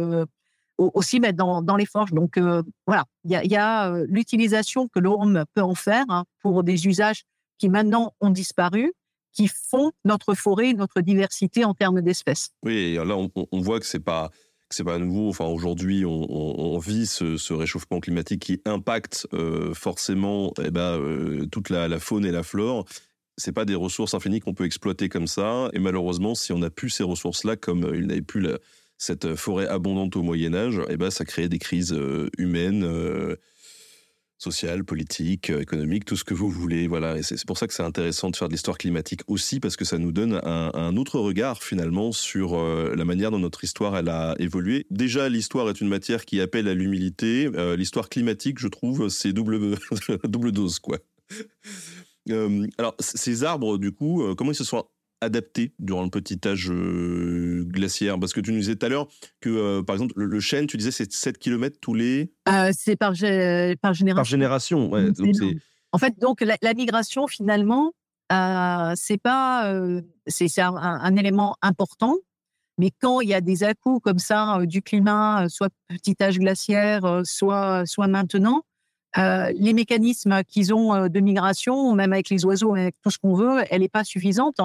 aussi 0.80 1.20
mettre 1.20 1.38
dans, 1.38 1.76
les 1.76 1.86
forges. 1.86 2.12
Donc 2.12 2.38
euh, 2.38 2.64
voilà, 2.88 3.06
il 3.26 3.32
y 3.32 3.56
a, 3.56 3.92
euh, 3.92 4.06
l'utilisation 4.10 4.88
que 4.88 5.00
l'homme 5.00 5.44
peut 5.54 5.62
en 5.62 5.76
faire 5.76 6.06
hein, 6.10 6.26
pour 6.42 6.64
des 6.64 6.88
usages 6.88 7.24
qui 7.58 7.70
maintenant 7.70 8.14
ont 8.22 8.30
disparu, 8.30 8.94
qui 9.34 9.48
font 9.48 9.92
notre 10.06 10.34
forêt, 10.34 10.74
notre 10.74 11.02
diversité 11.02 11.66
en 11.66 11.74
termes 11.74 12.02
d'espèces. 12.02 12.52
Oui, 12.64 12.96
là 12.96 13.16
on, 13.18 13.62
voit 13.62 13.80
que 13.80 13.86
c'est 13.86 14.00
pas 14.00 14.32
c'est 14.72 14.84
pas 14.84 15.00
nouveau. 15.00 15.30
Enfin, 15.30 15.46
aujourd'hui, 15.46 16.06
on, 16.06 16.78
vit 16.78 17.08
ce, 17.08 17.54
réchauffement 17.54 18.00
climatique 18.00 18.44
qui 18.44 18.62
impacte 18.66 19.28
euh, 19.34 19.74
forcément 19.74 20.54
eh 20.64 20.70
ben, 20.70 21.48
toute 21.52 21.72
la, 21.72 21.88
la, 21.88 22.00
faune 22.00 22.24
et 22.24 22.32
la 22.32 22.44
flore. 22.44 22.86
C'est 23.38 23.52
pas 23.52 23.66
des 23.66 23.74
ressources 23.74 24.14
infinies 24.14 24.42
qu'on 24.42 24.54
peut 24.54 24.66
exploiter 24.66 25.10
comme 25.10 25.26
ça. 25.26 25.70
Et 25.74 25.80
malheureusement, 25.80 26.36
si 26.36 26.54
on 26.54 26.60
n'a 26.60 26.70
plus 26.70 26.92
ces 26.92 27.04
ressources-là, 27.04 27.56
comme 27.56 27.92
il 27.96 28.06
n'avait 28.06 28.22
plus 28.22 28.42
la, 28.42 28.60
cette 29.00 29.36
forêt 29.36 29.68
abondante 29.68 30.18
au 30.18 30.22
Moyen 30.22 30.54
Âge, 30.54 30.80
eh 30.90 30.98
ben, 30.98 31.10
ça 31.10 31.24
crée 31.26 31.48
des 31.48 31.58
crises 31.58 31.94
euh, 31.94 32.30
humaines, 32.38 32.84
euh, 32.84 33.38
sociales, 34.38 34.84
politiques, 34.84 35.50
euh, 35.50 35.62
économiques, 35.62 36.04
tout 36.04 36.18
ce 36.18 36.26
que 36.26 36.34
vous 36.34 36.50
voulez. 36.50 36.86
Voilà, 36.88 37.18
et 37.18 37.24
c'est 37.24 37.46
pour 37.46 37.58
ça 37.58 37.66
que 37.66 37.74
c'est 37.74 37.84
intéressant 37.84 38.30
de 38.30 38.36
faire 38.36 38.50
de 38.50 38.54
l'histoire 38.54 38.78
climatique 38.78 39.22
aussi, 39.28 39.62
parce 39.62 39.78
que 39.78 39.86
ça 39.86 39.98
nous 39.98 40.12
donne 40.12 40.42
un, 40.44 40.98
autre 40.98 41.18
regard 41.18 41.64
finalement 41.64 42.12
sur 42.12 42.62
la 42.62 43.06
manière 43.06 43.32
dont 43.32 43.40
notre 43.40 43.64
histoire 43.64 43.96
elle 43.96 44.10
a 44.10 44.36
évolué. 44.38 44.86
Déjà, 44.92 45.30
l'histoire 45.30 45.70
est 45.70 45.80
une 45.80 45.88
matière 45.88 46.26
qui 46.26 46.42
appelle 46.42 46.68
à 46.68 46.74
l'humilité. 46.74 47.50
l'histoire 47.78 48.10
climatique, 48.10 48.60
je 48.60 48.68
trouve, 48.68 49.08
c'est 49.08 49.32
double 49.32 49.78
double 50.26 50.52
dose 50.52 50.80
quoi. 50.80 51.00
alors, 52.30 52.96
ces 53.00 53.44
arbres, 53.46 53.78
du 53.78 53.94
coup, 53.94 54.24
comment 54.36 54.52
ils 54.52 54.56
se 54.56 54.66
sont 54.66 54.86
adapté 55.22 55.74
durant 55.80 56.04
le 56.04 56.10
petit 56.10 56.40
âge 56.46 56.70
euh, 56.72 57.64
glaciaire 57.66 58.20
Parce 58.20 58.34
que 58.34 58.40
tu 58.40 58.52
nous 58.52 58.60
disais 58.60 58.76
tout 58.76 58.86
à 58.86 58.90
l'heure 58.90 59.08
que, 59.42 59.50
euh, 59.50 59.84
par 59.84 59.96
exemple, 59.96 60.14
le, 60.16 60.40
chêne, 60.40 60.68
tu 60.68 60.78
disais, 60.78 60.92
c'est 60.92 61.12
7 61.12 61.38
km 61.38 61.78
tous 61.82 61.94
les... 61.94 62.32
Euh, 62.48 62.72
c'est 62.76 62.96
par, 62.96 63.14
par 63.82 63.94
génération. 63.94 64.16
Par 64.16 64.24
génération, 64.26 64.90
ouais. 64.90 65.10
en 65.92 65.98
fait, 65.98 66.18
donc, 66.20 66.42
la, 66.42 66.74
migration, 66.74 67.28
finalement, 67.28 67.92
c'est 68.96 69.22
pas... 69.22 69.74
c'est 70.28 70.62
un, 70.62 70.76
un, 70.76 71.16
élément 71.16 71.56
important. 71.62 72.16
Mais 72.78 72.92
quand 73.02 73.20
il 73.20 73.28
y 73.28 73.34
a 73.34 73.42
des 73.42 73.64
à 73.66 73.74
comme 74.02 74.20
ça 74.20 74.60
du 74.66 74.82
climat, 74.82 75.48
soit 75.50 75.70
petit 75.90 76.16
âge 76.22 76.40
glaciaire, 76.40 77.24
soit, 77.26 77.86
soit 77.86 78.08
maintenant, 78.08 78.64
les 79.18 79.74
mécanismes 79.74 80.44
qu'ils 80.48 80.74
ont 80.74 81.10
de 81.10 81.20
migration, 81.20 81.94
même 81.94 82.14
avec 82.14 82.30
les 82.30 82.46
oiseaux, 82.46 82.74
avec 82.76 82.96
tout 83.04 83.12
ce 83.12 83.18
qu'on 83.18 83.34
veut, 83.34 83.64
elle 83.70 83.82
n'est 83.82 83.90
pas 83.90 84.06
suffisante. 84.06 84.62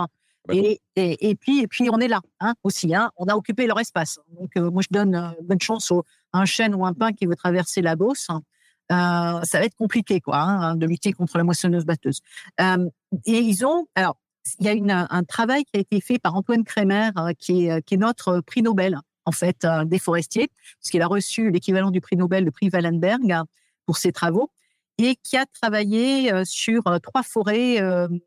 Hein. 0.49 0.55
Et, 0.55 0.80
et, 0.97 1.34
puis, 1.34 1.62
et 1.62 1.66
puis, 1.66 1.88
on 1.90 1.99
est 1.99 2.09
là 2.09 2.20
hein, 2.40 2.55
aussi. 2.62 2.95
Hein, 2.95 3.11
on 3.16 3.26
a 3.26 3.34
occupé 3.34 3.66
leur 3.66 3.80
espace. 3.80 4.18
Donc, 4.38 4.51
euh, 4.57 4.70
moi, 4.70 4.82
je 4.82 4.88
donne 4.90 5.14
euh, 5.14 5.30
bonne 5.42 5.61
chance 5.61 5.90
à 6.32 6.38
un 6.38 6.45
chêne 6.45 6.74
ou 6.74 6.84
un 6.84 6.92
pin 6.92 7.12
qui 7.12 7.26
veut 7.26 7.36
traverser 7.36 7.82
la 7.82 7.97
Beauce. 7.97 8.28
Euh, 8.30 9.40
ça 9.42 9.59
va 9.59 9.64
être 9.64 9.76
compliqué, 9.76 10.20
quoi, 10.20 10.38
hein, 10.38 10.76
de 10.76 10.86
lutter 10.86 11.12
contre 11.12 11.38
la 11.38 11.45
moissonneuse 11.45 11.86
batteuse. 11.86 12.20
Euh, 12.61 12.88
et 13.24 13.38
ils 13.38 13.64
ont, 13.64 13.86
alors, 13.95 14.18
il 14.61 14.66
y 14.66 14.68
a 14.68 14.72
une, 14.72 14.90
un 14.90 15.24
travail 15.24 15.64
qui 15.64 15.78
a 15.78 15.80
été 15.80 16.03
fait 16.03 16.18
par 16.18 16.34
Antoine 16.34 16.64
Kremer, 16.64 17.11
qui, 17.38 17.66
est, 17.66 17.82
qui 17.82 17.95
est 17.95 17.99
notre 17.99 18.40
prix 18.40 18.61
Nobel, 18.61 18.99
en 19.24 19.32
fait, 19.32 19.66
des 19.86 19.99
forestiers, 19.99 20.51
parce 20.78 20.90
qu'il 20.90 21.01
a 21.01 21.07
reçu 21.07 21.51
l'équivalent 21.51 21.90
du 21.90 22.03
prix 22.03 22.16
Nobel, 22.16 22.45
le 22.45 22.51
prix 22.51 22.68
Wallenberg, 22.70 23.42
pour 23.86 23.97
ses 23.97 24.12
travaux, 24.12 24.51
et 24.99 25.16
qui 25.16 25.38
a 25.38 25.47
travaillé 25.47 26.30
sur 26.45 26.82
trois 27.03 27.22
forêts, 27.22 27.80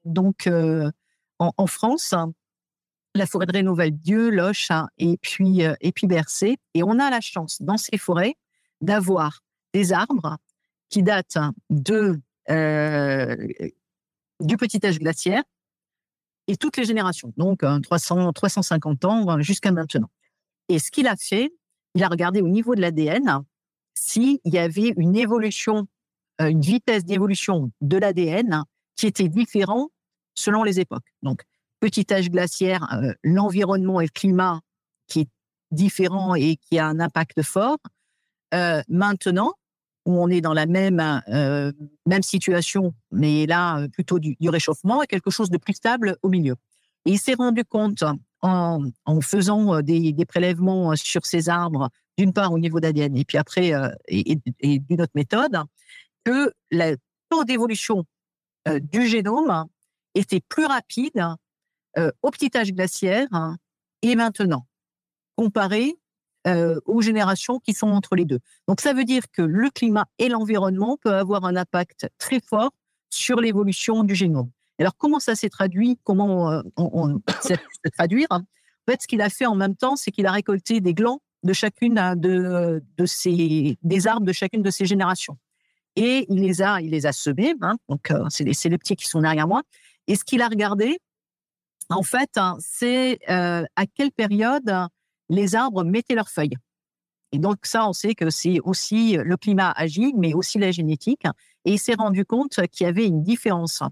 donc 0.05 0.49
en, 1.40 1.68
France, 1.68 2.14
la 3.16 3.26
forêt 3.26 3.46
de 3.46 3.54
Rénoval-Dieu, 3.54 4.30
Loche 4.30 4.72
hein, 4.72 4.88
et 4.98 5.18
puis 5.22 5.64
euh, 5.64 5.76
et 5.82 5.92
puis 5.92 6.08
Bercé. 6.08 6.58
Et 6.74 6.84
on 6.84 7.00
a 7.00 7.10
la 7.10 7.22
chance 7.22 7.62
dans 7.62 7.78
ces 7.78 7.98
forêts 7.98 8.36
d'avoir 8.82 9.42
des 9.74 9.94
arbres 9.94 10.38
qui 10.90 11.04
datent 11.04 11.38
de 11.70 12.20
euh, 12.50 13.36
du 14.40 14.58
petit 14.58 14.86
âge 14.86 15.00
glaciaire 15.00 15.44
et 16.48 16.56
toutes 16.56 16.78
les 16.78 16.86
générations, 16.86 17.34
donc 17.38 17.64
300, 17.84 18.32
350 18.32 19.06
ans 19.06 19.42
jusqu'à 19.42 19.72
maintenant. 19.72 20.10
Et 20.70 20.80
ce 20.80 20.92
qu'il 20.92 21.08
a 21.08 21.16
fait, 21.16 21.52
il 21.96 22.04
a 22.04 22.08
regardé 22.08 22.42
au 22.42 22.48
niveau 22.48 22.76
de 22.76 22.82
l'ADN 22.82 23.44
s'il 23.96 24.40
y 24.46 24.58
avait 24.58 24.94
une 24.96 25.16
évolution, 25.16 25.88
euh, 26.42 26.48
une 26.48 26.62
vitesse 26.62 27.04
d'évolution 27.04 27.72
de 27.82 27.98
l'ADN 27.98 28.64
qui 28.96 29.08
était 29.08 29.28
différente 29.28 29.92
selon 30.38 30.64
les 30.64 30.80
époques. 30.80 31.14
Donc, 31.24 31.44
petit 31.80 32.06
âge 32.12 32.30
glaciaire, 32.30 32.88
euh, 32.94 33.14
l'environnement 33.24 34.00
et 34.02 34.06
le 34.06 34.12
climat 34.12 34.62
qui 35.08 35.22
est 35.22 35.30
différent 35.72 36.36
et 36.36 36.58
qui 36.58 36.80
a 36.80 36.88
un 36.88 37.00
impact 37.00 37.42
fort. 37.44 37.80
Euh, 38.54 38.82
maintenant, 38.88 39.54
où 40.06 40.22
on 40.22 40.30
est 40.30 40.40
dans 40.40 40.54
la 40.54 40.66
même 40.66 41.02
euh, 41.28 41.74
même 42.06 42.24
situation, 42.24 42.94
mais 43.12 43.46
là 43.46 43.86
plutôt 43.90 44.20
du, 44.20 44.38
réchauffement, 44.44 45.04
et 45.04 45.08
quelque 45.08 45.30
chose 45.30 45.50
de 45.50 45.58
plus 45.58 45.74
stable 45.74 46.16
au 46.22 46.30
milieu. 46.30 46.56
Et 47.06 47.12
il 47.12 47.20
s'est 47.20 47.34
rendu 47.34 47.66
compte 47.66 48.06
en, 48.42 48.80
faisant 49.22 49.82
des, 49.82 50.14
prélèvements 50.26 50.96
sur 50.96 51.26
ces 51.26 51.50
arbres, 51.50 51.90
d'une 52.18 52.32
part 52.32 52.54
au 52.54 52.60
niveau 52.60 52.80
d'ADN, 52.80 53.18
et 53.18 53.26
puis 53.26 53.38
après 53.38 53.74
et, 54.08 54.40
et 54.62 54.80
d'une 54.80 55.02
autre 55.02 55.12
méthode, 55.14 55.58
que 56.24 56.54
le 56.72 56.96
taux 57.30 57.44
d'évolution 57.44 58.06
du 58.66 59.08
génome 59.08 59.68
était 60.18 60.41
plus 60.41 60.65
rapide 60.65 61.24
euh, 61.97 62.11
au 62.22 62.30
petit 62.30 62.55
âge 62.55 62.72
glaciaire 62.74 63.28
hein, 63.32 63.57
et 64.01 64.15
maintenant, 64.15 64.68
comparé 65.36 65.95
euh, 66.45 66.80
aux 66.86 67.01
générations 67.01 67.59
qui 67.59 67.74
sont 67.74 67.88
entre 67.88 68.15
les 68.15 68.26
deux. 68.26 68.39
Donc 68.68 68.82
ça 68.82 68.93
veut 68.93 69.03
dire 69.03 69.24
que 69.32 69.41
le 69.41 69.70
climat 69.70 70.05
et 70.20 70.30
l'environnement 70.30 70.97
peuvent 71.01 71.13
avoir 71.13 71.45
un 71.45 71.55
impact 71.55 72.07
très 72.20 72.39
fort 72.39 72.72
sur 73.09 73.41
l'évolution 73.41 74.03
du 74.03 74.15
génome. 74.15 74.49
Alors 74.80 74.95
comment 74.95 75.20
ça 75.20 75.36
s'est 75.36 75.49
traduit? 75.49 75.99
Comment 76.03 76.51
euh, 76.51 76.61
on, 76.78 77.20
s'est 77.41 77.57
traduire 77.93 78.28
En 78.30 78.43
fait, 78.88 79.01
ce 79.01 79.07
qu'il 79.07 79.22
a 79.22 79.30
fait 79.30 79.45
en 79.45 79.55
même 79.55 79.76
temps, 79.76 79.95
c'est 79.95 80.11
qu'il 80.11 80.28
a 80.28 80.32
récolté 80.32 80.82
des 80.82 80.93
glands 80.93 81.22
de 81.43 81.53
chacune 81.53 81.95
de, 82.15 82.84
de 82.97 83.05
ces, 83.05 83.78
des 83.82 84.07
arbres 84.07 84.26
de 84.26 84.34
chacune 84.34 84.61
de 84.61 84.72
ces 84.72 84.86
générations. 84.86 85.38
Et 85.95 86.28
il 86.30 86.41
les 86.41 86.61
a, 86.61 86.80
il 86.80 86.91
les 86.91 87.07
a 87.07 87.11
semés. 87.11 87.55
Hein, 87.61 87.76
donc 87.89 88.11
c'est 88.30 88.43
les, 88.43 88.53
les 88.70 88.78
petits 88.78 88.95
qui 88.95 89.07
sont 89.07 89.22
derrière 89.22 89.47
moi. 89.47 89.63
Et 90.08 90.16
ce 90.16 90.24
qu'il 90.24 90.41
a 90.41 90.47
regardé, 90.47 90.99
en 91.89 92.03
fait, 92.03 92.32
hein, 92.38 92.58
c'est 92.60 93.20
euh, 93.30 93.64
à 93.76 93.86
quelle 93.86 94.12
période 94.12 94.72
les 95.30 95.55
arbres 95.55 95.84
mettaient 95.84 96.16
leurs 96.16 96.30
feuilles. 96.30 96.58
Et 97.32 97.39
donc 97.39 97.66
ça, 97.66 97.88
on 97.88 97.93
sait 97.93 98.16
que 98.16 98.30
c'est 98.30 98.60
aussi 98.62 99.18
le 99.18 99.36
climat 99.36 99.72
agit, 99.72 100.14
mais 100.16 100.34
aussi 100.34 100.60
la 100.60 100.72
génétique. 100.72 101.26
Et 101.66 101.74
il 101.74 101.80
s'est 101.80 101.95
rendu 101.95 102.26
compte 102.26 102.66
qu'il 102.68 102.86
y 102.86 102.88
avait 102.88 103.05
une 103.05 103.22
différence. 103.22 103.84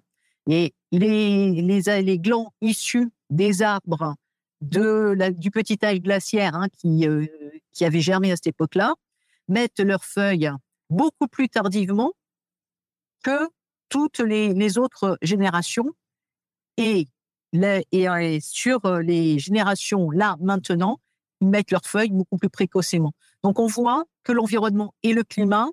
Et 0.48 0.74
les, 0.92 1.62
les, 1.62 2.02
les 2.02 2.20
glands 2.20 2.54
issus 2.62 3.10
des 3.30 3.62
arbres 3.62 4.16
de 4.62 5.16
du 5.32 5.52
petit 5.52 5.78
âge 5.84 6.00
glaciaire, 6.00 6.56
hein, 6.56 6.68
qui, 6.70 7.08
euh, 7.08 7.26
qui 7.72 7.86
avaient 7.86 8.02
germé 8.02 8.32
à 8.32 8.36
cette 8.36 8.48
époque-là 8.48 8.94
mettent 9.48 9.80
leurs 9.80 10.06
feuilles 10.06 10.52
beaucoup 10.90 11.28
plus 11.28 11.50
tardivement 11.50 12.14
que 13.24 13.48
toutes 13.90 14.20
les, 14.20 14.78
autres 14.78 15.18
générations. 15.22 15.92
Et, 16.78 17.08
et, 17.92 18.40
sur 18.42 18.80
les 19.00 19.40
générations 19.40 20.12
là, 20.12 20.36
maintenant, 20.40 21.00
ils 21.42 21.48
mettent 21.48 21.72
leurs 21.72 21.86
feuilles 21.86 22.12
beaucoup 22.12 22.38
plus 22.38 22.50
précocement. 22.50 23.14
Donc 23.44 23.60
on 23.60 23.68
voit 23.68 24.06
que 24.24 24.32
l'environnement 24.32 24.94
et 25.04 25.14
le 25.14 25.24
climat, 25.24 25.70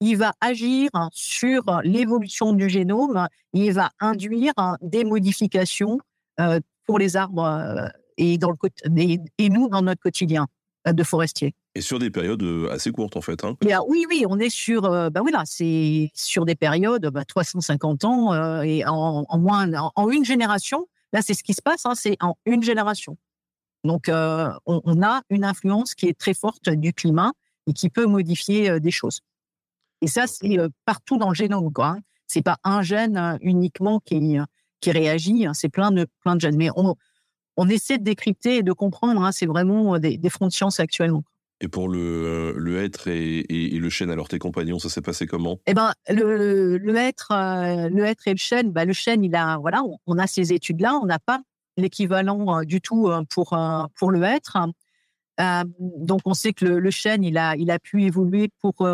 il 0.00 0.16
va 0.16 0.32
agir 0.40 0.90
sur 1.12 1.62
l'évolution 1.84 2.52
du 2.52 2.68
génome, 2.68 3.28
il 3.52 3.72
va 3.72 3.90
induire 4.00 4.54
des 4.80 5.04
modifications 5.04 5.98
euh, 6.40 6.60
pour 6.86 6.98
les 6.98 7.16
arbres 7.16 7.44
euh, 7.44 7.88
et, 8.16 8.38
nous 9.48 9.68
dans 9.68 9.82
notre 9.82 10.00
quotidien 10.00 10.42
euh, 10.42 10.46
de 10.86 11.02
forestier. 11.02 11.54
Et 11.74 11.80
sur 11.80 11.98
des 11.98 12.10
périodes 12.10 12.42
assez 12.70 12.90
courtes, 12.90 13.16
en 13.16 13.20
fait. 13.20 13.44
Hein. 13.44 13.56
oui, 13.86 14.06
oui, 14.08 14.24
on 14.28 14.38
est 14.38 14.50
sur, 14.50 14.82
bah 14.82 15.20
oui, 15.22 15.30
là, 15.32 15.42
c'est 15.44 16.10
sur 16.14 16.44
des 16.44 16.54
périodes, 16.54 17.06
bah, 17.06 17.24
350 17.24 18.04
ans 18.04 18.62
et 18.62 18.84
en, 18.86 19.24
moins, 19.38 19.70
en, 19.94 20.10
une 20.10 20.24
génération. 20.24 20.88
Là, 21.12 21.22
c'est 21.22 21.34
ce 21.34 21.42
qui 21.42 21.54
se 21.54 21.62
passe, 21.62 21.86
hein, 21.86 21.94
c'est 21.94 22.16
en 22.20 22.36
une 22.46 22.62
génération. 22.62 23.16
Donc, 23.84 24.10
on, 24.10 25.02
a 25.02 25.22
une 25.30 25.44
influence 25.44 25.94
qui 25.94 26.06
est 26.06 26.18
très 26.18 26.34
forte 26.34 26.68
du 26.70 26.92
climat 26.92 27.32
et 27.66 27.72
qui 27.72 27.90
peut 27.90 28.06
modifier 28.06 28.80
des 28.80 28.90
choses. 28.90 29.20
Et 30.02 30.06
ça, 30.06 30.26
c'est 30.26 30.56
partout 30.84 31.18
dans 31.18 31.28
le 31.28 31.34
génome, 31.34 31.72
quoi. 31.72 31.88
Hein. 31.88 32.00
C'est 32.26 32.42
pas 32.42 32.58
un 32.64 32.82
gène 32.82 33.38
uniquement 33.42 34.00
qui, 34.00 34.38
qui 34.80 34.90
réagit, 34.90 35.46
hein, 35.46 35.54
c'est 35.54 35.68
plein 35.68 35.90
de, 35.90 36.06
plein 36.20 36.36
de 36.36 36.40
gènes. 36.40 36.56
Mais 36.56 36.70
on, 36.76 36.94
on 37.60 37.68
essaie 37.68 37.98
de 37.98 38.04
décrypter 38.04 38.56
et 38.56 38.62
de 38.62 38.72
comprendre, 38.72 39.22
hein, 39.22 39.32
c'est 39.32 39.46
vraiment 39.46 39.98
des, 39.98 40.16
des 40.16 40.30
fronts 40.30 40.48
de 40.48 40.52
science 40.52 40.80
actuellement. 40.80 41.22
Et 41.60 41.68
pour 41.68 41.88
le, 41.88 42.54
le 42.56 42.82
être 42.82 43.08
et, 43.08 43.40
et, 43.50 43.78
le 43.78 43.90
chêne, 43.90 44.10
alors 44.10 44.28
tes 44.28 44.38
compagnons, 44.38 44.78
ça 44.78 44.88
s'est 44.88 45.02
passé 45.02 45.26
comment? 45.26 45.58
Eh 45.66 45.74
ben, 45.74 45.92
le, 46.08 46.78
le 46.78 46.96
être, 46.96 47.28
le 47.90 48.02
être 48.04 48.26
et 48.28 48.32
le 48.32 48.38
chêne, 48.38 48.72
bah, 48.72 48.86
le 48.86 48.94
chêne, 48.94 49.22
il 49.22 49.36
a, 49.36 49.58
voilà, 49.58 49.82
on, 50.06 50.18
a 50.18 50.26
ces 50.26 50.54
études-là, 50.54 50.98
on 51.02 51.04
n'a 51.04 51.18
pas 51.18 51.42
l'équivalent 51.76 52.62
du 52.62 52.80
tout 52.80 53.10
pour 53.28 53.58
pour 53.94 54.10
le 54.10 54.22
être. 54.22 54.56
donc, 55.78 56.20
on 56.24 56.32
sait 56.32 56.54
que 56.54 56.64
le, 56.64 56.90
chêne, 56.90 57.24
il 57.24 57.36
a, 57.36 57.54
il 57.56 57.70
a 57.70 57.78
pu 57.78 58.04
évoluer 58.04 58.48
pour 58.62 58.86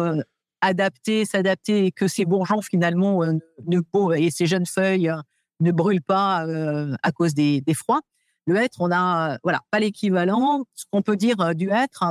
adapter, 0.60 1.24
s'adapter 1.24 1.86
et 1.86 1.92
que 1.92 2.08
ces 2.08 2.24
bourgeons 2.24 2.62
finalement 2.62 3.22
euh, 3.22 3.32
ne, 3.66 4.16
et 4.16 4.30
ces 4.30 4.46
jeunes 4.46 4.66
feuilles 4.66 5.08
euh, 5.08 5.20
ne 5.60 5.72
brûlent 5.72 6.02
pas 6.02 6.46
euh, 6.46 6.94
à 7.02 7.12
cause 7.12 7.34
des, 7.34 7.62
froids. 7.74 8.00
Le 8.46 8.56
hêtre, 8.56 8.76
on 8.80 8.90
a 8.92 9.38
voilà 9.42 9.60
pas 9.70 9.80
l'équivalent. 9.80 10.64
Ce 10.74 10.84
qu'on 10.90 11.02
peut 11.02 11.16
dire 11.16 11.54
du 11.54 11.70
hêtre, 11.70 12.04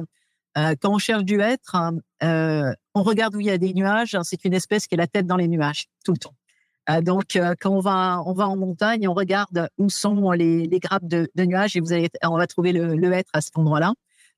quand 0.56 0.94
on 0.94 0.98
cherche 0.98 1.24
du 1.24 1.40
hêtre, 1.42 1.76
on 2.22 3.04
regarde 3.04 3.36
où 3.36 3.40
il 3.40 3.48
y 3.48 3.52
a 3.52 3.58
des 3.58 3.74
nuages. 3.74 4.18
C'est 4.24 4.44
une 4.46 4.54
espèce 4.54 4.88
qui 4.88 4.96
a 4.96 4.98
la 4.98 5.08
tête 5.08 5.28
dans 5.28 5.38
les 5.38 5.48
nuages 5.48 5.86
tout 6.04 6.14
le 6.14 6.18
temps. 6.18 6.36
donc, 7.02 7.40
quand 7.62 7.72
on 7.72 7.80
va, 7.80 8.22
on 8.26 8.34
va 8.34 8.50
en 8.50 8.58
montagne, 8.58 9.08
on 9.08 9.14
regarde 9.14 9.70
où 9.78 9.90
sont 9.90 10.32
les, 10.32 10.68
grappes 10.80 11.08
de, 11.08 11.30
nuages 11.38 11.76
et 11.78 11.80
vous 11.80 11.94
allez, 11.94 12.10
on 12.24 12.38
va 12.38 12.48
trouver 12.48 12.74
le, 12.74 12.96
le 12.96 13.14
hêtre 13.14 13.32
à 13.34 13.42
cet 13.42 13.58
endroit-là. 13.58 13.94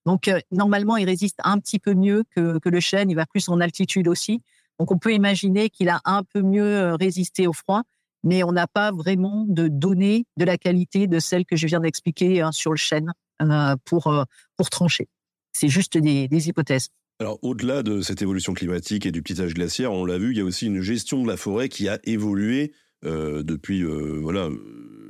Donc, 0.08 0.30
euh, 0.30 0.40
normalement, 0.52 0.96
il 0.96 1.04
résiste 1.04 1.38
un 1.44 1.60
petit 1.60 1.80
peu 1.80 1.94
mieux 1.94 2.24
que, 2.34 2.62
le 2.64 2.80
chêne. 2.80 3.10
Il 3.10 3.16
va 3.16 3.26
plus 3.26 3.50
en 3.50 3.60
altitude 3.60 4.08
aussi. 4.08 4.42
Donc, 4.80 4.90
on 4.90 4.98
peut 4.98 5.14
imaginer 5.14 5.70
qu'il 5.70 5.90
a 5.90 6.00
un 6.06 6.24
peu 6.24 6.42
mieux 6.42 6.64
euh, 6.64 6.96
résisté 6.96 7.46
au 7.46 7.52
froid, 7.52 7.84
mais 8.28 8.44
on 8.44 8.52
n'a 8.52 8.68
pas 8.68 8.92
vraiment 8.92 9.46
de 9.48 9.68
données 9.68 10.26
de 10.38 10.46
la 10.46 10.58
qualité 10.58 11.08
de 11.08 11.20
celle 11.20 11.46
que 11.46 11.56
je 11.56 11.66
viens 11.68 11.80
d'expliquer 11.80 12.42
hein, 12.42 12.52
sur 12.52 12.72
le 12.72 12.78
chêne 12.78 13.12
euh, 13.42 13.76
pour, 13.86 14.26
pour 14.58 14.70
trancher. 14.70 15.08
C'est 15.54 15.70
juste 15.70 15.98
des, 15.98 16.48
hypothèses. 16.48 16.90
Alors, 17.20 17.40
au-delà 17.42 17.82
de 17.82 18.02
cette 18.02 18.22
évolution 18.22 18.54
climatique 18.54 19.06
et 19.06 19.12
du 19.12 19.24
petit 19.24 19.42
âge 19.42 19.54
glaciaire, 19.56 19.92
on 19.92 20.06
l'a 20.06 20.20
vu, 20.20 20.32
il 20.32 20.38
y 20.38 20.42
a 20.42 20.46
aussi 20.46 20.68
une 20.68 20.82
gestion 20.82 21.24
de 21.24 21.28
la 21.28 21.38
forêt 21.38 21.70
qui 21.70 21.88
a 21.88 22.00
évolué 22.04 22.74
depuis 23.04 23.84
voilà 23.84 24.50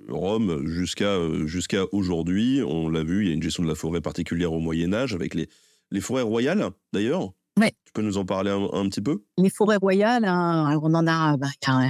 Rome 0.10 0.66
jusqu'à 0.68 1.16
euh, 1.16 1.48
jusqu'à 1.48 1.86
aujourd'hui. 1.92 2.62
On 2.66 2.90
l'a 2.90 3.04
vu, 3.04 3.24
il 3.24 3.28
y 3.28 3.32
a 3.32 3.34
une 3.34 3.44
gestion 3.44 3.64
de 3.64 3.68
la 3.68 3.76
forêt 3.76 4.02
particulière 4.02 4.54
au 4.54 4.60
Moyen 4.60 4.94
Âge 4.94 5.14
avec 5.14 5.34
les, 5.34 5.50
les 5.92 6.02
forêts 6.02 6.22
royales 6.22 6.70
d'ailleurs. 6.94 7.34
Ouais. 7.58 7.74
Tu 7.86 7.94
peux 7.94 8.02
nous 8.02 8.18
en 8.18 8.26
parler 8.26 8.52
un, 8.52 8.88
petit 8.90 9.02
peu? 9.02 9.24
Les 9.38 9.50
forêts 9.50 9.78
royales, 9.78 10.26
hein, 10.26 10.80
on 10.82 10.94
en 10.94 11.08
a, 11.08 11.38
bah, 11.38 11.48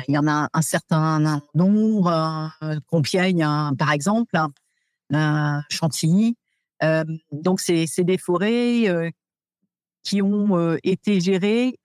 il 0.07 0.13
y 0.13 0.17
en 0.17 0.27
a 0.27 0.49
un 0.53 0.61
certain 0.61 1.41
nombre. 1.53 2.51
Euh, 2.63 2.79
Compiègne, 2.87 3.43
hein, 3.43 3.73
par 3.77 3.91
exemple, 3.91 4.37
euh, 5.13 5.59
Chantilly. 5.69 6.37
donc 7.31 7.59
c'est 7.59 8.03
des 8.03 8.17
forêts 8.17 9.13
qui 10.03 10.21
ont 10.21 10.77
été 10.83 11.19
gérées 11.19 11.79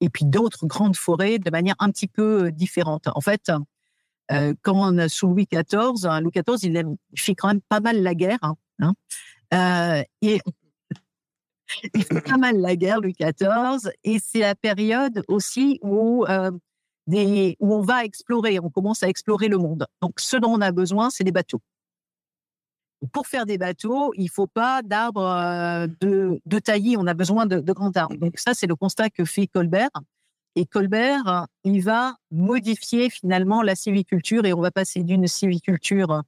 et 0.00 0.08
puis 0.08 0.24
d'autres 0.24 0.66
grandes 0.66 0.96
forêts 0.96 1.38
de 1.38 1.50
manière 1.50 1.74
un 1.78 1.90
petit 1.90 2.06
peu 2.08 2.50
différente. 2.50 3.08
En 3.14 3.20
fait, 3.20 3.50
euh, 4.30 4.54
quand 4.62 4.74
on 4.74 4.98
a 4.98 5.08
sous 5.08 5.28
Louis 5.28 5.48
XIV, 5.50 6.06
hein, 6.06 6.20
Louis 6.20 6.32
XIV, 6.32 6.58
il, 6.62 6.96
fait 7.16 7.34
quand 7.34 7.48
même 7.48 7.60
pas 7.68 7.80
mal 7.80 8.02
la 8.02 8.14
guerre. 8.14 8.38
Hein, 8.42 8.56
hein. 8.80 8.94
euh, 9.54 10.02
et 10.22 10.40
fait 12.02 12.20
pas 12.20 12.36
mal 12.36 12.58
la 12.60 12.76
guerre, 12.76 13.00
Louis 13.00 13.14
XIV. 13.18 13.90
Et 14.04 14.18
c'est 14.18 14.40
la 14.40 14.54
période 14.54 15.22
aussi 15.28 15.78
où, 15.82 16.24
euh, 16.28 16.50
des, 17.06 17.56
où 17.60 17.74
on 17.74 17.82
va 17.82 18.04
explorer, 18.04 18.58
on 18.58 18.70
commence 18.70 19.02
à 19.02 19.08
explorer 19.08 19.48
le 19.48 19.58
monde. 19.58 19.86
Donc, 20.02 20.20
ce 20.20 20.36
dont 20.36 20.50
on 20.50 20.60
a 20.60 20.72
besoin, 20.72 21.10
c'est 21.10 21.24
des 21.24 21.32
bateaux. 21.32 21.60
pour 23.12 23.26
faire 23.26 23.46
des 23.46 23.58
bateaux, 23.58 24.12
il 24.16 24.28
faut 24.28 24.48
pas 24.48 24.82
d'arbres 24.82 25.22
euh, 25.22 25.86
de, 26.00 26.58
taillis, 26.58 26.96
on 26.96 27.06
a 27.06 27.14
besoin 27.14 27.46
de, 27.46 27.60
grands 27.60 27.92
arbres. 27.94 28.16
Donc, 28.16 28.38
ça, 28.38 28.54
c'est 28.54 28.66
le 28.66 28.76
constat 28.76 29.10
que 29.10 29.24
fait 29.24 29.46
Colbert. 29.46 29.90
Et 30.56 30.66
Colbert, 30.66 31.46
il 31.62 31.82
va 31.82 32.16
modifier 32.32 33.10
finalement 33.10 33.62
la 33.62 33.76
civiculture 33.76 34.44
et 34.44 34.52
on 34.52 34.60
va 34.60 34.72
passer 34.72 35.04
d'une 35.04 35.28
civiculture 35.28 36.22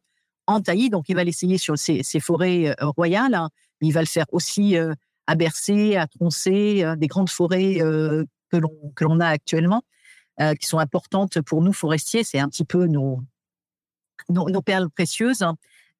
en 0.47 0.61
taillis, 0.61 0.91
donc 0.91 1.09
il 1.09 1.17
va 1.17 1.25
l'essayer 1.25 1.59
sur 1.59 1.77
ces, 1.79 2.03
forêts 2.21 2.69
euh, 2.69 2.87
royales. 2.97 3.39
Il 3.81 3.93
va 3.93 4.01
le 4.01 4.07
faire 4.07 4.27
aussi 4.31 4.77
à 5.31 5.35
Bercé, 5.35 5.97
à 5.97 6.07
Troncé, 6.07 6.83
euh, 6.85 6.97
des 6.97 7.07
grandes 7.07 7.31
forêts 7.31 7.77
que 7.77 8.57
l'on 8.57 8.93
que 8.97 9.05
l'on 9.05 9.21
a 9.21 9.29
actuellement, 9.29 9.83
qui 10.59 10.67
sont 10.67 10.79
importantes 10.79 11.41
pour 11.43 11.63
nous 11.63 11.73
forestiers. 11.73 12.25
C'est 12.25 12.39
un 12.39 12.49
petit 12.49 12.65
peu 12.65 12.87
nos 12.87 13.23
nos, 14.29 14.63
perles 14.63 14.91
précieuses. 14.91 15.45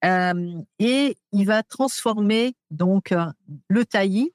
et 0.03 1.17
il 1.31 1.45
va 1.45 1.63
transformer 1.63 2.55
donc 2.71 3.13
le 3.69 3.85
taillis 3.85 4.33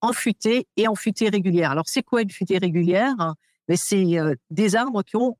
en 0.00 0.12
futée 0.12 0.66
et 0.76 0.88
en 0.88 0.94
futée 0.94 1.28
régulière. 1.28 1.70
Alors, 1.70 1.88
c'est 1.88 2.02
quoi 2.02 2.22
une 2.22 2.30
futée 2.30 2.58
régulière? 2.58 3.34
Mais 3.68 3.76
c'est 3.76 4.18
euh, 4.18 4.34
des 4.50 4.76
arbres 4.76 5.02
qui 5.02 5.16
ont 5.16 5.36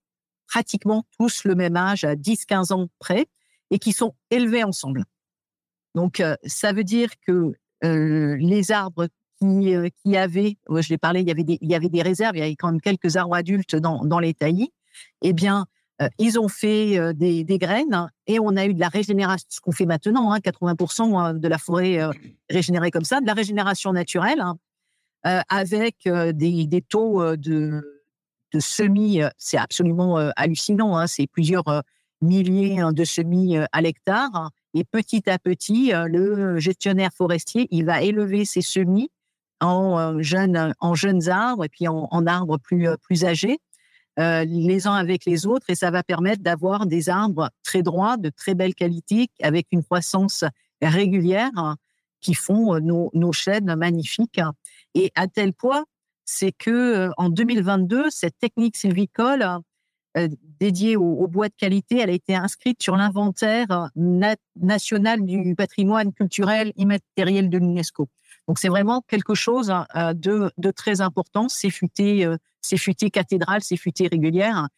pratiquement 0.47 1.05
tous 1.19 1.45
le 1.45 1.55
même 1.55 1.77
âge, 1.77 2.05
à 2.05 2.15
10-15 2.15 2.73
ans 2.73 2.89
près, 2.99 3.27
et 3.71 3.79
qui 3.79 3.93
sont 3.93 4.15
élevés 4.31 4.65
ensemble. 4.65 5.05
Donc, 5.95 6.21
euh, 6.21 6.37
ça 6.45 6.73
veut 6.73 6.85
dire 6.85 7.11
que 7.27 7.33
euh, 7.33 7.53
les 7.83 8.73
arbres 8.73 9.09
qui, 9.41 10.17
avaient, 10.17 10.57
je 10.69 10.89
l'ai 10.89 10.99
parlé, 10.99 11.21
il 11.21 11.29
y, 11.29 11.31
avait 11.31 11.45
des, 11.45 11.59
y 11.61 11.91
des 11.91 12.03
réserves, 12.03 12.37
il 12.37 12.41
y 12.41 12.43
avait 12.43 12.57
quand 12.57 12.71
même 12.71 12.81
quelques 12.81 13.17
arbres 13.17 13.35
adultes 13.35 13.77
dans, 13.77 14.19
les 14.19 14.35
taillis, 14.35 14.73
eh 15.23 15.33
bien, 15.33 15.67
ils 16.19 16.39
ont 16.39 16.49
fait 16.49 17.15
des, 17.15 17.45
graines 17.59 18.11
et 18.27 18.41
on 18.41 18.57
a 18.57 18.67
eu 18.67 18.75
de 18.75 18.81
la 18.81 18.89
régénération, 18.89 19.47
ce 19.49 19.61
qu'on 19.61 19.73
fait 19.73 19.87
maintenant, 19.87 20.37
80% 20.37 21.03
hein, 21.03 21.19
hein, 21.19 21.35
de 21.35 21.49
la 21.49 21.59
forêt 21.59 22.01
régénérée 22.51 22.91
comme 22.91 23.05
ça, 23.05 23.21
de 23.21 23.27
la 23.27 23.35
régénération 23.35 23.93
naturelle, 23.93 24.41
hein, 24.41 25.43
avec 25.49 25.97
des, 26.05 26.85
taux 26.89 27.37
de, 27.37 27.83
semis, 28.59 29.21
c'est 29.37 29.59
absolument 29.59 30.17
hallucinant, 30.37 31.07
c'est 31.07 31.27
plusieurs 31.27 31.83
milliers 32.21 32.81
de 32.93 33.05
semis 33.05 33.57
à 33.71 33.81
l'hectare. 33.81 34.51
Et 34.75 34.85
petit 34.85 35.29
à 35.31 35.39
petit, 35.39 35.93
le 35.93 36.59
gestionnaire 36.59 37.11
forestier, 37.17 37.69
il 37.71 37.85
va 37.85 38.03
élever 38.03 38.45
ses 38.45 38.61
semis 38.61 39.11
en 39.61 40.21
jeunes, 40.21 40.75
en 40.81 40.95
jeunes 40.95 41.29
arbres 41.29 41.65
et 41.65 41.69
puis 41.69 41.89
en, 41.89 42.27
arbres 42.27 42.59
plus, 42.59 42.89
plus 43.01 43.25
âgés 43.25 43.59
euh, 44.19 44.45
les 44.45 44.89
uns 44.89 44.95
avec 44.95 45.25
les 45.27 45.47
autres 45.47 45.71
et 45.71 45.77
ça 45.77 45.93
va 45.93 46.03
permettre 46.03 46.43
d'avoir 46.43 46.87
des 46.87 47.09
arbres 47.09 47.51
très 47.63 47.83
droits, 47.83 48.17
de 48.17 48.31
très 48.31 48.55
belle 48.55 48.75
qualité, 48.75 49.29
avec 49.41 49.69
une 49.71 49.85
croissance 49.85 50.45
régulière 50.83 51.77
qui 52.21 52.35
font 52.35 52.75
euh, 52.75 52.81
nos, 52.81 53.11
nos 53.15 53.33
magnifiques. 53.77 54.41
Et 54.95 55.13
à 55.15 55.29
tel 55.29 55.53
point, 55.53 55.85
c'est 56.25 56.51
que 56.51 56.71
euh, 56.71 57.11
en 57.17 57.29
2022, 57.29 58.07
cette 58.11 58.37
technique 58.39 58.77
sylvicole 58.77 59.47
dédiée 60.61 60.97
au, 60.97 61.27
bois 61.27 61.49
de 61.49 61.55
qualité, 61.57 61.99
elle 61.99 62.11
a 62.11 62.15
été 62.15 62.35
inscrite 62.35 62.83
sur 62.83 62.97
l'inventaire 62.97 63.91
national 64.57 65.25
du 65.25 65.55
patrimoine 65.55 66.13
culturel 66.13 66.73
immatériel 66.77 67.51
de 67.51 67.59
l'UNESCO. 67.59 68.09
Donc 68.49 68.59
c'est 68.59 68.69
vraiment 68.69 69.03
quelque 69.07 69.35
chose 69.35 69.73
de, 69.95 70.51
de 70.57 70.71
très 70.71 71.01
important. 71.01 71.49
C'est 71.49 71.71
futé 71.71 72.27
futé 72.77 73.11
cathédrale, 73.11 73.63
c'est 73.63 73.77
futé 73.77 74.09
régulière. 74.09 74.69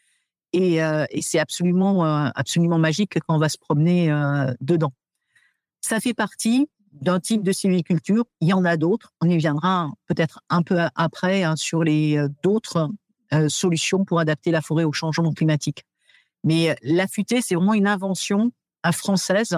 Et, 0.53 0.83
euh, 0.83 1.07
et 1.11 1.23
c'est 1.23 1.39
absolument, 1.39 2.05
euh, 2.05 2.29
absolument 2.35 2.79
magique 2.79 3.19
quand 3.27 3.37
on 3.37 3.39
va 3.39 3.49
se 3.49 3.59
promener 3.59 4.11
euh, 4.11 4.53
dedans. 4.61 4.93
Ça 5.81 6.01
fait 6.01 6.15
partie 6.15 6.69
d'un 6.93 7.21
type 7.21 7.43
de 7.43 7.53
sylviculture. 7.53 8.25
Il 8.41 8.49
y 8.49 8.53
en 8.53 8.65
a 8.65 8.77
d'autres. 8.77 9.13
On 9.21 9.29
y 9.29 9.37
viendra 9.37 9.91
peut-être 10.07 10.41
un 10.51 10.63
peu 10.63 10.79
après 10.97 11.45
hein, 11.45 11.57
sur 11.57 11.85
les 11.85 12.21
d'autres 12.43 12.91
solutions 13.49 14.05
pour 14.05 14.21
adapter 14.21 14.51
la 14.51 14.61
forêt 14.61 14.85
au 14.85 14.93
changement 14.93 15.33
climatique. 15.33 15.85
Mais 16.45 16.77
la 16.83 17.07
futée, 17.07 17.43
c'est 17.43 17.55
vraiment 17.55 17.75
une 17.75 17.87
invention 17.87 18.53
française 18.93 19.57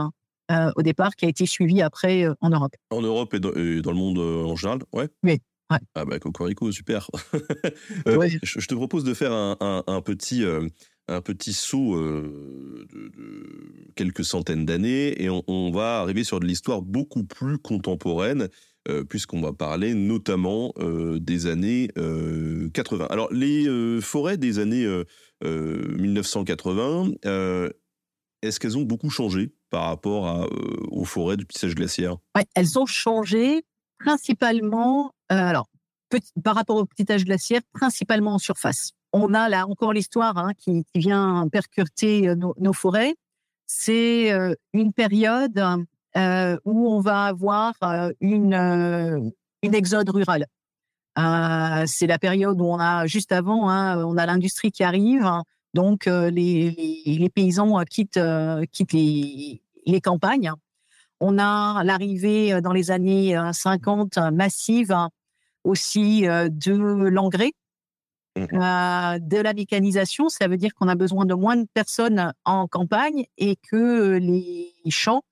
au 0.51 0.83
départ 0.83 1.17
qui 1.17 1.25
a 1.25 1.29
été 1.29 1.47
suivie 1.47 1.81
après 1.81 2.27
en 2.41 2.51
Europe. 2.51 2.75
En 2.91 3.01
Europe 3.01 3.35
et 3.35 3.41
dans, 3.41 3.51
le 3.53 3.95
monde 3.95 4.19
en 4.19 4.57
général, 4.57 4.81
ouais. 4.93 5.09
Oui. 5.23 5.41
Ah 5.95 6.05
bah 6.05 6.19
Cocorico, 6.19 6.71
super. 6.71 7.09
je, 8.07 8.67
te 8.67 8.75
propose 8.75 9.05
de 9.05 9.15
faire 9.15 9.33
un, 9.33 10.03
petit 10.05 10.45
un 11.09 11.21
petit 11.21 11.53
saut 11.53 11.97
de, 11.97 12.87
quelques 13.97 14.25
centaines 14.25 14.65
d'années 14.65 15.23
et 15.23 15.29
on, 15.31 15.71
va 15.71 16.01
arriver 16.01 16.25
sur 16.25 16.41
de 16.41 16.47
l'histoire 16.47 16.83
beaucoup 16.83 17.25
plus 17.25 17.59
contemporaine 17.59 18.49
puisqu'on 19.09 19.41
va 19.41 19.53
parler 19.53 19.95
notamment 19.95 20.75
des 20.79 21.47
années 21.47 21.89
80. 22.75 23.07
Alors 23.11 23.33
les 23.33 24.01
forêts 24.01 24.37
des 24.37 24.59
années 24.59 24.87
1980, 25.43 27.13
est-ce 28.43 28.59
qu'elles 28.59 28.77
ont 28.77 28.83
beaucoup 28.83 29.11
changé 29.11 29.55
par 29.71 29.85
rapport 29.85 30.49
aux 30.91 31.05
forêts 31.05 31.37
du 31.37 31.47
tissage 31.47 31.75
glaciaire? 31.75 32.17
Ouais, 32.37 32.45
Elles 32.55 32.79
ont 32.79 32.87
changé 32.87 33.63
principalement, 33.99 35.15
alors 35.29 35.69
par 36.43 36.55
rapport 36.55 36.77
au 36.77 36.85
petit 36.85 37.11
âge 37.11 37.25
glaciaire, 37.25 37.63
principalement 37.73 38.35
en 38.35 38.39
surface. 38.39 38.93
On 39.13 39.35
a 39.35 39.49
là 39.49 39.67
encore 39.67 39.93
l'histoire 39.93 40.39
hein, 40.39 40.53
qui, 40.59 40.85
vient 40.95 41.49
percuter 41.51 42.29
euh, 42.29 42.35
nos, 42.35 42.73
forêts. 42.73 43.15
C'est 43.67 44.33
euh, 44.33 44.55
une 44.73 44.93
période 44.93 45.59
euh, 46.17 46.59
où 46.65 46.93
on 46.93 47.01
va 47.01 47.25
avoir 47.27 47.75
une, 48.21 49.33
une 49.63 49.75
exode 49.75 50.11
rurale. 50.11 50.47
c'est 51.87 52.07
la 52.07 52.19
période 52.19 52.61
où 52.61 52.65
on 52.65 52.79
a 52.79 53.07
juste 53.07 53.33
avant, 53.33 53.71
hein, 53.71 54.05
on 54.05 54.17
a 54.17 54.27
l'industrie 54.27 54.73
qui 54.73 54.85
arrive, 54.85 55.27
donc 55.75 56.07
les, 56.07 57.03
les, 57.07 57.31
paysans 57.31 57.83
quittent, 57.85 58.21
quittent 58.73 58.93
les, 58.93 59.63
les 59.87 60.01
campagnes. 60.01 60.53
On 61.21 61.39
a 61.39 61.83
l'arrivée 61.85 62.61
dans 62.61 62.73
les 62.73 62.91
années 62.91 63.39
50 63.53 64.19
massive 64.33 64.95
aussi 65.65 66.23
de 66.23 66.75
l'engrais, 67.09 67.53
mmh 68.37 69.19
de 69.19 69.37
la 69.39 69.53
mécanisation. 69.55 70.29
Ça 70.29 70.49
veut 70.49 70.57
dire 70.57 70.75
qu'on 70.75 70.89
a 70.89 70.95
besoin 70.95 71.27
de 71.27 71.35
moins 71.35 71.57
de 71.57 71.67
personnes 71.75 72.33
en 72.45 72.67
campagne 72.67 73.27
et 73.39 73.57
que 73.57 74.17
les 74.17 74.73
champs 74.89 75.23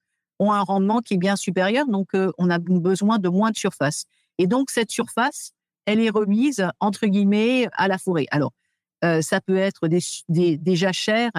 ont 0.41 0.51
un 0.53 0.63
rendement 0.63 0.99
qui 1.01 1.15
est 1.15 1.19
bien 1.19 1.37
supérieur. 1.37 1.87
Donc, 1.87 2.09
on 2.39 2.51
a 2.51 2.59
besoin 2.59 3.19
de 3.19 3.29
moins 3.29 3.53
de 3.53 3.57
surface. 3.57 4.07
Et 4.39 4.49
donc, 4.49 4.71
cette 4.71 4.91
surface, 4.91 5.53
elle 5.87 6.01
est 6.01 6.11
remise, 6.11 6.67
entre 6.81 7.07
guillemets, 7.07 7.69
à 7.75 7.87
la 7.87 7.99
forêt. 7.99 8.27
Alors, 8.33 8.53
ça 9.23 9.41
peut 9.41 9.57
être 9.57 9.87
des, 9.87 10.01
des, 10.29 10.85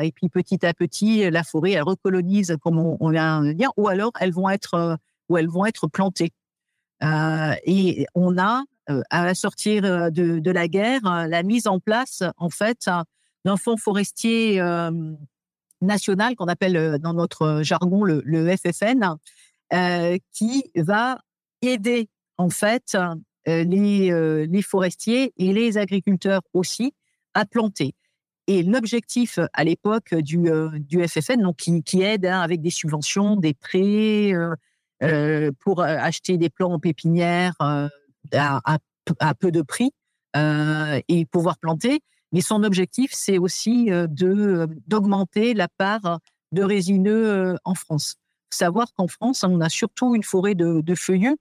et 0.01 0.11
puis 0.11 0.29
petit 0.29 0.65
à 0.65 0.73
petit, 0.73 1.29
la 1.29 1.43
forêt, 1.43 1.71
elle 1.71 1.83
recolonise, 1.83 2.55
comme 2.61 2.79
on, 2.79 3.09
vient 3.09 3.43
de 3.43 3.51
dire, 3.51 3.71
ou 3.75 3.89
alors 3.89 4.11
elles 4.19 4.33
vont 4.33 4.49
être, 4.49 4.97
ou 5.27 5.37
elles 5.37 5.49
vont 5.49 5.65
être 5.65 5.87
plantées. 5.87 6.31
et 7.01 8.05
on 8.15 8.37
a 8.37 8.63
euh, 8.91 9.01
à 9.09 9.33
sortir 9.35 9.85
euh, 9.85 10.09
de, 10.09 10.51
la 10.51 10.67
guerre, 10.67 11.05
euh, 11.05 11.27
la 11.27 11.43
mise 11.43 11.67
en 11.67 11.79
place 11.79 12.23
en 12.37 12.49
fait 12.49 12.89
d'un 13.45 13.57
fonds 13.57 13.77
forestier 13.77 14.59
national 15.81 16.35
qu'on 16.35 16.45
appelle 16.45 16.97
dans 16.99 17.13
notre 17.13 17.61
jargon 17.63 18.03
le, 18.03 18.55
FFN, 18.55 19.15
qui 20.33 20.63
va 20.75 21.19
aider 21.61 22.09
en 22.37 22.49
fait 22.49 22.97
les, 23.45 24.45
les 24.47 24.61
forestiers 24.61 25.33
et 25.37 25.53
les 25.53 25.77
agriculteurs 25.77 26.41
aussi 26.53 26.93
à 27.33 27.45
planter. 27.45 27.95
Et 28.47 28.63
l'objectif 28.63 29.39
à 29.53 29.63
l'époque 29.63 30.13
du, 30.15 30.49
du 30.79 31.07
FFN, 31.07 31.41
donc 31.41 31.57
qui, 31.57 32.01
aide 32.01 32.25
hein, 32.25 32.41
avec 32.41 32.61
des 32.61 32.69
subventions, 32.69 33.35
des 33.35 33.53
prêts 33.53 34.33
pour 35.59 35.81
acheter 35.81 36.37
des 36.37 36.49
plants 36.49 36.73
en 36.73 36.79
pépinière, 36.79 37.53
à, 37.59 39.33
peu 39.39 39.51
de 39.51 39.61
prix 39.61 39.91
euh, 40.35 40.99
et 41.07 41.25
pouvoir 41.25 41.57
planter. 41.57 42.01
Mais 42.31 42.41
son 42.41 42.63
objectif, 42.63 43.11
c'est 43.13 43.37
aussi 43.37 43.91
euh, 43.91 44.07
de 44.07 44.27
euh, 44.27 44.67
d'augmenter 44.87 45.53
la 45.53 45.67
part 45.67 46.19
de 46.51 46.63
résineux 46.63 47.57
en 47.63 47.75
France. 47.75 48.15
Savoir 48.49 48.93
qu'en 48.93 49.07
France, 49.07 49.43
on 49.43 49.61
a 49.61 49.69
surtout 49.69 50.15
une 50.15 50.23
forêt 50.23 50.55
de, 50.55 50.95
feuillus. 50.95 51.37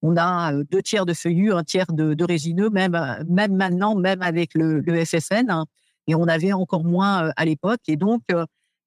On 0.00 0.16
a 0.16 0.52
deux 0.70 0.80
tiers 0.80 1.04
de 1.04 1.12
feuillus, 1.12 1.52
un 1.52 1.64
tiers 1.64 1.92
de, 1.92 2.24
résineux, 2.24 2.70
même, 2.70 2.98
même 3.28 3.54
maintenant, 3.54 3.94
même 3.94 4.22
avec 4.22 4.54
le, 4.54 4.80
le 4.80 5.04
FFN. 5.04 5.50
Hein, 5.50 5.66
et 6.06 6.14
on 6.14 6.26
avait 6.28 6.54
encore 6.54 6.84
moins 6.84 7.30
à 7.36 7.44
l'époque. 7.44 7.80
Et 7.88 7.96
donc, 7.96 8.22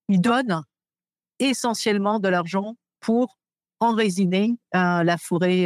il 0.09 0.19
donne 0.19 0.63
essentiellement 1.37 2.19
de 2.19 2.27
l'argent 2.27 2.75
pour 2.99 3.37
enrésiner 3.79 4.57
la 4.73 5.17
forêt, 5.19 5.65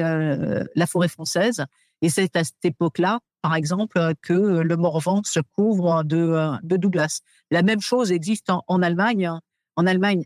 la 0.75 0.87
forêt 0.87 1.07
française. 1.07 1.65
Et 2.01 2.09
c'est 2.09 2.35
à 2.35 2.43
cette 2.43 2.63
époque-là, 2.63 3.19
par 3.41 3.55
exemple, 3.55 3.99
que 4.21 4.33
le 4.33 4.77
Morvan 4.77 5.21
se 5.23 5.39
couvre 5.39 6.03
de, 6.03 6.51
de 6.63 6.77
Douglas. 6.77 7.21
La 7.49 7.63
même 7.63 7.81
chose 7.81 8.11
existe 8.11 8.49
en, 8.49 8.81
Allemagne. 8.81 9.31
En 9.75 9.85
Allemagne, 9.87 10.25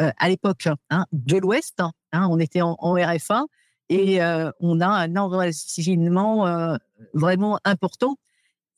euh, 0.00 0.10
à 0.18 0.28
l'époque 0.28 0.68
hein, 0.90 1.06
de 1.12 1.36
l'Ouest, 1.36 1.80
hein, 2.12 2.28
on 2.30 2.38
était 2.38 2.62
en, 2.62 2.74
RFA 2.78 3.44
et 3.88 4.22
euh, 4.22 4.50
on 4.60 4.80
a 4.80 4.86
un 4.86 5.16
enracinement 5.16 6.46
euh, 6.46 6.76
vraiment 7.12 7.58
important 7.64 8.16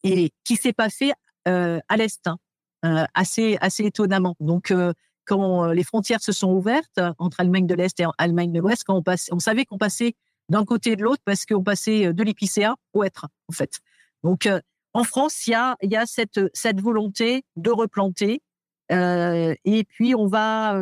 et 0.05 0.33
qui 0.45 0.57
s'est 0.57 0.73
passé 0.73 1.13
à 1.45 1.97
l'Est, 1.97 2.29
hein, 2.29 3.07
assez, 3.15 3.59
étonnamment. 3.81 4.37
Donc, 4.39 4.73
quand 5.25 5.73
les 5.73 5.83
frontières 5.83 6.21
se 6.21 6.31
sont 6.31 6.53
ouvertes 6.53 7.01
entre 7.19 7.41
Allemagne 7.41 7.67
de 7.67 7.75
l'Est 7.75 7.99
et 7.99 8.07
Allemagne 8.19 8.53
de 8.53 8.61
l'Ouest, 8.61 8.85
on 8.89 9.39
savait 9.41 9.65
qu'on 9.65 9.79
passait 9.79 10.15
d'un 10.49 10.65
côté 10.65 10.93
et 10.93 10.97
de 10.97 11.03
l'autre 11.03 11.23
parce 11.25 11.47
qu'on 11.47 11.63
passait 11.63 12.07
euh, 12.07 12.13
de 12.13 12.23
l'épicéa 12.23 12.77
au 12.93 13.05
être, 13.05 13.27
en 13.49 13.53
fait. 13.53 13.81
Donc, 14.23 14.47
euh, 14.47 14.61
en 14.95 15.05
France, 15.05 15.47
il 15.47 15.51
y 15.51 15.55
a, 15.55 15.77
a 15.81 16.07
cette, 16.07 16.81
volonté 16.81 17.45
de 17.57 17.71
replanter. 17.71 18.43
Euh, 18.91 19.55
et 19.65 19.85
puis, 19.85 20.15
on 20.15 20.27
va. 20.27 20.79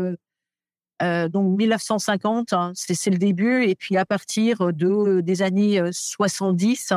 donc, 1.00 1.56
1950, 1.56 2.52
hein, 2.52 2.72
c'est 2.74 3.10
le 3.10 3.18
début. 3.18 3.64
Et 3.64 3.76
puis, 3.76 3.96
à 3.96 4.04
partir 4.04 4.72
de, 4.72 5.20
des 5.20 5.42
années 5.42 5.80
70, 5.92 6.92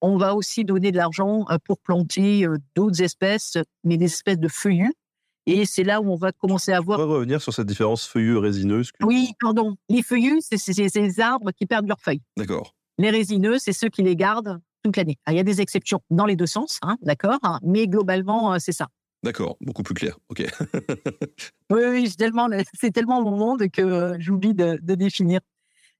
on 0.00 0.16
va 0.16 0.34
aussi 0.34 0.64
donner 0.64 0.90
de 0.90 0.96
l'argent 0.96 1.46
pour 1.64 1.78
planter 1.78 2.44
d'autres 2.74 3.02
espèces, 3.02 3.56
mais 3.84 3.96
des 3.96 4.06
espèces 4.06 4.40
de 4.40 4.48
feuillus. 4.48 4.94
Et 5.50 5.64
c'est 5.64 5.82
là 5.82 6.02
où 6.02 6.12
on 6.12 6.16
va 6.16 6.30
commencer 6.30 6.72
à 6.72 6.80
voir. 6.80 7.00
On 7.00 7.06
va 7.06 7.14
revenir 7.14 7.40
sur 7.40 7.54
cette 7.54 7.66
différence 7.66 8.06
feuillus-résineuse. 8.06 8.90
Oui, 9.00 9.32
pardon. 9.40 9.76
Les 9.88 10.02
feuillus, 10.02 10.42
c'est 10.42 10.58
ces 10.58 11.20
arbres 11.20 11.52
qui 11.52 11.64
perdent 11.64 11.88
leurs 11.88 12.02
feuilles. 12.02 12.20
D'accord. 12.36 12.74
Les 12.98 13.08
résineux, 13.08 13.58
c'est 13.58 13.72
ceux 13.72 13.88
qui 13.88 14.02
les 14.02 14.14
gardent 14.14 14.60
toute 14.82 14.98
l'année. 14.98 15.16
Il 15.26 15.34
y 15.34 15.38
a 15.38 15.42
des 15.42 15.62
exceptions 15.62 16.02
dans 16.10 16.26
les 16.26 16.36
deux 16.36 16.46
sens, 16.46 16.78
hein, 16.82 16.98
d'accord, 17.00 17.38
hein, 17.44 17.60
mais 17.62 17.86
globalement, 17.86 18.52
euh, 18.52 18.56
c'est 18.58 18.72
ça. 18.72 18.88
D'accord, 19.22 19.56
beaucoup 19.62 19.82
plus 19.82 19.94
clair. 19.94 20.18
Ok. 20.28 20.44
oui, 21.70 21.80
oui, 21.92 22.10
c'est 22.10 22.16
tellement, 22.16 22.48
c'est 22.78 22.90
tellement 22.90 23.22
mon 23.22 23.34
monde 23.34 23.70
que 23.70 23.80
euh, 23.80 24.16
j'oublie 24.18 24.52
de, 24.52 24.78
définir. 24.82 25.40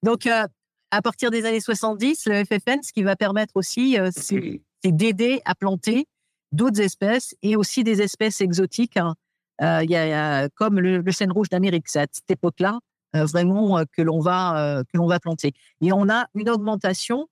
Donc, 0.03 0.27
euh, 0.27 0.47
à 0.91 1.01
partir 1.01 1.31
des 1.31 1.47
années 1.47 1.61
70, 1.61 2.27
le 2.27 2.45
FFN, 2.45 2.83
ce 2.83 2.93
qui 2.93 3.03
va 3.03 3.17
permettre 3.17 3.57
aussi, 3.57 3.97
c'est 4.13 4.61
d'aider 4.85 5.41
à 5.47 5.55
planter 5.55 6.07
d'autres 6.53 6.83
espèces 6.83 7.35
et 7.43 7.57
aussi 7.57 7.83
des 7.83 8.03
espèces 8.03 8.43
exotiques. 8.43 8.99
Hein, 8.99 9.15
il 9.61 9.91
y, 9.91 9.97
a, 9.97 10.49
comme 10.51 10.81
le, 10.81 10.99
le 10.99 11.13
chêne 11.13 11.33
rouge 11.33 11.49
d'Amérique, 11.49 11.89
c'est 11.89 12.01
à 12.01 12.07
cette 12.11 12.31
époque-là 12.31 12.79
euh, 13.17 13.25
vraiment 13.25 13.79
euh, 13.79 13.85
que 13.97 14.03
l'on 14.03 14.21
va 14.21 14.83
que 14.93 14.99
va 15.07 15.19
planter. 15.19 15.53
Et 15.81 15.93
on 15.93 16.09
a 16.09 16.27
une 16.35 16.51
augmentation 16.51 17.29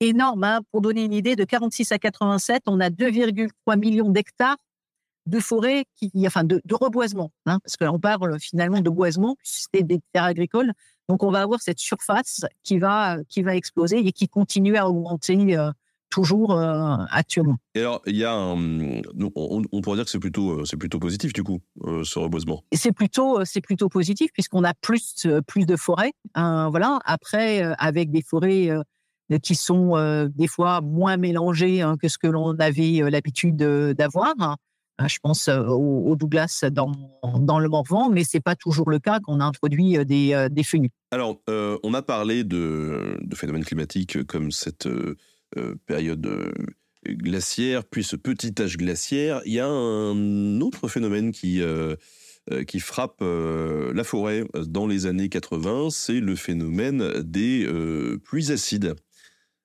énorme. 0.00 0.44
Hein. 0.44 0.60
Pour 0.72 0.80
donner 0.80 1.04
une 1.04 1.12
idée, 1.12 1.36
de 1.36 1.44
46 1.44 1.92
à 1.92 1.98
87, 1.98 2.64
on 2.66 2.80
a 2.80 2.90
2,3 2.90 3.78
millions 3.78 4.10
d'hectares 4.10 4.56
de 5.26 5.40
forêts, 5.40 5.84
qui, 5.96 6.10
enfin 6.26 6.42
de, 6.42 6.60
reboisement, 6.72 7.30
hein, 7.44 7.58
parce 7.62 7.76
qu'on 7.76 8.00
parle 8.00 8.40
finalement 8.40 8.80
de 8.80 8.88
boisement, 8.88 9.36
c'est 9.42 9.82
des 9.82 10.00
terres 10.12 10.24
agricoles. 10.24 10.72
Donc 11.08 11.22
on 11.22 11.30
va 11.30 11.42
avoir 11.42 11.60
cette 11.60 11.78
surface 11.78 12.44
qui 12.62 12.78
va 12.78 13.18
qui 13.28 13.42
va 13.42 13.54
exploser 13.54 13.98
et 13.98 14.12
qui 14.12 14.28
continue 14.28 14.76
à 14.76 14.88
augmenter 14.88 15.56
toujours 16.10 16.52
euh, 16.52 16.96
actuellement. 17.10 17.56
Et 17.74 17.80
alors, 17.80 18.02
il 18.06 18.16
y 18.16 18.24
a 18.24 18.32
un, 18.32 18.56
on, 19.34 19.80
pourrait 19.82 19.96
dire 19.96 20.04
que 20.04 20.10
c'est 20.10 20.18
plutôt, 20.18 20.60
euh, 20.60 20.64
c'est 20.64 20.76
plutôt 20.76 20.98
positif 20.98 21.32
du 21.32 21.42
coup, 21.42 21.60
euh, 21.84 22.04
ce 22.04 22.18
reboisement. 22.18 22.64
C'est 22.72 22.92
plutôt, 22.92 23.44
c'est 23.44 23.60
plutôt 23.60 23.88
positif 23.88 24.30
puisqu'on 24.32 24.64
a 24.64 24.74
plus, 24.74 25.26
plus 25.46 25.66
de 25.66 25.76
forêts. 25.76 26.12
Hein, 26.34 26.68
voilà. 26.70 26.98
Après, 27.04 27.62
avec 27.78 28.10
des 28.10 28.22
forêts 28.22 28.70
qui 29.42 29.54
sont 29.54 30.28
des 30.34 30.46
fois 30.46 30.80
moins 30.80 31.16
mélangées 31.16 31.82
hein, 31.82 31.96
que 32.00 32.08
ce 32.08 32.18
que 32.18 32.26
l'on 32.26 32.58
avait 32.58 33.10
l'habitude 33.10 33.56
d'avoir. 33.56 34.34
Je 35.06 35.18
pense 35.22 35.48
au, 35.48 36.16
Douglas 36.16 36.64
dans, 36.72 36.90
dans 37.38 37.60
le 37.60 37.68
Morvan, 37.68 38.10
mais 38.10 38.24
c'est 38.24 38.40
pas 38.40 38.56
toujours 38.56 38.90
le 38.90 38.98
cas 38.98 39.20
qu'on 39.20 39.38
a 39.38 39.44
introduit 39.44 40.04
des, 40.04 40.48
des 40.50 40.62
fenouils. 40.64 40.90
Alors, 41.10 41.40
on 41.46 41.94
a 41.94 42.02
parlé 42.02 42.42
de, 42.42 43.16
de, 43.20 43.36
phénomènes 43.36 43.64
climatiques 43.64 44.24
comme 44.24 44.50
cette 44.50 44.88
période 45.86 46.52
glaciaire, 47.06 47.84
puis 47.84 48.04
ce 48.04 48.16
petit 48.16 48.54
âge 48.60 48.76
glaciaire. 48.76 49.40
Il 49.44 49.52
y 49.52 49.60
a 49.60 49.68
un 49.68 50.60
autre 50.60 50.88
phénomène 50.88 51.32
qui 51.32 51.62
euh, 52.50 52.64
qui 52.64 52.80
frappe 52.80 53.18
euh, 53.20 53.92
la 53.92 54.04
forêt 54.04 54.44
dans 54.54 54.86
les 54.86 55.04
années 55.04 55.28
80, 55.28 55.88
c'est 55.90 56.20
le 56.20 56.34
phénomène 56.34 57.20
des 57.20 57.66
euh, 57.66 58.18
pluies 58.24 58.50
acides. 58.50 58.94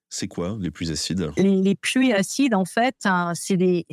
C'est 0.09 0.27
quoi 0.27 0.57
les 0.59 0.69
pluies 0.69 0.91
acides? 0.91 1.31
Les, 1.37 1.75
pluies 1.75 2.11
acides, 2.11 2.53
en 2.53 2.65
fait, 2.65 2.95
hein, 3.05 3.31
c'est 3.35 3.55
des, 3.55 3.85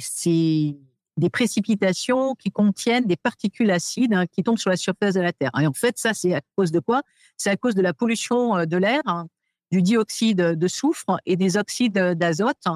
des, 1.16 1.30
précipitations 1.30 2.34
qui 2.34 2.50
contiennent 2.50 3.06
des 3.06 3.16
particules 3.16 3.70
acides 3.70 4.12
hein, 4.12 4.26
qui 4.26 4.42
tombent 4.42 4.58
sur 4.58 4.70
la 4.70 4.76
surface 4.76 5.14
de 5.14 5.20
la 5.20 5.32
Terre. 5.32 5.52
Et 5.60 5.66
en 5.66 5.72
fait, 5.72 5.96
ça, 5.96 6.12
c'est 6.12 6.34
à 6.34 6.40
cause 6.56 6.72
de 6.72 6.80
quoi? 6.80 7.02
C'est 7.36 7.50
à 7.50 7.56
cause 7.56 7.76
de 7.76 7.82
la 7.82 7.94
pollution 7.94 8.66
de 8.66 8.76
l'air, 8.76 9.02
hein, 9.06 9.28
du 9.70 9.82
dioxyde 9.82 10.36
de 10.36 10.68
soufre 10.68 11.18
et 11.26 11.36
des 11.36 11.56
oxydes 11.56 11.92
d'azote. 11.92 12.66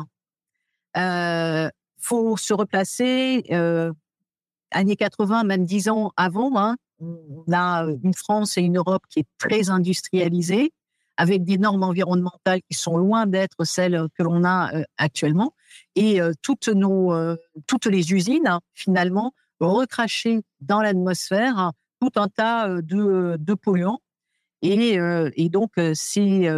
Il 0.97 1.71
faut 1.99 2.37
se 2.37 2.55
replacer 2.55 3.45
années 4.71 4.97
80, 4.97 5.45
même 5.45 5.65
dix 5.65 5.89
ans 5.89 6.13
avant, 6.17 6.57
hein, 6.57 6.77
on 7.01 7.45
a 7.53 7.87
une 8.03 8.15
France 8.15 8.57
et 8.59 8.63
une 8.63 8.79
Europe 8.79 9.05
qui 9.09 9.21
est 9.21 9.27
très 9.39 9.71
industrialisée, 9.71 10.73
avec 11.17 11.45
des 11.45 11.59
normes 11.59 11.85
environnementales 11.85 12.61
qui 12.69 12.77
sont 12.77 12.97
loin 12.97 13.27
d'être 13.27 13.65
celles 13.65 14.09
que 14.15 14.23
l'on 14.23 14.45
a 14.45 14.75
euh, 14.75 14.85
actuellement. 14.99 15.55
Et 15.95 16.21
euh, 16.21 16.33
toutes, 16.43 16.69
nos, 16.69 17.13
euh, 17.13 17.37
toutes 17.67 17.87
les 17.87 18.13
usines, 18.13 18.49
hein, 18.49 18.61
finalement, 18.75 19.33
recrachaient 19.61 20.41
dans 20.61 20.81
l'atmosphère 20.81 21.73
tout 22.01 22.11
un 22.17 22.29
tas 22.29 22.69
de 22.83 23.55
polluants. 23.55 24.01
Et, 24.65 24.99
et 25.37 25.49
donc, 25.51 25.73
ces, 25.93 26.51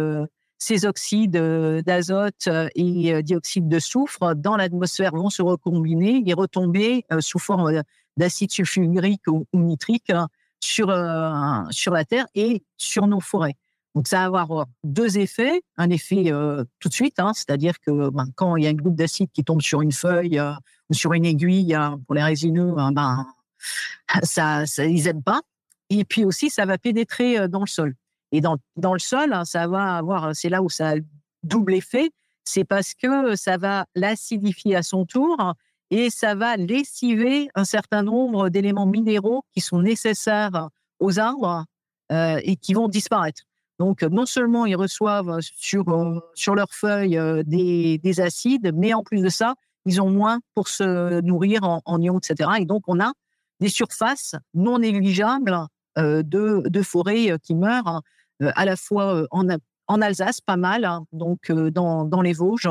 ces 0.57 0.85
oxydes 0.85 1.37
d'azote 1.85 2.47
et 2.73 3.21
dioxyde 3.21 3.67
de 3.67 3.79
soufre 3.79 4.33
dans 4.33 4.55
l'atmosphère 4.55 5.11
vont 5.13 5.29
se 5.29 5.41
recombiner 5.41 6.23
et 6.25 6.33
retomber 6.33 7.03
sous 7.19 7.39
forme 7.39 7.83
d'acide 8.17 8.51
sulfurique 8.51 9.27
ou, 9.27 9.45
nitrique 9.53 10.09
hein, 10.09 10.27
sur, 10.59 10.89
euh, 10.89 11.63
sur 11.69 11.93
la 11.93 12.03
Terre 12.03 12.25
et 12.35 12.63
sur 12.77 13.07
nos 13.07 13.19
forêts. 13.19 13.55
Donc, 13.95 14.07
ça 14.07 14.29
va 14.29 14.41
avoir 14.41 14.67
deux 14.83 15.17
effets. 15.17 15.61
Un 15.77 15.89
effet 15.89 16.31
euh, 16.31 16.63
tout 16.79 16.89
de 16.89 16.93
suite, 16.93 17.19
hein, 17.19 17.31
c'est-à-dire 17.33 17.79
que 17.79 18.09
ben, 18.09 18.27
quand 18.35 18.55
il 18.55 18.63
y 18.63 18.67
a 18.67 18.69
une 18.69 18.81
goutte 18.81 18.95
d'acide 18.95 19.29
qui 19.31 19.43
tombe 19.43 19.61
sur 19.61 19.81
une 19.81 19.91
feuille 19.91 20.37
euh, 20.37 20.51
ou 20.89 20.93
sur 20.93 21.13
une 21.13 21.25
aiguille 21.25 21.75
pour 22.05 22.15
les 22.15 22.23
résineux, 22.23 22.73
hein, 22.77 22.91
ben, 22.91 23.25
ça, 24.23 24.65
ça 24.65 24.85
ils 24.85 25.07
aiment 25.07 25.23
pas. 25.23 25.41
Et 25.89 26.03
puis 26.05 26.25
aussi, 26.25 26.49
ça 26.49 26.65
va 26.65 26.77
pénétrer 26.77 27.47
dans 27.47 27.61
le 27.61 27.67
sol. 27.67 27.95
Et 28.31 28.41
dans, 28.41 28.57
dans 28.75 28.93
le 28.93 28.99
sol, 28.99 29.33
ça 29.45 29.67
va 29.67 29.95
avoir, 29.95 30.35
c'est 30.35 30.49
là 30.49 30.61
où 30.61 30.69
ça 30.69 30.91
a 30.91 30.95
double 31.43 31.75
effet, 31.75 32.11
c'est 32.43 32.63
parce 32.63 32.93
que 32.93 33.35
ça 33.35 33.57
va 33.57 33.85
l'acidifier 33.95 34.75
à 34.75 34.83
son 34.83 35.05
tour 35.05 35.53
et 35.89 36.09
ça 36.09 36.35
va 36.35 36.57
lessiver 36.57 37.49
un 37.55 37.65
certain 37.65 38.03
nombre 38.03 38.49
d'éléments 38.49 38.85
minéraux 38.85 39.43
qui 39.53 39.61
sont 39.61 39.81
nécessaires 39.81 40.69
aux 40.99 41.19
arbres 41.19 41.65
euh, 42.11 42.39
et 42.43 42.55
qui 42.55 42.73
vont 42.73 42.87
disparaître. 42.87 43.43
Donc, 43.79 44.01
non 44.01 44.25
seulement 44.25 44.65
ils 44.65 44.75
reçoivent 44.75 45.39
sur, 45.41 45.87
euh, 45.89 46.19
sur 46.33 46.55
leurs 46.55 46.73
feuilles 46.73 47.17
euh, 47.17 47.43
des, 47.45 47.99
des, 47.99 48.19
acides, 48.21 48.71
mais 48.73 48.93
en 48.93 49.03
plus 49.03 49.21
de 49.21 49.29
ça, 49.29 49.55
ils 49.85 50.01
ont 50.01 50.09
moins 50.09 50.39
pour 50.55 50.67
se 50.67 51.21
nourrir 51.21 51.63
en 51.63 52.01
ions, 52.01 52.17
etc. 52.17 52.49
Et 52.59 52.65
donc, 52.65 52.83
on 52.87 52.99
a 52.99 53.11
des 53.59 53.69
surfaces 53.69 54.35
non 54.53 54.79
négligeables 54.79 55.67
de, 55.97 56.67
de, 56.67 56.81
forêts 56.81 57.37
qui 57.43 57.55
meurent, 57.55 58.01
à 58.39 58.65
la 58.65 58.75
fois 58.75 59.25
en, 59.31 59.47
en 59.87 60.01
Alsace, 60.01 60.41
pas 60.41 60.57
mal, 60.57 60.85
hein, 60.85 61.05
donc 61.11 61.51
dans, 61.51 62.05
dans 62.05 62.21
les 62.21 62.33
Vosges, 62.33 62.69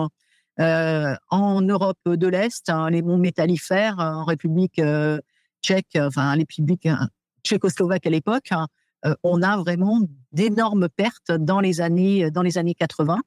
euh, 0.58 1.14
en 1.28 1.60
Europe 1.60 1.98
de 2.06 2.26
l'Est, 2.26 2.70
hein, 2.70 2.88
les 2.88 3.02
monts 3.02 3.18
métallifères, 3.18 3.98
en 3.98 4.24
République 4.24 4.78
euh, 4.78 5.20
tchèque, 5.62 5.98
enfin, 6.00 6.34
les 6.34 6.40
République 6.40 6.86
hein, 6.86 7.08
tchécoslovaque 7.44 8.06
à 8.06 8.10
l'époque, 8.10 8.52
hein, 8.52 8.66
euh, 9.04 9.14
on 9.22 9.42
a 9.42 9.58
vraiment 9.58 10.00
d'énormes 10.32 10.88
pertes 10.88 11.30
dans 11.30 11.60
les 11.60 11.82
années, 11.82 12.30
dans 12.30 12.42
les 12.42 12.56
années 12.56 12.74
80. 12.74 13.18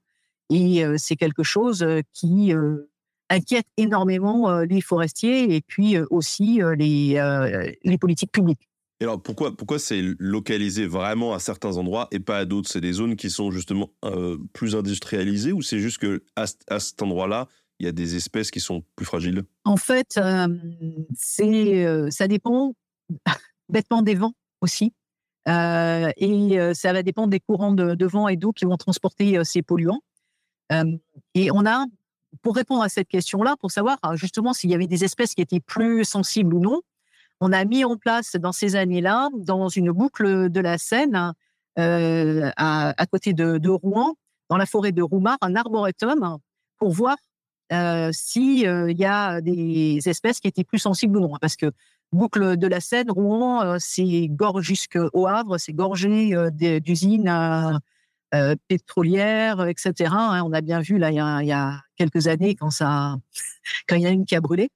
Et 0.52 0.84
c'est 0.98 1.16
quelque 1.16 1.44
chose 1.44 1.86
qui 2.12 2.52
inquiète 3.30 3.68
énormément 3.78 4.62
les 4.62 4.82
forestiers 4.82 5.56
et 5.56 5.62
puis 5.62 5.96
aussi 6.10 6.60
les, 6.76 7.76
les 7.84 7.98
politiques 8.00 8.32
publiques. 8.32 8.68
Et 9.00 9.06
alors 9.06 9.22
pourquoi 9.22 9.56
pourquoi 9.56 9.80
c'est 9.80 10.02
localisé 10.20 10.86
vraiment 10.86 11.34
à 11.34 11.40
certains 11.40 11.78
endroits 11.78 12.08
et 12.12 12.20
pas 12.20 12.40
à 12.40 12.46
d'autres? 12.46 12.70
C'est 12.70 12.82
des 12.82 12.94
zones 12.94 13.16
qui 13.16 13.30
sont 13.30 13.50
justement 13.50 13.92
euh, 14.04 14.38
plus 14.54 14.76
industrialisées 14.76 15.54
ou 15.54 15.62
c'est 15.62 15.80
juste 15.80 16.00
que 16.00 16.24
à, 16.36 16.48
cet 16.80 17.02
endroit-là 17.02 17.48
il 17.80 17.86
y 17.86 17.90
a 17.90 17.94
des 17.94 18.18
espèces 18.18 18.52
qui 18.52 18.60
sont 18.60 18.84
plus 18.98 19.06
fragiles? 19.06 19.44
En 19.64 19.78
fait, 19.78 20.18
euh, 20.18 20.50
euh, 21.40 22.12
ça 22.12 22.28
dépend 22.28 22.74
bêtement 23.70 24.02
des 24.02 24.16
vents 24.16 24.34
aussi. 24.60 24.94
et 25.48 26.74
ça 26.74 26.92
va 26.92 27.02
dépendre 27.02 27.30
des 27.30 27.40
courants 27.40 27.72
de 27.72 28.06
vent 28.06 28.28
et 28.28 28.36
d'eau 28.36 28.52
qui 28.52 28.66
vont 28.66 28.76
transporter 28.76 29.42
ces 29.46 29.62
polluants. 29.62 30.02
et 31.36 31.52
on 31.52 31.66
a, 31.66 31.86
pour 32.42 32.54
répondre 32.54 32.84
à 32.84 32.90
cette 32.90 33.08
question-là, 33.08 33.56
pour 33.62 33.72
savoir 33.72 33.98
justement 34.16 34.52
s'il 34.52 34.70
y 34.70 34.76
avait 34.76 34.88
des 34.88 35.06
espèces 35.06 35.34
qui 35.34 35.42
étaient 35.42 35.62
plus 35.62 36.04
sensibles 36.04 36.54
ou 36.54 36.60
non, 36.60 36.82
on 37.42 37.52
a 37.52 37.66
mis 37.66 37.86
en 37.86 37.98
place 37.98 38.36
dans 38.36 38.52
ces 38.52 38.76
années-là, 38.76 39.30
dans 39.38 39.70
une 39.70 39.92
boucle 39.92 40.50
de 40.50 40.60
la 40.60 40.78
Seine, 40.78 41.34
euh, 41.78 42.52
à, 42.58 43.06
côté 43.10 43.34
de, 43.34 43.70
Rouen, 43.70 44.16
dans 44.50 44.58
la 44.58 44.66
forêt 44.66 44.92
de 44.92 45.02
Roumar, 45.02 45.38
un 45.42 45.56
arboretum 45.56 46.40
pour 46.78 46.92
voir 46.92 47.16
euh, 47.72 48.10
s'il 48.12 48.68
euh, 48.68 48.92
y 48.92 49.06
a 49.06 49.40
des 49.42 50.00
espèces 50.06 50.40
qui 50.40 50.48
étaient 50.48 50.64
plus 50.64 50.80
sensibles 50.80 51.18
ou 51.18 51.22
non. 51.22 51.38
Parce 51.40 51.56
que 51.56 51.72
boucle 52.12 52.58
de 52.58 52.68
la 52.68 52.82
Seine, 52.82 53.12
Rouen, 53.12 53.78
c'est 53.80 54.28
gorge 54.28 54.66
jusqu'au 54.66 55.28
Havre, 55.28 55.58
c'est 55.58 55.74
gorgé 55.74 56.34
d'usines 56.82 57.80
pétrolières, 58.68 59.66
etc. 59.68 60.12
Hein. 60.12 60.44
on 60.44 60.52
a 60.52 60.62
bien 60.62 60.82
vu 60.82 60.98
là 60.98 61.12
il 61.12 61.16
y 61.16 61.20
a, 61.20 61.42
il 61.42 61.48
y 61.48 61.52
a 61.52 61.82
quelques 61.96 62.28
années 62.28 62.56
quand 62.56 62.72
ça, 62.72 63.16
quand 63.88 63.96
il 63.96 64.02
y 64.02 64.08
a 64.08 64.10
une 64.10 64.26
qui 64.26 64.36
a 64.36 64.42
brûlé. 64.42 64.70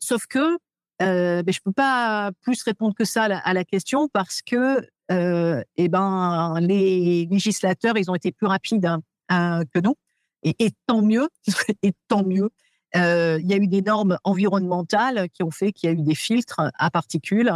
sauf 0.00 0.26
que 0.26 0.58
euh, 1.02 1.42
mais 1.46 1.52
je 1.52 1.60
peux 1.62 1.72
pas 1.72 2.30
plus 2.40 2.62
répondre 2.62 2.94
que 2.94 3.04
ça 3.04 3.24
à 3.24 3.52
la, 3.52 3.64
question 3.64 4.08
parce 4.08 4.40
que 4.40 4.86
euh, 5.10 5.62
eh 5.76 5.88
ben 5.88 6.58
les 6.60 7.26
législateurs 7.30 7.98
ils 7.98 8.10
ont 8.10 8.14
été 8.14 8.32
plus 8.32 8.46
rapides 8.46 8.90
hein, 9.28 9.62
que 9.72 9.80
nous 9.80 9.94
et, 10.42 10.70
tant 10.86 11.02
mieux 11.02 11.28
et 11.82 11.92
tant 12.08 12.24
mieux. 12.24 12.50
Euh, 12.94 13.38
il 13.42 13.50
y 13.50 13.52
a 13.52 13.56
eu 13.56 13.66
des 13.66 13.82
normes 13.82 14.18
environnementales 14.24 15.28
qui 15.30 15.42
ont 15.42 15.50
fait 15.50 15.72
qu'il 15.72 15.90
y 15.90 15.92
a 15.92 15.94
eu 15.94 16.02
des 16.02 16.14
filtres 16.14 16.60
à 16.78 16.90
particules 16.90 17.52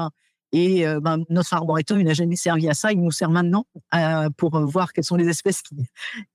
et 0.53 0.87
euh, 0.87 1.01
ben, 1.01 1.25
notre 1.29 1.55
arboretum 1.55 2.01
il 2.01 2.07
n'a 2.07 2.13
jamais 2.13 2.37
servi 2.37 2.69
à 2.69 2.75
ça, 2.75 2.93
il 2.93 3.01
nous 3.01 3.13
sert 3.13 3.31
maintenant 3.31 3.67
euh, 3.95 4.29
pour 4.37 4.59
voir 4.67 4.93
quelles 4.93 5.05
sont 5.05 5.17
les 5.17 5.29
espèces 5.29 5.63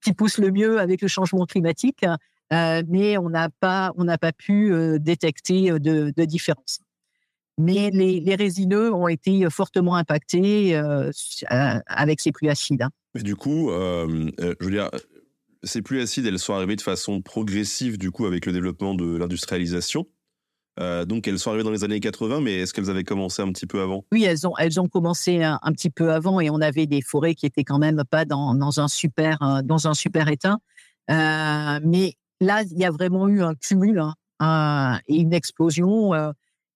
qui, 0.01 0.13
poussent 0.13 0.37
le 0.37 0.51
mieux 0.51 0.79
avec 0.79 1.01
le 1.01 1.07
changement 1.07 1.45
climatique. 1.45 2.05
Euh, 2.53 2.83
mais 2.87 3.17
on 3.17 3.29
n'a 3.29 3.49
pas, 3.49 3.91
on 3.97 4.03
n'a 4.03 4.17
pas 4.17 4.31
pu 4.31 4.71
détecter 4.99 5.71
de, 5.71 6.13
de 6.15 6.25
différence 6.25 6.79
mais 7.57 7.89
les, 7.91 8.35
résineux 8.35 8.93
ont 8.93 9.07
été 9.07 9.49
fortement 9.49 9.95
impactés 9.95 10.75
euh, 10.75 11.11
euh, 11.51 11.79
avec 11.87 12.19
ces 12.19 12.31
pluies 12.31 12.49
acides. 12.49 12.81
Hein. 12.81 12.89
Mais 13.13 13.23
du 13.23 13.35
coup, 13.35 13.71
euh, 13.71 14.29
je 14.39 14.65
veux 14.65 14.71
dire, 14.71 14.89
ces 15.63 15.81
pluies 15.81 16.01
acides, 16.01 16.25
elles 16.25 16.39
sont 16.39 16.53
arrivées 16.53 16.75
de 16.75 16.81
façon 16.81 17.21
progressive, 17.21 17.97
du 17.97 18.11
coup, 18.11 18.25
avec 18.25 18.45
le 18.45 18.51
développement 18.51 18.93
de 18.93 19.15
l'industrialisation. 19.15 20.05
donc, 20.77 21.27
elles 21.27 21.39
sont 21.39 21.49
arrivées 21.49 21.63
dans 21.63 21.71
les 21.71 21.85
années 21.85 22.01
80, 22.01 22.41
mais 22.41 22.59
est-ce 22.59 22.73
qu'elles 22.73 22.89
avaient 22.89 23.05
commencé 23.05 23.41
un 23.41 23.51
petit 23.51 23.65
peu 23.65 23.81
avant? 23.81 24.05
Oui, 24.11 24.25
elles 24.25 24.45
ont, 24.45 24.53
elles 24.57 24.79
ont 24.81 24.89
commencé 24.89 25.41
un, 25.43 25.59
petit 25.71 25.89
peu 25.89 26.11
avant 26.11 26.41
et 26.41 26.49
on 26.49 26.59
avait 26.59 26.87
des 26.87 27.01
forêts 27.01 27.35
qui 27.35 27.45
étaient 27.45 27.63
quand 27.63 27.79
même 27.79 28.03
pas 28.09 28.25
dans, 28.25 28.53
dans 28.53 28.81
un, 28.81 28.89
super, 28.89 29.61
dans 29.63 29.87
un 29.87 29.93
super 29.93 30.27
état. 30.27 30.57
mais 31.07 32.15
là, 32.41 32.63
il 32.63 32.77
y 32.77 32.83
a 32.83 32.91
vraiment 32.91 33.29
eu 33.29 33.41
un 33.41 33.55
cumul 33.55 34.03
hein, 34.41 34.99
et 35.07 35.15
une 35.15 35.33
explosion. 35.33 36.11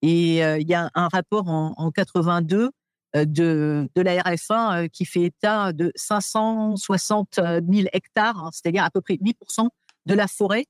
Et 0.02 0.38
il 0.38 0.70
y 0.70 0.74
a 0.74 0.90
un 0.94 1.08
rapport 1.08 1.48
en, 1.50 1.74
en 1.78 1.92
82 1.92 2.72
de, 3.16 3.90
de 3.96 4.02
la 4.02 4.22
RFA 4.22 4.88
qui 4.90 5.06
fait 5.06 5.24
état 5.24 5.74
de 5.74 5.92
560 5.96 7.36
000 7.36 7.88
hectares, 7.92 8.38
hein, 8.38 8.50
c'est-à-dire 8.54 8.84
à 8.84 8.90
peu 8.90 9.02
près 9.02 9.16
8% 9.16 9.68
de 10.06 10.14
la 10.14 10.28
forêt 10.28 10.66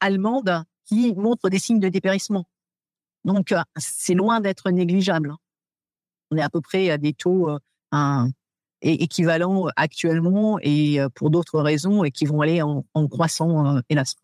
allemande 0.00 0.62
qui 0.84 1.14
montre 1.14 1.48
des 1.48 1.58
signes 1.58 1.80
de 1.80 1.88
dépérissement. 1.88 2.44
Donc, 3.24 3.54
c'est 3.76 4.14
loin 4.14 4.40
d'être 4.40 4.70
négligeable. 4.70 5.30
Hein. 5.30 5.38
On 6.30 6.36
est 6.36 6.42
à 6.42 6.50
peu 6.50 6.60
près 6.60 6.90
à 6.90 6.98
des 6.98 7.12
taux 7.12 7.50
équivalents 8.82 9.66
actuellement 9.76 10.58
et 10.62 10.98
pour 11.14 11.30
d'autres 11.30 11.60
raisons 11.60 12.04
et 12.04 12.10
qui 12.10 12.26
vont 12.26 12.40
aller 12.40 12.62
en, 12.62 12.84
croissant, 13.08 13.80
hélas. 13.88 14.16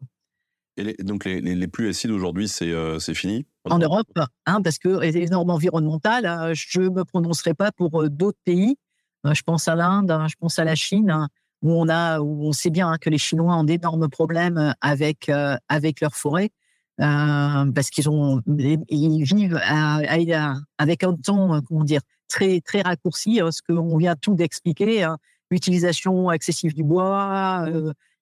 Et 0.77 1.03
donc, 1.03 1.25
les, 1.25 1.41
les, 1.41 1.55
les 1.55 1.69
pluies 1.69 1.89
acides 1.89 2.11
aujourd'hui, 2.11 2.49
c'est 2.49 3.15
fini? 3.15 3.47
En 3.71 3.79
Europe, 3.79 4.19
hein, 4.47 4.63
parce 4.63 4.79
que 4.79 5.01
les 5.01 5.27
normes 5.29 5.51
environnementales, 5.51 6.27
euh, 6.27 6.53
je 6.55 6.81
ne 6.81 6.91
me 6.91 7.05
prononcerai 7.05 7.55
pas 7.55 7.73
pour 7.73 8.03
euh, 8.03 8.09
d'autres 8.09 8.39
pays. 8.45 8.77
Euh, 9.27 9.35
je 9.35 9.43
pense 9.43 9.69
à 9.69 9.75
l'Inde, 9.75 10.11
hein, 10.11 10.27
je 10.29 10.35
pense 10.39 10.59
à 10.59 10.65
la 10.65 10.75
Chine, 10.75 11.11
hein, 11.11 11.29
où 11.63 11.73
on 11.73 11.89
a, 11.89 12.21
où 12.21 12.47
on 12.47 12.53
sait 12.53 12.71
bien 12.71 12.97
que 12.99 13.09
les 13.09 13.19
Chinois 13.19 13.55
ont 13.57 13.65
d'énormes 13.65 14.09
problèmes 14.09 14.75
avec 14.83 15.31
avec 15.69 16.03
leurs 16.03 16.15
forêts, 16.15 16.51
parce 16.99 17.89
qu'ils 17.89 18.11
ont, 18.11 18.43
ils 18.47 19.25
vivent 19.25 19.59
avec 19.65 21.05
un 21.05 21.15
temps, 21.15 21.63
comment 21.63 21.85
dire, 21.85 22.03
très 22.29 22.61
très 22.61 22.83
raccourci, 22.83 23.41
ce 23.51 23.63
qu'on 23.67 23.97
vient 23.97 24.15
tout 24.15 24.35
d'expliquer, 24.35 25.09
l'utilisation 25.51 26.31
excessive 26.31 26.75
du 26.75 26.85
bois 26.85 27.67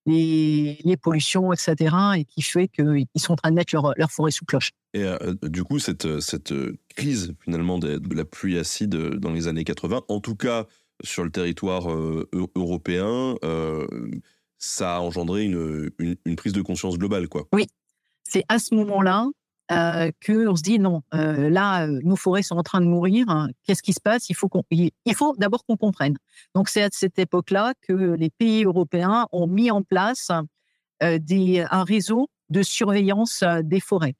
les, 0.07 0.97
pollutions, 1.01 1.53
etc., 1.53 1.95
et 2.17 2.25
qui 2.25 2.43
fait 2.43 2.69
qu'ils 2.69 3.07
sont 3.17 3.35
en 3.35 3.37
train 3.37 3.51
de 3.51 3.57
mettre 3.57 3.75
leur, 3.75 3.95
leur 3.97 4.11
forêt 4.11 4.31
sous 4.31 4.45
cloche. 4.45 4.73
Et 4.95 5.05
euh, 5.05 5.35
du 5.43 5.65
coup, 5.65 5.79
cette, 5.79 6.21
cette 6.21 6.53
crise 6.95 7.35
finalement 7.41 7.79
de, 7.79 8.01
la 8.15 8.25
pluie 8.25 8.59
acide 8.59 8.95
dans 8.95 9.33
les 9.33 9.49
années 9.49 9.65
80, 9.65 10.03
en 10.09 10.21
tout 10.21 10.37
cas 10.37 10.67
sur 11.03 11.25
le 11.25 11.31
territoire 11.31 11.91
euh, 11.91 12.29
européen, 12.55 13.37
euh, 13.45 13.87
ça 14.59 14.97
a 14.97 15.01
engendré 15.01 15.45
une, 15.45 15.91
une, 15.99 16.37
prise 16.37 16.53
de 16.53 16.63
conscience 16.63 16.97
globale, 16.97 17.29
quoi. 17.29 17.49
Oui, 17.53 17.67
c'est 18.23 18.45
à 18.49 18.59
ce 18.59 18.75
moment-là 18.77 19.27
euh, 19.73 20.11
qu'on 20.25 20.57
se 20.57 20.63
dit 20.63 20.79
non, 20.79 21.03
euh, 21.15 21.49
là, 21.49 21.87
euh, 21.87 22.01
nos 22.03 22.17
forêts 22.17 22.43
sont 22.43 22.57
en 22.57 22.63
train 22.63 22.81
de 22.81 22.87
mourir. 22.87 23.29
Hein. 23.29 23.49
Qu'est-ce 23.65 23.83
qui 23.83 23.93
se 23.93 24.01
passe? 24.01 24.29
Il 24.29 24.35
faut, 24.35 25.35
d'abord 25.39 25.65
qu'on 25.65 25.77
comprenne. 25.77 26.17
Donc, 26.55 26.69
c'est 26.69 26.83
à 26.83 26.89
cette 26.93 27.19
époque-là 27.19 27.75
que 27.83 27.93
les 27.93 28.31
pays 28.31 28.65
européens 28.65 29.27
ont 29.33 29.47
mis 29.47 29.71
en 29.71 29.83
place 29.83 30.31
des, 31.01 31.65
un 31.71 31.85
réseau 31.85 32.29
de 32.51 32.63
surveillance 32.63 33.43
des 33.63 33.81
forêts. 33.81 34.15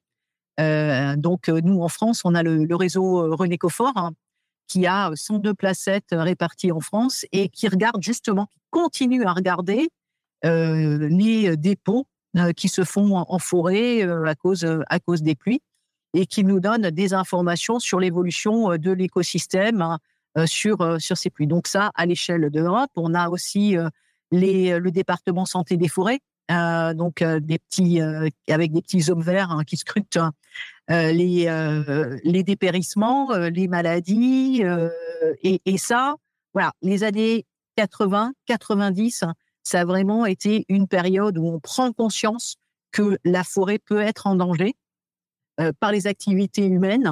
donc, 0.57 1.47
nous, 1.47 1.81
en 1.81 1.87
France, 1.87 2.21
on 2.25 2.35
a 2.35 2.43
le, 2.43 2.75
réseau 2.75 3.35
René 3.35 3.57
Coffort, 3.57 3.93
hein, 3.95 4.11
qui 4.67 4.87
a 4.87 5.11
102 5.13 5.53
placettes 5.53 6.11
réparties 6.11 6.71
en 6.71 6.79
France 6.79 7.25
et 7.31 7.49
qui 7.49 7.67
regarde 7.67 8.01
justement, 8.01 8.47
qui 8.47 8.59
continue 8.69 9.23
à 9.23 9.33
regarder 9.33 9.89
les 10.43 11.55
dépôts 11.57 11.99
euh, 11.99 12.22
qui 12.55 12.67
se 12.67 12.83
font 12.83 13.15
en, 13.17 13.39
forêt 13.39 14.03
euh, 14.03 14.25
à 14.25 14.35
cause 14.35 14.63
euh, 14.63 14.81
à 14.87 14.99
cause 14.99 15.21
des 15.21 15.35
pluies 15.35 15.61
et 16.13 16.25
qui 16.25 16.43
nous 16.43 16.59
donnent 16.59 16.89
des 16.89 17.13
informations 17.13 17.79
sur 17.79 17.99
l'évolution 17.99 18.77
de 18.77 18.91
l'écosystème 18.91 19.81
hein, 19.81 19.99
sur 20.45 21.01
sur 21.01 21.17
ces 21.17 21.29
pluies. 21.31 21.47
Donc 21.47 21.67
ça, 21.67 21.91
à 21.95 22.05
l'échelle 22.05 22.49
de 22.51 22.59
l'Europe, 22.59 22.91
on 22.95 23.15
a 23.15 23.29
aussi 23.29 23.75
les, 24.29 24.77
le 24.77 24.91
département 24.91 25.47
santé 25.47 25.75
des 25.75 25.87
forêts, 25.87 26.19
donc 26.49 27.23
des 27.23 27.57
petits 27.57 27.99
avec 28.47 28.71
des 28.71 28.83
petits 28.83 29.09
hommes 29.09 29.23
verts 29.23 29.49
hein, 29.49 29.63
qui 29.63 29.75
scrutent 29.75 30.19
les 30.87 32.19
les 32.23 32.43
dépérissements, 32.43 33.35
les 33.35 33.67
maladies 33.67 34.61
et, 35.41 35.61
et, 35.65 35.77
ça, 35.79 36.15
voilà, 36.53 36.73
les 36.83 37.03
années 37.03 37.47
80, 37.75 38.33
90, 38.45 39.23
ça 39.63 39.81
a 39.81 39.85
vraiment 39.85 40.25
été 40.25 40.65
une 40.69 40.87
période 40.87 41.37
où 41.37 41.47
on 41.47 41.59
prend 41.59 41.91
conscience 41.93 42.57
que 42.91 43.17
la 43.23 43.43
forêt 43.43 43.79
peut 43.79 44.01
être 44.01 44.27
en 44.27 44.35
danger 44.35 44.75
euh, 45.59 45.71
par 45.79 45.91
les 45.91 46.07
activités 46.07 46.65
humaines. 46.65 47.11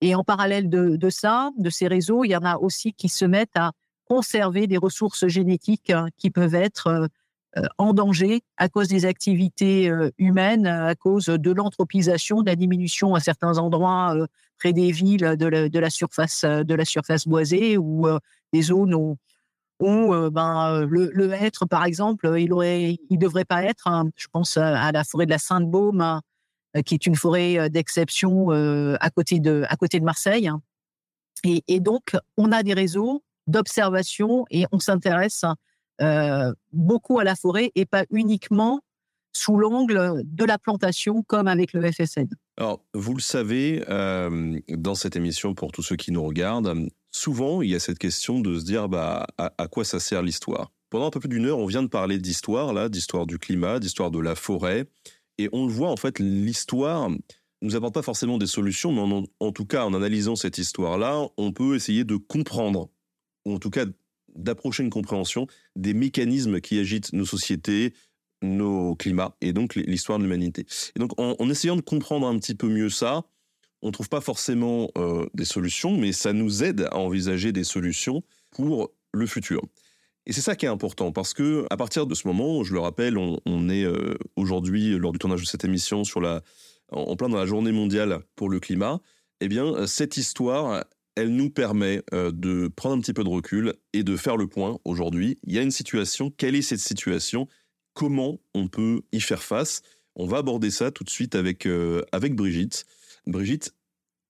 Et 0.00 0.14
en 0.14 0.24
parallèle 0.24 0.68
de, 0.68 1.10
ça, 1.10 1.50
de 1.58 1.70
ces 1.70 1.86
réseaux, 1.86 2.24
il 2.24 2.30
y 2.30 2.36
en 2.36 2.44
a 2.44 2.56
aussi 2.56 2.92
qui 2.92 3.08
se 3.08 3.24
mettent 3.24 3.56
à 3.56 3.72
conserver 4.04 4.66
des 4.66 4.76
ressources 4.76 5.28
génétiques 5.28 5.90
hein, 5.90 6.08
qui 6.16 6.30
peuvent 6.30 6.56
être 6.56 6.88
euh, 6.88 7.06
euh, 7.56 7.66
en 7.78 7.92
danger 7.92 8.42
à 8.56 8.68
cause 8.68 8.88
des 8.88 9.04
activités 9.04 9.92
humaines, 10.18 10.66
à 10.66 10.94
cause 10.94 11.26
de 11.26 11.52
l'anthropisation, 11.52 12.40
de 12.40 12.46
la 12.46 12.56
diminution 12.56 13.14
à 13.14 13.20
certains 13.20 13.58
endroits 13.58 14.16
près 14.58 14.72
des 14.72 14.90
villes 14.90 15.36
de 15.36 15.46
la, 15.46 15.68
de 15.68 15.78
la 15.78 15.90
surface 15.90 16.44
de 16.44 16.74
la 16.74 16.84
surface 16.86 17.28
boisée 17.28 17.76
ou 17.76 18.06
des 18.54 18.62
zones 18.62 18.94
où 18.94 19.18
où 19.82 20.14
euh, 20.14 20.30
ben, 20.30 20.74
euh, 20.74 20.86
le, 20.88 21.10
le, 21.12 21.66
par 21.66 21.84
exemple, 21.84 22.34
il 22.38 22.52
aurait, 22.52 22.98
il 23.10 23.18
devrait 23.18 23.44
pas 23.44 23.64
être. 23.64 23.88
Hein. 23.88 24.10
je 24.16 24.28
pense 24.32 24.56
à 24.56 24.92
la 24.92 25.04
forêt 25.04 25.26
de 25.26 25.30
la 25.30 25.38
Sainte-Baume, 25.38 26.00
hein, 26.00 26.22
euh, 26.76 26.82
qui 26.82 26.94
est 26.94 27.06
une 27.06 27.16
forêt 27.16 27.68
d'exception 27.68 28.50
à 28.50 29.10
côté 29.10 29.40
de, 29.40 29.66
Marseille. 30.00 30.48
Hein. 30.48 30.62
Et, 31.44 31.80
donc, 31.80 32.16
on 32.36 32.52
a 32.52 32.62
des 32.62 32.74
réseaux 32.74 33.22
d'observation 33.48 34.44
et 34.50 34.66
on 34.70 34.78
s'intéresse 34.78 35.44
euh, 36.00 36.52
beaucoup 36.72 37.18
à 37.18 37.24
la 37.24 37.34
forêt 37.34 37.72
et 37.74 37.84
pas 37.84 38.04
uniquement 38.10 38.80
sous 39.34 39.56
l'angle 39.56 40.22
de 40.24 40.44
la 40.44 40.58
plantation 40.58 41.22
comme 41.22 41.48
avec 41.48 41.72
le 41.72 41.90
FSN. 41.90 42.28
Alors, 42.56 42.84
vous 42.94 43.14
le 43.14 43.20
savez, 43.20 43.82
euh, 43.88 44.58
dans 44.68 44.94
cette 44.94 45.16
émission, 45.16 45.54
pour 45.54 45.72
tous 45.72 45.82
ceux 45.82 45.96
qui 45.96 46.12
nous 46.12 46.22
regardent, 46.22 46.74
souvent, 47.12 47.62
il 47.62 47.70
y 47.70 47.74
a 47.74 47.80
cette 47.80 47.98
question 47.98 48.40
de 48.40 48.58
se 48.58 48.64
dire 48.64 48.88
bah, 48.88 49.26
à, 49.38 49.68
quoi 49.68 49.84
ça 49.84 50.00
sert 50.00 50.22
l'histoire? 50.22 50.72
Pendant 50.90 51.06
un 51.06 51.10
peu 51.10 51.20
plus 51.20 51.28
d'une 51.28 51.46
heure, 51.46 51.58
on 51.58 51.66
vient 51.66 51.82
de 51.82 51.88
parler 51.88 52.18
d'histoire, 52.18 52.72
là, 52.72 52.88
d'histoire 52.88 53.26
du 53.26 53.38
climat, 53.38 53.78
d'histoire 53.78 54.10
de 54.10 54.18
la 54.18 54.34
forêt. 54.34 54.86
Et 55.38 55.48
on 55.52 55.66
le 55.66 55.72
voit, 55.72 55.88
en 55.88 55.96
fait, 55.96 56.18
l'histoire 56.18 57.08
nous 57.62 57.76
apporte 57.76 57.94
pas 57.94 58.02
forcément 58.02 58.38
des 58.38 58.46
solutions, 58.46 58.92
mais 58.92 59.00
en, 59.00 59.24
en 59.38 59.52
tout 59.52 59.64
cas, 59.64 59.84
en 59.84 59.94
analysant 59.94 60.36
cette 60.36 60.58
histoire-là, 60.58 61.28
on 61.36 61.52
peut 61.52 61.76
essayer 61.76 62.04
de 62.04 62.16
comprendre, 62.16 62.90
ou 63.46 63.54
en 63.54 63.58
tout 63.58 63.70
cas 63.70 63.86
d'approcher 64.34 64.82
une 64.82 64.90
compréhension 64.90 65.46
des 65.76 65.94
mécanismes 65.94 66.60
qui 66.60 66.78
agitent 66.78 67.12
nos 67.12 67.26
sociétés, 67.26 67.92
nos 68.42 68.94
climats 68.96 69.36
et 69.40 69.52
donc 69.52 69.74
l'histoire 69.74 70.18
de 70.18 70.24
l'humanité. 70.24 70.66
Et 70.96 70.98
donc 70.98 71.12
en, 71.18 71.48
essayant 71.48 71.76
de 71.76 71.80
comprendre 71.80 72.26
un 72.26 72.38
petit 72.38 72.54
peu 72.54 72.68
mieux 72.68 72.90
ça, 72.90 73.22
on 73.82 73.88
ne 73.88 73.92
trouve 73.92 74.08
pas 74.08 74.20
forcément 74.20 74.88
euh, 74.96 75.26
des 75.34 75.44
solutions, 75.44 75.96
mais 75.96 76.12
ça 76.12 76.32
nous 76.32 76.62
aide 76.62 76.88
à 76.92 76.96
envisager 76.96 77.52
des 77.52 77.64
solutions 77.64 78.22
pour 78.52 78.92
le 79.12 79.26
futur. 79.26 79.60
Et 80.24 80.32
c'est 80.32 80.40
ça 80.40 80.54
qui 80.54 80.66
est 80.66 80.70
important 80.70 81.10
parce 81.10 81.34
que 81.34 81.66
à 81.68 81.76
partir 81.76 82.06
de 82.06 82.14
ce 82.14 82.28
moment, 82.28 82.62
je 82.62 82.72
le 82.72 82.78
rappelle, 82.78 83.18
on, 83.18 83.68
est 83.68 83.84
euh, 83.84 84.14
aujourd'hui 84.36 84.96
lors 84.96 85.10
du 85.10 85.18
tournage 85.18 85.40
de 85.40 85.46
cette 85.46 85.64
émission 85.64 86.04
sur 86.04 86.22
en, 86.92 87.16
plein 87.16 87.28
dans 87.28 87.36
la 87.36 87.46
journée 87.46 87.72
mondiale 87.72 88.20
pour 88.36 88.48
le 88.48 88.60
climat. 88.60 89.00
Eh 89.40 89.48
bien, 89.48 89.88
cette 89.88 90.16
histoire, 90.16 90.84
elle 91.16 91.34
nous 91.34 91.50
permet 91.50 92.02
euh, 92.14 92.30
de 92.30 92.68
prendre 92.68 92.94
un 92.94 93.00
petit 93.00 93.12
peu 93.12 93.24
de 93.24 93.28
recul 93.28 93.74
et 93.92 94.04
de 94.04 94.16
faire 94.16 94.36
le 94.36 94.46
point 94.46 94.78
aujourd'hui. 94.84 95.40
Il 95.44 95.52
y 95.52 95.58
a 95.58 95.62
une 95.62 95.72
situation. 95.72 96.30
Quelle 96.30 96.54
est 96.54 96.62
cette 96.62 96.78
situation? 96.78 97.48
Comment 97.94 98.38
on 98.54 98.68
peut 98.68 99.02
y 99.10 99.20
faire 99.20 99.42
face? 99.42 99.82
On 100.14 100.26
va 100.26 100.38
aborder 100.38 100.70
ça 100.70 100.92
tout 100.92 101.02
de 101.02 101.10
suite 101.10 101.34
avec, 101.34 101.66
avec 102.12 102.36
Brigitte. 102.36 102.86
Brigitte, 103.26 103.74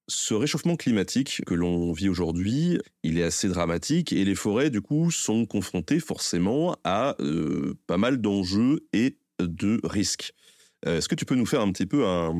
ce 0.09 0.35
réchauffement 0.35 0.77
climatique 0.77 1.43
que 1.47 1.55
l'on 1.55 1.93
vit 1.93 2.09
aujourd'hui, 2.09 2.79
il 3.03 3.19
est 3.19 3.23
assez 3.23 3.49
dramatique 3.49 4.13
et 4.13 4.25
les 4.25 4.35
forêts, 4.35 4.71
du 4.71 4.81
coup, 4.81 5.11
sont 5.11 5.47
confrontées 5.47 6.01
forcément 6.01 6.77
à 6.85 7.17
euh, 7.21 7.75
pas 7.87 7.99
mal 7.99 8.21
d'enjeux 8.21 8.81
et 8.93 9.19
de 9.39 9.81
risques. 9.85 10.33
Euh, 10.87 10.99
est-ce 10.99 11.09
que 11.09 11.15
tu 11.15 11.25
peux 11.25 11.35
nous 11.35 11.47
faire 11.47 11.61
un 11.61 11.71
petit 11.73 11.87
peu 11.87 12.07
un, 12.07 12.35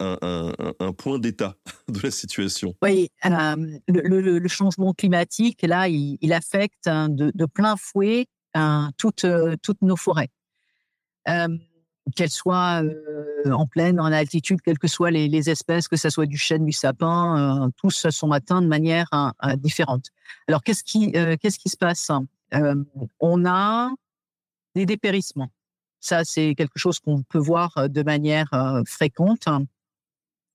un, 0.00 0.92
point 0.92 1.18
d'état 1.18 1.56
de 1.88 2.00
la 2.00 2.10
situation? 2.10 2.74
Oui, 2.82 3.10
le, 3.24 4.48
changement 4.48 4.94
climatique, 4.94 5.62
là, 5.62 5.88
il, 5.88 6.32
affecte 6.32 6.86
hein, 6.86 7.08
de, 7.08 7.46
plein 7.46 7.76
fouet 7.76 8.26
toutes, 8.96 9.24
euh, 9.24 9.56
toutes 9.62 9.82
nos 9.82 9.96
forêts. 9.96 10.30
Qu'elles 12.14 12.30
soient 12.30 12.82
euh, 12.82 13.50
en 13.50 13.66
pleine, 13.66 14.00
en 14.00 14.06
altitude, 14.06 14.60
quelles 14.62 14.78
que 14.78 14.88
soient 14.88 15.10
les, 15.10 15.50
espèces, 15.50 15.88
que 15.88 15.96
ce 15.96 16.10
soit 16.10 16.26
du 16.26 16.38
chêne, 16.38 16.64
du 16.64 16.72
sapin, 16.72 17.66
euh, 17.66 17.68
tous 17.76 18.08
sont 18.10 18.32
atteints 18.32 18.62
de 18.62 18.66
manière 18.66 19.08
différente. 19.56 20.06
Alors, 20.48 20.62
qu'est-ce 20.62 20.84
qui, 20.84 21.12
qu'est-ce 21.12 21.58
qui 21.58 21.68
se 21.68 21.76
passe? 21.76 22.10
On 23.20 23.46
a 23.46 23.90
des 24.74 24.86
dépérissements. 24.86 25.50
Ça, 26.00 26.24
c'est 26.24 26.54
quelque 26.54 26.78
chose 26.78 27.00
qu'on 27.00 27.22
peut 27.22 27.38
voir 27.38 27.88
de 27.88 28.02
manière 28.02 28.50
fréquente. 28.86 29.46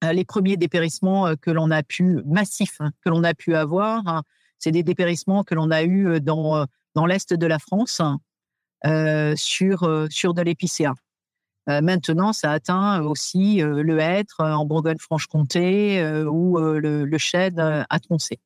Les 0.02 0.26
premiers 0.26 0.58
dépérissements 0.58 1.36
que 1.36 1.52
l'on 1.52 1.72
a 1.72 1.84
pu, 1.84 2.22
massifs, 2.26 2.78
hein, 2.80 2.92
que 3.04 3.10
l'on 3.10 3.24
a 3.24 3.34
pu 3.34 3.56
avoir, 3.56 4.06
hein, 4.08 4.24
c'est 4.60 4.72
des 4.72 4.84
dépérissements 4.84 5.44
que 5.44 5.56
l'on 5.56 5.72
a 5.72 5.84
eu 5.84 6.20
dans 6.22 6.68
l'est 7.06 7.34
de 7.34 7.46
la 7.46 7.60
France 7.60 8.02
euh, 8.86 9.34
sur, 9.38 9.84
euh, 9.84 10.08
sur 10.10 10.34
de 10.34 10.42
l'épicéa. 10.42 10.94
Euh, 11.70 11.82
maintenant, 11.82 12.34
ça 12.34 12.52
atteint 12.52 13.02
aussi 13.04 13.62
le 13.62 14.00
hêtre 14.00 14.42
en 14.42 14.66
Bourgogne-Franche-Comté 14.66 16.24
ou 16.26 16.58
le, 16.58 17.18
chêne 17.18 17.60
à 17.60 18.00
Troncé. 18.00 18.40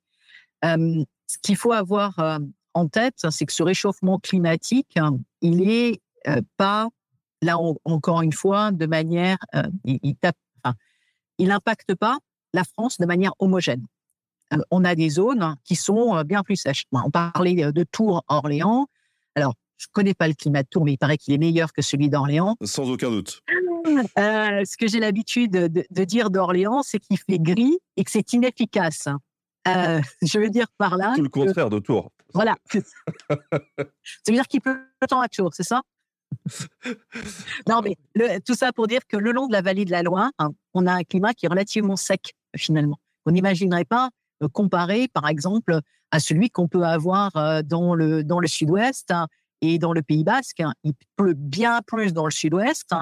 ce 0.64 1.38
qu'il 1.42 1.56
faut 1.56 1.72
avoir 1.72 2.40
en 2.74 2.88
tête, 2.88 3.26
c'est 3.30 3.46
que 3.46 3.54
ce 3.54 3.64
réchauffement 3.64 4.20
climatique, 4.20 4.98
il 5.42 5.70
est 5.70 6.02
pas, 6.58 6.90
là 7.42 7.58
encore 7.86 8.22
une 8.22 8.34
fois, 8.34 8.72
de 8.72 8.86
manière, 8.86 9.38
il, 9.84 10.00
il, 10.04 10.16
il 11.40 11.52
impacte 11.52 11.96
pas 11.96 12.18
la 12.54 12.64
France 12.64 12.98
de 12.98 13.06
manière 13.06 13.34
homogène. 13.40 13.86
Euh, 14.54 14.58
on 14.72 14.84
a 14.86 14.96
des 14.96 15.10
zones 15.10 15.56
qui 15.64 15.76
sont 15.76 16.16
euh, 16.16 16.24
bien 16.24 16.44
plus 16.44 16.56
sèches. 16.56 16.86
On 16.92 17.12
parlait 17.12 17.64
euh, 17.64 17.72
de 17.72 17.84
Tours, 17.84 18.24
Orléans. 18.28 18.88
Je 19.78 19.88
connais 19.92 20.14
pas 20.14 20.28
le 20.28 20.34
climat 20.34 20.64
de 20.64 20.68
Tours, 20.68 20.84
mais 20.84 20.94
il 20.94 20.98
paraît 20.98 21.18
qu'il 21.18 21.34
est 21.34 21.38
meilleur 21.38 21.72
que 21.72 21.82
celui 21.82 22.10
d'Orléans. 22.10 22.58
Sans 22.64 22.90
aucun 22.90 23.10
doute. 23.10 23.42
Euh, 23.88 24.66
ce 24.66 24.76
que 24.76 24.88
j'ai 24.88 25.00
l'habitude 25.00 25.52
de, 25.52 26.04
dire 26.04 26.30
d'Orléans, 26.30 26.84
c'est 26.84 27.00
qu'il 27.00 27.18
fait 27.18 27.40
gris 27.40 27.78
et 27.96 28.04
que 28.04 28.12
c'est 28.12 28.34
inefficace. 28.34 29.08
Euh, 29.68 30.02
je 30.22 30.40
veux 30.40 30.50
dire 30.50 30.68
par 30.78 30.98
là. 30.98 31.14
Tout 31.16 31.22
le 31.22 31.30
contraire 31.30 31.70
de 31.70 31.80
Tours. 31.80 32.12
Voilà. 32.34 32.56
ça 32.72 32.82
veut 34.28 34.34
dire 34.34 34.48
qu'il 34.48 34.62
pleut 34.62 34.82
le 35.02 35.08
temps 35.08 35.22
à 35.22 35.28
Tours, 35.28 35.54
c'est 35.54 35.64
ça? 35.64 35.82
Non, 37.68 37.82
mais 37.82 37.98
tout 38.46 38.56
ça 38.56 38.74
pour 38.74 38.88
dire 38.88 39.02
que 39.08 39.18
le 39.18 39.32
long 39.32 39.48
de 39.48 39.54
la 39.54 39.62
vallée 39.62 39.86
de 39.86 39.92
la 39.92 40.04
Loire, 40.04 40.32
hein, 40.40 40.52
on 40.74 40.86
a 40.86 40.94
un 40.94 41.04
climat 41.04 41.34
qui 41.34 41.46
est 41.46 41.50
relativement 41.50 41.96
sec, 41.96 42.36
finalement. 42.56 43.00
On 43.26 43.32
n'imaginerait 43.32 43.86
pas 43.86 44.10
euh, 44.44 44.48
comparer, 44.50 45.08
par 45.08 45.28
exemple, 45.28 45.80
à 46.12 46.20
celui 46.20 46.50
qu'on 46.50 46.68
peut 46.68 46.84
avoir 46.84 47.32
dans 47.64 47.94
le, 47.94 48.24
dans 48.24 48.40
le 48.40 48.48
sud-ouest 48.48 49.12
hein, 49.12 49.28
et 49.62 49.80
dans 49.80 49.94
le 49.94 50.02
Pays 50.02 50.24
basque. 50.24 50.60
Hein. 50.60 50.74
Il 50.84 50.94
pleut 51.16 51.34
bien 51.34 51.82
plus 51.86 52.14
dans 52.14 52.26
le 52.26 52.32
sud-ouest 52.32 52.94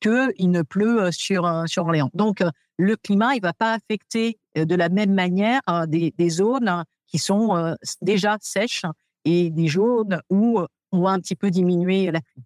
qu'il 0.00 0.50
ne 0.50 0.62
pleut 0.62 1.04
euh, 1.04 1.12
sur, 1.12 1.46
euh, 1.46 1.66
sur 1.66 1.84
Orléans. 1.84 2.10
Donc, 2.14 2.40
euh, 2.40 2.50
le 2.78 2.96
climat, 2.96 3.34
il 3.34 3.38
ne 3.38 3.42
va 3.42 3.52
pas 3.52 3.72
affecter 3.72 4.38
de 4.54 4.74
la 4.76 4.88
même 4.88 5.12
manière 5.12 5.60
des, 5.88 6.14
des 6.16 6.30
zones 6.30 6.84
qui 7.08 7.18
sont 7.18 7.74
déjà 8.02 8.38
sèches 8.40 8.84
et 9.24 9.50
des 9.50 9.66
zones 9.66 10.20
où 10.30 10.60
on 10.92 11.02
va 11.02 11.10
un 11.10 11.18
petit 11.18 11.34
peu 11.34 11.50
diminuer 11.50 12.12
la 12.12 12.20
pluie. 12.20 12.44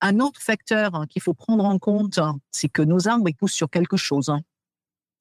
Un 0.00 0.20
autre 0.20 0.40
facteur 0.40 0.94
hein, 0.94 1.06
qu'il 1.08 1.20
faut 1.20 1.34
prendre 1.34 1.64
en 1.64 1.80
compte, 1.80 2.20
c'est 2.52 2.68
que 2.68 2.80
nos 2.80 3.08
arbres 3.08 3.28
ils 3.28 3.34
poussent 3.34 3.54
sur 3.54 3.70
quelque 3.70 3.96
chose. 3.96 4.28
Hein. 4.28 4.42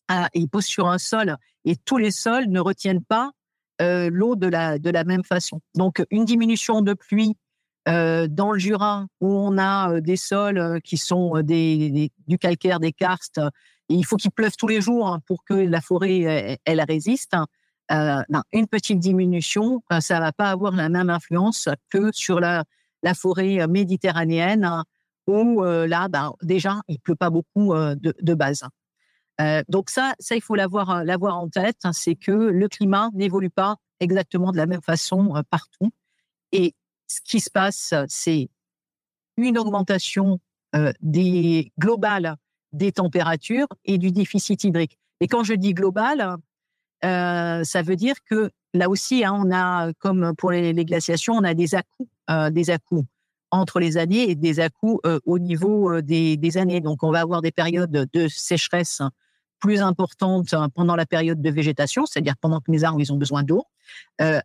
Ah, 0.10 0.30
ils 0.36 0.48
poussent 0.48 0.68
sur 0.68 0.88
un 0.88 1.00
sol 1.00 1.38
et 1.66 1.76
tous 1.76 1.98
les 1.98 2.12
sols 2.12 2.46
ne 2.48 2.60
retiennent 2.60 3.04
pas 3.04 3.32
l'eau 3.80 4.36
de 4.36 4.46
la, 4.46 4.78
de 4.78 4.92
la 4.92 5.04
même 5.06 5.24
façon. 5.24 5.60
Donc, 5.74 6.06
une 6.12 6.26
diminution 6.26 6.84
de 6.84 6.94
pluie 6.94 7.36
euh, 7.88 8.28
dans 8.28 8.52
le 8.52 8.60
Jura, 8.60 9.08
où 9.22 9.28
on 9.28 9.58
a 9.58 9.94
euh, 9.94 10.02
des 10.02 10.16
sols 10.16 10.60
euh, 10.60 10.80
qui 10.84 10.98
sont 10.98 11.42
du 11.42 12.38
calcaire, 12.40 12.80
des 12.80 12.94
karstes, 12.94 13.42
et 13.90 13.96
il 13.96 14.06
faut 14.06 14.18
qu'il 14.18 14.30
pleuve 14.30 14.56
tous 14.56 14.68
les 14.68 14.82
jours 14.82 15.08
hein, 15.08 15.20
pour 15.26 15.44
que 15.44 15.56
la 15.56 15.82
forêt 15.82 16.60
elle, 16.64 16.82
résiste. 16.82 17.36
Ben, 17.90 18.24
une 18.54 18.68
petite 18.68 19.00
diminution, 19.00 19.84
ça 20.00 20.22
va 20.22 20.32
pas 20.32 20.50
avoir 20.50 20.74
la 20.74 20.88
même 20.88 21.10
influence 21.10 21.68
que 21.90 22.10
sur 22.14 22.40
la, 22.40 22.64
forêt 23.16 23.68
méditerranéenne, 23.68 24.64
hein, 24.64 24.86
où 25.28 25.62
là, 25.62 26.08
ben, 26.08 26.32
déjà, 26.42 26.80
il 26.88 27.00
pleut 27.02 27.18
pas 27.18 27.30
beaucoup 27.30 27.74
de, 27.74 28.14
de 28.22 28.34
base. 28.34 28.64
donc 29.68 29.90
ça, 29.90 30.14
ça 30.20 30.36
il 30.36 30.42
faut 30.42 30.56
l'avoir 30.56 31.04
l'avoir 31.04 31.38
en 31.38 31.50
tête, 31.50 31.80
hein, 31.84 31.92
c'est 31.92 32.16
que 32.16 32.32
le 32.32 32.70
climat 32.70 33.10
n'évolue 33.14 33.50
pas 33.50 33.76
exactement 34.00 34.54
de 34.54 34.58
la 34.58 34.68
même 34.68 34.82
façon 34.82 35.44
partout. 35.50 35.92
Et 36.54 36.76
ce 37.12 37.20
qui 37.22 37.40
se 37.40 37.50
passe, 37.50 37.94
c'est 38.08 38.50
une 39.38 39.58
augmentation 39.58 40.40
euh, 40.76 40.94
des 41.02 41.72
températures 42.94 43.68
et 43.84 43.98
du 43.98 44.12
déficit 44.12 44.64
hydrique. 44.64 44.98
Et 45.20 45.28
quand 45.28 45.44
je 45.44 45.54
dis 45.54 45.74
global, 45.74 46.38
euh, 47.04 47.64
ça 47.64 47.82
veut 47.82 47.98
dire 47.98 48.16
que 48.24 48.52
là 48.74 48.90
aussi, 48.90 49.26
hein, 49.26 49.34
on 49.38 49.52
a, 49.52 49.92
comme 50.00 50.34
pour 50.38 50.52
les, 50.52 50.86
glaciations, 50.86 51.34
on 51.34 51.44
a 51.44 51.54
des 51.54 51.76
à 51.76 51.84
euh, 52.30 52.50
des 52.50 52.70
à 52.70 52.78
entre 53.54 53.82
les 53.82 53.98
années 53.98 54.30
et 54.30 54.36
des 54.36 54.62
à 54.62 54.70
au 55.26 55.40
niveau 55.40 56.02
des, 56.02 56.58
années. 56.58 56.80
Donc, 56.80 57.04
on 57.04 57.12
va 57.12 57.20
avoir 57.20 57.42
des 57.42 57.52
périodes 57.52 58.08
de 58.14 58.28
sécheresse 58.30 59.02
plus 59.60 59.82
importantes 59.82 60.56
pendant 60.74 60.96
la 60.96 61.06
période 61.06 61.42
de 61.42 61.50
végétation, 61.50 62.06
c'est-à-dire 62.06 62.38
pendant 62.40 62.62
que 62.62 62.72
les 62.72 62.86
arbres 62.86 63.02
ils 63.02 63.12
ont 63.12 63.18
besoin 63.18 63.44
d'eau, 63.44 63.66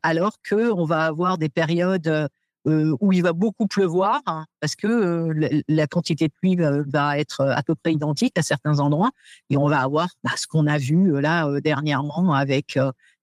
alors 0.03 0.43
que 0.43 0.73
on 0.73 0.85
va 0.85 1.05
avoir 1.05 1.39
des 1.39 1.49
périodes 1.49 2.29
euh, 2.67 2.97
où 3.01 3.13
il 3.13 3.23
va 3.23 3.33
beaucoup 3.33 3.69
pleuvoir 3.69 4.23
hein, 4.27 4.45
parce 4.61 4.75
que 4.75 4.89
euh, 4.89 5.63
la, 5.69 5.87
quantité 5.87 6.27
de 6.27 6.33
pluie 6.33 6.57
va, 6.57 7.19
être 7.19 7.43
à 7.43 7.63
peu 7.63 7.77
près 7.77 7.93
identique 7.93 8.37
à 8.37 8.43
certains 8.43 8.81
endroits 8.81 9.13
et 9.51 9.57
on 9.57 9.69
va 9.69 9.81
avoir 9.81 10.09
bah, 10.25 10.33
ce 10.37 10.49
qu'on 10.49 10.67
a 10.67 10.77
vu 10.77 11.15
euh, 11.15 11.21
là 11.21 11.61
dernièrement 11.61 12.35
avec 12.35 12.77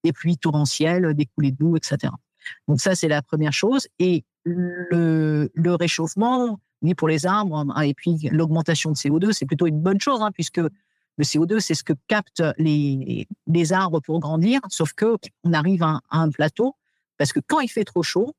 des 0.03 0.13
pluies 0.13 0.37
torrentielles, 0.37 1.13
des 1.13 1.25
coulées 1.25 1.51
d'eau, 1.51 1.75
etc. 1.75 2.13
Donc 2.69 2.79
ça 2.79 2.95
c'est 2.95 3.09
la 3.09 3.21
première 3.21 3.51
chose 3.51 3.87
et 3.99 4.23
le, 4.45 5.49
réchauffement 5.65 6.59
ni 6.81 6.95
pour 6.95 7.09
les 7.09 7.25
arbres 7.25 7.65
hein, 7.75 7.81
et 7.81 7.93
puis 7.93 8.29
l'augmentation 8.31 8.91
de 8.91 8.95
CO2 8.95 9.33
c'est 9.33 9.45
plutôt 9.45 9.67
une 9.67 9.81
bonne 9.81 9.99
chose 9.99 10.21
hein, 10.21 10.31
puisque 10.31 10.61
le 11.17 11.23
CO2, 11.23 11.59
c'est 11.59 11.75
ce 11.75 11.83
que 11.83 11.93
captent 12.07 12.43
les, 12.57 13.27
les 13.45 13.73
arbres 13.73 13.99
pour 13.99 14.19
grandir, 14.19 14.61
sauf 14.69 14.93
que 14.93 15.17
on 15.43 15.53
arrive 15.53 15.83
à 15.83 15.99
un 16.09 16.29
plateau 16.29 16.75
parce 17.17 17.33
que 17.33 17.39
quand 17.45 17.59
il 17.59 17.67
fait 17.67 17.83
trop 17.83 18.03
chaud, 18.03 18.33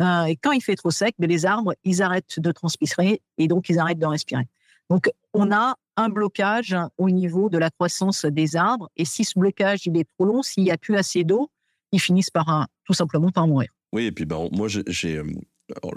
euh, 0.00 0.24
et 0.24 0.36
quand 0.36 0.52
il 0.52 0.62
fait 0.62 0.76
trop 0.76 0.90
sec, 0.90 1.14
mais 1.18 1.26
les 1.26 1.44
arbres, 1.44 1.74
ils 1.84 2.02
arrêtent 2.02 2.40
de 2.40 2.52
transpirer 2.52 3.20
et 3.38 3.48
donc 3.48 3.68
ils 3.68 3.78
arrêtent 3.78 3.98
de 3.98 4.06
respirer. 4.06 4.48
Donc, 4.88 5.10
on 5.34 5.52
a 5.52 5.76
un 5.96 6.08
blocage 6.08 6.74
au 6.98 7.10
niveau 7.10 7.48
de 7.48 7.58
la 7.58 7.70
croissance 7.70 8.24
des 8.24 8.56
arbres. 8.56 8.90
Et 8.96 9.04
si 9.04 9.24
ce 9.24 9.38
blocage 9.38 9.86
il 9.86 9.96
est 9.96 10.08
trop 10.16 10.24
long, 10.24 10.42
s'il 10.42 10.64
n'y 10.64 10.70
a 10.70 10.78
plus 10.78 10.96
assez 10.96 11.22
d'eau, 11.22 11.50
ils 11.92 12.00
finissent 12.00 12.30
par 12.30 12.66
tout 12.84 12.94
simplement 12.94 13.30
par 13.30 13.46
mourir. 13.46 13.68
Oui, 13.92 14.06
et 14.06 14.12
puis 14.12 14.24
ben, 14.24 14.48
moi, 14.52 14.68
j'ai 14.68 15.16
euh, 15.18 15.24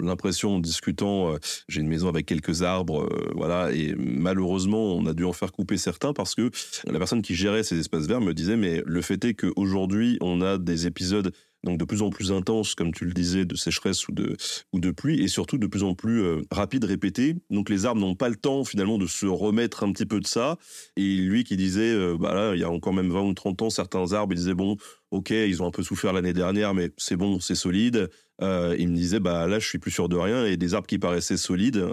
l'impression 0.00 0.56
en 0.56 0.58
discutant, 0.58 1.32
euh, 1.32 1.38
j'ai 1.68 1.80
une 1.80 1.88
maison 1.88 2.08
avec 2.08 2.26
quelques 2.26 2.62
arbres, 2.62 3.08
voilà, 3.34 3.72
et 3.72 3.94
malheureusement, 3.96 4.94
on 4.96 5.06
a 5.06 5.14
dû 5.14 5.24
en 5.24 5.32
faire 5.32 5.52
couper 5.52 5.76
certains 5.76 6.12
parce 6.12 6.34
que 6.34 6.50
la 6.84 6.98
personne 6.98 7.22
qui 7.22 7.34
gérait 7.34 7.62
ces 7.62 7.78
espaces 7.78 8.06
verts 8.06 8.20
me 8.20 8.34
disait, 8.34 8.56
mais 8.56 8.82
le 8.84 9.00
fait 9.00 9.24
est 9.24 9.34
qu'aujourd'hui, 9.34 10.18
on 10.20 10.42
a 10.42 10.58
des 10.58 10.86
épisodes 10.86 11.32
donc 11.64 11.78
de 11.78 11.84
plus 11.84 12.02
en 12.02 12.10
plus 12.10 12.30
intense, 12.30 12.74
comme 12.74 12.92
tu 12.92 13.04
le 13.04 13.12
disais, 13.12 13.44
de 13.44 13.56
sécheresse 13.56 14.06
ou 14.08 14.12
de, 14.12 14.36
ou 14.72 14.80
de 14.80 14.90
pluie, 14.90 15.22
et 15.22 15.28
surtout 15.28 15.58
de 15.58 15.66
plus 15.66 15.82
en 15.82 15.94
plus 15.94 16.22
euh, 16.22 16.42
rapide, 16.50 16.84
répété. 16.84 17.36
Donc 17.50 17.70
les 17.70 17.86
arbres 17.86 18.00
n'ont 18.00 18.14
pas 18.14 18.28
le 18.28 18.36
temps 18.36 18.64
finalement 18.64 18.98
de 18.98 19.06
se 19.06 19.26
remettre 19.26 19.82
un 19.82 19.92
petit 19.92 20.06
peu 20.06 20.20
de 20.20 20.26
ça. 20.26 20.58
Et 20.96 21.16
lui 21.16 21.44
qui 21.44 21.56
disait, 21.56 21.92
euh, 21.92 22.16
bah 22.18 22.34
là, 22.34 22.54
il 22.54 22.60
y 22.60 22.64
a 22.64 22.70
encore 22.70 22.92
même 22.92 23.10
20 23.10 23.22
ou 23.22 23.34
30 23.34 23.62
ans, 23.62 23.70
certains 23.70 24.12
arbres, 24.12 24.34
il 24.34 24.36
disait, 24.36 24.54
bon, 24.54 24.76
ok, 25.10 25.30
ils 25.30 25.62
ont 25.62 25.66
un 25.66 25.70
peu 25.70 25.82
souffert 25.82 26.12
l'année 26.12 26.32
dernière, 26.34 26.74
mais 26.74 26.90
c'est 26.96 27.16
bon, 27.16 27.40
c'est 27.40 27.54
solide. 27.54 28.10
Euh, 28.42 28.76
il 28.78 28.88
me 28.88 28.94
disait, 28.94 29.20
bah 29.20 29.46
là, 29.46 29.58
je 29.58 29.66
suis 29.66 29.78
plus 29.78 29.90
sûr 29.90 30.08
de 30.08 30.16
rien. 30.16 30.44
Et 30.44 30.56
des 30.56 30.74
arbres 30.74 30.86
qui 30.86 30.98
paraissaient 30.98 31.36
solides, 31.36 31.84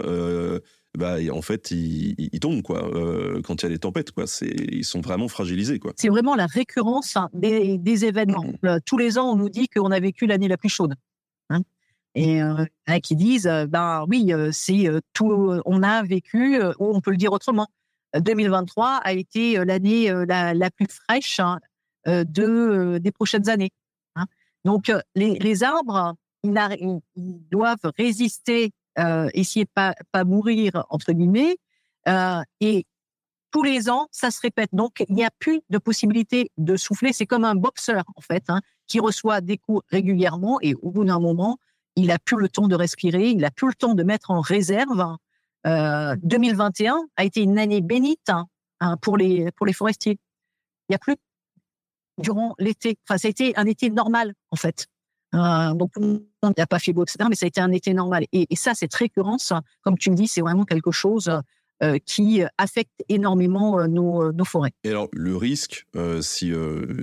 bah, 0.98 1.18
en 1.32 1.42
fait, 1.42 1.72
ils, 1.72 2.40
tombent 2.42 2.62
quoi. 2.62 2.86
Euh, 2.94 3.42
quand 3.44 3.62
il 3.62 3.64
y 3.64 3.66
a 3.68 3.70
des 3.70 3.80
tempêtes, 3.80 4.12
quoi. 4.12 4.26
Ils 4.42 4.84
sont 4.84 5.00
vraiment 5.00 5.30
fragilisés, 5.30 5.80
quoi. 5.80 5.94
C'est 5.96 6.10
vraiment 6.10 6.36
la 6.36 6.48
récurrence 6.48 7.16
hein, 7.16 7.30
des, 7.34 8.06
événements. 8.06 8.44
Mm. 8.44 8.66
Euh, 8.66 8.80
tous 8.86 8.98
les 8.98 9.18
ans, 9.18 9.32
on 9.32 9.36
nous 9.38 9.50
dit 9.50 9.70
qu'on 9.70 9.92
a 9.92 10.00
vécu 10.00 10.26
l'année 10.26 10.50
la 10.50 10.58
plus 10.58 10.70
chaude. 10.70 10.96
Hein. 11.50 11.62
et 12.16 12.42
euh, 12.42 12.66
qui 13.04 13.16
disent, 13.16 13.50
ben 13.70 14.06
oui, 14.10 14.34
c'est 14.52 14.90
tout. 15.14 15.62
On 15.66 15.84
a 15.84 16.04
vécu, 16.04 16.62
ou 16.80 16.96
on 16.96 17.00
peut 17.00 17.12
le 17.12 17.18
dire 17.18 17.32
autrement. 17.32 17.68
2023 18.18 18.98
a 19.04 19.14
été 19.14 19.64
l'année 19.64 20.12
la, 20.28 20.72
plus 20.72 20.88
fraîche 20.88 21.40
hein, 21.40 21.60
de 22.06 22.98
des 22.98 23.12
prochaines 23.12 23.48
années. 23.48 23.72
Donc, 24.66 24.92
les, 25.16 25.64
arbres, 25.64 26.16
ils 26.44 27.02
doivent 27.50 27.92
résister 27.98 28.72
euh, 29.00 29.30
essayer 29.34 29.66
de 29.66 29.72
pas, 29.74 29.96
pas 30.12 30.24
mourir, 30.24 30.86
entre 30.90 31.14
guillemets. 31.14 31.58
Euh, 32.08 32.42
et 32.60 32.86
tous 33.52 33.64
les 33.64 33.90
ans, 33.90 34.08
ça 34.12 34.32
se 34.32 34.40
répète. 34.42 34.70
Donc, 34.74 35.04
il 35.08 35.16
n'y 35.16 35.26
a 35.26 35.32
plus 35.40 35.62
de 35.70 35.78
possibilité 35.78 36.52
de 36.58 36.76
souffler. 36.76 37.14
C'est 37.14 37.26
comme 37.26 37.46
un 37.46 37.56
boxeur, 37.56 38.04
en 38.16 38.22
fait, 38.22 38.46
hein, 38.50 38.62
qui 38.88 39.00
reçoit 39.00 39.42
des 39.42 39.58
coups 39.58 39.84
régulièrement 39.90 40.60
et 40.62 40.74
au 40.76 40.92
bout 40.92 41.04
d'un 41.04 41.20
moment, 41.20 41.58
il 41.96 42.08
n'a 42.08 42.20
plus 42.20 42.38
le 42.38 42.48
temps 42.48 42.68
de 42.68 42.76
respirer, 42.76 43.30
il 43.30 43.38
n'a 43.38 43.52
plus 43.52 43.68
le 43.68 43.74
temps 43.74 43.94
de 43.94 44.04
mettre 44.04 44.32
en 44.32 44.40
réserve. 44.42 45.18
Euh, 45.68 46.16
2021 46.24 46.98
a 47.18 47.24
été 47.24 47.42
une 47.42 47.60
année 47.60 47.82
bénite 47.82 48.30
hein, 48.30 48.48
hein, 48.80 48.98
pour, 48.98 49.18
les, 49.18 49.52
pour 49.52 49.66
les 49.66 49.74
forestiers. 49.74 50.18
Il 50.88 50.92
n'y 50.92 50.96
a 50.96 51.00
plus 51.00 51.18
durant 52.18 52.56
l'été. 52.58 52.98
Enfin, 53.08 53.18
ça 53.18 53.28
a 53.28 53.32
été 53.32 53.56
un 53.58 53.66
été 53.66 53.90
normal, 53.90 54.34
en 54.52 54.56
fait. 54.56 54.88
Euh, 55.34 55.74
donc, 55.74 55.92
il 55.98 56.20
n'y 56.58 56.62
a 56.64 56.68
pas 56.68 56.80
fait 56.80 56.94
beau, 56.94 57.04
etc. 57.04 57.26
Mais 57.30 57.36
ça 57.36 57.46
a 57.46 57.48
été 57.48 57.62
un 57.62 57.72
été 57.72 57.94
normal. 57.94 58.26
Et, 58.32 58.48
ça, 58.56 58.74
cette 58.74 58.94
récurrence, 58.94 59.54
comme 59.82 59.98
tu 59.98 60.12
me 60.12 60.16
dis, 60.16 60.28
c'est 60.28 60.42
vraiment 60.42 60.66
quelque 60.66 60.92
chose 60.92 61.32
euh, 61.84 61.98
qui 62.06 62.44
affecte 62.58 62.92
énormément 63.10 63.80
euh, 63.80 63.88
nos, 63.88 64.32
nos, 64.32 64.46
forêts. 64.46 64.74
Et 64.84 64.90
alors, 64.90 65.08
le 65.14 65.36
risque, 65.36 65.86
si, 66.22 66.54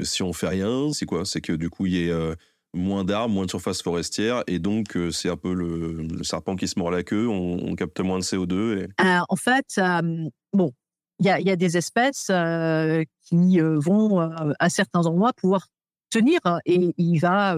si 0.02 0.22
on 0.22 0.32
fait 0.32 0.48
rien, 0.48 0.92
c'est 0.92 1.06
quoi? 1.06 1.24
C'est 1.24 1.40
que 1.40 1.52
du 1.52 1.70
coup, 1.70 1.86
il 1.86 1.92
y 1.94 2.09
ait 2.09 2.36
moins 2.74 3.05
d'arbres, 3.05 3.34
moins 3.34 3.46
de 3.46 3.50
surface 3.50 3.82
forestière, 3.82 4.44
et 4.46 4.59
donc 4.59 4.96
c'est 5.10 5.30
un 5.30 5.36
peu 5.36 5.55
le, 5.55 6.22
serpent 6.22 6.55
qui 6.55 6.68
se 6.68 6.78
mord 6.78 6.90
la 6.90 7.02
queue, 7.02 7.26
on, 7.28 7.74
capte 7.74 7.98
moins 8.00 8.18
de 8.18 8.24
CO2. 8.24 8.84
Et... 8.84 8.88
en 9.28 9.36
fait, 9.36 9.80
bon, 10.52 10.72
il 11.18 11.26
y 11.26 11.30
a, 11.30 11.40
y 11.40 11.50
a, 11.50 11.56
des 11.56 11.76
espèces 11.76 12.30
qui 13.22 13.59
vont 13.60 14.20
à 14.59 14.68
certains 14.68 15.06
endroits 15.06 15.32
pouvoir 15.32 15.66
tenir, 16.10 16.40
et 16.66 16.94
il 16.98 17.18
va 17.18 17.56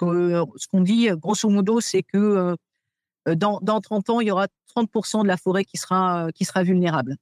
ce 0.00 0.68
qu'on 0.68 0.80
dit, 0.80 1.08
grosso 1.12 1.48
modo, 1.48 1.80
c'est 1.80 2.02
que 2.02 2.56
euh, 3.28 3.34
dans, 3.34 3.58
dans 3.62 3.80
30 3.80 4.10
ans, 4.10 4.20
il 4.20 4.28
y 4.28 4.30
aura 4.30 4.46
30% 4.76 5.22
de 5.22 5.28
la 5.28 5.36
forêt 5.36 5.64
qui 5.64 5.76
sera, 5.76 6.28
vulnérable. 6.62 7.16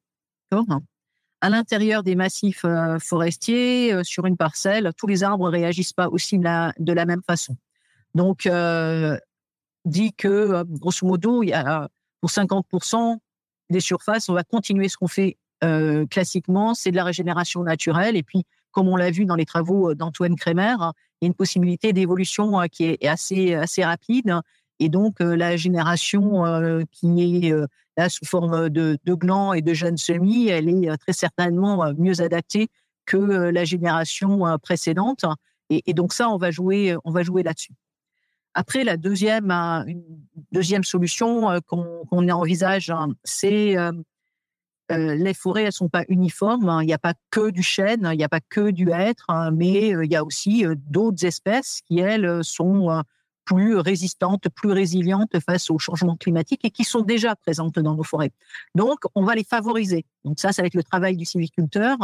À 1.40 1.50
l'intérieur 1.50 2.02
des 2.02 2.14
massifs 2.14 2.64
euh, 2.64 2.98
forestiers, 2.98 3.92
euh, 3.92 4.04
sur 4.04 4.26
une 4.26 4.36
parcelle, 4.36 4.92
tous 4.96 5.06
les 5.06 5.22
arbres 5.22 5.48
réagissent 5.48 5.92
pas 5.92 6.08
aussi 6.08 6.38
de 6.38 6.44
la, 6.92 7.04
même 7.04 7.22
façon. 7.26 7.56
Donc, 8.14 8.48
dit 9.84 10.12
que, 10.12 10.62
grosso 10.64 11.06
modo, 11.06 11.42
il 11.42 11.48
y 11.48 11.52
a, 11.52 11.88
pour 12.20 12.30
50%, 12.30 13.18
des 13.70 13.80
surfaces, 13.80 14.28
on 14.28 14.34
va 14.34 14.44
continuer 14.44 14.88
ce 14.88 14.96
qu'on 14.96 15.08
fait 15.08 15.36
euh, 15.64 16.06
classiquement, 16.06 16.74
c'est 16.74 16.92
de 16.92 16.96
la 16.96 17.04
régénération 17.04 17.64
naturelle. 17.64 18.16
Et 18.16 18.22
puis, 18.22 18.44
comme 18.72 18.88
on 18.88 18.96
l'a 18.96 19.10
vu 19.10 19.24
dans 19.24 19.36
les 19.36 19.44
travaux 19.44 19.94
d'Antoine 19.94 20.36
Kremer, 20.36 20.74
il 21.20 21.24
y 21.24 21.26
a 21.26 21.28
une 21.28 21.34
possibilité 21.34 21.92
d'évolution 21.92 22.60
qui 22.70 22.84
est 22.84 23.06
assez, 23.06 23.54
assez 23.54 23.84
rapide. 23.84 24.40
Et 24.78 24.88
donc, 24.88 25.20
la 25.20 25.56
génération 25.56 26.84
qui 26.90 27.46
est 27.46 27.54
là 27.96 28.08
sous 28.08 28.24
forme 28.24 28.68
de, 28.68 28.98
glands 29.06 29.52
et 29.52 29.62
de 29.62 29.74
jeunes 29.74 29.96
semis, 29.96 30.48
elle 30.48 30.68
est 30.68 30.96
très 30.96 31.12
certainement 31.12 31.92
mieux 31.96 32.20
adaptée 32.20 32.68
que 33.06 33.16
la 33.16 33.64
génération 33.64 34.58
précédente. 34.60 35.24
Et, 35.70 35.94
donc 35.94 36.12
ça, 36.12 36.28
on 36.28 36.36
va 36.36 36.50
jouer, 36.50 36.96
jouer 37.22 37.42
là-dessus. 37.42 37.72
Après, 38.54 38.84
la 38.84 38.96
deuxième, 38.96 39.50
une 39.50 40.02
deuxième 40.50 40.84
solution 40.84 41.60
qu'on 41.66 42.28
envisage, 42.28 42.90
hein, 42.90 43.08
c'est 44.92 45.16
les 45.16 45.34
forêts, 45.34 45.64
elles 45.64 45.72
sont 45.72 45.88
pas 45.88 46.04
uniformes. 46.08 46.68
Hein. 46.68 46.82
Il 46.82 46.86
n'y 46.86 46.92
a 46.92 46.98
pas 46.98 47.14
que 47.30 47.50
du 47.50 47.62
chêne, 47.62 48.08
il 48.12 48.16
n'y 48.16 48.24
a 48.24 48.28
pas 48.28 48.40
que 48.40 48.70
du 48.70 48.90
hêtre, 48.90 49.24
hein, 49.28 49.50
mais 49.50 49.88
il 49.88 50.10
y 50.10 50.16
a 50.16 50.24
aussi 50.24 50.64
d'autres 50.76 51.24
espèces 51.24 51.80
qui, 51.86 51.98
elles, 51.98 52.42
sont 52.42 53.02
plus 53.44 53.76
résistantes, 53.76 54.48
plus 54.48 54.72
résilientes 54.72 55.38
face 55.40 55.70
au 55.70 55.78
changement 55.78 56.16
climatique 56.16 56.64
et 56.64 56.70
qui 56.70 56.84
sont 56.84 57.02
déjà 57.02 57.34
présentes 57.34 57.78
dans 57.78 57.94
nos 57.94 58.02
forêts. 58.02 58.32
Donc, 58.74 59.00
on 59.14 59.24
va 59.24 59.34
les 59.34 59.44
favoriser. 59.44 60.04
Donc 60.24 60.38
ça, 60.38 60.52
ça 60.52 60.62
va 60.62 60.66
être 60.66 60.74
le 60.74 60.84
travail 60.84 61.16
du 61.16 61.24
civiculteur 61.24 61.96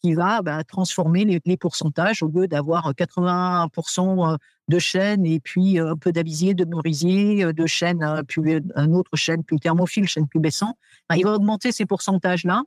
qui 0.00 0.14
va 0.14 0.42
bah, 0.42 0.62
transformer 0.64 1.24
les, 1.24 1.56
pourcentages 1.56 2.22
au 2.22 2.28
lieu 2.28 2.46
d'avoir 2.46 2.92
80% 2.92 4.36
de 4.68 4.78
chêne 4.78 5.26
et 5.26 5.40
puis 5.40 5.78
un 5.78 5.96
peu 5.96 6.12
d'avisier, 6.12 6.54
de 6.54 6.64
merisier, 6.64 7.52
de 7.52 7.66
chêne, 7.66 8.22
puis 8.28 8.40
un 8.74 8.92
autre 8.92 9.16
chêne 9.16 9.42
plus 9.42 9.58
thermophile, 9.58 10.06
chêne 10.06 10.28
plus 10.28 10.40
baissant. 10.40 10.76
il 11.14 11.24
va 11.24 11.34
augmenter 11.34 11.72
ces 11.72 11.86
pourcentages-là 11.86 12.62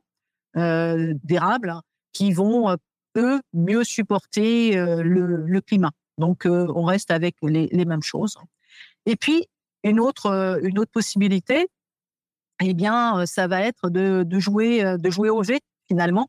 euh, 0.58 1.14
d'érables 1.24 1.74
qui 2.12 2.34
vont, 2.34 2.76
eux, 3.18 3.40
mieux 3.54 3.84
supporter 3.84 4.76
le, 4.76 5.62
climat. 5.62 5.92
Donc, 6.18 6.46
on 6.46 6.84
reste 6.84 7.12
avec 7.12 7.36
les, 7.42 7.86
mêmes 7.86 8.04
choses. 8.04 8.38
Et 9.06 9.16
puis, 9.16 9.48
une 9.84 10.00
autre, 10.00 10.60
une 10.64 10.80
autre 10.80 10.92
possibilité, 10.92 11.68
eh 12.62 12.74
bien, 12.74 13.26
ça 13.26 13.48
va 13.48 13.62
être 13.62 13.90
de, 13.90 14.24
de 14.24 14.40
jouer, 14.40 14.98
de 14.98 15.10
jouer 15.10 15.30
au 15.30 15.44
jet, 15.44 15.62
finalement. 15.88 16.28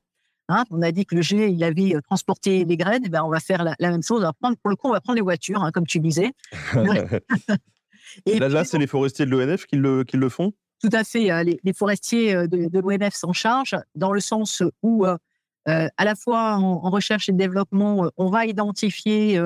Hein, 0.52 0.64
on 0.70 0.82
a 0.82 0.92
dit 0.92 1.06
que 1.06 1.14
le 1.14 1.22
G, 1.22 1.48
il 1.48 1.64
avait 1.64 1.94
euh, 1.94 2.02
transporté 2.02 2.66
les 2.66 2.76
graines. 2.76 3.08
Ben, 3.08 3.22
on 3.22 3.30
va 3.30 3.40
faire 3.40 3.64
la, 3.64 3.74
même 3.80 4.02
chose. 4.02 4.28
prendre, 4.38 4.56
pour 4.58 4.68
le 4.68 4.76
coup, 4.76 4.88
on 4.88 4.92
va 4.92 5.00
prendre 5.00 5.16
les 5.16 5.22
voitures, 5.22 5.62
hein, 5.62 5.70
comme 5.72 5.86
tu 5.86 5.98
disais. 5.98 6.32
Et 8.26 8.38
là, 8.38 8.64
c'est 8.64 8.76
les 8.76 8.86
forestiers 8.86 9.24
de 9.24 9.30
l'ONF 9.30 9.64
qui 9.64 9.76
le, 9.76 10.04
qui 10.04 10.18
le 10.18 10.28
font? 10.28 10.52
Tout 10.82 10.90
à 10.92 11.04
fait. 11.04 11.30
Euh, 11.30 11.42
les, 11.42 11.72
forestiers 11.72 12.34
euh, 12.34 12.46
de, 12.46 12.78
l'ONF 12.78 13.14
s'en 13.14 13.32
chargent, 13.32 13.78
dans 13.94 14.12
le 14.12 14.20
sens 14.20 14.62
où, 14.82 15.06
à 15.06 16.04
la 16.04 16.14
fois 16.14 16.56
en, 16.56 16.90
recherche 16.90 17.30
et 17.30 17.32
développement, 17.32 18.10
on 18.18 18.28
va 18.28 18.44
identifier 18.44 19.40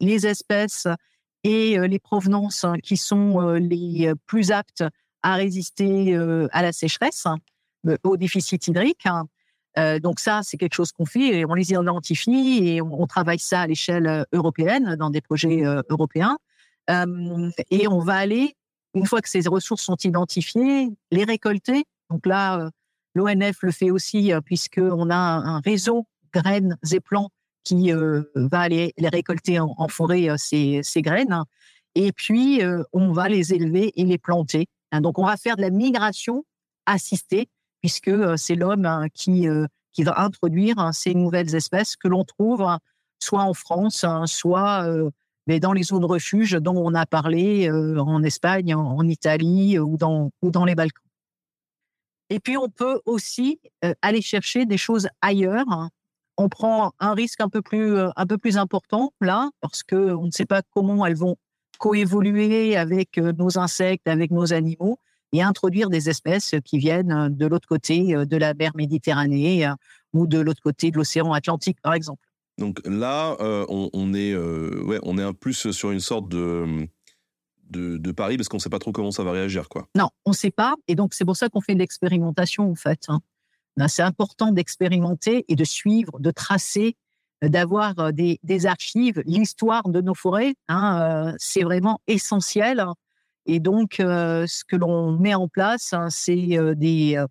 les 0.00 0.26
espèces 0.26 0.86
et 1.44 1.76
les 1.76 1.98
provenances 1.98 2.64
hein, 2.64 2.76
qui 2.82 2.96
sont 2.96 3.40
les 3.54 4.12
plus 4.26 4.52
aptes 4.52 4.84
à 5.22 5.34
résister 5.34 6.16
à 6.52 6.62
la 6.62 6.72
sécheresse, 6.72 7.26
au 8.04 8.16
déficit 8.16 8.68
hydrique. 8.68 9.04
Euh, 9.78 10.00
donc 10.00 10.18
ça, 10.18 10.40
c'est 10.42 10.56
quelque 10.56 10.74
chose 10.74 10.92
qu'on 10.92 11.06
fait 11.06 11.38
et 11.38 11.44
on 11.46 11.54
les 11.54 11.70
identifie 11.70 12.60
et 12.62 12.82
on, 12.82 13.06
travaille 13.06 13.38
ça 13.38 13.62
à 13.62 13.66
l'échelle 13.66 14.06
euh, 14.06 14.24
européenne 14.32 14.96
dans 14.96 15.10
des 15.10 15.20
projets 15.20 15.64
euh, 15.64 15.82
européens. 15.88 16.36
et 17.70 17.86
on 17.86 17.98
va 18.00 18.14
aller, 18.14 18.56
une 18.94 19.06
fois 19.06 19.20
que 19.20 19.28
ces 19.28 19.46
ressources 19.46 19.82
sont 19.82 19.98
identifiées, 20.02 20.88
les 21.10 21.24
récolter. 21.24 21.84
Donc 22.10 22.24
là, 22.26 22.70
l'ONF 23.14 23.58
le 23.62 23.72
fait 23.72 23.90
aussi 23.90 24.32
puisqu'on 24.44 25.10
a 25.10 25.16
un 25.16 25.60
réseau 25.60 26.06
graines 26.32 26.78
et 26.90 27.00
plants 27.00 27.28
qui 27.62 27.92
va 28.34 28.60
aller 28.60 28.94
les 28.96 29.08
récolter 29.10 29.60
en, 29.60 29.88
forêt, 29.88 30.28
ces, 30.38 30.80
ces, 30.82 31.02
graines. 31.02 31.42
Et 31.94 32.12
puis, 32.12 32.62
on 32.94 33.12
va 33.12 33.28
les 33.28 33.52
élever 33.52 33.92
et 34.00 34.06
les 34.06 34.16
planter. 34.16 34.66
Hein, 34.90 35.02
donc, 35.02 35.18
on 35.18 35.26
va 35.26 35.36
faire 35.36 35.56
de 35.56 35.62
la 35.62 35.70
migration 35.70 36.46
assistée 36.86 37.50
puisque 37.80 38.10
c'est 38.36 38.54
l'homme 38.54 38.86
hein, 38.86 39.08
qui, 39.12 39.46
qui 39.92 40.02
va 40.02 40.20
introduire 40.20 40.78
hein, 40.78 40.92
ces 40.92 41.14
nouvelles 41.14 41.54
espèces 41.54 41.96
que 41.96 42.08
l'on 42.08 42.24
trouve 42.24 42.62
hein, 42.62 42.78
soit 43.20 43.42
en 43.42 43.54
France, 43.54 44.04
soit 44.26 44.86
mais 45.46 45.60
dans 45.60 45.72
les 45.72 45.82
zones 45.82 46.04
refuge 46.04 46.52
dont 46.52 46.76
on 46.76 46.94
a 46.94 47.06
parlé 47.06 47.70
en 47.70 48.22
Espagne, 48.22 48.74
en, 48.74 49.02
Italie 49.08 49.78
ou 49.78 49.96
dans, 49.96 50.30
ou 50.42 50.50
dans 50.50 50.64
les 50.64 50.74
Balkans. 50.74 51.02
Et 52.30 52.40
puis, 52.40 52.56
on 52.56 52.68
peut 52.68 53.00
aussi 53.06 53.58
aller 54.02 54.20
chercher 54.20 54.66
des 54.66 54.76
choses 54.76 55.08
ailleurs. 55.22 55.88
On 56.36 56.48
prend 56.48 56.92
un 57.00 57.14
risque 57.14 57.40
un 57.40 57.48
peu 57.48 57.62
plus, 57.62 57.98
un 57.98 58.26
peu 58.26 58.38
plus 58.38 58.58
important 58.58 59.12
là, 59.20 59.50
parce 59.60 59.82
qu'on 59.82 60.26
ne 60.26 60.30
sait 60.30 60.46
pas 60.46 60.62
comment 60.74 61.06
elles 61.06 61.16
vont 61.16 61.36
coévoluer 61.78 62.76
avec 62.76 63.16
nos 63.16 63.58
insectes, 63.58 64.06
avec 64.06 64.30
nos 64.30 64.52
animaux 64.52 64.98
et 65.32 65.42
introduire 65.42 65.90
des 65.90 66.08
espèces 66.08 66.54
qui 66.64 66.78
viennent 66.78 67.12
euh, 67.12 67.28
de 67.28 67.46
l'autre 67.46 67.68
côté 67.68 68.14
euh, 68.14 68.24
de 68.24 68.36
la 68.36 68.54
mer 68.54 68.72
Méditerranée 68.74 69.66
euh, 69.66 69.74
ou 70.12 70.26
de 70.26 70.38
l'autre 70.38 70.62
côté 70.62 70.90
de 70.90 70.96
l'océan 70.96 71.32
Atlantique, 71.32 71.80
par 71.82 71.94
exemple. 71.94 72.22
Donc 72.58 72.80
là, 72.84 73.36
on, 73.68 74.14
est, 74.14 74.34
ouais, 74.34 74.98
on 75.04 75.16
est 75.16 75.22
un 75.22 75.32
plus 75.32 75.70
sur 75.70 75.92
une 75.92 76.00
sorte 76.00 76.28
de, 76.28 76.88
de, 77.70 78.10
pari 78.10 78.36
parce 78.36 78.48
qu'on 78.48 78.56
ne 78.56 78.60
sait 78.60 78.68
pas 78.68 78.80
trop 78.80 78.90
comment 78.90 79.12
ça 79.12 79.22
va 79.22 79.30
réagir. 79.30 79.68
Quoi. 79.68 79.86
Non, 79.94 80.08
on 80.24 80.30
ne 80.30 80.34
sait 80.34 80.50
pas. 80.50 80.74
Et 80.88 80.96
donc, 80.96 81.14
c'est 81.14 81.24
pour 81.24 81.36
ça 81.36 81.48
qu'on 81.48 81.60
fait 81.60 81.74
de 81.74 81.78
l'expérimentation, 81.78 82.68
en 82.68 82.74
fait. 82.74 83.04
Hein. 83.06 83.20
Ben, 83.76 83.86
c'est 83.86 84.02
important 84.02 84.50
d'expérimenter 84.50 85.44
et 85.46 85.54
de 85.54 85.62
suivre, 85.62 86.18
de 86.18 86.32
tracer, 86.32 86.96
d'avoir 87.42 88.12
des, 88.12 88.40
des 88.42 88.66
archives, 88.66 89.22
l'histoire 89.24 89.88
de 89.88 90.00
nos 90.00 90.14
forêts. 90.14 90.56
Hein, 90.66 91.36
c'est 91.38 91.62
vraiment 91.62 92.00
essentiel 92.08 92.84
et 93.46 93.60
donc, 93.60 93.94
ce 93.98 94.64
que 94.64 94.76
l'on 94.76 95.12
met 95.18 95.34
en 95.34 95.48
place, 95.48 95.92
hein, 95.92 96.08
c'est 96.10 96.58
des, 96.76 97.24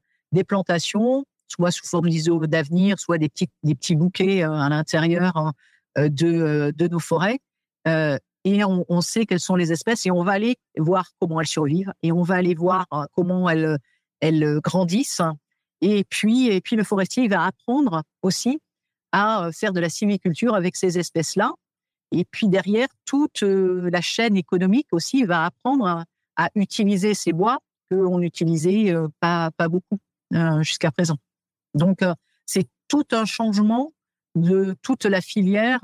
plantations, 0.48 1.26
soit 1.48 1.72
sous 1.72 1.86
forme 1.86 2.10
d'iso 2.10 2.40
d'avenir, 2.48 3.00
soit 3.00 3.18
des 3.18 3.30
petits, 3.30 3.50
des 3.64 3.76
petits 3.76 3.96
bouquets 3.96 4.44
à 4.44 4.70
l'intérieur 4.70 5.38
hein, 5.38 5.54
de, 5.96 6.74
de 6.76 6.88
nos 6.88 7.00
forêts. 7.00 7.40
et 7.86 8.64
on, 8.64 9.02
sait 9.02 9.26
quelles 9.26 9.40
sont 9.40 9.56
les 9.56 9.72
espèces 9.72 10.06
et 10.06 10.12
on 10.12 10.24
va 10.24 10.34
aller 10.34 10.56
voir 10.78 11.12
comment 11.20 11.40
elles 11.40 11.48
survivent 11.48 11.94
et 12.02 12.12
on 12.12 12.24
va 12.24 12.36
aller 12.36 12.56
voir 12.56 12.88
comment 13.14 13.50
elles, 13.50 13.78
elles 14.20 14.60
grandissent. 14.64 15.22
Et 15.82 16.04
puis, 16.04 16.48
et 16.48 16.62
puis 16.62 16.76
le 16.76 16.84
forestier 16.84 17.28
va 17.28 17.46
apprendre 17.46 18.02
aussi 18.24 18.60
à 19.12 19.50
faire 19.54 19.74
de 19.74 19.80
la 19.80 19.90
simiculture 19.90 20.56
avec 20.56 20.76
ces 20.76 20.98
espèces-là 20.98 21.54
et 22.12 22.26
puis 22.26 22.48
derrière, 22.48 22.88
toute 23.06 23.44
euh, 23.44 23.90
la 23.92 24.02
chaîne 24.02 24.38
économique 24.38 24.88
aussi 24.92 25.24
va 25.24 25.46
apprendre 25.46 26.06
à, 26.36 26.50
utiliser 26.56 27.14
ces 27.14 27.34
bois 27.34 27.60
qu'on 27.90 28.20
n'utilisait 28.20 28.94
euh, 28.94 29.08
pas, 29.20 29.50
pas 29.58 29.68
beaucoup 29.68 29.98
euh, 30.34 30.62
jusqu'à 30.62 30.92
présent. 30.92 31.18
Donc, 31.74 32.00
c'est 32.46 32.68
tout 32.88 33.06
un 33.12 33.26
changement 33.26 33.94
de 34.36 34.76
toute 34.82 35.06
la 35.06 35.20
filière 35.20 35.80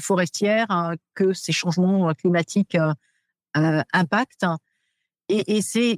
forestière 0.00 0.94
que 1.14 1.32
ces 1.32 1.52
changements 1.52 2.12
climatiques 2.14 2.76
impactent. 3.54 4.46
Et, 5.28 5.56
et 5.56 5.62
c'est 5.62 5.96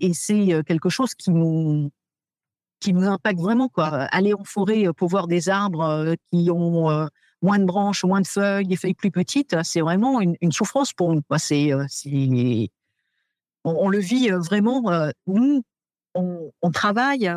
quelque 0.67 0.89
chose 0.89 1.15
qui 1.15 1.31
nous, 1.31 1.91
qui 2.81 2.93
nous 2.93 3.07
impacte 3.09 3.41
vraiment. 3.41 3.69
Quoi. 3.69 3.87
Aller 3.87 4.35
en 4.35 4.45
forêt 4.45 4.87
pour 4.97 5.09
voir 5.09 5.27
des 5.27 5.49
arbres 5.49 6.15
qui 6.31 6.51
ont 6.51 7.09
moins 7.45 7.59
de 7.59 7.65
branches, 7.65 8.05
moins 8.05 8.23
de 8.23 8.27
feuilles, 8.27 8.67
des 8.67 8.77
feuilles 8.77 8.95
plus 8.95 9.11
petites, 9.11 9.55
c'est 9.63 9.83
vraiment 9.83 10.21
une, 10.21 10.53
souffrance 10.53 10.93
pour 10.93 11.13
nous. 11.13 11.21
C'est, 11.37 11.73
euh, 11.73 11.87
on, 13.65 13.89
le 13.89 13.99
vit 13.99 14.31
euh, 14.31 14.39
vraiment. 14.39 14.91
Euh, 14.91 15.11
nous, 15.27 15.63
on, 16.15 16.71
travaille 16.73 17.31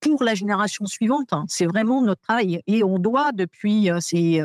pour 0.00 0.24
la 0.24 0.34
génération 0.34 0.84
suivante. 0.86 1.32
Hein. 1.32 1.44
C'est 1.48 1.66
vraiment 1.66 2.02
notre 2.02 2.22
travail. 2.22 2.60
Et 2.66 2.82
on 2.82 2.98
doit, 2.98 3.30
depuis, 3.32 3.88
c'est 4.00 4.40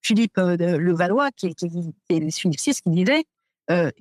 Philippe 0.00 0.36
Levallois, 0.36 1.30
qui, 1.32 1.54
qui, 1.54 1.68
qui, 2.08 2.50
qui 2.50 2.90
disait 2.90 3.24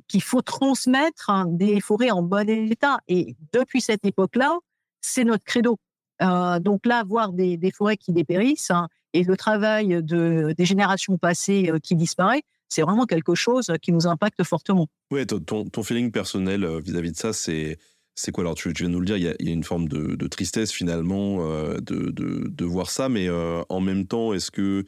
qu'il 0.08 0.22
faut 0.22 0.42
transmettre 0.42 1.30
hein, 1.30 1.46
des 1.48 1.80
forêts 1.82 2.12
en 2.12 2.22
bon 2.22 2.48
état. 2.50 3.00
Et 3.08 3.36
depuis 3.54 3.82
cette 3.82 4.06
époque-là, 4.06 4.58
c'est 5.02 5.24
notre 5.24 5.46
credo. 5.46 5.80
donc 6.20 6.86
là, 6.86 7.04
voir 7.04 7.32
des, 7.32 7.58
des 7.58 7.72
forêts 7.72 7.98
qui 7.98 8.12
dépérissent, 8.12 8.72
hein, 8.72 8.90
et 9.14 9.24
le 9.24 9.38
travail 9.38 10.04
de, 10.04 10.54
des 10.58 10.66
générations 10.66 11.18
passées 11.18 11.70
euh, 11.70 11.80
qui 11.80 11.96
disparaît, 11.96 12.44
c'est 12.68 12.82
vraiment 12.82 13.06
quelque 13.06 13.36
chose 13.36 13.72
qui 13.82 13.92
nous 13.92 14.08
impacte 14.08 14.44
fortement. 14.44 14.88
Oui, 15.12 15.26
ton, 15.26 15.84
feeling 15.84 16.12
personnel 16.12 16.64
euh, 16.64 16.80
vis-à-vis 16.80 17.12
de 17.12 17.18
ça, 17.18 17.34
c'est 17.34 17.78
quoi? 18.32 18.44
Alors 18.44 18.56
tu, 18.56 18.72
viens 18.72 18.88
de 18.88 18.94
nous 18.94 19.00
le 19.00 19.06
dire, 19.06 19.18
il 19.18 19.24
y 19.24 19.28
a, 19.28 19.34
une 19.40 19.64
forme 19.64 19.88
de, 19.88 20.28
tristesse 20.28 20.72
finalement 20.72 21.40
euh, 21.42 21.80
de, 21.80 22.12
de, 22.12 22.66
voir 22.66 22.92
ça, 22.92 23.10
mais 23.10 23.28
en 23.30 23.80
même 23.80 24.06
temps, 24.06 24.34
est-ce 24.34 24.52
que 24.52 24.86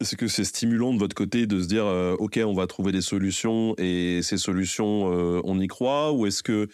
est-ce 0.00 0.14
que 0.14 0.28
c'est 0.28 0.44
stimulant 0.44 0.94
de 0.94 0.98
votre 1.00 1.16
côté 1.16 1.48
de 1.48 1.60
se 1.60 1.66
dire 1.66 1.86
ok, 2.20 2.38
on 2.44 2.54
va 2.54 2.68
trouver 2.68 2.92
des 2.92 3.00
solutions 3.00 3.74
et 3.78 4.20
ces 4.22 4.38
solutions, 4.38 5.06
on 5.44 5.58
y 5.58 5.66
croit, 5.66 6.12
ou 6.12 6.26
est-ce 6.26 6.44
que 6.44 6.68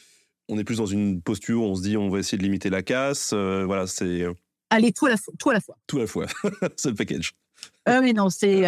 On 0.51 0.59
est 0.59 0.65
plus 0.65 0.77
dans 0.77 0.87
une 0.87 1.23
posture 1.23 1.63
où 1.63 1.65
on 1.65 1.75
se 1.75 1.83
dit 1.83 1.97
on 1.97 2.11
va 2.11 2.19
essayer 2.19 2.37
de 2.37 2.43
limiter 2.43 2.69
la 2.69 2.83
casse. 2.83 3.33
voilà, 3.33 3.87
c'est. 3.87 4.27
Allez, 4.75 4.93
tout 4.93 5.07
à 5.07 5.11
la, 5.11 5.17
tout 5.39 5.51
à 5.51 5.55
la 5.55 5.61
fois. 5.61 5.77
Tout 5.87 5.99
à 5.99 6.01
la 6.01 6.07
fois. 6.07 6.27
c'est 6.77 6.91
le 6.91 6.95
package. 6.95 7.35
Euh, 7.89 8.01
mais 8.01 8.13
non, 8.13 8.29
c'est, 8.31 8.65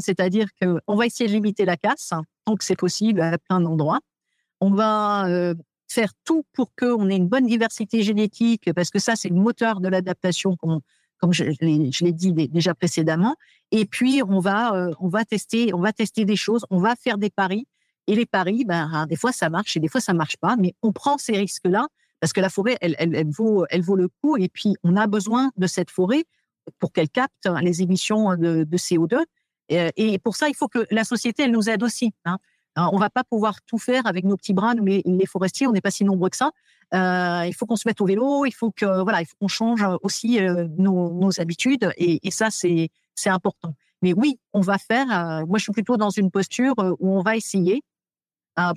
c'est-à-dire 0.00 0.48
qu'on 0.60 0.96
va 0.96 1.06
essayer 1.06 1.28
de 1.28 1.34
limiter 1.34 1.64
la 1.64 1.76
casse, 1.76 2.12
hein, 2.12 2.22
tant 2.44 2.54
que 2.54 2.64
c'est 2.64 2.76
possible 2.76 3.20
à 3.20 3.38
plein 3.38 3.60
d'endroits. 3.60 4.00
On 4.60 4.70
va 4.70 5.54
faire 5.88 6.12
tout 6.24 6.44
pour 6.52 6.74
qu'on 6.74 7.08
ait 7.08 7.16
une 7.16 7.28
bonne 7.28 7.46
diversité 7.46 8.02
génétique, 8.02 8.72
parce 8.74 8.90
que 8.90 8.98
ça, 8.98 9.16
c'est 9.16 9.28
le 9.28 9.36
moteur 9.36 9.80
de 9.80 9.88
l'adaptation, 9.88 10.56
comme, 10.56 10.80
comme 11.18 11.32
je, 11.32 11.44
je 11.50 12.04
l'ai 12.04 12.12
dit 12.12 12.32
déjà 12.32 12.74
précédemment. 12.74 13.36
Et 13.70 13.86
puis, 13.86 14.22
on 14.26 14.40
va, 14.40 14.74
euh, 14.74 14.92
on 15.00 15.08
va 15.08 15.24
tester, 15.24 15.72
on 15.74 15.80
va 15.80 15.92
tester 15.92 16.24
des 16.24 16.36
choses, 16.36 16.64
on 16.70 16.78
va 16.78 16.94
faire 16.96 17.18
des 17.18 17.30
paris. 17.30 17.66
Et 18.06 18.14
les 18.14 18.26
paris, 18.26 18.64
ben, 18.64 18.88
hein, 18.92 19.06
des 19.06 19.16
fois, 19.16 19.32
ça 19.32 19.50
marche 19.50 19.76
et 19.76 19.80
des 19.80 19.88
fois, 19.88 20.00
ça 20.00 20.14
marche 20.14 20.36
pas. 20.36 20.56
Mais 20.56 20.74
on 20.82 20.92
prend 20.92 21.18
ces 21.18 21.36
risques-là 21.36 21.88
parce 22.20 22.32
que 22.32 22.40
la 22.40 22.48
forêt, 22.48 22.76
elle, 22.80 23.26
vaut, 23.30 23.66
le 23.96 24.08
coup. 24.22 24.36
Et 24.36 24.48
puis, 24.48 24.74
on 24.82 24.96
a 24.96 25.06
besoin 25.06 25.50
de 25.56 25.66
cette 25.66 25.90
forêt 25.90 26.24
pour 26.78 26.92
qu'elle 26.92 27.08
capte 27.08 27.48
les 27.62 27.82
émissions 27.82 28.36
de, 28.36 28.64
de 28.64 28.76
CO2. 28.76 29.22
Et, 29.68 29.90
et, 29.96 30.18
pour 30.18 30.36
ça, 30.36 30.48
il 30.48 30.54
faut 30.54 30.68
que 30.68 30.86
la 30.90 31.04
société, 31.04 31.44
elle 31.44 31.52
nous 31.52 31.68
aide 31.68 31.82
aussi. 31.82 32.12
Hein. 32.24 32.38
On 32.76 32.98
va 32.98 33.08
pas 33.08 33.24
pouvoir 33.24 33.62
tout 33.62 33.78
faire 33.78 34.06
avec 34.06 34.24
nos 34.24 34.36
petits 34.36 34.52
bras, 34.52 34.74
mais 34.74 35.02
les 35.06 35.26
forestiers, 35.26 35.66
on 35.66 35.72
n'est 35.72 35.80
pas 35.80 35.90
si 35.90 36.04
nombreux 36.04 36.28
que 36.28 36.36
ça. 36.36 36.52
Euh, 36.94 37.44
il 37.46 37.54
faut 37.54 37.66
qu'on 37.66 37.76
se 37.76 37.88
mette 37.88 38.00
au 38.00 38.06
vélo, 38.06 38.44
il 38.44 38.52
faut 38.52 38.70
qu'on 38.70 39.48
change 39.48 39.84
aussi 40.02 40.40
euh, 40.40 40.68
nos, 40.76 41.40
habitudes, 41.40 41.90
et, 41.96 42.30
ça 42.30 42.48
c'est 42.50 42.90
important. 43.26 43.74
Mais 44.02 44.12
oui, 44.12 44.38
on 44.52 44.60
va 44.60 44.76
faire. 44.78 45.06
Euh, 45.10 45.46
moi, 45.46 45.58
je 45.58 45.64
suis 45.64 45.72
plutôt 45.72 45.96
dans 45.96 46.10
une 46.10 46.30
posture 46.30 46.74
où 47.00 47.16
on 47.16 47.22
va 47.22 47.36
essayer 47.36 47.82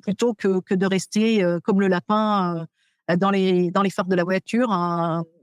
plutôt 0.04 0.34
que, 0.34 0.60
que 0.60 0.76
de 0.76 0.86
rester 0.86 1.42
comme 1.64 1.80
le 1.80 1.88
lapin 1.88 2.68
dans 3.18 3.32
les 3.32 3.72
dans 3.72 3.82
les 3.82 3.90
phares 3.90 4.06
de 4.06 4.16
la 4.16 4.24
voiture 4.24 4.72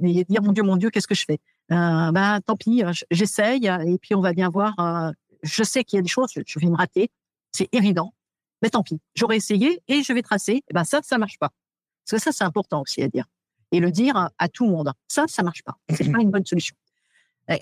et 0.02 0.24
dire 0.24 0.42
mon 0.42 0.52
Dieu, 0.52 0.62
mon 0.62 0.76
Dieu, 0.76 0.90
qu'est-ce 0.90 1.08
que 1.08 1.14
je 1.14 1.24
fais 1.24 1.38
Ben 1.68 2.40
tant 2.44 2.56
pis, 2.56 2.82
j'essaye 3.10 3.66
et 3.66 3.98
puis 3.98 4.14
on 4.14 4.20
va 4.20 4.32
bien 4.32 4.48
voir. 4.48 5.12
je 5.42 5.62
sais 5.62 5.84
qu'il 5.84 5.96
y 5.96 6.00
a 6.00 6.02
des 6.02 6.08
choses, 6.08 6.30
je 6.34 6.58
vais 6.58 6.66
me 6.66 6.76
rater, 6.76 7.10
c'est 7.52 7.68
évident 7.72 8.12
mais 8.62 8.70
tant 8.70 8.82
pis, 8.82 9.00
j'aurais 9.14 9.36
essayé 9.36 9.82
et 9.88 10.02
je 10.02 10.12
vais 10.12 10.22
tracer. 10.22 10.62
Et 10.68 10.74
ben 10.74 10.84
ça, 10.84 11.00
ça 11.02 11.18
marche 11.18 11.38
pas. 11.38 11.50
Parce 12.04 12.22
que 12.22 12.24
ça, 12.24 12.36
c'est 12.36 12.44
important 12.44 12.82
aussi 12.82 13.02
à 13.02 13.08
dire. 13.08 13.26
Et 13.72 13.80
le 13.80 13.90
dire 13.90 14.30
à 14.38 14.48
tout 14.48 14.64
le 14.64 14.70
monde. 14.70 14.92
Ça, 15.08 15.24
ça 15.26 15.42
marche 15.42 15.62
pas. 15.62 15.76
C'est 15.90 16.10
pas 16.10 16.20
une 16.20 16.30
bonne 16.30 16.46
solution. 16.46 16.74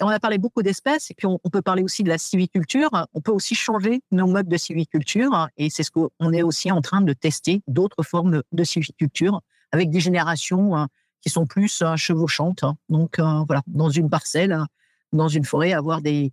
On 0.00 0.08
a 0.08 0.18
parlé 0.18 0.38
beaucoup 0.38 0.62
d'espèces, 0.62 1.10
et 1.10 1.14
puis 1.14 1.26
on, 1.26 1.38
peut 1.52 1.60
parler 1.60 1.82
aussi 1.82 2.02
de 2.02 2.08
la 2.08 2.16
civiculture. 2.16 2.88
On 3.12 3.20
peut 3.20 3.32
aussi 3.32 3.54
changer 3.54 4.00
nos 4.12 4.26
modes 4.26 4.48
de 4.48 4.56
civiculture, 4.56 5.48
et 5.58 5.68
c'est 5.68 5.82
ce 5.82 5.90
qu'on 5.90 6.32
est 6.32 6.42
aussi 6.42 6.72
en 6.72 6.80
train 6.80 7.02
de 7.02 7.12
tester, 7.12 7.60
d'autres 7.68 8.02
formes 8.02 8.42
de 8.50 8.64
civiculture, 8.64 9.42
avec 9.74 9.90
des 9.90 10.00
générations 10.00 10.76
hein, 10.76 10.88
qui 11.20 11.30
sont 11.30 11.46
plus 11.46 11.82
euh, 11.82 11.96
chevauchantes. 11.96 12.64
Donc 12.88 13.18
euh, 13.18 13.44
voilà, 13.46 13.62
dans 13.66 13.90
une 13.90 14.08
parcelle, 14.08 14.56
dans 15.12 15.28
une 15.28 15.44
forêt, 15.44 15.72
avoir 15.72 16.00
des, 16.00 16.32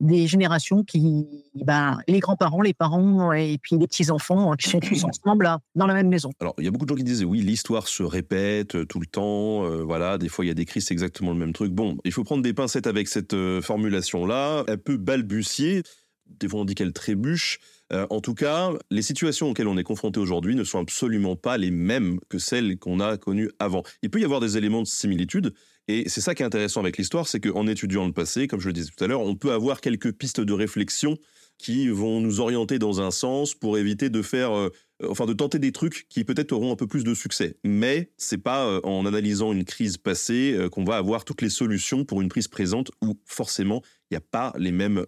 des 0.00 0.26
générations 0.26 0.84
qui, 0.84 1.26
ben, 1.54 1.98
les 2.06 2.20
grands-parents, 2.20 2.62
les 2.62 2.74
parents 2.74 3.32
et 3.32 3.58
puis 3.60 3.76
les 3.76 3.86
petits-enfants 3.86 4.54
qui 4.54 4.68
sont 4.70 4.80
tous 4.80 5.04
ensemble 5.04 5.50
dans 5.74 5.86
la 5.86 5.94
même 5.94 6.08
maison. 6.08 6.30
Alors, 6.40 6.54
il 6.58 6.64
y 6.64 6.68
a 6.68 6.70
beaucoup 6.70 6.84
de 6.84 6.90
gens 6.90 6.96
qui 6.96 7.04
disent 7.04 7.24
oui, 7.24 7.40
l'histoire 7.40 7.88
se 7.88 8.02
répète 8.02 8.76
euh, 8.76 8.84
tout 8.84 9.00
le 9.00 9.06
temps, 9.06 9.64
euh, 9.64 9.82
voilà, 9.82 10.18
des 10.18 10.28
fois 10.28 10.44
il 10.44 10.48
y 10.48 10.50
a 10.50 10.54
des 10.54 10.66
crises, 10.66 10.86
c'est 10.86 10.94
exactement 10.94 11.32
le 11.32 11.38
même 11.38 11.52
truc. 11.52 11.72
Bon, 11.72 11.98
il 12.04 12.12
faut 12.12 12.24
prendre 12.24 12.42
des 12.42 12.54
pincettes 12.54 12.86
avec 12.86 13.08
cette 13.08 13.34
euh, 13.34 13.60
formulation-là, 13.60 14.64
elle 14.68 14.78
peut 14.78 14.96
balbutier, 14.96 15.82
des 16.28 16.48
fois 16.48 16.60
on 16.60 16.64
dit 16.64 16.74
qu'elle 16.74 16.92
trébuche. 16.92 17.58
en 17.90 18.20
tout 18.20 18.34
cas, 18.34 18.70
les 18.90 19.02
situations 19.02 19.50
auxquelles 19.50 19.68
on 19.68 19.78
est 19.78 19.84
confronté 19.84 20.20
aujourd'hui 20.20 20.54
ne 20.54 20.64
sont 20.64 20.78
absolument 20.78 21.36
pas 21.36 21.56
les 21.56 21.70
mêmes 21.70 22.20
que 22.28 22.38
celles 22.38 22.78
qu'on 22.78 23.00
a 23.00 23.16
connues 23.16 23.50
avant. 23.58 23.82
Il 24.02 24.10
peut 24.10 24.20
y 24.20 24.24
avoir 24.24 24.40
des 24.40 24.56
éléments 24.56 24.82
de 24.82 24.86
similitude, 24.86 25.54
et 25.88 26.06
c'est 26.08 26.20
ça 26.20 26.34
qui 26.34 26.42
est 26.42 26.46
intéressant 26.46 26.80
avec 26.80 26.98
l'histoire, 26.98 27.26
c'est 27.26 27.40
qu'en 27.40 27.66
étudiant 27.66 28.06
le 28.06 28.12
passé, 28.12 28.46
comme 28.46 28.60
je 28.60 28.66
le 28.66 28.74
disais 28.74 28.90
tout 28.94 29.02
à 29.02 29.06
l'heure, 29.06 29.22
on 29.22 29.34
peut 29.36 29.52
avoir 29.52 29.80
quelques 29.80 30.12
pistes 30.12 30.40
de 30.40 30.52
réflexion 30.52 31.16
qui 31.56 31.88
vont 31.88 32.20
nous 32.20 32.40
orienter 32.40 32.78
dans 32.78 33.00
un 33.00 33.10
sens 33.10 33.54
pour 33.54 33.78
éviter 33.78 34.10
de 34.10 34.22
faire, 34.22 34.56
euh, 34.56 34.70
enfin, 35.08 35.24
de 35.24 35.32
tenter 35.32 35.58
des 35.58 35.72
trucs 35.72 36.06
qui 36.08 36.24
peut-être 36.24 36.52
auront 36.52 36.72
un 36.72 36.76
peu 36.76 36.86
plus 36.86 37.04
de 37.04 37.14
succès. 37.14 37.56
Mais 37.64 38.12
c'est 38.18 38.38
pas 38.38 38.66
euh, 38.66 38.80
en 38.84 39.06
analysant 39.06 39.52
une 39.52 39.64
crise 39.64 39.96
passée 39.96 40.54
euh, 40.54 40.68
qu'on 40.68 40.84
va 40.84 40.98
avoir 40.98 41.24
toutes 41.24 41.42
les 41.42 41.50
solutions 41.50 42.04
pour 42.04 42.20
une 42.20 42.28
prise 42.28 42.48
présente 42.48 42.90
où 43.02 43.18
forcément 43.24 43.82
il 44.10 44.14
n'y 44.14 44.18
a 44.18 44.26
pas 44.30 44.52
les 44.58 44.72
mêmes 44.72 45.04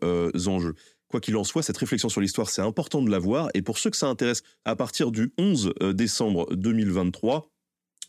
enjeux. 0.47 0.75
Quoi 1.11 1.21
qu'il 1.21 1.37
en 1.37 1.43
soit, 1.43 1.65
cette 1.65 1.77
réflexion 1.77 2.09
sur 2.09 2.21
l'histoire, 2.21 2.49
c'est 2.49 2.63
important 2.63 3.03
de 3.03 3.11
l'avoir. 3.11 3.51
Et 3.55 3.63
pour 3.63 3.79
ceux 3.79 3.91
que 3.91 3.97
ça 3.97 4.07
intéresse, 4.07 4.43
à 4.65 4.77
partir 4.77 5.11
du 5.11 5.33
11 5.39 5.75
décembre 5.93 6.47
2023, 6.55 7.51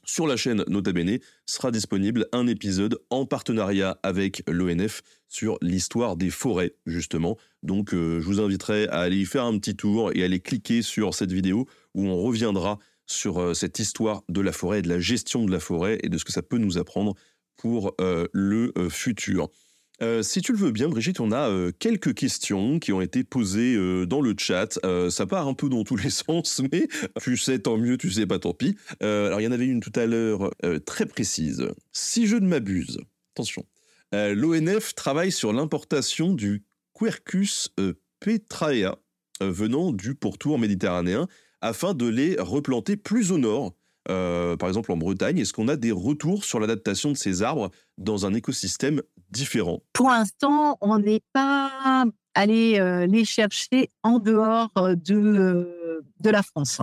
sur 0.04 0.28
la 0.28 0.36
chaîne 0.36 0.64
Nota 0.68 0.92
Bene 0.92 1.18
sera 1.46 1.72
disponible 1.72 2.28
un 2.32 2.48
épisode 2.48 3.00
en 3.10 3.26
partenariat 3.26 4.00
avec 4.04 4.44
l'ONF 4.48 5.02
sur 5.28 5.58
l'histoire 5.62 6.16
des 6.16 6.30
forêts, 6.30 6.76
justement. 6.86 7.38
Donc, 7.64 7.94
euh, 7.94 8.20
je 8.20 8.26
vous 8.26 8.40
inviterai 8.40 8.88
à 8.88 9.00
aller 9.00 9.18
y 9.18 9.26
faire 9.26 9.46
un 9.46 9.58
petit 9.58 9.76
tour 9.76 10.12
et 10.14 10.22
à 10.22 10.26
aller 10.26 10.40
cliquer 10.40 10.82
sur 10.82 11.14
cette 11.14 11.32
vidéo 11.32 11.68
où 11.94 12.06
on 12.06 12.22
reviendra 12.22 12.80
sur 13.06 13.40
euh, 13.40 13.54
cette 13.54 13.80
histoire 13.80 14.24
de 14.30 14.42
la 14.42 14.52
forêt 14.52 14.82
de 14.82 14.90
la 14.90 15.00
gestion 15.00 15.46
de 15.46 15.52
la 15.52 15.60
forêt 15.60 15.98
et 16.04 16.10
de 16.10 16.18
ce 16.18 16.26
que 16.26 16.32
ça 16.32 16.42
peut 16.42 16.58
nous 16.58 16.78
apprendre 16.78 17.16
pour 17.56 17.94
euh, 18.02 18.28
le 18.34 18.74
futur. 18.90 19.50
Euh, 20.02 20.24
si 20.24 20.42
tu 20.42 20.52
le 20.52 20.58
veux 20.58 20.72
bien, 20.72 20.90
Brigitte, 20.90 21.20
on 21.20 21.32
a 21.32 21.50
euh, 21.50 21.72
quelques 21.78 22.16
questions 22.16 22.80
qui 22.80 22.92
ont 22.92 23.02
été 23.02 23.24
posées 23.24 23.76
euh, 23.76 24.06
dans 24.06 24.22
le 24.22 24.34
chat. 24.38 24.80
ça 25.10 25.26
part 25.28 25.48
un 25.48 25.54
peu 25.54 25.70
dans 25.70 25.84
tous 25.84 25.96
les 25.96 26.10
sens, 26.10 26.62
mais 26.72 26.88
tu 27.22 27.38
sais, 27.38 27.60
tant 27.60 27.78
mieux, 27.78 27.98
tu 27.98 28.10
sais 28.12 28.26
pas, 28.26 28.40
tant 28.40 28.54
pis. 28.54 28.76
alors, 29.00 29.40
il 29.42 29.44
y 29.44 29.48
en 29.48 29.52
avait 29.52 29.68
une 29.68 29.80
tout 29.80 29.92
à 29.96 30.06
l'heure 30.06 30.52
très 30.86 31.06
précise. 31.06 31.68
Si 31.92 32.28
je 32.28 32.36
ne 32.36 32.48
m'abuse, 32.48 33.00
attention, 33.34 33.66
l'ONF 34.12 34.96
travaille 34.96 35.32
sur 35.32 35.54
l'importation 35.54 36.34
du 36.34 36.64
Quercus 36.98 37.70
petraea 38.20 38.98
venant 39.40 39.92
du 39.92 40.16
pourtour 40.16 40.60
méditerranéen 40.60 41.28
afin 41.62 41.94
de 41.94 42.08
les 42.08 42.36
replanter 42.40 42.98
plus 42.98 43.32
au 43.32 43.38
nord. 43.38 43.76
par 44.06 44.68
exemple 44.68 44.92
en 44.92 44.98
Bretagne, 44.98 45.40
est-ce 45.40 45.54
qu'on 45.54 45.68
a 45.68 45.76
des 45.76 45.92
retours 45.92 46.44
sur 46.44 46.60
l'adaptation 46.60 47.12
de 47.12 47.18
ces 47.18 47.44
arbres 47.44 47.72
dans 47.98 48.26
un 48.26 48.34
écosystème 48.34 49.02
Pour 49.94 50.10
l'instant, 50.10 50.78
on 50.82 51.00
n'est 51.00 51.24
pas 51.34 52.06
allé 52.34 52.80
euh, 52.80 53.06
les 53.08 53.26
chercher 53.26 53.90
en 54.04 54.20
dehors 54.20 54.72
euh, 54.78 54.96
de, 54.96 55.16
euh, 55.16 56.02
de 56.20 56.30
la 56.30 56.44
France. 56.44 56.82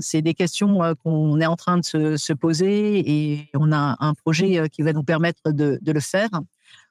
c'est 0.00 0.22
des 0.22 0.34
questions 0.34 0.80
qu'on 1.02 1.40
est 1.40 1.46
en 1.46 1.56
train 1.56 1.78
de 1.78 2.16
se, 2.16 2.32
poser 2.32 3.02
et 3.06 3.50
on 3.54 3.72
a 3.72 3.96
un 4.00 4.14
projet 4.14 4.68
qui 4.68 4.82
va 4.82 4.92
nous 4.92 5.04
permettre 5.04 5.52
de, 5.52 5.78
le 5.84 6.00
faire. 6.00 6.30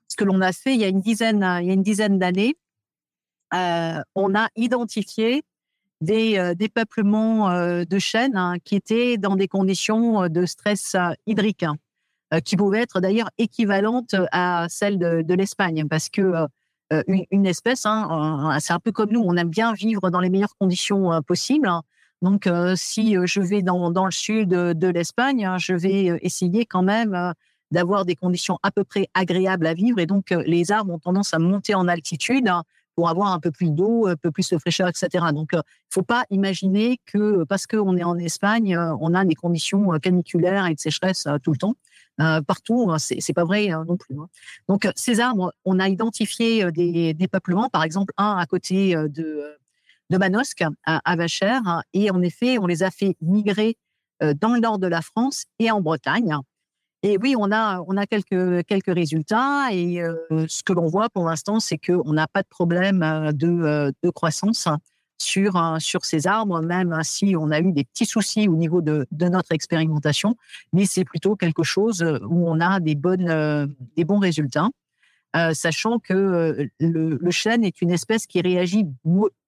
Ce 0.08 0.16
que 0.16 0.24
l'on 0.24 0.42
a 0.42 0.52
fait 0.52 0.74
il 0.74 0.82
y 0.82 0.84
a 0.84 0.88
une 0.88 1.02
dizaine, 1.02 1.46
il 1.62 1.72
y 1.72 2.18
d'années, 2.18 2.56
on 3.52 4.36
a 4.36 4.48
identifié 4.56 5.44
des, 6.02 6.54
des 6.56 6.70
peuplements 6.70 7.50
de 7.84 8.00
chênes 8.00 8.38
hein, 8.38 8.56
qui 8.64 8.76
étaient 8.76 9.18
dans 9.18 9.36
des 9.36 9.48
conditions 9.48 10.28
de 10.30 10.46
stress 10.46 10.96
hydrique. 11.26 11.66
Euh, 12.34 12.40
qui 12.40 12.56
pouvait 12.56 12.82
être 12.82 13.00
d'ailleurs 13.00 13.30
équivalente 13.38 14.16
à 14.32 14.66
celle 14.70 14.98
de, 14.98 15.34
l'Espagne, 15.34 15.88
parce 15.90 16.10
que 16.10 16.48
euh, 16.92 17.04
une, 17.32 17.46
espèce, 17.46 17.86
hein, 17.86 18.58
c'est 18.60 18.74
un 18.74 18.80
peu 18.80 18.92
comme 18.92 19.12
nous, 19.12 19.22
on 19.22 19.36
aime 19.36 19.50
bien 19.50 19.74
vivre 19.74 20.10
dans 20.10 20.20
les 20.20 20.30
meilleures 20.30 20.56
conditions 20.58 21.14
euh, 21.14 21.22
possibles. 21.22 21.70
Donc, 22.22 22.50
si 22.76 23.18
je 23.26 23.42
vais 23.42 23.62
dans, 23.62 23.90
le 23.90 24.12
sud 24.12 24.48
de 24.48 24.88
l'Espagne, 24.88 25.46
hein, 25.46 25.58
je 25.58 25.74
vais 25.74 26.18
essayer 26.22 26.66
quand 26.66 26.82
même 26.82 27.34
d'avoir 27.70 28.06
des 28.06 28.16
conditions 28.16 28.60
à 28.64 28.72
peu 28.72 28.86
près 28.86 29.10
agréables 29.14 29.68
à 29.68 29.74
vivre. 29.74 30.00
Et 30.00 30.06
donc, 30.06 30.30
les 30.30 30.72
arbres 30.72 30.94
ont 30.94 31.00
tendance 31.00 31.34
à 31.34 31.40
monter 31.40 31.76
en 31.76 31.90
altitude 31.90 32.48
hein, 32.48 32.64
pour 32.96 33.10
avoir 33.10 33.34
un 33.34 33.42
peu 33.42 33.52
plus 33.52 33.72
d'eau, 33.72 34.08
un 34.08 34.16
peu 34.16 34.32
plus 34.32 34.50
de 34.50 34.58
fraîcheur, 34.58 34.88
etc. 34.88 35.26
Donc, 35.34 35.50
il 35.52 35.58
ne 35.58 35.62
faut 35.90 36.02
pas 36.02 36.24
imaginer 36.30 36.98
que 37.06 37.44
parce 37.44 37.68
qu'on 37.68 37.98
est 37.98 38.06
en 38.06 38.18
Espagne, 38.18 38.78
on 39.02 39.14
a 39.14 39.26
des 39.26 39.36
conditions 39.36 39.90
caniculaires 40.02 40.66
et 40.68 40.76
de 40.76 40.80
sécheresse 40.80 41.28
tout 41.44 41.52
le 41.52 41.58
temps. 41.58 41.76
Euh, 42.22 42.42
partout. 42.42 42.92
Hein, 42.92 43.00
c'est, 43.00 43.34
pas 43.34 43.44
vrai 43.44 43.72
hein, 43.72 43.86
non 43.88 43.98
plus. 43.98 44.16
Hein. 44.20 44.28
Donc 44.68 44.88
ces 44.96 45.20
arbres, 45.20 45.52
on 45.66 45.80
a 45.80 45.90
identifié 45.90 46.64
euh, 46.64 46.72
des, 46.72 47.28
peuplements, 47.28 47.70
par 47.70 47.84
exemple 47.84 48.14
un 48.18 48.38
à 48.38 48.46
côté 48.46 48.96
euh, 48.96 49.08
de, 49.08 49.58
Manosque 50.12 50.64
à, 50.86 51.12
à 51.12 51.16
Vachères, 51.16 51.82
et 51.94 52.12
en 52.12 52.22
effet, 52.22 52.60
on 52.60 52.68
les 52.68 52.84
a 52.84 52.92
fait 52.92 53.16
migrer 53.20 53.78
dans 54.22 54.54
le 54.54 54.60
nord 54.60 54.78
de 54.78 54.86
la 54.86 55.02
France 55.02 55.46
et 55.58 55.72
en 55.72 55.82
Bretagne. 55.82 56.38
Et 57.02 57.18
oui, 57.18 57.34
on 57.36 57.52
a, 57.52 57.82
on 57.88 57.98
a 57.98 58.06
quelques, 58.06 58.64
quelques 58.68 58.94
résultats. 58.94 59.70
Et 59.72 60.04
ce 60.30 60.62
que 60.62 60.72
l'on 60.72 60.86
voit 60.86 61.10
pour 61.10 61.26
l'instant, 61.26 61.60
c'est 61.60 61.80
qu'on 61.80 62.14
n'a 62.14 62.28
pas 62.28 62.44
de 62.44 62.48
problème 62.48 63.00
de, 63.34 63.92
de 64.04 64.10
croissance 64.12 64.68
sur, 65.24 65.78
sur 65.80 66.06
ces 66.06 66.28
arbres, 66.28 66.62
même 66.62 66.98
si 67.04 67.36
on 67.38 67.52
a 67.52 67.60
eu 67.60 67.72
des 67.72 67.84
petits 67.84 68.06
soucis 68.06 68.48
au 68.48 68.56
niveau 68.56 68.82
de, 68.82 69.08
de 69.12 69.28
notre 69.28 69.52
expérimentation, 69.52 70.36
mais 70.72 70.86
c'est 70.86 71.06
plutôt 71.06 71.36
quelque 71.36 71.64
chose 71.64 72.04
où 72.04 72.50
on 72.50 72.60
a 72.60 72.80
des, 72.80 72.96
bonnes, 72.96 73.76
des 73.96 74.06
bons 74.06 74.20
résultats. 74.20 74.70
sachant 75.54 76.00
que 76.00 76.70
le, 76.80 77.32
chêne 77.32 77.64
est 77.64 77.82
une 77.82 77.92
espèce 77.92 78.28
qui 78.28 78.42
réagit 78.42 78.86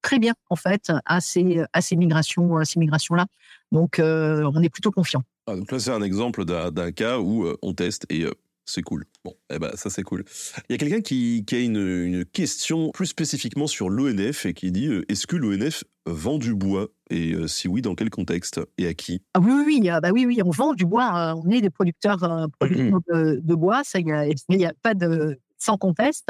très 0.01 0.19
bien 0.19 0.33
en 0.49 0.55
fait 0.55 0.91
à 1.05 1.21
ces, 1.21 1.63
à 1.73 1.81
ces 1.81 1.95
migrations, 1.95 2.57
à 2.57 2.65
ces 2.65 2.79
migrations-là. 2.79 3.25
Donc, 3.71 3.99
on 3.99 4.61
est 4.61 4.69
plutôt 4.69 4.91
confiant. 4.91 5.23
Ah, 5.47 5.55
donc 5.55 5.71
là, 5.71 5.79
c'est 5.79 5.91
un 5.91 6.01
exemple 6.01 6.45
d'un 6.45 6.91
cas 6.91 7.19
où 7.19 7.47
on 7.61 7.73
teste 7.73 8.05
et 8.09 8.25
c'est 8.65 8.81
cool. 8.81 9.05
Bon, 9.23 9.33
eh 9.53 9.59
ben, 9.59 9.71
ça 9.75 9.89
c'est 9.89 10.03
cool. 10.03 10.23
Il 10.69 10.73
y 10.73 10.75
a 10.75 10.77
quelqu'un 10.77 11.01
qui, 11.01 11.45
a 11.51 11.57
une, 11.57 12.25
question 12.25 12.91
plus 12.91 13.05
spécifiquement 13.05 13.67
sur 13.67 13.89
l'ONF 13.89 14.45
et 14.45 14.53
qui 14.53 14.71
dit 14.71 14.87
euh, 14.87 15.05
est-ce 15.09 15.27
que 15.27 15.35
l'ONF 15.35 15.83
vend 16.05 16.37
du 16.37 16.55
bois? 16.55 16.87
Et 17.09 17.33
euh, 17.33 17.47
si 17.47 17.67
oui, 17.67 17.81
dans 17.81 17.95
quel 17.95 18.09
contexte? 18.09 18.59
Et 18.77 18.87
à 18.87 18.93
qui? 18.93 19.21
Ah 19.33 19.39
oui, 19.39 19.53
oui, 19.65 19.89
bah 20.01 20.09
oui, 20.11 20.25
oui, 20.25 20.41
on 20.43 20.49
vend 20.49 20.73
du 20.73 20.85
bois. 20.85 21.31
Euh, 21.31 21.41
on 21.43 21.49
est 21.51 21.61
des 21.61 21.69
producteurs, 21.69 22.17
de, 22.61 23.55
bois. 23.55 23.83
Ça, 23.83 23.99
il 23.99 24.05
n'y 24.49 24.65
a, 24.65 24.73
pas 24.81 24.95
de 24.95 25.39
sans 25.57 25.77
conteste. 25.77 26.29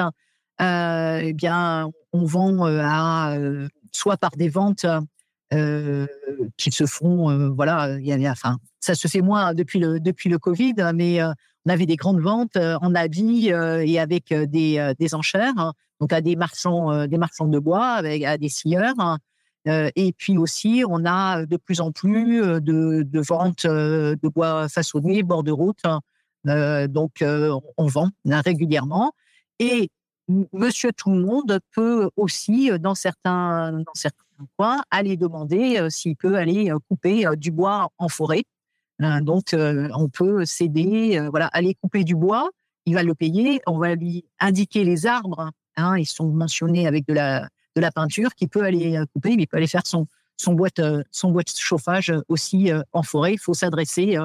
eh 0.59 1.33
bien, 1.33 1.89
on 2.11 2.25
vend 2.25 2.65
à 2.65 3.37
soit 3.91 4.17
par 4.17 4.31
des 4.31 4.49
ventes 4.49 4.85
qui 5.51 6.71
se 6.71 6.85
font, 6.85 7.53
voilà, 7.55 7.97
il 7.99 8.05
y 8.05 8.25
a, 8.25 8.31
enfin, 8.31 8.57
ça 8.79 8.95
se 8.95 9.07
fait 9.07 9.21
moins 9.21 9.53
depuis 9.53 9.79
le 9.79 9.99
depuis 9.99 10.29
le 10.29 10.39
Covid, 10.39 10.75
mais 10.93 11.21
on 11.65 11.71
avait 11.71 11.85
des 11.85 11.95
grandes 11.95 12.19
ventes 12.19 12.55
euh, 12.57 12.77
en 12.81 12.93
habits 12.95 13.51
euh, 13.51 13.83
et 13.85 13.99
avec 13.99 14.31
euh, 14.31 14.45
des, 14.45 14.93
des 14.99 15.15
enchères, 15.15 15.53
hein. 15.57 15.73
donc 15.99 16.13
à 16.13 16.21
des 16.21 16.35
marchands, 16.35 17.07
des 17.07 17.17
marchands 17.17 17.47
de 17.47 17.59
bois, 17.59 17.87
avec, 17.87 18.23
à 18.23 18.37
des 18.37 18.49
scieurs. 18.49 18.93
Hein. 18.99 19.17
et 19.65 20.13
puis 20.13 20.37
aussi, 20.37 20.83
on 20.87 21.05
a 21.05 21.45
de 21.45 21.57
plus 21.57 21.81
en 21.81 21.91
plus 21.91 22.41
de, 22.41 23.03
de 23.03 23.19
ventes 23.19 23.65
de 23.65 24.29
bois 24.29 24.69
façonné, 24.69 25.23
bord 25.23 25.43
de 25.43 25.51
route. 25.51 25.79
Hein. 25.85 26.87
donc, 26.87 27.23
on 27.77 27.87
vend 27.87 28.09
régulièrement. 28.25 29.13
Et 29.59 29.89
Monsieur 30.53 30.91
Tout 30.91 31.11
le 31.11 31.21
Monde 31.21 31.59
peut 31.71 32.09
aussi, 32.15 32.69
dans 32.79 32.95
certains 32.95 33.83
coins, 34.57 34.83
aller 34.91 35.17
demander 35.17 35.87
s'il 35.89 36.15
peut 36.15 36.35
aller 36.35 36.71
couper 36.89 37.25
du 37.37 37.51
bois 37.51 37.89
en 37.97 38.09
forêt. 38.09 38.43
Donc, 38.99 39.53
euh, 39.53 39.89
on 39.93 40.07
peut 40.09 40.43
euh, 40.43 41.29
voilà, 41.29 41.47
aller 41.47 41.75
couper 41.75 42.03
du 42.03 42.15
bois, 42.15 42.49
il 42.85 42.93
va 42.93 43.03
le 43.03 43.13
payer, 43.13 43.61
on 43.67 43.77
va 43.77 43.95
lui 43.95 44.25
indiquer 44.39 44.83
les 44.83 45.05
arbres, 45.05 45.51
hein, 45.75 45.97
ils 45.97 46.05
sont 46.05 46.27
mentionnés 46.27 46.87
avec 46.87 47.05
de 47.07 47.13
la, 47.13 47.49
de 47.75 47.81
la 47.81 47.91
peinture, 47.91 48.33
qui 48.35 48.47
peut 48.47 48.63
aller 48.63 48.97
euh, 48.97 49.05
couper, 49.13 49.35
mais 49.35 49.43
il 49.43 49.47
peut 49.47 49.57
aller 49.57 49.67
faire 49.67 49.85
son, 49.85 50.07
son, 50.37 50.53
boîte, 50.53 50.79
son 51.11 51.35
chauffage 51.57 52.13
aussi 52.29 52.71
en 52.93 53.03
forêt. 53.03 53.33
Il 53.33 53.39
faut 53.39 53.53
s'adresser 53.53 54.17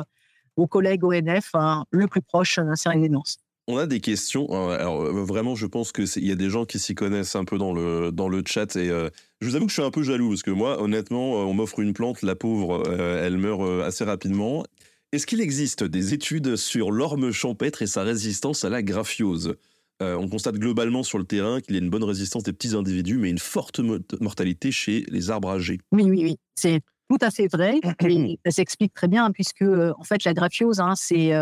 aux 0.57 0.66
collègues 0.66 1.05
ONF 1.05 1.51
hein, 1.55 1.85
le 1.91 2.07
plus 2.07 2.23
proche 2.23 2.59
d'un 2.59 2.74
résidence. 2.91 3.39
On 3.66 3.77
a 3.77 3.87
des 3.87 4.01
questions. 4.01 4.49
Euh, 4.51 4.78
alors, 4.78 5.03
euh, 5.03 5.24
vraiment, 5.24 5.55
je 5.55 5.66
pense 5.66 5.93
qu'il 5.93 6.27
y 6.27 6.32
a 6.32 6.37
des 6.37 6.51
gens 6.51 6.65
qui 6.65 6.78
s'y 6.78 6.95
connaissent 6.95 7.37
un 7.37 7.45
peu 7.45 7.59
dans 7.59 7.73
le, 7.73 8.11
dans 8.11 8.28
le 8.28 8.43
chat. 8.45 8.74
Et 8.77 8.91
euh, 8.91 9.11
je 9.41 9.49
vous 9.49 9.57
avoue 9.57 9.66
que 9.66 9.70
je 9.70 9.74
suis 9.74 9.82
un 9.87 9.91
peu 9.91 10.03
jaloux 10.03 10.31
parce 10.31 10.43
que 10.43 10.51
moi, 10.51 10.82
honnêtement, 10.82 11.35
on 11.35 11.55
m'offre 11.55 11.81
une 11.81 11.93
plante, 11.93 12.23
la 12.23 12.35
pauvre, 12.35 12.82
elle 12.91 13.39
meurt 13.39 13.62
assez 13.85 14.05
rapidement. 14.05 14.65
Est-ce 15.12 15.27
qu'il 15.27 15.41
existe 15.41 15.85
des 15.85 16.15
études 16.15 16.57
sur 16.57 16.91
l'orme 16.91 17.32
champêtre 17.32 17.82
et 17.82 17.87
sa 17.87 18.03
résistance 18.03 18.65
à 18.65 18.70
la 18.70 18.82
graphiose 18.82 19.57
On 20.01 20.28
constate 20.28 20.57
globalement 20.57 21.03
sur 21.03 21.19
le 21.19 21.24
terrain 21.24 21.61
qu'il 21.61 21.74
y 21.74 21.78
a 21.78 21.81
une 21.81 21.91
bonne 21.91 22.05
résistance 22.05 22.43
des 22.43 22.53
petits 22.53 22.74
individus, 22.74 23.19
mais 23.19 23.31
une 23.31 23.39
forte 23.39 23.81
mortalité 24.20 24.73
chez 24.73 25.05
les 25.09 25.31
arbres 25.31 25.51
âgés. 25.51 25.78
Oui, 25.93 26.05
oui, 26.05 26.23
oui. 26.23 26.37
C'est 26.55 26.81
tout 27.09 27.19
à 27.20 27.31
fait 27.31 27.49
vrai. 27.49 27.81
Et 28.05 28.39
ça 28.45 28.51
s'explique 28.53 28.95
très 28.95 29.09
bien, 29.09 29.31
puisque, 29.32 29.62
en 29.62 30.05
fait, 30.05 30.24
la 30.24 30.35
graphiose, 30.35 30.81
hein, 30.81 30.95
c'est 30.97 31.32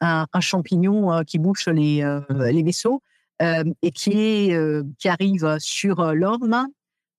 un, 0.00 0.40
champignon 0.40 1.12
euh, 1.12 1.22
qui 1.22 1.38
bouche 1.38 1.68
les, 1.68 2.02
euh, 2.02 2.20
les 2.50 2.62
vaisseaux 2.62 3.02
euh, 3.42 3.64
et 3.82 3.90
qui, 3.90 4.12
est, 4.12 4.86
qui 4.98 5.08
arrive 5.08 5.56
sur 5.58 6.14
l'orme 6.14 6.66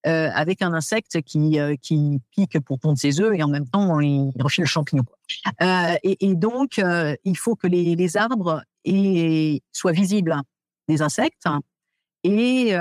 avec 0.03 0.63
un 0.63 0.73
insecte 0.73 1.21
qui, 1.21 1.59
qui 1.79 2.19
pique 2.31 2.59
pour 2.61 2.79
pondre 2.79 2.97
ses 2.97 3.21
œufs 3.21 3.37
et 3.37 3.43
en 3.43 3.47
même 3.47 3.67
temps 3.67 3.99
il 3.99 4.31
refile 4.39 4.63
le 4.63 4.67
champignon. 4.67 5.03
et, 5.61 6.35
donc 6.35 6.81
il 7.23 7.37
faut 7.37 7.55
que 7.55 7.67
les, 7.67 7.95
les 7.95 8.17
arbres 8.17 8.63
soient 9.71 9.91
visibles 9.91 10.35
des 10.87 11.03
insectes. 11.03 11.47
Et 12.23 12.71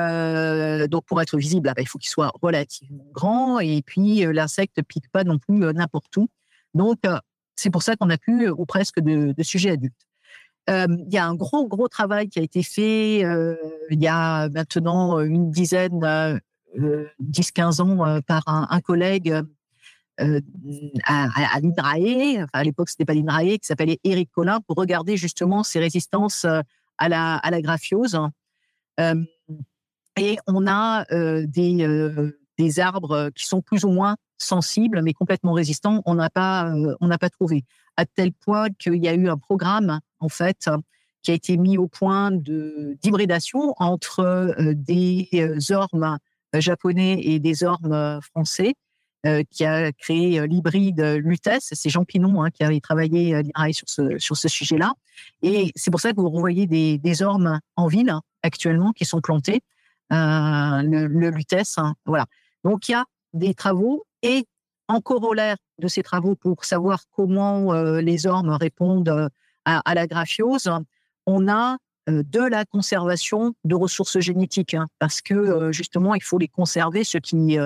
donc, 0.89 1.05
pour 1.05 1.21
être 1.21 1.37
visible, 1.37 1.69
ah 1.69 1.75
ben, 1.75 1.83
il 1.83 1.89
faut 1.89 1.99
qu'il 1.99 2.09
soit 2.09 2.33
relativement 2.41 3.05
grand. 3.13 3.59
Et 3.59 3.83
puis, 3.83 4.25
l'insecte 4.33 4.81
pique 4.83 5.11
pas 5.13 5.25
non 5.25 5.39
plus 5.39 5.59
n'importe 5.75 6.17
où. 6.17 6.29
Donc, 6.73 7.01
c'est 7.61 7.71
pour 7.71 7.83
ça 7.83 7.95
qu'on 7.97 8.09
a 8.11 8.17
plus 8.17 8.49
ou 8.49 8.65
presque 8.65 9.01
de, 9.01 9.35
sujets 9.43 9.71
adultes. 9.71 10.07
Euh, 10.69 10.87
il 11.07 11.13
y 11.13 11.19
a 11.19 11.27
un 11.27 11.35
gros, 11.35 11.67
gros 11.67 11.89
travail 11.89 12.29
qui 12.29 12.39
a 12.39 12.43
été 12.43 12.63
fait 12.63 13.25
euh, 13.25 13.57
il 13.91 14.01
y 14.01 14.09
a 14.09 14.49
maintenant 14.49 15.21
une 15.21 15.51
dizaine, 15.51 16.01
10-15 16.01 16.41
euh, 16.79 17.85
ans 17.85 18.21
par 18.27 18.45
un, 18.47 18.81
collègue 18.81 19.43
à, 20.19 21.29
à 21.55 21.61
l'INRAE, 21.61 22.47
à 22.53 22.65
l'époque 22.65 22.89
c'était 22.89 23.05
pas 23.05 23.15
l'INRAE, 23.15 23.59
qui 23.59 23.67
s'appelait 23.67 23.99
Éric 24.05 24.31
Collin, 24.33 24.61
pour 24.67 24.77
regarder 24.77 25.17
justement 25.17 25.63
ses 25.63 25.81
résistances 25.81 26.45
à 26.99 27.09
la, 27.09 27.37
à 27.37 27.51
la 27.51 27.61
graphiose. 27.61 28.19
et 30.17 30.39
on 30.47 30.67
a 30.67 31.05
des, 31.47 32.33
des 32.61 32.79
arbres 32.79 33.31
qui 33.35 33.47
sont 33.47 33.63
plus 33.63 33.85
ou 33.85 33.91
moins 33.91 34.17
sensibles, 34.37 35.01
mais 35.03 35.13
complètement 35.13 35.53
résistants, 35.53 36.03
on 36.05 36.15
n'a 36.15 36.31
pas, 36.31 36.71
euh, 36.75 37.17
pas 37.19 37.31
trouvé. 37.31 37.65
À 37.97 38.05
tel 38.05 38.33
point 38.33 38.69
qu'il 38.79 39.03
y 39.03 39.09
a 39.09 39.15
eu 39.15 39.29
un 39.29 39.39
programme, 39.39 40.01
en 40.19 40.29
fait, 40.29 40.69
qui 41.23 41.31
a 41.31 41.35
été 41.35 41.57
mis 41.57 41.77
au 41.79 41.87
point 41.87 42.31
de 42.31 42.97
d'hybridation 43.03 43.75
entre 43.79 44.21
euh, 44.21 44.75
des 44.75 45.29
euh, 45.35 45.75
ormes 45.75 46.19
japonais 46.55 47.21
et 47.23 47.39
des 47.39 47.63
ormes 47.65 48.21
français, 48.23 48.75
qui 49.51 49.67
a 49.67 49.93
créé 49.93 50.47
l'hybride 50.49 51.01
Lutèce. 51.23 51.69
C'est 51.73 51.91
Jean 51.91 52.05
Pinon 52.07 52.43
hein, 52.43 52.51
qui 52.51 52.65
avait 52.65 52.81
travaillé 52.81 53.43
sur 53.73 53.87
ce, 53.87 54.19
sur 54.19 54.35
ce 54.37 54.49
sujet-là. 54.49 54.95
Et 55.43 55.71
c'est 55.77 55.91
pour 55.91 56.01
ça 56.01 56.11
que 56.13 56.17
vous 56.17 56.31
revoyez 56.31 56.67
des, 56.67 56.97
des 56.97 57.23
ormes 57.23 57.61
en 57.77 57.87
ville 57.87 58.15
actuellement 58.43 58.93
qui 58.93 59.05
sont 59.05 59.21
plantés, 59.21 59.61
le, 60.11 61.07
le. 61.07 61.31
Hein, 61.77 61.95
voilà. 62.07 62.27
Donc 62.65 62.89
il 62.89 62.93
y 62.93 62.95
a 62.95 63.05
des 63.33 63.55
travaux 63.55 64.05
et 64.23 64.47
en 64.91 65.01
corollaire 65.01 65.57
de 65.79 65.89
ces 65.89 66.03
travaux 66.03 66.35
pour 66.35 66.65
savoir 66.65 67.05
comment 67.13 67.73
euh, 67.73 68.01
les 68.01 68.27
ormes 68.27 68.51
répondent 68.51 69.09
euh, 69.09 69.29
à, 69.65 69.95
la 69.95 70.07
graphiose, 70.09 70.69
on 71.27 71.49
a 71.49 71.77
euh, 72.09 72.25
de 72.27 72.41
la 72.41 72.65
conservation 72.65 73.55
de 73.63 73.75
ressources 73.77 74.19
génétiques, 74.19 74.75
hein, 74.75 74.89
parce 74.99 75.21
que 75.21 75.71
justement, 75.71 76.15
il 76.17 76.23
faut 76.23 76.39
les 76.39 76.49
conserver, 76.49 77.05
ceux 77.05 77.21
qui 77.21 77.57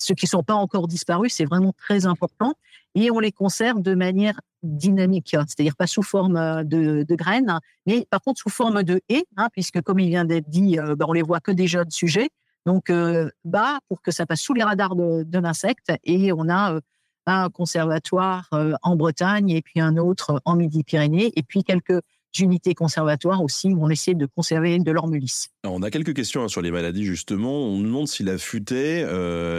ceux 0.00 0.14
qui 0.14 0.28
sont 0.28 0.44
pas 0.44 0.54
encore 0.54 0.86
disparus, 0.86 1.34
c'est 1.34 1.44
vraiment 1.44 1.72
très 1.72 2.06
important, 2.06 2.54
et 2.94 3.10
on 3.10 3.18
les 3.18 3.32
conserve 3.32 3.82
de 3.82 3.96
manière 3.96 4.40
dynamique, 4.62 5.30
c'est-à-dire 5.30 5.74
pas 5.74 5.88
sous 5.88 6.04
forme 6.04 6.62
de, 6.62 7.04
graines, 7.16 7.58
mais 7.86 8.06
par 8.08 8.20
contre 8.20 8.40
sous 8.40 8.50
forme 8.50 8.84
de 8.84 9.00
haies, 9.08 9.24
hein, 9.36 9.48
puisque 9.52 9.80
comme 9.80 9.98
il 9.98 10.10
vient 10.10 10.24
d'être 10.24 10.48
dit, 10.48 10.76
ben, 10.76 11.06
on 11.08 11.12
les 11.12 11.22
voit 11.22 11.40
que 11.40 11.50
des 11.50 11.66
jeunes 11.66 11.90
sujets, 11.90 12.28
donc, 12.66 12.90
euh, 12.90 13.30
bas 13.44 13.78
pour 13.88 14.02
que 14.02 14.10
ça 14.10 14.26
passe 14.26 14.42
sous 14.42 14.52
les 14.52 14.62
radars 14.62 14.94
de, 14.94 15.38
l'insecte. 15.38 15.90
Et 16.04 16.32
on 16.32 16.50
a 16.50 16.74
euh, 16.74 16.80
un 17.26 17.48
conservatoire 17.48 18.46
euh, 18.52 18.74
en 18.82 18.94
Bretagne 18.94 19.48
et 19.48 19.62
puis 19.62 19.80
un 19.80 19.96
autre 19.96 20.42
en 20.44 20.56
Midi-Pyrénées 20.56 21.32
et 21.34 21.42
puis 21.42 21.64
quelques 21.64 22.00
unités 22.38 22.74
conservatoires 22.74 23.42
aussi 23.42 23.68
où 23.68 23.82
on 23.82 23.88
essaie 23.88 24.12
de 24.12 24.26
conserver 24.26 24.78
de 24.78 24.92
l'ormulis. 24.92 25.46
On 25.64 25.82
a 25.82 25.90
quelques 25.90 26.14
questions 26.14 26.44
hein, 26.44 26.48
sur 26.48 26.60
les 26.60 26.70
maladies 26.70 27.06
justement. 27.06 27.52
On 27.52 27.78
nous 27.78 27.84
demande 27.84 28.06
si 28.06 28.22
la 28.22 28.36
futaie 28.36 29.00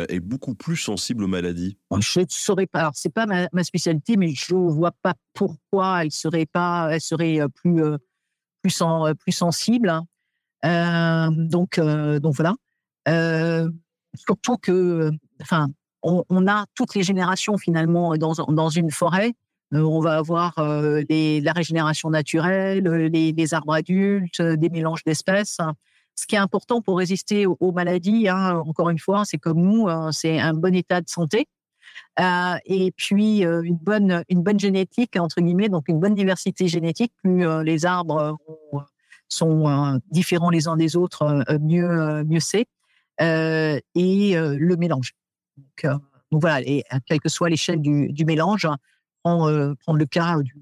est 0.08 0.20
beaucoup 0.20 0.54
plus 0.54 0.78
sensible 0.78 1.24
aux 1.24 1.28
maladies. 1.28 1.78
Je 2.00 2.20
ne 2.20 2.26
saurais 2.30 2.68
pas. 2.68 2.92
C'est 2.94 3.12
pas 3.12 3.26
ma, 3.26 3.64
spécialité, 3.64 4.18
mais 4.18 4.34
je 4.36 4.54
ne 4.54 4.70
vois 4.70 4.94
pas 5.02 5.16
pourquoi 5.34 6.04
elle 6.04 6.12
serait 6.12 6.46
pas, 6.46 6.90
elle 6.92 7.02
serait 7.02 7.40
plus 7.56 7.82
plus, 8.62 8.84
plus 9.18 9.32
sensible. 9.32 9.92
donc 10.64 11.80
donc 11.80 12.36
voilà. 12.36 12.54
Euh, 13.10 13.70
surtout 14.16 14.58
que, 14.58 15.12
enfin, 15.42 15.68
on, 16.02 16.48
a 16.48 16.66
toutes 16.76 16.96
les 16.96 17.04
générations 17.04 17.58
finalement 17.58 18.16
dans, 18.16 18.70
une 18.70 18.92
forêt. 18.92 19.34
Euh, 19.74 19.82
on 19.82 20.00
va 20.00 20.18
avoir 20.18 20.58
euh, 20.60 21.04
la 21.10 21.52
régénération 21.52 22.10
naturelle, 22.10 22.84
les, 22.84 23.54
arbres 23.54 23.74
adultes, 23.74 24.42
des 24.42 24.70
mélanges 24.70 25.04
d'espèces. 25.04 25.58
Ce 26.16 26.28
qui 26.28 26.36
est 26.36 26.40
important 26.40 26.82
pour 26.82 26.98
résister 26.98 27.46
aux, 27.46 27.72
maladies, 27.72 28.28
hein, 28.30 28.62
encore 28.66 28.90
une 28.90 29.00
fois, 29.00 29.24
c'est 29.26 29.38
comme 29.38 29.62
nous, 29.62 29.88
hein, 29.88 30.12
c'est 30.12 30.40
un 30.40 30.54
bon 30.54 30.74
état 30.76 31.02
de 31.02 31.10
santé. 31.10 31.48
et 32.66 32.92
puis 32.96 33.40
une 33.44 33.78
bonne 33.78 34.24
une 34.30 34.42
bonne 34.42 34.60
génétique 34.60 35.16
entre 35.18 35.42
guillemets 35.42 35.70
donc 35.70 35.90
une 35.90 36.00
bonne 36.00 36.16
diversité 36.16 36.68
génétique 36.68 37.14
plus 37.24 37.44
les 37.64 37.86
arbres 37.86 38.38
sont 39.28 40.00
différents 40.12 40.50
les 40.50 40.68
uns 40.68 40.78
des 40.78 40.96
autres 40.96 41.44
mieux 41.60 42.24
mieux 42.24 42.40
c'est 42.40 42.68
et 43.20 44.38
euh, 44.38 44.56
le 44.58 44.76
mélange. 44.76 45.14
Donc, 45.58 45.86
euh, 45.86 45.98
donc, 46.32 46.42
voilà, 46.42 46.62
et 46.62 46.84
quelle 47.06 47.20
que 47.20 47.30
soit 47.30 47.50
l'échelle 47.50 47.82
du, 47.82 48.12
du, 48.12 48.26
mélange, 48.26 48.68
prendre, 49.24 49.74
prendre 49.76 49.98
le 49.98 50.06
cas 50.06 50.38
du, 50.40 50.56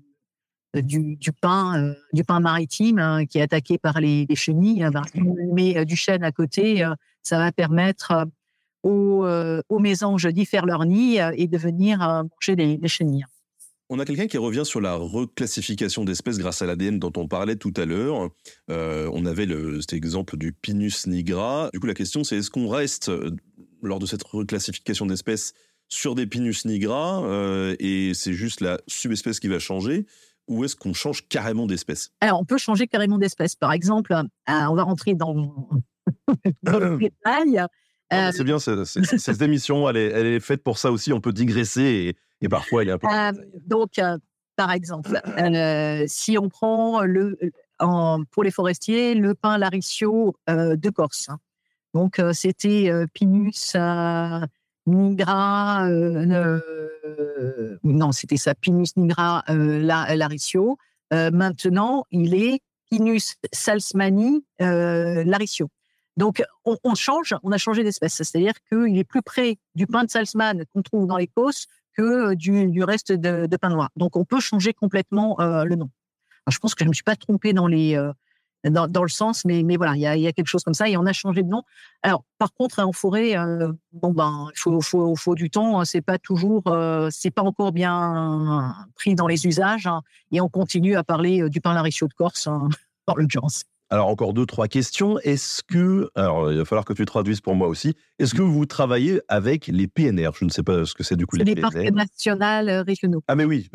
du, 0.81 1.15
du 1.17 1.31
pain, 1.33 1.93
du 2.13 2.23
pain 2.23 2.39
maritime 2.39 2.99
hein, 2.99 3.25
qui 3.25 3.39
est 3.39 3.41
attaqué 3.41 3.77
par 3.77 3.99
les, 3.99 4.25
les 4.29 4.35
chenilles. 4.35 4.87
Ben, 4.91 5.03
si 5.13 5.21
on 5.21 5.53
met 5.53 5.85
du 5.85 5.97
chêne 5.97 6.23
à 6.23 6.31
côté, 6.31 6.85
ça 7.21 7.37
va 7.37 7.51
permettre 7.51 8.27
aux, 8.81 9.27
aux 9.67 9.79
mésanges 9.79 10.27
d'y 10.27 10.45
faire 10.45 10.65
leur 10.65 10.85
nid 10.85 11.19
et 11.33 11.47
de 11.47 11.57
venir 11.57 11.99
manger 11.99 12.55
les, 12.55 12.77
les 12.77 12.87
chenilles. 12.87 13.25
On 13.89 13.99
a 13.99 14.05
quelqu'un 14.05 14.27
qui 14.27 14.37
revient 14.37 14.65
sur 14.65 14.81
la 14.81 14.95
reclassification 14.95 16.03
d'espèces 16.03 16.37
grâce 16.37 16.61
à 16.61 16.65
l'ADN 16.65 16.99
dont 16.99 17.13
on 17.15 17.29
parlait 17.29 17.55
tout 17.55 17.73
à 17.77 17.85
l'heure. 17.85 18.29
Euh, 18.69 19.09
on 19.13 19.25
avait 19.25 19.45
le, 19.45 19.79
cet 19.79 19.93
exemple 19.93 20.35
du 20.35 20.51
Pinus 20.51 21.07
nigra. 21.07 21.69
Du 21.71 21.79
coup, 21.79 21.87
la 21.87 21.93
question, 21.93 22.25
c'est 22.25 22.37
est-ce 22.37 22.51
qu'on 22.51 22.67
reste, 22.67 23.07
euh, 23.07 23.31
lors 23.81 23.99
de 23.99 24.05
cette 24.05 24.23
reclassification 24.23 25.05
d'espèces, 25.05 25.53
sur 25.87 26.15
des 26.15 26.27
Pinus 26.27 26.65
nigra 26.65 27.23
euh, 27.23 27.77
et 27.79 28.11
c'est 28.13 28.33
juste 28.33 28.59
la 28.59 28.81
subespèce 28.87 29.39
qui 29.39 29.47
va 29.47 29.57
changer 29.57 30.05
ou 30.49 30.65
est-ce 30.65 30.75
qu'on 30.75 30.93
change 30.93 31.25
carrément 31.29 31.65
d'espèce? 31.65 32.11
Alors, 32.19 32.41
on 32.41 32.45
peut 32.45 32.57
changer 32.57 32.87
carrément 32.87 33.17
d'espèce. 33.17 33.55
Par 33.55 33.71
exemple, 33.71 34.13
on 34.47 34.75
va 34.75 34.83
rentrer 34.83 35.13
dans, 35.13 35.69
dans 36.63 36.79
le 36.79 36.97
détail. 36.97 37.61
c'est 38.33 38.43
bien, 38.43 38.59
cette 38.59 39.41
émission, 39.41 39.89
elle 39.89 39.97
est, 39.97 40.07
elle 40.07 40.25
est 40.25 40.39
faite 40.41 40.61
pour 40.61 40.77
ça 40.77 40.91
aussi. 40.91 41.13
On 41.13 41.21
peut 41.21 41.33
digresser 41.33 42.17
et, 42.41 42.49
parfois, 42.49 42.83
il 42.83 42.91
a 42.91 42.95
un 42.95 42.97
peu. 42.97 43.07
Euh, 43.07 43.31
donc, 43.65 43.99
euh, 43.99 44.17
par 44.55 44.71
exemple, 44.71 45.21
si 46.07 46.37
on 46.37 46.49
prend 46.49 47.01
le, 47.01 47.37
en, 47.79 48.23
pour 48.31 48.43
les 48.43 48.51
forestiers 48.51 49.15
le 49.15 49.33
pin 49.33 49.57
laricio 49.57 50.35
de 50.47 50.89
Corse. 50.89 51.29
Hein. 51.29 51.39
Donc, 51.93 52.21
c'était 52.33 52.91
Pinus 53.13 53.75
nigra. 54.85 55.87
non, 57.83 58.11
c'était 58.11 58.37
ça, 58.37 58.55
Pinus 58.55 58.97
nigra 58.97 59.43
laricio. 59.47 60.77
maintenant, 61.11 62.05
il 62.11 62.33
est 62.33 62.61
Pinus 62.89 63.35
salzmani 63.51 64.43
laricio. 64.59 65.69
Donc, 66.17 66.43
on, 66.65 66.77
on, 66.83 66.95
change, 66.95 67.35
on 67.43 67.51
a 67.51 67.59
changé 67.59 67.83
d'espèce. 67.83 68.15
C'est-à-dire 68.15 68.53
qu'il 68.69 68.97
est 68.97 69.03
plus 69.03 69.21
près 69.21 69.57
du 69.75 69.85
pin 69.85 70.03
de 70.03 70.09
Salzman 70.09 70.65
qu'on 70.73 70.81
trouve 70.81 71.05
dans 71.05 71.17
l'Écosse 71.17 71.67
que 71.97 72.35
du, 72.35 72.83
reste 72.83 73.11
de, 73.11 73.57
pain 73.57 73.69
noir. 73.69 73.89
Donc, 73.95 74.15
on 74.15 74.25
peut 74.25 74.39
changer 74.39 74.73
complètement 74.73 75.39
euh, 75.39 75.63
le 75.63 75.75
nom. 75.75 75.89
je 76.49 76.57
pense 76.59 76.75
que 76.75 76.83
je 76.83 76.85
ne 76.85 76.89
me 76.89 76.93
suis 76.93 77.03
pas 77.03 77.15
trompée 77.15 77.53
dans 77.53 77.67
les 77.67 77.95
euh, 77.95 78.11
dans, 78.63 79.03
le 79.03 79.09
sens, 79.09 79.45
mais, 79.45 79.63
mais 79.63 79.77
voilà, 79.77 79.95
il 79.95 80.01
y 80.01 80.27
a, 80.27 80.31
quelque 80.33 80.47
chose 80.47 80.63
comme 80.63 80.73
ça 80.73 80.89
et 80.89 80.97
on 80.97 81.05
a 81.05 81.13
changé 81.13 81.41
de 81.41 81.47
nom. 81.47 81.63
Alors, 82.03 82.23
par 82.37 82.53
contre, 82.53 82.83
en 82.83 82.91
forêt, 82.91 83.37
euh, 83.37 83.71
bon 83.93 84.11
ben, 84.11 84.49
il 84.53 84.59
faut, 84.59 84.81
faut, 84.81 85.15
faut, 85.15 85.35
du 85.35 85.49
temps. 85.49 85.79
Hein, 85.79 85.85
c'est 85.85 86.01
pas 86.01 86.17
toujours, 86.17 86.63
c'est 87.09 87.31
pas 87.31 87.43
encore 87.43 87.71
bien 87.71 88.73
pris 88.95 89.15
dans 89.15 89.27
les 89.27 89.45
usages 89.45 89.87
hein, 89.87 90.01
et 90.31 90.41
on 90.41 90.49
continue 90.49 90.95
à 90.95 91.03
parler 91.03 91.49
du 91.49 91.61
pain 91.61 91.73
laricio 91.73 92.07
de 92.07 92.13
Corse, 92.13 92.47
hein, 92.47 92.67
par 93.05 93.17
l'urgence. 93.17 93.63
Alors 93.89 94.07
encore 94.07 94.33
deux, 94.33 94.45
trois 94.45 94.67
questions. 94.67 95.17
Est-ce 95.19 95.63
que, 95.63 96.09
alors 96.15 96.51
il 96.51 96.57
va 96.57 96.65
falloir 96.65 96.83
que 96.83 96.93
tu 96.93 97.05
traduises 97.05 97.39
pour 97.39 97.55
moi 97.55 97.67
aussi, 97.67 97.95
est-ce 98.19 98.33
que 98.33 98.41
vous 98.41 98.65
travaillez 98.65 99.21
avec 99.29 99.67
les 99.67 99.87
PNR 99.87 100.31
Je 100.37 100.43
ne 100.43 100.49
sais 100.49 100.63
pas 100.63 100.85
ce 100.85 100.93
que 100.93 101.03
c'est 101.03 101.15
du 101.15 101.25
coup 101.25 101.37
les, 101.37 101.45
les 101.45 101.55
parcs 101.55 101.75
nationaux 101.75 102.69
euh, 102.69 102.83
régionaux. 102.83 103.23
Ah 103.29 103.35
mais 103.35 103.45
oui, 103.45 103.69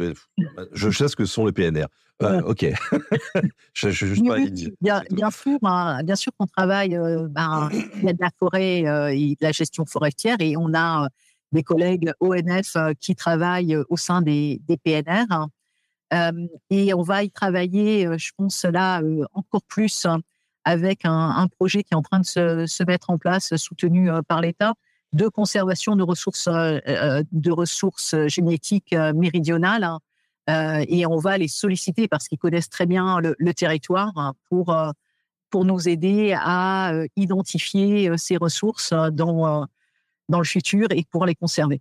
je 0.73 0.91
sais 0.91 1.09
ce 1.09 1.17
que 1.17 1.25
sont 1.25 1.47
les 1.47 1.53
PNR. 1.53 1.87
Euh, 2.23 2.41
ok, 2.43 2.67
je, 3.75 4.29
pas 4.29 4.37
bien, 4.81 5.03
bien, 5.11 5.31
sûr, 5.31 5.59
hein, 5.63 6.03
bien 6.05 6.15
sûr 6.15 6.31
qu'on 6.39 6.47
travaille, 6.47 6.95
euh, 6.95 7.27
ben, 7.29 7.69
il 7.73 8.05
y 8.05 8.09
a 8.09 8.13
de 8.13 8.21
la 8.21 8.31
forêt 8.39 8.81
et 9.17 9.35
de 9.35 9.45
la 9.45 9.51
gestion 9.51 9.87
forestière 9.87 10.37
et 10.41 10.57
on 10.57 10.73
a 10.75 11.09
des 11.53 11.63
collègues 11.63 12.13
ONF 12.21 12.77
qui 13.01 13.17
travaillent 13.17 13.77
au 13.89 13.97
sein 13.97 14.21
des, 14.21 14.61
des 14.69 14.77
PNR. 14.77 15.25
Hein 15.31 15.49
et 16.71 16.95
on 16.95 17.03
va 17.03 17.23
y 17.23 17.31
travailler, 17.31 18.07
je 18.19 18.33
pense 18.37 18.65
là 18.65 19.01
encore 19.33 19.63
plus 19.63 20.07
hein, 20.07 20.21
avec 20.65 21.01
un, 21.05 21.49
projet 21.59 21.83
qui 21.83 21.95
est 21.95 21.97
en 21.97 22.03
train 22.03 22.21
de 22.21 22.27
se, 22.27 22.85
mettre 22.85 23.11
en 23.11 23.19
place, 23.19 23.57
soutenu 23.57 24.11
par 24.29 24.41
l'État, 24.41 24.75
de 25.13 25.29
conservation 25.29 25.97
de 25.97 26.03
ressources, 27.53 28.15
génétiques 28.27 28.95
méridionales. 29.15 29.85
Hein. 29.85 30.85
et 30.89 31.07
on 31.07 31.19
va 31.19 31.39
les 31.39 31.49
solliciter 31.49 32.09
parce 32.09 32.29
qu'ils 32.29 32.39
connaissent 32.39 32.71
très 32.71 32.87
bien 32.87 33.19
le, 33.21 33.55
territoire 33.55 34.13
hein, 34.17 34.35
pour, 34.49 34.77
pour 35.51 35.65
nous 35.65 35.89
aider 35.89 36.35
à 36.39 36.93
identifier 37.17 38.17
ces 38.19 38.37
ressources 38.37 38.93
dans, 39.13 39.67
dans 40.29 40.39
le 40.39 40.45
futur 40.45 40.89
et 40.91 41.05
pour 41.11 41.27
les 41.27 41.35
conserver. 41.35 41.81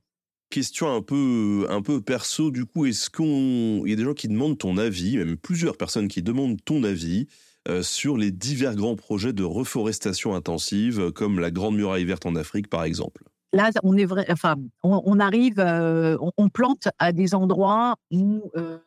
Question 0.51 0.93
un 0.93 1.01
peu, 1.01 1.65
un 1.69 1.81
peu 1.81 2.01
perso, 2.01 2.51
du 2.51 2.65
coup, 2.65 2.85
est-ce 2.85 3.09
qu'on. 3.09 3.85
Il 3.85 3.89
y 3.89 3.93
a 3.93 3.95
des 3.95 4.03
gens 4.03 4.13
qui 4.13 4.27
demandent 4.27 4.57
ton 4.57 4.77
avis, 4.77 5.17
même 5.17 5.37
plusieurs 5.37 5.77
personnes 5.77 6.09
qui 6.09 6.21
demandent 6.21 6.61
ton 6.65 6.83
avis 6.83 7.27
euh, 7.69 7.81
sur 7.83 8.17
les 8.17 8.31
divers 8.31 8.75
grands 8.75 8.97
projets 8.97 9.31
de 9.31 9.45
reforestation 9.45 10.35
intensive, 10.35 11.11
comme 11.11 11.39
la 11.39 11.51
Grande 11.51 11.77
Muraille 11.77 12.03
Verte 12.03 12.25
en 12.25 12.35
Afrique, 12.35 12.69
par 12.69 12.83
exemple? 12.83 13.23
Là, 13.53 13.69
on 13.83 13.95
est 13.95 14.05
enfin, 14.29 14.55
on, 14.83 15.19
arrive, 15.21 15.59
euh, 15.59 16.17
on, 16.37 16.49
plante 16.49 16.89
à 16.99 17.13
des 17.13 17.33
endroits 17.33 17.95
où 18.11 18.51
euh, 18.57 18.77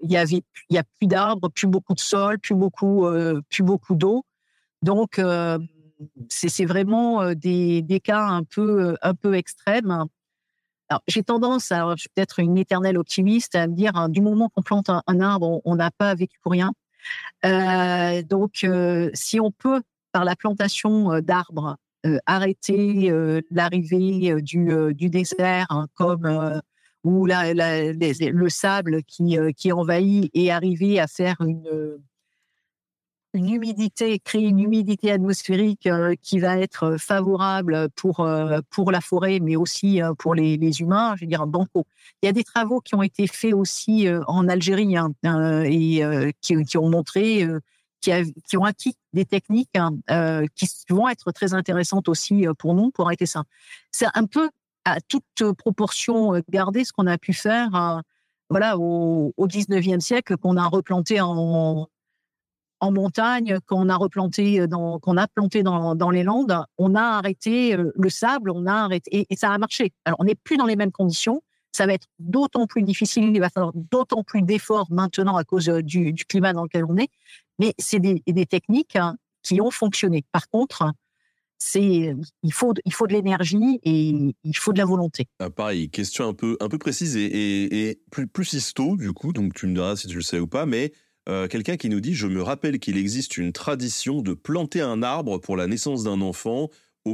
il 0.00 0.10
y 0.10 0.16
avait, 0.16 0.42
il 0.70 0.76
y 0.76 0.78
a 0.78 0.84
plus 0.98 1.06
d'arbres, 1.06 1.50
plus 1.50 1.66
beaucoup 1.66 1.94
de 1.94 2.00
sol, 2.00 2.38
plus 2.38 2.54
beaucoup, 2.54 3.06
plus 3.50 3.62
beaucoup 3.62 3.94
d'eau. 3.94 4.24
Donc, 4.80 5.20
c'est 6.28 6.64
vraiment 6.66 7.34
des, 7.34 7.82
des, 7.82 8.00
cas 8.00 8.24
un 8.24 8.44
peu, 8.44 8.96
un 9.02 9.14
peu 9.14 9.34
extrêmes. 9.34 10.06
Alors, 10.90 11.02
j'ai 11.06 11.22
tendance, 11.22 11.70
à, 11.70 11.94
je 11.94 12.00
suis 12.00 12.08
peut-être 12.12 12.40
une 12.40 12.58
éternelle 12.58 12.98
optimiste, 12.98 13.54
à 13.54 13.68
me 13.68 13.74
dire, 13.74 13.94
hein, 13.94 14.08
du 14.08 14.20
moment 14.20 14.48
qu'on 14.48 14.62
plante 14.62 14.90
un, 14.90 15.20
arbre, 15.20 15.62
on 15.64 15.76
n'a 15.76 15.92
pas 15.92 16.16
vécu 16.16 16.38
pour 16.42 16.50
rien. 16.50 16.72
Euh, 17.44 18.22
donc, 18.22 18.64
euh, 18.64 19.08
si 19.14 19.38
on 19.38 19.52
peut, 19.52 19.82
par 20.10 20.24
la 20.24 20.34
plantation 20.34 21.12
euh, 21.12 21.20
d'arbres, 21.20 21.76
arrêter 22.24 23.12
l'arrivée 23.50 24.40
du, 24.40 24.94
du, 24.94 25.10
désert, 25.10 25.66
hein, 25.68 25.86
comme 25.92 26.62
ou 27.04 27.26
la, 27.26 27.52
le 27.52 28.48
sable 28.48 29.02
qui, 29.02 29.36
qui 29.54 29.70
envahit, 29.70 30.30
et 30.32 30.50
arriver 30.50 30.98
à 30.98 31.06
faire 31.06 31.36
une 31.42 31.98
une 33.32 33.48
humidité, 33.48 34.18
créer 34.18 34.46
une 34.46 34.58
humidité 34.58 35.12
atmosphérique 35.12 35.86
euh, 35.86 36.14
qui 36.20 36.40
va 36.40 36.58
être 36.58 36.96
favorable 36.98 37.88
pour, 37.94 38.20
euh, 38.20 38.60
pour 38.70 38.90
la 38.90 39.00
forêt, 39.00 39.38
mais 39.40 39.56
aussi 39.56 40.02
euh, 40.02 40.14
pour 40.14 40.34
les, 40.34 40.56
les, 40.56 40.80
humains, 40.80 41.14
je 41.16 41.22
veux 41.22 41.28
dire, 41.28 41.46
banco. 41.46 41.86
Il 42.22 42.26
y 42.26 42.28
a 42.28 42.32
des 42.32 42.44
travaux 42.44 42.80
qui 42.80 42.94
ont 42.94 43.02
été 43.02 43.26
faits 43.26 43.54
aussi 43.54 44.08
en 44.26 44.48
Algérie 44.48 44.96
hein, 44.96 45.12
et 45.64 46.02
qui, 46.40 46.76
ont 46.76 46.88
montré, 46.88 47.46
qui, 48.00 48.10
qui, 48.48 48.56
ont 48.56 48.64
acquis 48.64 48.96
des 49.12 49.24
techniques 49.24 49.70
hein, 49.76 49.92
qui 50.54 50.68
vont 50.90 51.08
être 51.08 51.32
très 51.32 51.54
intéressantes 51.54 52.08
aussi 52.08 52.46
pour 52.58 52.74
nous, 52.74 52.90
pour 52.90 53.06
arrêter 53.06 53.26
ça. 53.26 53.44
C'est 53.90 54.06
un 54.14 54.26
peu 54.26 54.50
à 54.84 55.00
toute 55.00 55.52
proportion 55.56 56.42
gardée 56.50 56.84
ce 56.84 56.92
qu'on 56.92 57.06
a 57.06 57.16
pu 57.16 57.32
faire 57.32 58.02
voilà, 58.50 58.76
au, 58.76 59.32
au 59.36 59.46
19e 59.46 60.00
siècle, 60.00 60.36
qu'on 60.36 60.56
a 60.56 60.66
replanté 60.66 61.20
en, 61.20 61.88
en 62.80 62.90
montagne, 62.90 63.58
qu'on 63.66 63.88
a 63.88 63.96
replanté, 63.96 64.66
dans, 64.66 64.98
qu'on 64.98 65.16
a 65.16 65.28
planté 65.28 65.62
dans, 65.62 66.10
les 66.10 66.22
Landes, 66.22 66.64
on 66.78 66.94
a 66.94 67.02
arrêté 67.02 67.76
euh, 67.76 67.92
le 67.94 68.08
sable, 68.08 68.50
on 68.50 68.66
a 68.66 68.72
arrêté, 68.72 69.26
et, 69.28 69.36
ça 69.36 69.52
a 69.52 69.58
marché. 69.58 69.92
Alors, 70.04 70.18
on 70.20 70.24
n'est 70.24 70.34
plus 70.34 70.56
dans 70.56 70.66
les 70.66 70.76
mêmes 70.76 70.92
conditions. 70.92 71.42
Ça 71.72 71.86
va 71.86 71.92
être 71.92 72.08
d'autant 72.18 72.66
plus 72.66 72.82
difficile, 72.82 73.30
il 73.32 73.40
va 73.40 73.48
falloir 73.48 73.72
d'autant 73.74 74.24
plus 74.24 74.42
d'efforts 74.42 74.88
maintenant 74.90 75.36
à 75.36 75.44
cause 75.44 75.68
euh, 75.68 75.82
du, 75.82 76.14
climat 76.28 76.52
dans 76.52 76.64
lequel 76.64 76.84
on 76.84 76.96
est. 76.96 77.10
Mais 77.58 77.74
c'est 77.78 78.00
des, 78.00 78.46
techniques 78.46 78.96
hein, 78.96 79.16
qui 79.42 79.60
ont 79.60 79.70
fonctionné. 79.70 80.24
Par 80.32 80.48
contre, 80.48 80.90
c'est 81.58 82.16
il 82.42 82.52
faut 82.54 82.72
il 82.86 82.92
faut 82.94 83.06
de 83.06 83.12
l'énergie 83.12 83.78
et 83.82 84.34
il 84.42 84.56
faut 84.56 84.72
de 84.72 84.78
la 84.78 84.86
volonté. 84.86 85.28
Ah, 85.38 85.50
pareil, 85.50 85.90
question 85.90 86.26
un 86.26 86.32
peu 86.32 86.56
un 86.58 86.70
peu 86.70 86.78
précise 86.78 87.18
et, 87.18 87.26
et, 87.26 87.90
et 87.90 88.00
plus 88.10 88.26
plus 88.26 88.54
histo 88.54 88.96
du 88.96 89.12
coup, 89.12 89.34
donc 89.34 89.52
tu 89.52 89.66
me 89.66 89.74
diras 89.74 89.94
si 89.94 90.08
tu 90.08 90.16
le 90.16 90.22
sais 90.22 90.38
ou 90.38 90.46
pas, 90.46 90.64
mais 90.64 90.90
euh, 91.30 91.46
quelqu'un 91.46 91.76
qui 91.76 91.88
nous 91.88 92.00
dit 92.00 92.14
Je 92.14 92.26
me 92.26 92.42
rappelle 92.42 92.80
qu'il 92.80 92.98
existe 92.98 93.36
une 93.36 93.52
tradition 93.52 94.20
de 94.20 94.34
planter 94.34 94.80
un 94.80 95.02
arbre 95.02 95.38
pour 95.38 95.56
la 95.56 95.68
naissance 95.68 96.02
d'un 96.02 96.20
enfant, 96.20 96.68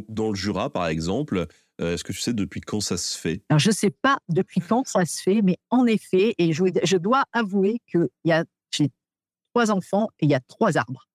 dans 0.08 0.30
le 0.30 0.34
Jura 0.34 0.70
par 0.70 0.86
exemple. 0.86 1.46
Euh, 1.82 1.92
est-ce 1.92 2.04
que 2.04 2.12
tu 2.12 2.20
sais 2.20 2.32
depuis 2.32 2.62
quand 2.62 2.80
ça 2.80 2.96
se 2.96 3.18
fait? 3.18 3.42
Alors, 3.50 3.58
Je 3.58 3.68
ne 3.68 3.74
sais 3.74 3.90
pas 3.90 4.18
depuis 4.30 4.62
quand 4.62 4.86
ça 4.86 5.04
se 5.04 5.20
fait, 5.20 5.42
mais 5.42 5.58
en 5.68 5.84
effet, 5.84 6.34
et 6.38 6.54
je, 6.54 6.96
dois 6.96 7.24
avouer 7.32 7.82
que 7.92 8.08
j'ai 8.24 8.90
trois 9.52 9.70
enfants 9.70 10.08
et 10.20 10.24
il 10.24 10.30
y 10.30 10.34
a 10.34 10.40
trois 10.40 10.78
arbres 10.78 11.06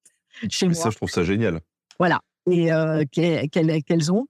chez 0.49 0.68
moi. 0.68 0.76
Ça, 0.76 0.91
je 0.91 0.98
trouve 0.98 1.10
ça 1.10 1.23
génial. 1.23 1.61
Voilà, 1.98 2.22
et 2.49 2.72
euh, 2.72 3.03
qu'elles 3.11 4.11
ont, 4.11 4.28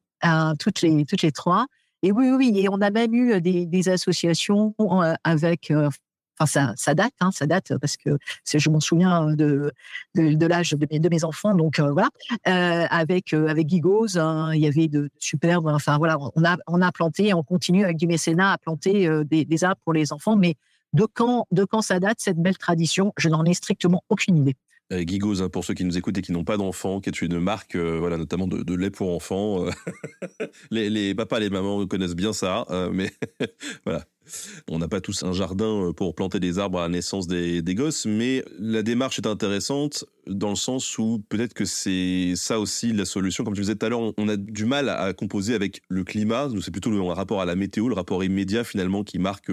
toutes, 0.57 0.81
les, 0.81 1.05
toutes 1.05 1.21
les 1.21 1.33
trois. 1.33 1.65
Et 2.03 2.13
oui, 2.13 2.29
oui, 2.31 2.53
et 2.55 2.69
on 2.69 2.79
a 2.79 2.89
même 2.89 3.13
eu 3.13 3.41
des, 3.41 3.65
des 3.65 3.89
associations 3.89 4.73
avec 5.25 5.71
ça, 6.45 6.73
ça 6.75 6.93
date, 6.93 7.13
hein, 7.19 7.31
ça 7.31 7.45
date 7.45 7.77
parce 7.79 7.97
que 7.97 8.17
je 8.53 8.69
m'en 8.69 8.79
souviens 8.79 9.33
de, 9.33 9.71
de, 10.15 10.45
l'âge 10.45 10.71
de, 10.71 11.09
mes 11.09 11.23
enfants. 11.23 11.55
Donc 11.55 11.79
euh, 11.79 11.91
voilà, 11.91 12.09
euh, 12.47 12.87
avec 12.89 13.33
euh, 13.33 13.47
avec 13.47 13.69
Gigos, 13.69 14.17
hein, 14.17 14.53
il 14.53 14.61
y 14.61 14.67
avait 14.67 14.87
de, 14.87 15.09
superbes. 15.19 15.67
Enfin 15.67 15.97
voilà, 15.97 16.17
on 16.35 16.43
a 16.43 16.57
on 16.67 16.81
a 16.81 16.91
planté, 16.91 17.33
on 17.33 17.43
continue 17.43 17.83
avec 17.83 17.97
du 17.97 18.07
mécénat 18.07 18.53
à 18.53 18.57
planter 18.57 19.09
des, 19.25 19.45
des, 19.45 19.63
arbres 19.63 19.81
pour 19.83 19.93
les 19.93 20.13
enfants, 20.13 20.35
mais 20.35 20.55
de 20.93 21.05
quand, 21.05 21.81
ça 21.81 21.99
date 21.99 22.17
cette 22.19 22.37
belle 22.37 22.57
tradition, 22.57 23.13
je 23.17 23.29
n'en 23.29 23.45
ai 23.45 23.53
strictement 23.53 24.03
aucune 24.09 24.37
idée. 24.37 24.55
Euh, 24.91 25.05
hein, 25.05 25.49
pour 25.49 25.63
ceux 25.63 25.73
qui 25.73 25.85
nous 25.85 25.97
écoutent 25.97 26.17
et 26.17 26.21
qui 26.21 26.33
n'ont 26.33 26.43
pas 26.43 26.57
d'enfants, 26.57 26.99
qui 26.99 27.09
est 27.09 27.21
une 27.21 27.39
marque, 27.39 27.75
euh, 27.75 27.97
voilà, 27.97 28.17
notamment 28.17 28.47
de, 28.47 28.75
lait 28.75 28.89
pour 28.89 29.15
enfants. 29.15 29.65
Euh, 29.65 29.71
les, 30.71 30.89
les, 30.89 31.15
papas, 31.15 31.39
les 31.39 31.49
mamans 31.49 31.85
connaissent 31.87 32.15
bien 32.15 32.33
ça, 32.33 32.65
mais 32.91 33.11
voilà. 33.85 34.05
On 34.69 34.79
n'a 34.79 34.87
pas 34.87 35.01
tous 35.01 35.23
un 35.23 35.33
jardin 35.33 35.91
pour 35.95 36.15
planter 36.15 36.39
des 36.39 36.59
arbres 36.59 36.79
à 36.79 36.83
la 36.83 36.89
naissance 36.89 37.27
des, 37.27 37.63
gosses, 37.75 38.05
mais 38.05 38.43
la 38.59 38.83
démarche 38.83 39.19
est 39.19 39.27
intéressante 39.27 40.05
dans 40.27 40.51
le 40.51 40.55
sens 40.55 40.97
où 40.97 41.23
peut-être 41.29 41.53
que 41.53 41.65
c'est 41.65 42.33
ça 42.35 42.59
aussi 42.59 42.93
la 42.93 43.05
solution. 43.05 43.43
Comme 43.43 43.55
tu 43.55 43.61
disais 43.61 43.75
tout 43.75 43.85
à 43.85 43.89
l'heure, 43.89 44.13
on 44.17 44.27
a 44.27 44.37
du 44.37 44.65
mal 44.65 44.89
à 44.89 45.13
composer 45.13 45.55
avec 45.55 45.81
le 45.89 46.03
climat. 46.03 46.49
C'est 46.61 46.71
plutôt 46.71 46.91
le 46.91 47.01
rapport 47.01 47.41
à 47.41 47.45
la 47.45 47.55
météo, 47.55 47.89
le 47.89 47.95
rapport 47.95 48.23
immédiat 48.23 48.63
finalement 48.63 49.03
qui 49.03 49.19
marque 49.19 49.51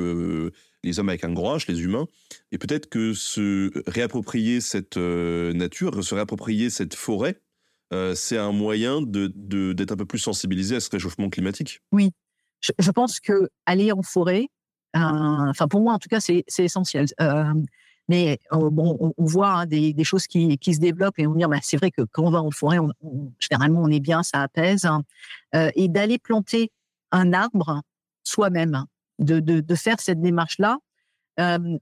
les 0.84 0.98
hommes 0.98 1.08
avec 1.08 1.24
un 1.24 1.32
grand 1.32 1.56
H, 1.56 1.64
les 1.68 1.82
humains. 1.82 2.06
Et 2.52 2.58
peut-être 2.58 2.88
que 2.88 3.14
se 3.14 3.70
réapproprier 3.88 4.60
cette 4.60 4.96
euh, 4.96 5.52
nature, 5.52 6.02
se 6.02 6.14
réapproprier 6.14 6.70
cette 6.70 6.94
forêt, 6.94 7.40
euh, 7.92 8.14
c'est 8.14 8.36
un 8.36 8.52
moyen 8.52 9.02
d'être 9.02 9.32
de, 9.34 9.74
un 9.90 9.96
peu 9.96 10.04
plus 10.04 10.18
sensibilisé 10.18 10.76
à 10.76 10.80
ce 10.80 10.90
réchauffement 10.90 11.30
climatique. 11.30 11.80
Oui, 11.92 12.10
je, 12.60 12.90
pense 12.90 13.20
que 13.20 13.48
aller 13.66 13.92
en 13.92 14.02
forêt, 14.02 14.44
euh, 14.44 14.57
enfin 14.94 15.68
pour 15.68 15.80
moi 15.80 15.94
en 15.94 15.98
tout 15.98 16.08
cas, 16.08 16.20
c'est 16.20 16.44
essentiel. 16.58 17.06
mais 18.08 18.38
bon, 18.50 19.14
on, 19.16 19.24
voit 19.24 19.60
hein, 19.60 19.66
des, 19.66 20.04
choses 20.04 20.26
qui, 20.26 20.58
se 20.62 20.80
développent 20.80 21.18
et 21.18 21.26
on 21.26 21.34
dit, 21.34 21.44
bah, 21.46 21.58
c'est 21.62 21.76
vrai 21.76 21.90
que 21.90 22.02
quand 22.02 22.24
on 22.24 22.30
va 22.30 22.42
en 22.42 22.50
forêt, 22.50 22.78
généralement 23.38 23.82
on 23.82 23.88
est 23.88 24.00
bien, 24.00 24.22
ça 24.22 24.42
apaise. 24.42 24.84
Hein. 24.86 25.02
et 25.74 25.88
d'aller 25.88 26.18
planter 26.18 26.72
un 27.12 27.32
arbre 27.32 27.82
soi-même, 28.24 28.84
de, 29.18 29.74
faire 29.74 30.00
cette 30.00 30.20
démarche-là. 30.20 30.78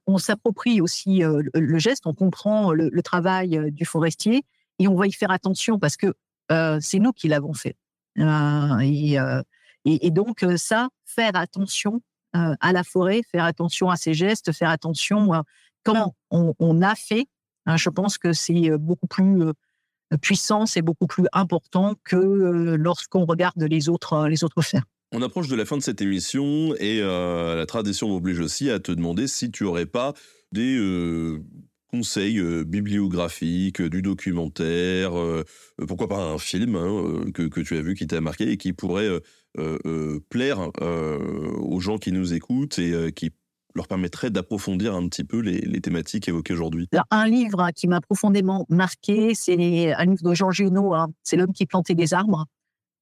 On 0.06 0.18
s'approprie 0.18 0.80
aussi 0.80 1.22
le, 1.22 1.78
geste, 1.78 2.06
on 2.06 2.14
comprend 2.14 2.72
le, 2.72 3.02
travail 3.02 3.72
du 3.72 3.84
forestier 3.84 4.44
et 4.78 4.88
on 4.88 4.94
va 4.94 5.06
y 5.06 5.12
faire 5.12 5.30
attention 5.30 5.78
parce 5.78 5.96
que 5.96 6.14
c'est 6.80 6.98
nous 6.98 7.12
qui 7.12 7.28
l'avons 7.28 7.54
fait. 7.54 7.76
Et, 9.84 10.10
donc 10.10 10.44
ça, 10.56 10.88
faire 11.04 11.32
attention 11.34 12.00
à 12.60 12.72
la 12.72 12.84
forêt, 12.84 13.22
faire 13.30 13.44
attention 13.44 13.90
à 13.90 13.96
ses 13.96 14.14
gestes, 14.14 14.52
faire 14.52 14.70
attention 14.70 15.32
à 15.32 15.44
comment 15.82 16.14
on, 16.30 16.82
a 16.82 16.94
fait. 16.94 17.26
Hein, 17.66 17.76
je 17.76 17.88
pense 17.90 18.18
que 18.18 18.32
c'est 18.32 18.70
beaucoup 18.78 19.06
plus 19.06 19.44
puissant, 20.20 20.66
c'est 20.66 20.82
beaucoup 20.82 21.06
plus 21.06 21.24
important 21.32 21.94
que 22.04 22.76
lorsqu'on 22.76 23.24
regarde 23.24 23.62
les 23.62 23.88
autres, 23.88 24.28
les 24.28 24.44
autres 24.44 24.62
faire. 24.62 24.82
On 25.12 25.22
approche 25.22 25.48
de 25.48 25.56
la 25.56 25.64
fin 25.64 25.76
de 25.76 25.82
cette 25.82 26.02
émission 26.02 26.74
et 26.78 27.00
euh, 27.00 27.54
la 27.54 27.66
tradition 27.66 28.08
m'oblige 28.08 28.40
aussi 28.40 28.70
à 28.70 28.80
te 28.80 28.90
demander 28.90 29.28
si 29.28 29.50
tu 29.50 29.64
aurais 29.64 29.86
pas 29.86 30.14
des 30.50 30.76
euh, 30.76 31.44
conseils 31.88 32.38
euh, 32.38 32.64
bibliographiques, 32.64 33.80
du 33.80 34.02
documentaire, 34.02 35.12
pourquoi 35.86 36.08
pas 36.08 36.18
un 36.18 36.38
film 36.38 36.74
hein, 36.74 37.30
que, 37.32 37.60
tu 37.60 37.76
as 37.76 37.82
vu 37.82 37.94
qui 37.94 38.08
t'a 38.08 38.20
marqué 38.20 38.50
et 38.50 38.56
qui 38.56 38.72
pourrait 38.72 39.08
plaire 40.28 40.70
aux 40.80 41.80
gens 41.80 41.98
qui 41.98 42.12
nous 42.12 42.34
écoutent 42.34 42.78
et 42.78 43.12
qui 43.12 43.32
leur 43.76 43.86
permettrait 43.86 44.30
d'approfondir 44.30 44.94
un 44.94 45.06
petit 45.08 45.22
peu 45.22 45.38
les, 45.38 45.80
thématiques 45.80 46.28
évoquées 46.28 46.54
aujourd'hui 46.54 46.88
Un 47.10 47.28
livre 47.28 47.70
qui 47.74 47.86
m'a 47.86 48.00
profondément 48.00 48.66
marqué, 48.68 49.34
c'est 49.34 49.92
un 49.92 50.04
livre 50.06 50.22
de 50.22 50.34
Jean 50.34 50.50
Junot, 50.50 50.94
hein. 50.94 51.08
c'est 51.22 51.36
L'homme 51.36 51.52
qui 51.52 51.66
plantait 51.66 51.94
des 51.94 52.14
arbres. 52.14 52.46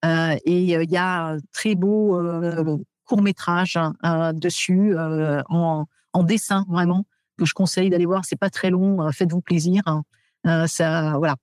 Euh, 0.05 0.37
et 0.45 0.77
euh, 0.77 0.85
il 0.85 0.91
y 0.91 0.97
a 0.97 1.29
un 1.29 1.39
très 1.53 1.75
beau 1.75 2.21
euh, 2.21 2.77
court 3.05 3.23
métrage 3.23 3.79
hein, 4.03 4.33
dessus 4.35 4.95
en, 4.99 5.87
dessin 6.25 6.67
vraiment 6.69 7.07
que 7.39 7.45
je 7.45 7.55
conseille 7.55 7.91
d'aller 7.91 8.07
voir. 8.07 8.25
C'est 8.25 8.39
pas 8.39 8.51
très 8.51 8.71
long, 8.71 9.11
faites-vous 9.13 9.41
plaisir. 9.41 9.83
Hein. 9.87 10.67
ça, 10.67 11.17
voilà, 11.19 11.37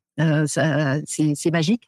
c'est 1.05 1.51
magique. 1.51 1.85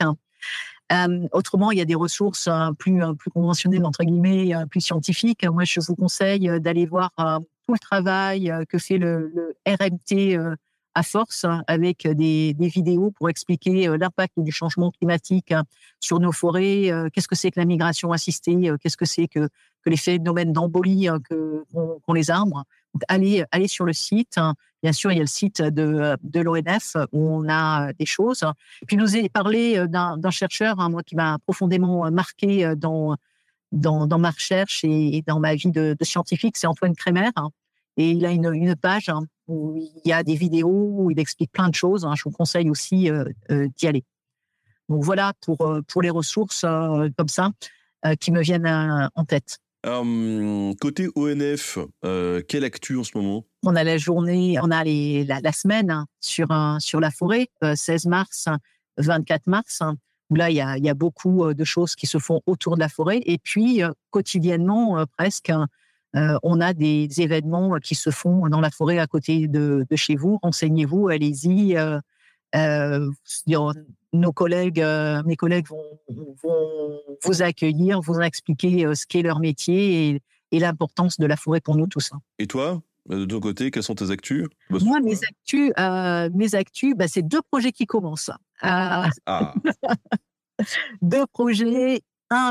Hein. 0.89 1.27
autrement, 1.31 1.71
il 1.71 1.77
y 1.77 1.81
a 1.81 1.85
des 1.85 1.95
ressources 1.95 2.49
plus, 2.77 3.01
plus 3.17 3.31
conventionnelles, 3.31 3.85
entre 3.85 4.03
guillemets, 4.03 4.53
plus 4.69 4.81
scientifiques. 4.81 5.45
Moi, 5.45 5.63
je 5.63 5.79
vous 5.79 5.95
conseille 5.95 6.49
d'aller 6.59 6.85
voir 6.85 7.11
tout 7.17 7.73
le 7.73 7.79
travail 7.79 8.53
que 8.69 8.77
fait 8.77 8.97
le, 8.97 9.55
RMT 9.67 10.57
à 10.95 11.03
force 11.03 11.45
avec 11.67 12.07
des, 12.07 12.55
vidéos 12.59 13.11
pour 13.11 13.29
expliquer 13.29 13.87
euh, 13.87 13.97
l'impact 13.97 14.33
du 14.37 14.51
changement 14.51 14.91
climatique 14.91 15.51
hein, 15.51 15.63
sur 15.99 16.19
nos 16.19 16.31
forêts, 16.31 16.91
euh, 16.91 17.09
qu'est-ce 17.11 17.27
que 17.27 17.35
c'est 17.35 17.51
que 17.51 17.59
la 17.59 17.65
migration 17.65 18.11
assistée, 18.11 18.69
euh, 18.69 18.77
qu'est-ce 18.77 18.97
que 18.97 19.05
c'est 19.05 19.27
que, 19.27 19.49
que 19.83 19.89
les 19.89 19.97
phénomènes 19.97 20.53
d'embolie 20.53 21.07
qu'ont 21.29 22.13
les 22.13 22.31
arbres. 22.31 22.63
Allez, 23.07 23.43
allez 23.51 23.67
sur 23.67 23.85
le 23.85 23.93
site. 23.93 24.39
Bien 24.81 24.93
sûr, 24.93 25.11
il 25.11 25.15
y 25.15 25.19
a 25.19 25.23
le 25.23 25.27
site 25.27 25.61
de, 25.61 26.17
de 26.21 26.39
l'ONF 26.41 26.97
où 27.11 27.29
on 27.29 27.47
a 27.49 27.93
des 27.93 28.05
choses. 28.05 28.45
Puis, 28.87 28.97
nous 28.97 29.15
ai 29.15 29.29
parlé 29.29 29.87
d'un 29.87 30.29
chercheur, 30.29 30.77
moi, 30.89 31.03
qui 31.03 31.15
m'a 31.15 31.37
profondément 31.39 32.11
marqué 32.11 32.73
dans, 32.75 33.15
dans, 33.71 34.07
dans, 34.07 34.19
ma 34.19 34.31
recherche 34.31 34.83
et, 34.83 35.23
dans 35.25 35.39
ma 35.39 35.55
vie 35.55 35.71
de, 35.71 35.95
scientifique, 36.01 36.57
c'est 36.57 36.67
Antoine 36.67 36.95
Crémer. 36.95 37.29
Et 37.97 38.11
il 38.11 38.25
a 38.25 38.31
une, 38.31 38.51
une 38.53 38.75
page 38.75 39.09
où 39.47 39.77
il 39.77 40.09
y 40.09 40.13
a 40.13 40.23
des 40.23 40.35
vidéos 40.35 40.89
où 40.93 41.11
il 41.11 41.19
explique 41.19 41.51
plein 41.51 41.69
de 41.69 41.75
choses. 41.75 42.05
Hein. 42.05 42.13
Je 42.15 42.23
vous 42.23 42.31
conseille 42.31 42.69
aussi 42.69 43.09
euh, 43.09 43.25
euh, 43.51 43.67
d'y 43.75 43.87
aller. 43.87 44.03
Donc 44.89 45.03
voilà 45.03 45.33
pour, 45.41 45.61
euh, 45.61 45.81
pour 45.87 46.01
les 46.01 46.09
ressources 46.09 46.61
comme 46.61 47.27
ça 47.27 47.51
qui 48.19 48.33
me 48.33 48.41
viennent 48.41 48.67
en 49.15 49.23
tête. 49.23 49.59
Côté 49.83 51.09
ONF, 51.15 51.77
quelle 52.47 52.63
actu 52.63 52.97
en 52.97 53.03
ce 53.03 53.17
moment? 53.17 53.45
On 53.63 53.75
a 53.75 53.83
la 53.83 53.97
journée, 53.97 54.57
on 54.61 54.71
a 54.71 54.83
la, 54.83 55.51
semaine 55.51 55.91
hein, 55.91 56.07
sur, 56.19 56.47
sur 56.79 56.99
la 56.99 57.11
forêt, 57.11 57.47
16 57.75 58.05
mars, 58.05 58.47
24 58.97 59.47
mars, 59.47 59.81
hein, 59.81 59.95
où 60.29 60.35
là, 60.35 60.49
il 60.49 60.55
y, 60.55 60.89
a, 60.89 60.93
beaucoup 60.93 61.53
de 61.53 61.63
choses 61.63 61.95
qui 61.95 62.07
se 62.07 62.17
font 62.17 62.41
autour 62.45 62.75
de 62.75 62.79
la 62.79 62.89
forêt. 62.89 63.21
Et 63.25 63.37
puis, 63.37 63.81
quotidiennement, 64.09 65.05
presque, 65.17 65.51
euh, 66.15 66.37
on 66.43 66.61
a 66.61 66.73
des 66.73 67.07
événements 67.21 67.77
qui 67.81 67.95
se 67.95 68.11
font 68.11 68.47
dans 68.47 68.61
la 68.61 68.69
forêt 68.69 68.99
à 68.99 69.07
côté 69.07 69.47
de, 69.47 69.85
chez 69.95 70.15
vous. 70.15 70.39
Renseignez-vous, 70.43 71.07
allez-y. 71.09 71.75
Euh, 74.13 74.17
euh, 74.17 74.19
nos 74.19 74.31
collègues, 74.31 74.85
mes 75.25 75.35
collègues 75.35 75.67
vont, 75.67 76.99
vous 77.23 77.41
accueillir, 77.41 78.01
vous 78.01 78.19
expliquer 78.19 78.85
ce 78.95 79.05
qu'est 79.05 79.21
leur 79.21 79.39
métier 79.39 80.21
et, 80.51 80.59
l'importance 80.59 81.19
de 81.19 81.25
la 81.25 81.35
forêt 81.35 81.61
pour 81.61 81.75
nous 81.75 81.87
tous. 81.87 82.11
Et 82.37 82.45
toi, 82.45 82.79
de 83.09 83.25
ton 83.25 83.39
côté, 83.39 83.71
quelles 83.71 83.81
sont 83.81 83.95
tes 83.95 84.11
actus? 84.11 84.45
Moi, 84.69 84.99
mes 85.01 85.17
actus, 85.23 85.71
mes 86.35 86.55
actus, 86.55 86.95
bah, 86.95 87.07
c'est 87.07 87.23
deux 87.23 87.41
projets 87.41 87.71
qui 87.71 87.87
commencent. 87.87 88.29
Ah. 88.61 89.09
deux 91.01 91.25
projets 91.25 92.03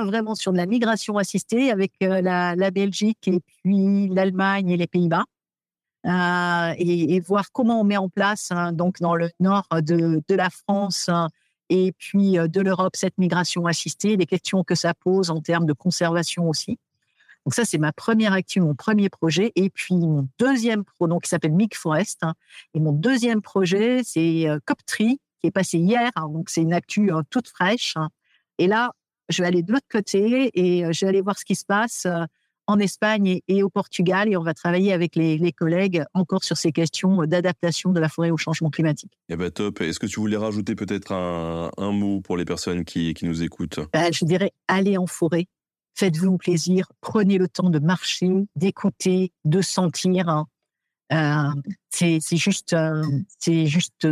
vraiment 0.05 0.35
sur 0.35 0.53
de 0.53 0.57
la 0.57 0.67
migration 0.67 1.17
assistée 1.19 1.71
avec 1.71 1.93
euh, 2.03 2.21
la, 2.21 2.71
Belgique 2.71 3.29
et 3.29 3.41
puis 3.41 4.09
l'Allemagne 4.09 4.71
et 4.71 4.77
les 4.77 4.87
Pays-Bas. 4.87 5.25
Euh, 6.05 6.75
et, 6.79 7.21
voir 7.21 7.53
comment 7.53 7.81
on 7.81 7.85
met 7.85 7.97
en 7.97 8.09
place, 8.09 8.51
hein, 8.51 8.73
donc 8.73 9.01
dans 9.01 9.15
le 9.15 9.31
nord 9.39 9.67
de, 9.71 10.21
la 10.35 10.51
France 10.51 11.09
hein, 11.09 11.29
et 11.73 11.93
puis 11.93 12.39
euh, 12.39 12.49
de 12.49 12.61
l'Europe, 12.61 12.97
cette 12.97 13.17
migration 13.19 13.67
assistée, 13.67 14.17
les 14.17 14.27
questions 14.27 14.63
que 14.63 14.75
ça 14.75 14.95
pose 14.95 15.31
en 15.31 15.41
termes 15.41 15.67
de 15.67 15.73
conservation 15.73 16.49
aussi. 16.49 16.79
Donc 17.45 17.55
ça, 17.55 17.65
c'est 17.65 17.79
ma 17.79 17.93
première 17.93 18.33
actu, 18.33 18.61
mon 18.61 18.75
premier 18.75 19.09
projet. 19.09 19.53
Et 19.57 19.71
puis 19.71 19.95
mon 19.97 20.29
deuxième 20.39 20.85
projet, 20.85 21.15
qui 21.23 21.29
s'appelle 21.29 21.53
Mic 21.53 21.77
Forest. 21.77 22.21
Hein. 22.23 22.35
et 22.75 22.81
mon 22.81 22.93
deuxième 22.93 23.43
projet, 23.43 24.03
c'est 24.05 24.47
Coptree, 24.65 25.19
qui 25.41 25.49
est 25.49 25.51
passé 25.51 25.79
hier. 25.79 26.11
donc 26.17 26.51
c'est 26.51 26.63
une 26.63 26.73
actu 26.73 27.11
toute 27.31 27.49
fraîche. 27.49 27.97
Et 28.59 28.69
là, 28.69 28.93
je 29.29 29.43
vais 29.43 29.49
aller 29.49 29.63
de 29.63 29.73
l'autre 29.73 29.89
côté 29.91 30.51
et 30.55 30.85
euh, 30.85 30.93
je 30.93 31.05
vais 31.05 31.09
aller 31.09 31.21
voir 31.21 31.39
ce 31.39 31.45
qui 31.45 31.55
se 31.55 31.65
passe 31.65 32.07
euh, 32.07 32.25
en 32.67 32.79
Espagne 32.79 33.41
et, 33.49 33.63
au 33.63 33.69
Portugal 33.69 34.29
et 34.29 34.37
on 34.37 34.43
va 34.43 34.55
travailler 34.55 34.93
avec 34.93 35.17
les, 35.17 35.53
collègues 35.53 36.05
encore 36.15 36.45
sur 36.45 36.57
ces 36.57 36.73
questions 36.73 37.25
d'adaptation 37.25 37.91
de 37.91 38.01
la 38.01 38.09
forêt 38.09 38.31
au 38.31 38.37
changement 38.37 38.71
climatique. 38.71 39.13
Eh 39.29 39.37
ben 39.37 39.51
top. 39.51 39.81
Est-ce 39.81 39.99
que 39.99 40.07
tu 40.07 40.21
voulais 40.21 40.37
rajouter 40.37 40.75
peut-être 40.75 41.13
un, 41.13 41.93
mot 41.93 42.21
pour 42.21 42.37
les 42.37 42.45
personnes 42.45 42.85
qui, 42.85 43.15
qui 43.15 43.27
nous 43.27 43.43
écoutent? 43.43 43.81
Ben, 43.93 44.13
Je 44.13 44.25
dirais 44.25 44.53
allez 44.69 44.97
en 44.97 45.07
forêt, 45.07 45.47
faites-vous 45.95 46.39
plaisir, 46.39 46.91
prenez 47.01 47.39
le 47.39 47.49
temps 47.49 47.71
de 47.71 47.79
marcher, 47.79 48.31
d'écouter, 48.57 49.33
de 49.45 49.61
sentir. 49.61 50.29
Hein. 50.29 50.47
Euh, 51.13 51.51
c'est 51.91 52.21
juste, 52.37 52.75
c'est 53.39 53.67
juste 53.67 54.07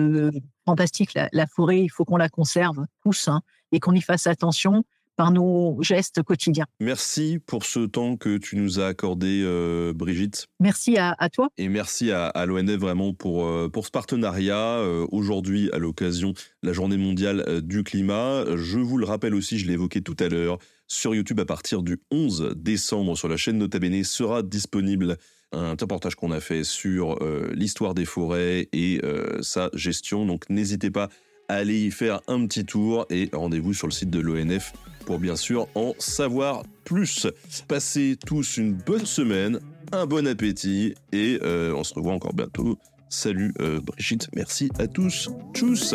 fantastique. 0.66 1.14
La, 1.32 1.46
forêt, 1.46 1.80
il 1.80 1.88
faut 1.88 2.04
qu'on 2.04 2.18
la 2.18 2.28
conserve 2.28 2.84
tous 3.02 3.28
hein, 3.28 3.40
et 3.72 3.80
qu'on 3.80 3.92
y 3.92 4.02
fasse 4.02 4.26
attention 4.26 4.84
par 5.20 5.32
nos 5.32 5.76
gestes 5.82 6.22
quotidiens. 6.22 6.64
Merci 6.80 7.40
pour 7.44 7.66
ce 7.66 7.80
temps 7.80 8.16
que 8.16 8.38
tu 8.38 8.56
nous 8.56 8.80
as 8.80 8.86
accordé, 8.86 9.42
euh, 9.44 9.92
Brigitte. 9.94 10.46
Merci 10.60 10.96
à, 10.96 11.14
toi. 11.28 11.50
Et 11.58 11.68
merci 11.68 12.10
à, 12.10 12.28
à 12.28 12.46
l'ONF 12.46 12.80
vraiment 12.80 13.12
pour, 13.12 13.44
euh, 13.44 13.68
pour 13.68 13.84
ce 13.84 13.90
partenariat. 13.90 14.78
Euh, 14.78 15.06
aujourd'hui, 15.12 15.68
à 15.74 15.78
l'occasion 15.78 16.30
de 16.30 16.68
la 16.68 16.72
journée 16.72 16.96
mondiale 16.96 17.60
du 17.60 17.84
climat, 17.84 18.46
je 18.56 18.78
vous 18.78 18.96
le 18.96 19.04
rappelle 19.04 19.34
aussi, 19.34 19.58
je 19.58 19.66
l'ai 19.66 19.74
évoqué 19.74 20.00
tout 20.00 20.16
à 20.20 20.28
l'heure, 20.28 20.56
sur 20.88 21.14
YouTube 21.14 21.38
à 21.38 21.44
partir 21.44 21.82
du 21.82 22.00
11 22.10 22.54
décembre 22.56 23.14
sur 23.14 23.28
la 23.28 23.36
chaîne 23.36 23.58
Nota 23.58 23.78
Bene 23.78 24.02
sera 24.04 24.42
disponible 24.42 25.18
un 25.52 25.72
reportage 25.72 26.14
qu'on 26.14 26.30
a 26.30 26.40
fait 26.40 26.64
sur 26.64 27.18
l'histoire 27.52 27.92
des 27.92 28.06
forêts 28.06 28.70
et 28.72 29.02
sa 29.42 29.68
gestion. 29.74 30.24
Donc 30.24 30.48
n'hésitez 30.48 30.90
pas 30.90 31.04
à 31.04 31.10
aller 31.54 31.86
y 31.86 31.90
faire 31.90 32.20
un 32.28 32.46
petit 32.46 32.64
tour 32.64 33.06
et 33.10 33.28
rendez-vous 33.32 33.74
sur 33.74 33.86
le 33.86 33.92
site 33.92 34.10
de 34.10 34.20
l'ONF 34.20 34.72
pour 35.06 35.18
bien 35.18 35.36
sûr 35.36 35.68
en 35.74 35.94
savoir 35.98 36.62
plus. 36.84 37.26
Passez 37.68 38.16
tous 38.26 38.56
une 38.56 38.74
bonne 38.74 39.06
semaine, 39.06 39.60
un 39.92 40.06
bon 40.06 40.26
appétit 40.26 40.94
et 41.12 41.38
on 41.42 41.84
se 41.84 41.94
revoit 41.94 42.12
encore 42.12 42.34
bientôt. 42.34 42.78
Salut 43.08 43.52
Brigitte, 43.82 44.28
merci 44.34 44.70
à 44.78 44.86
tous. 44.86 45.30
Tchuss 45.52 45.94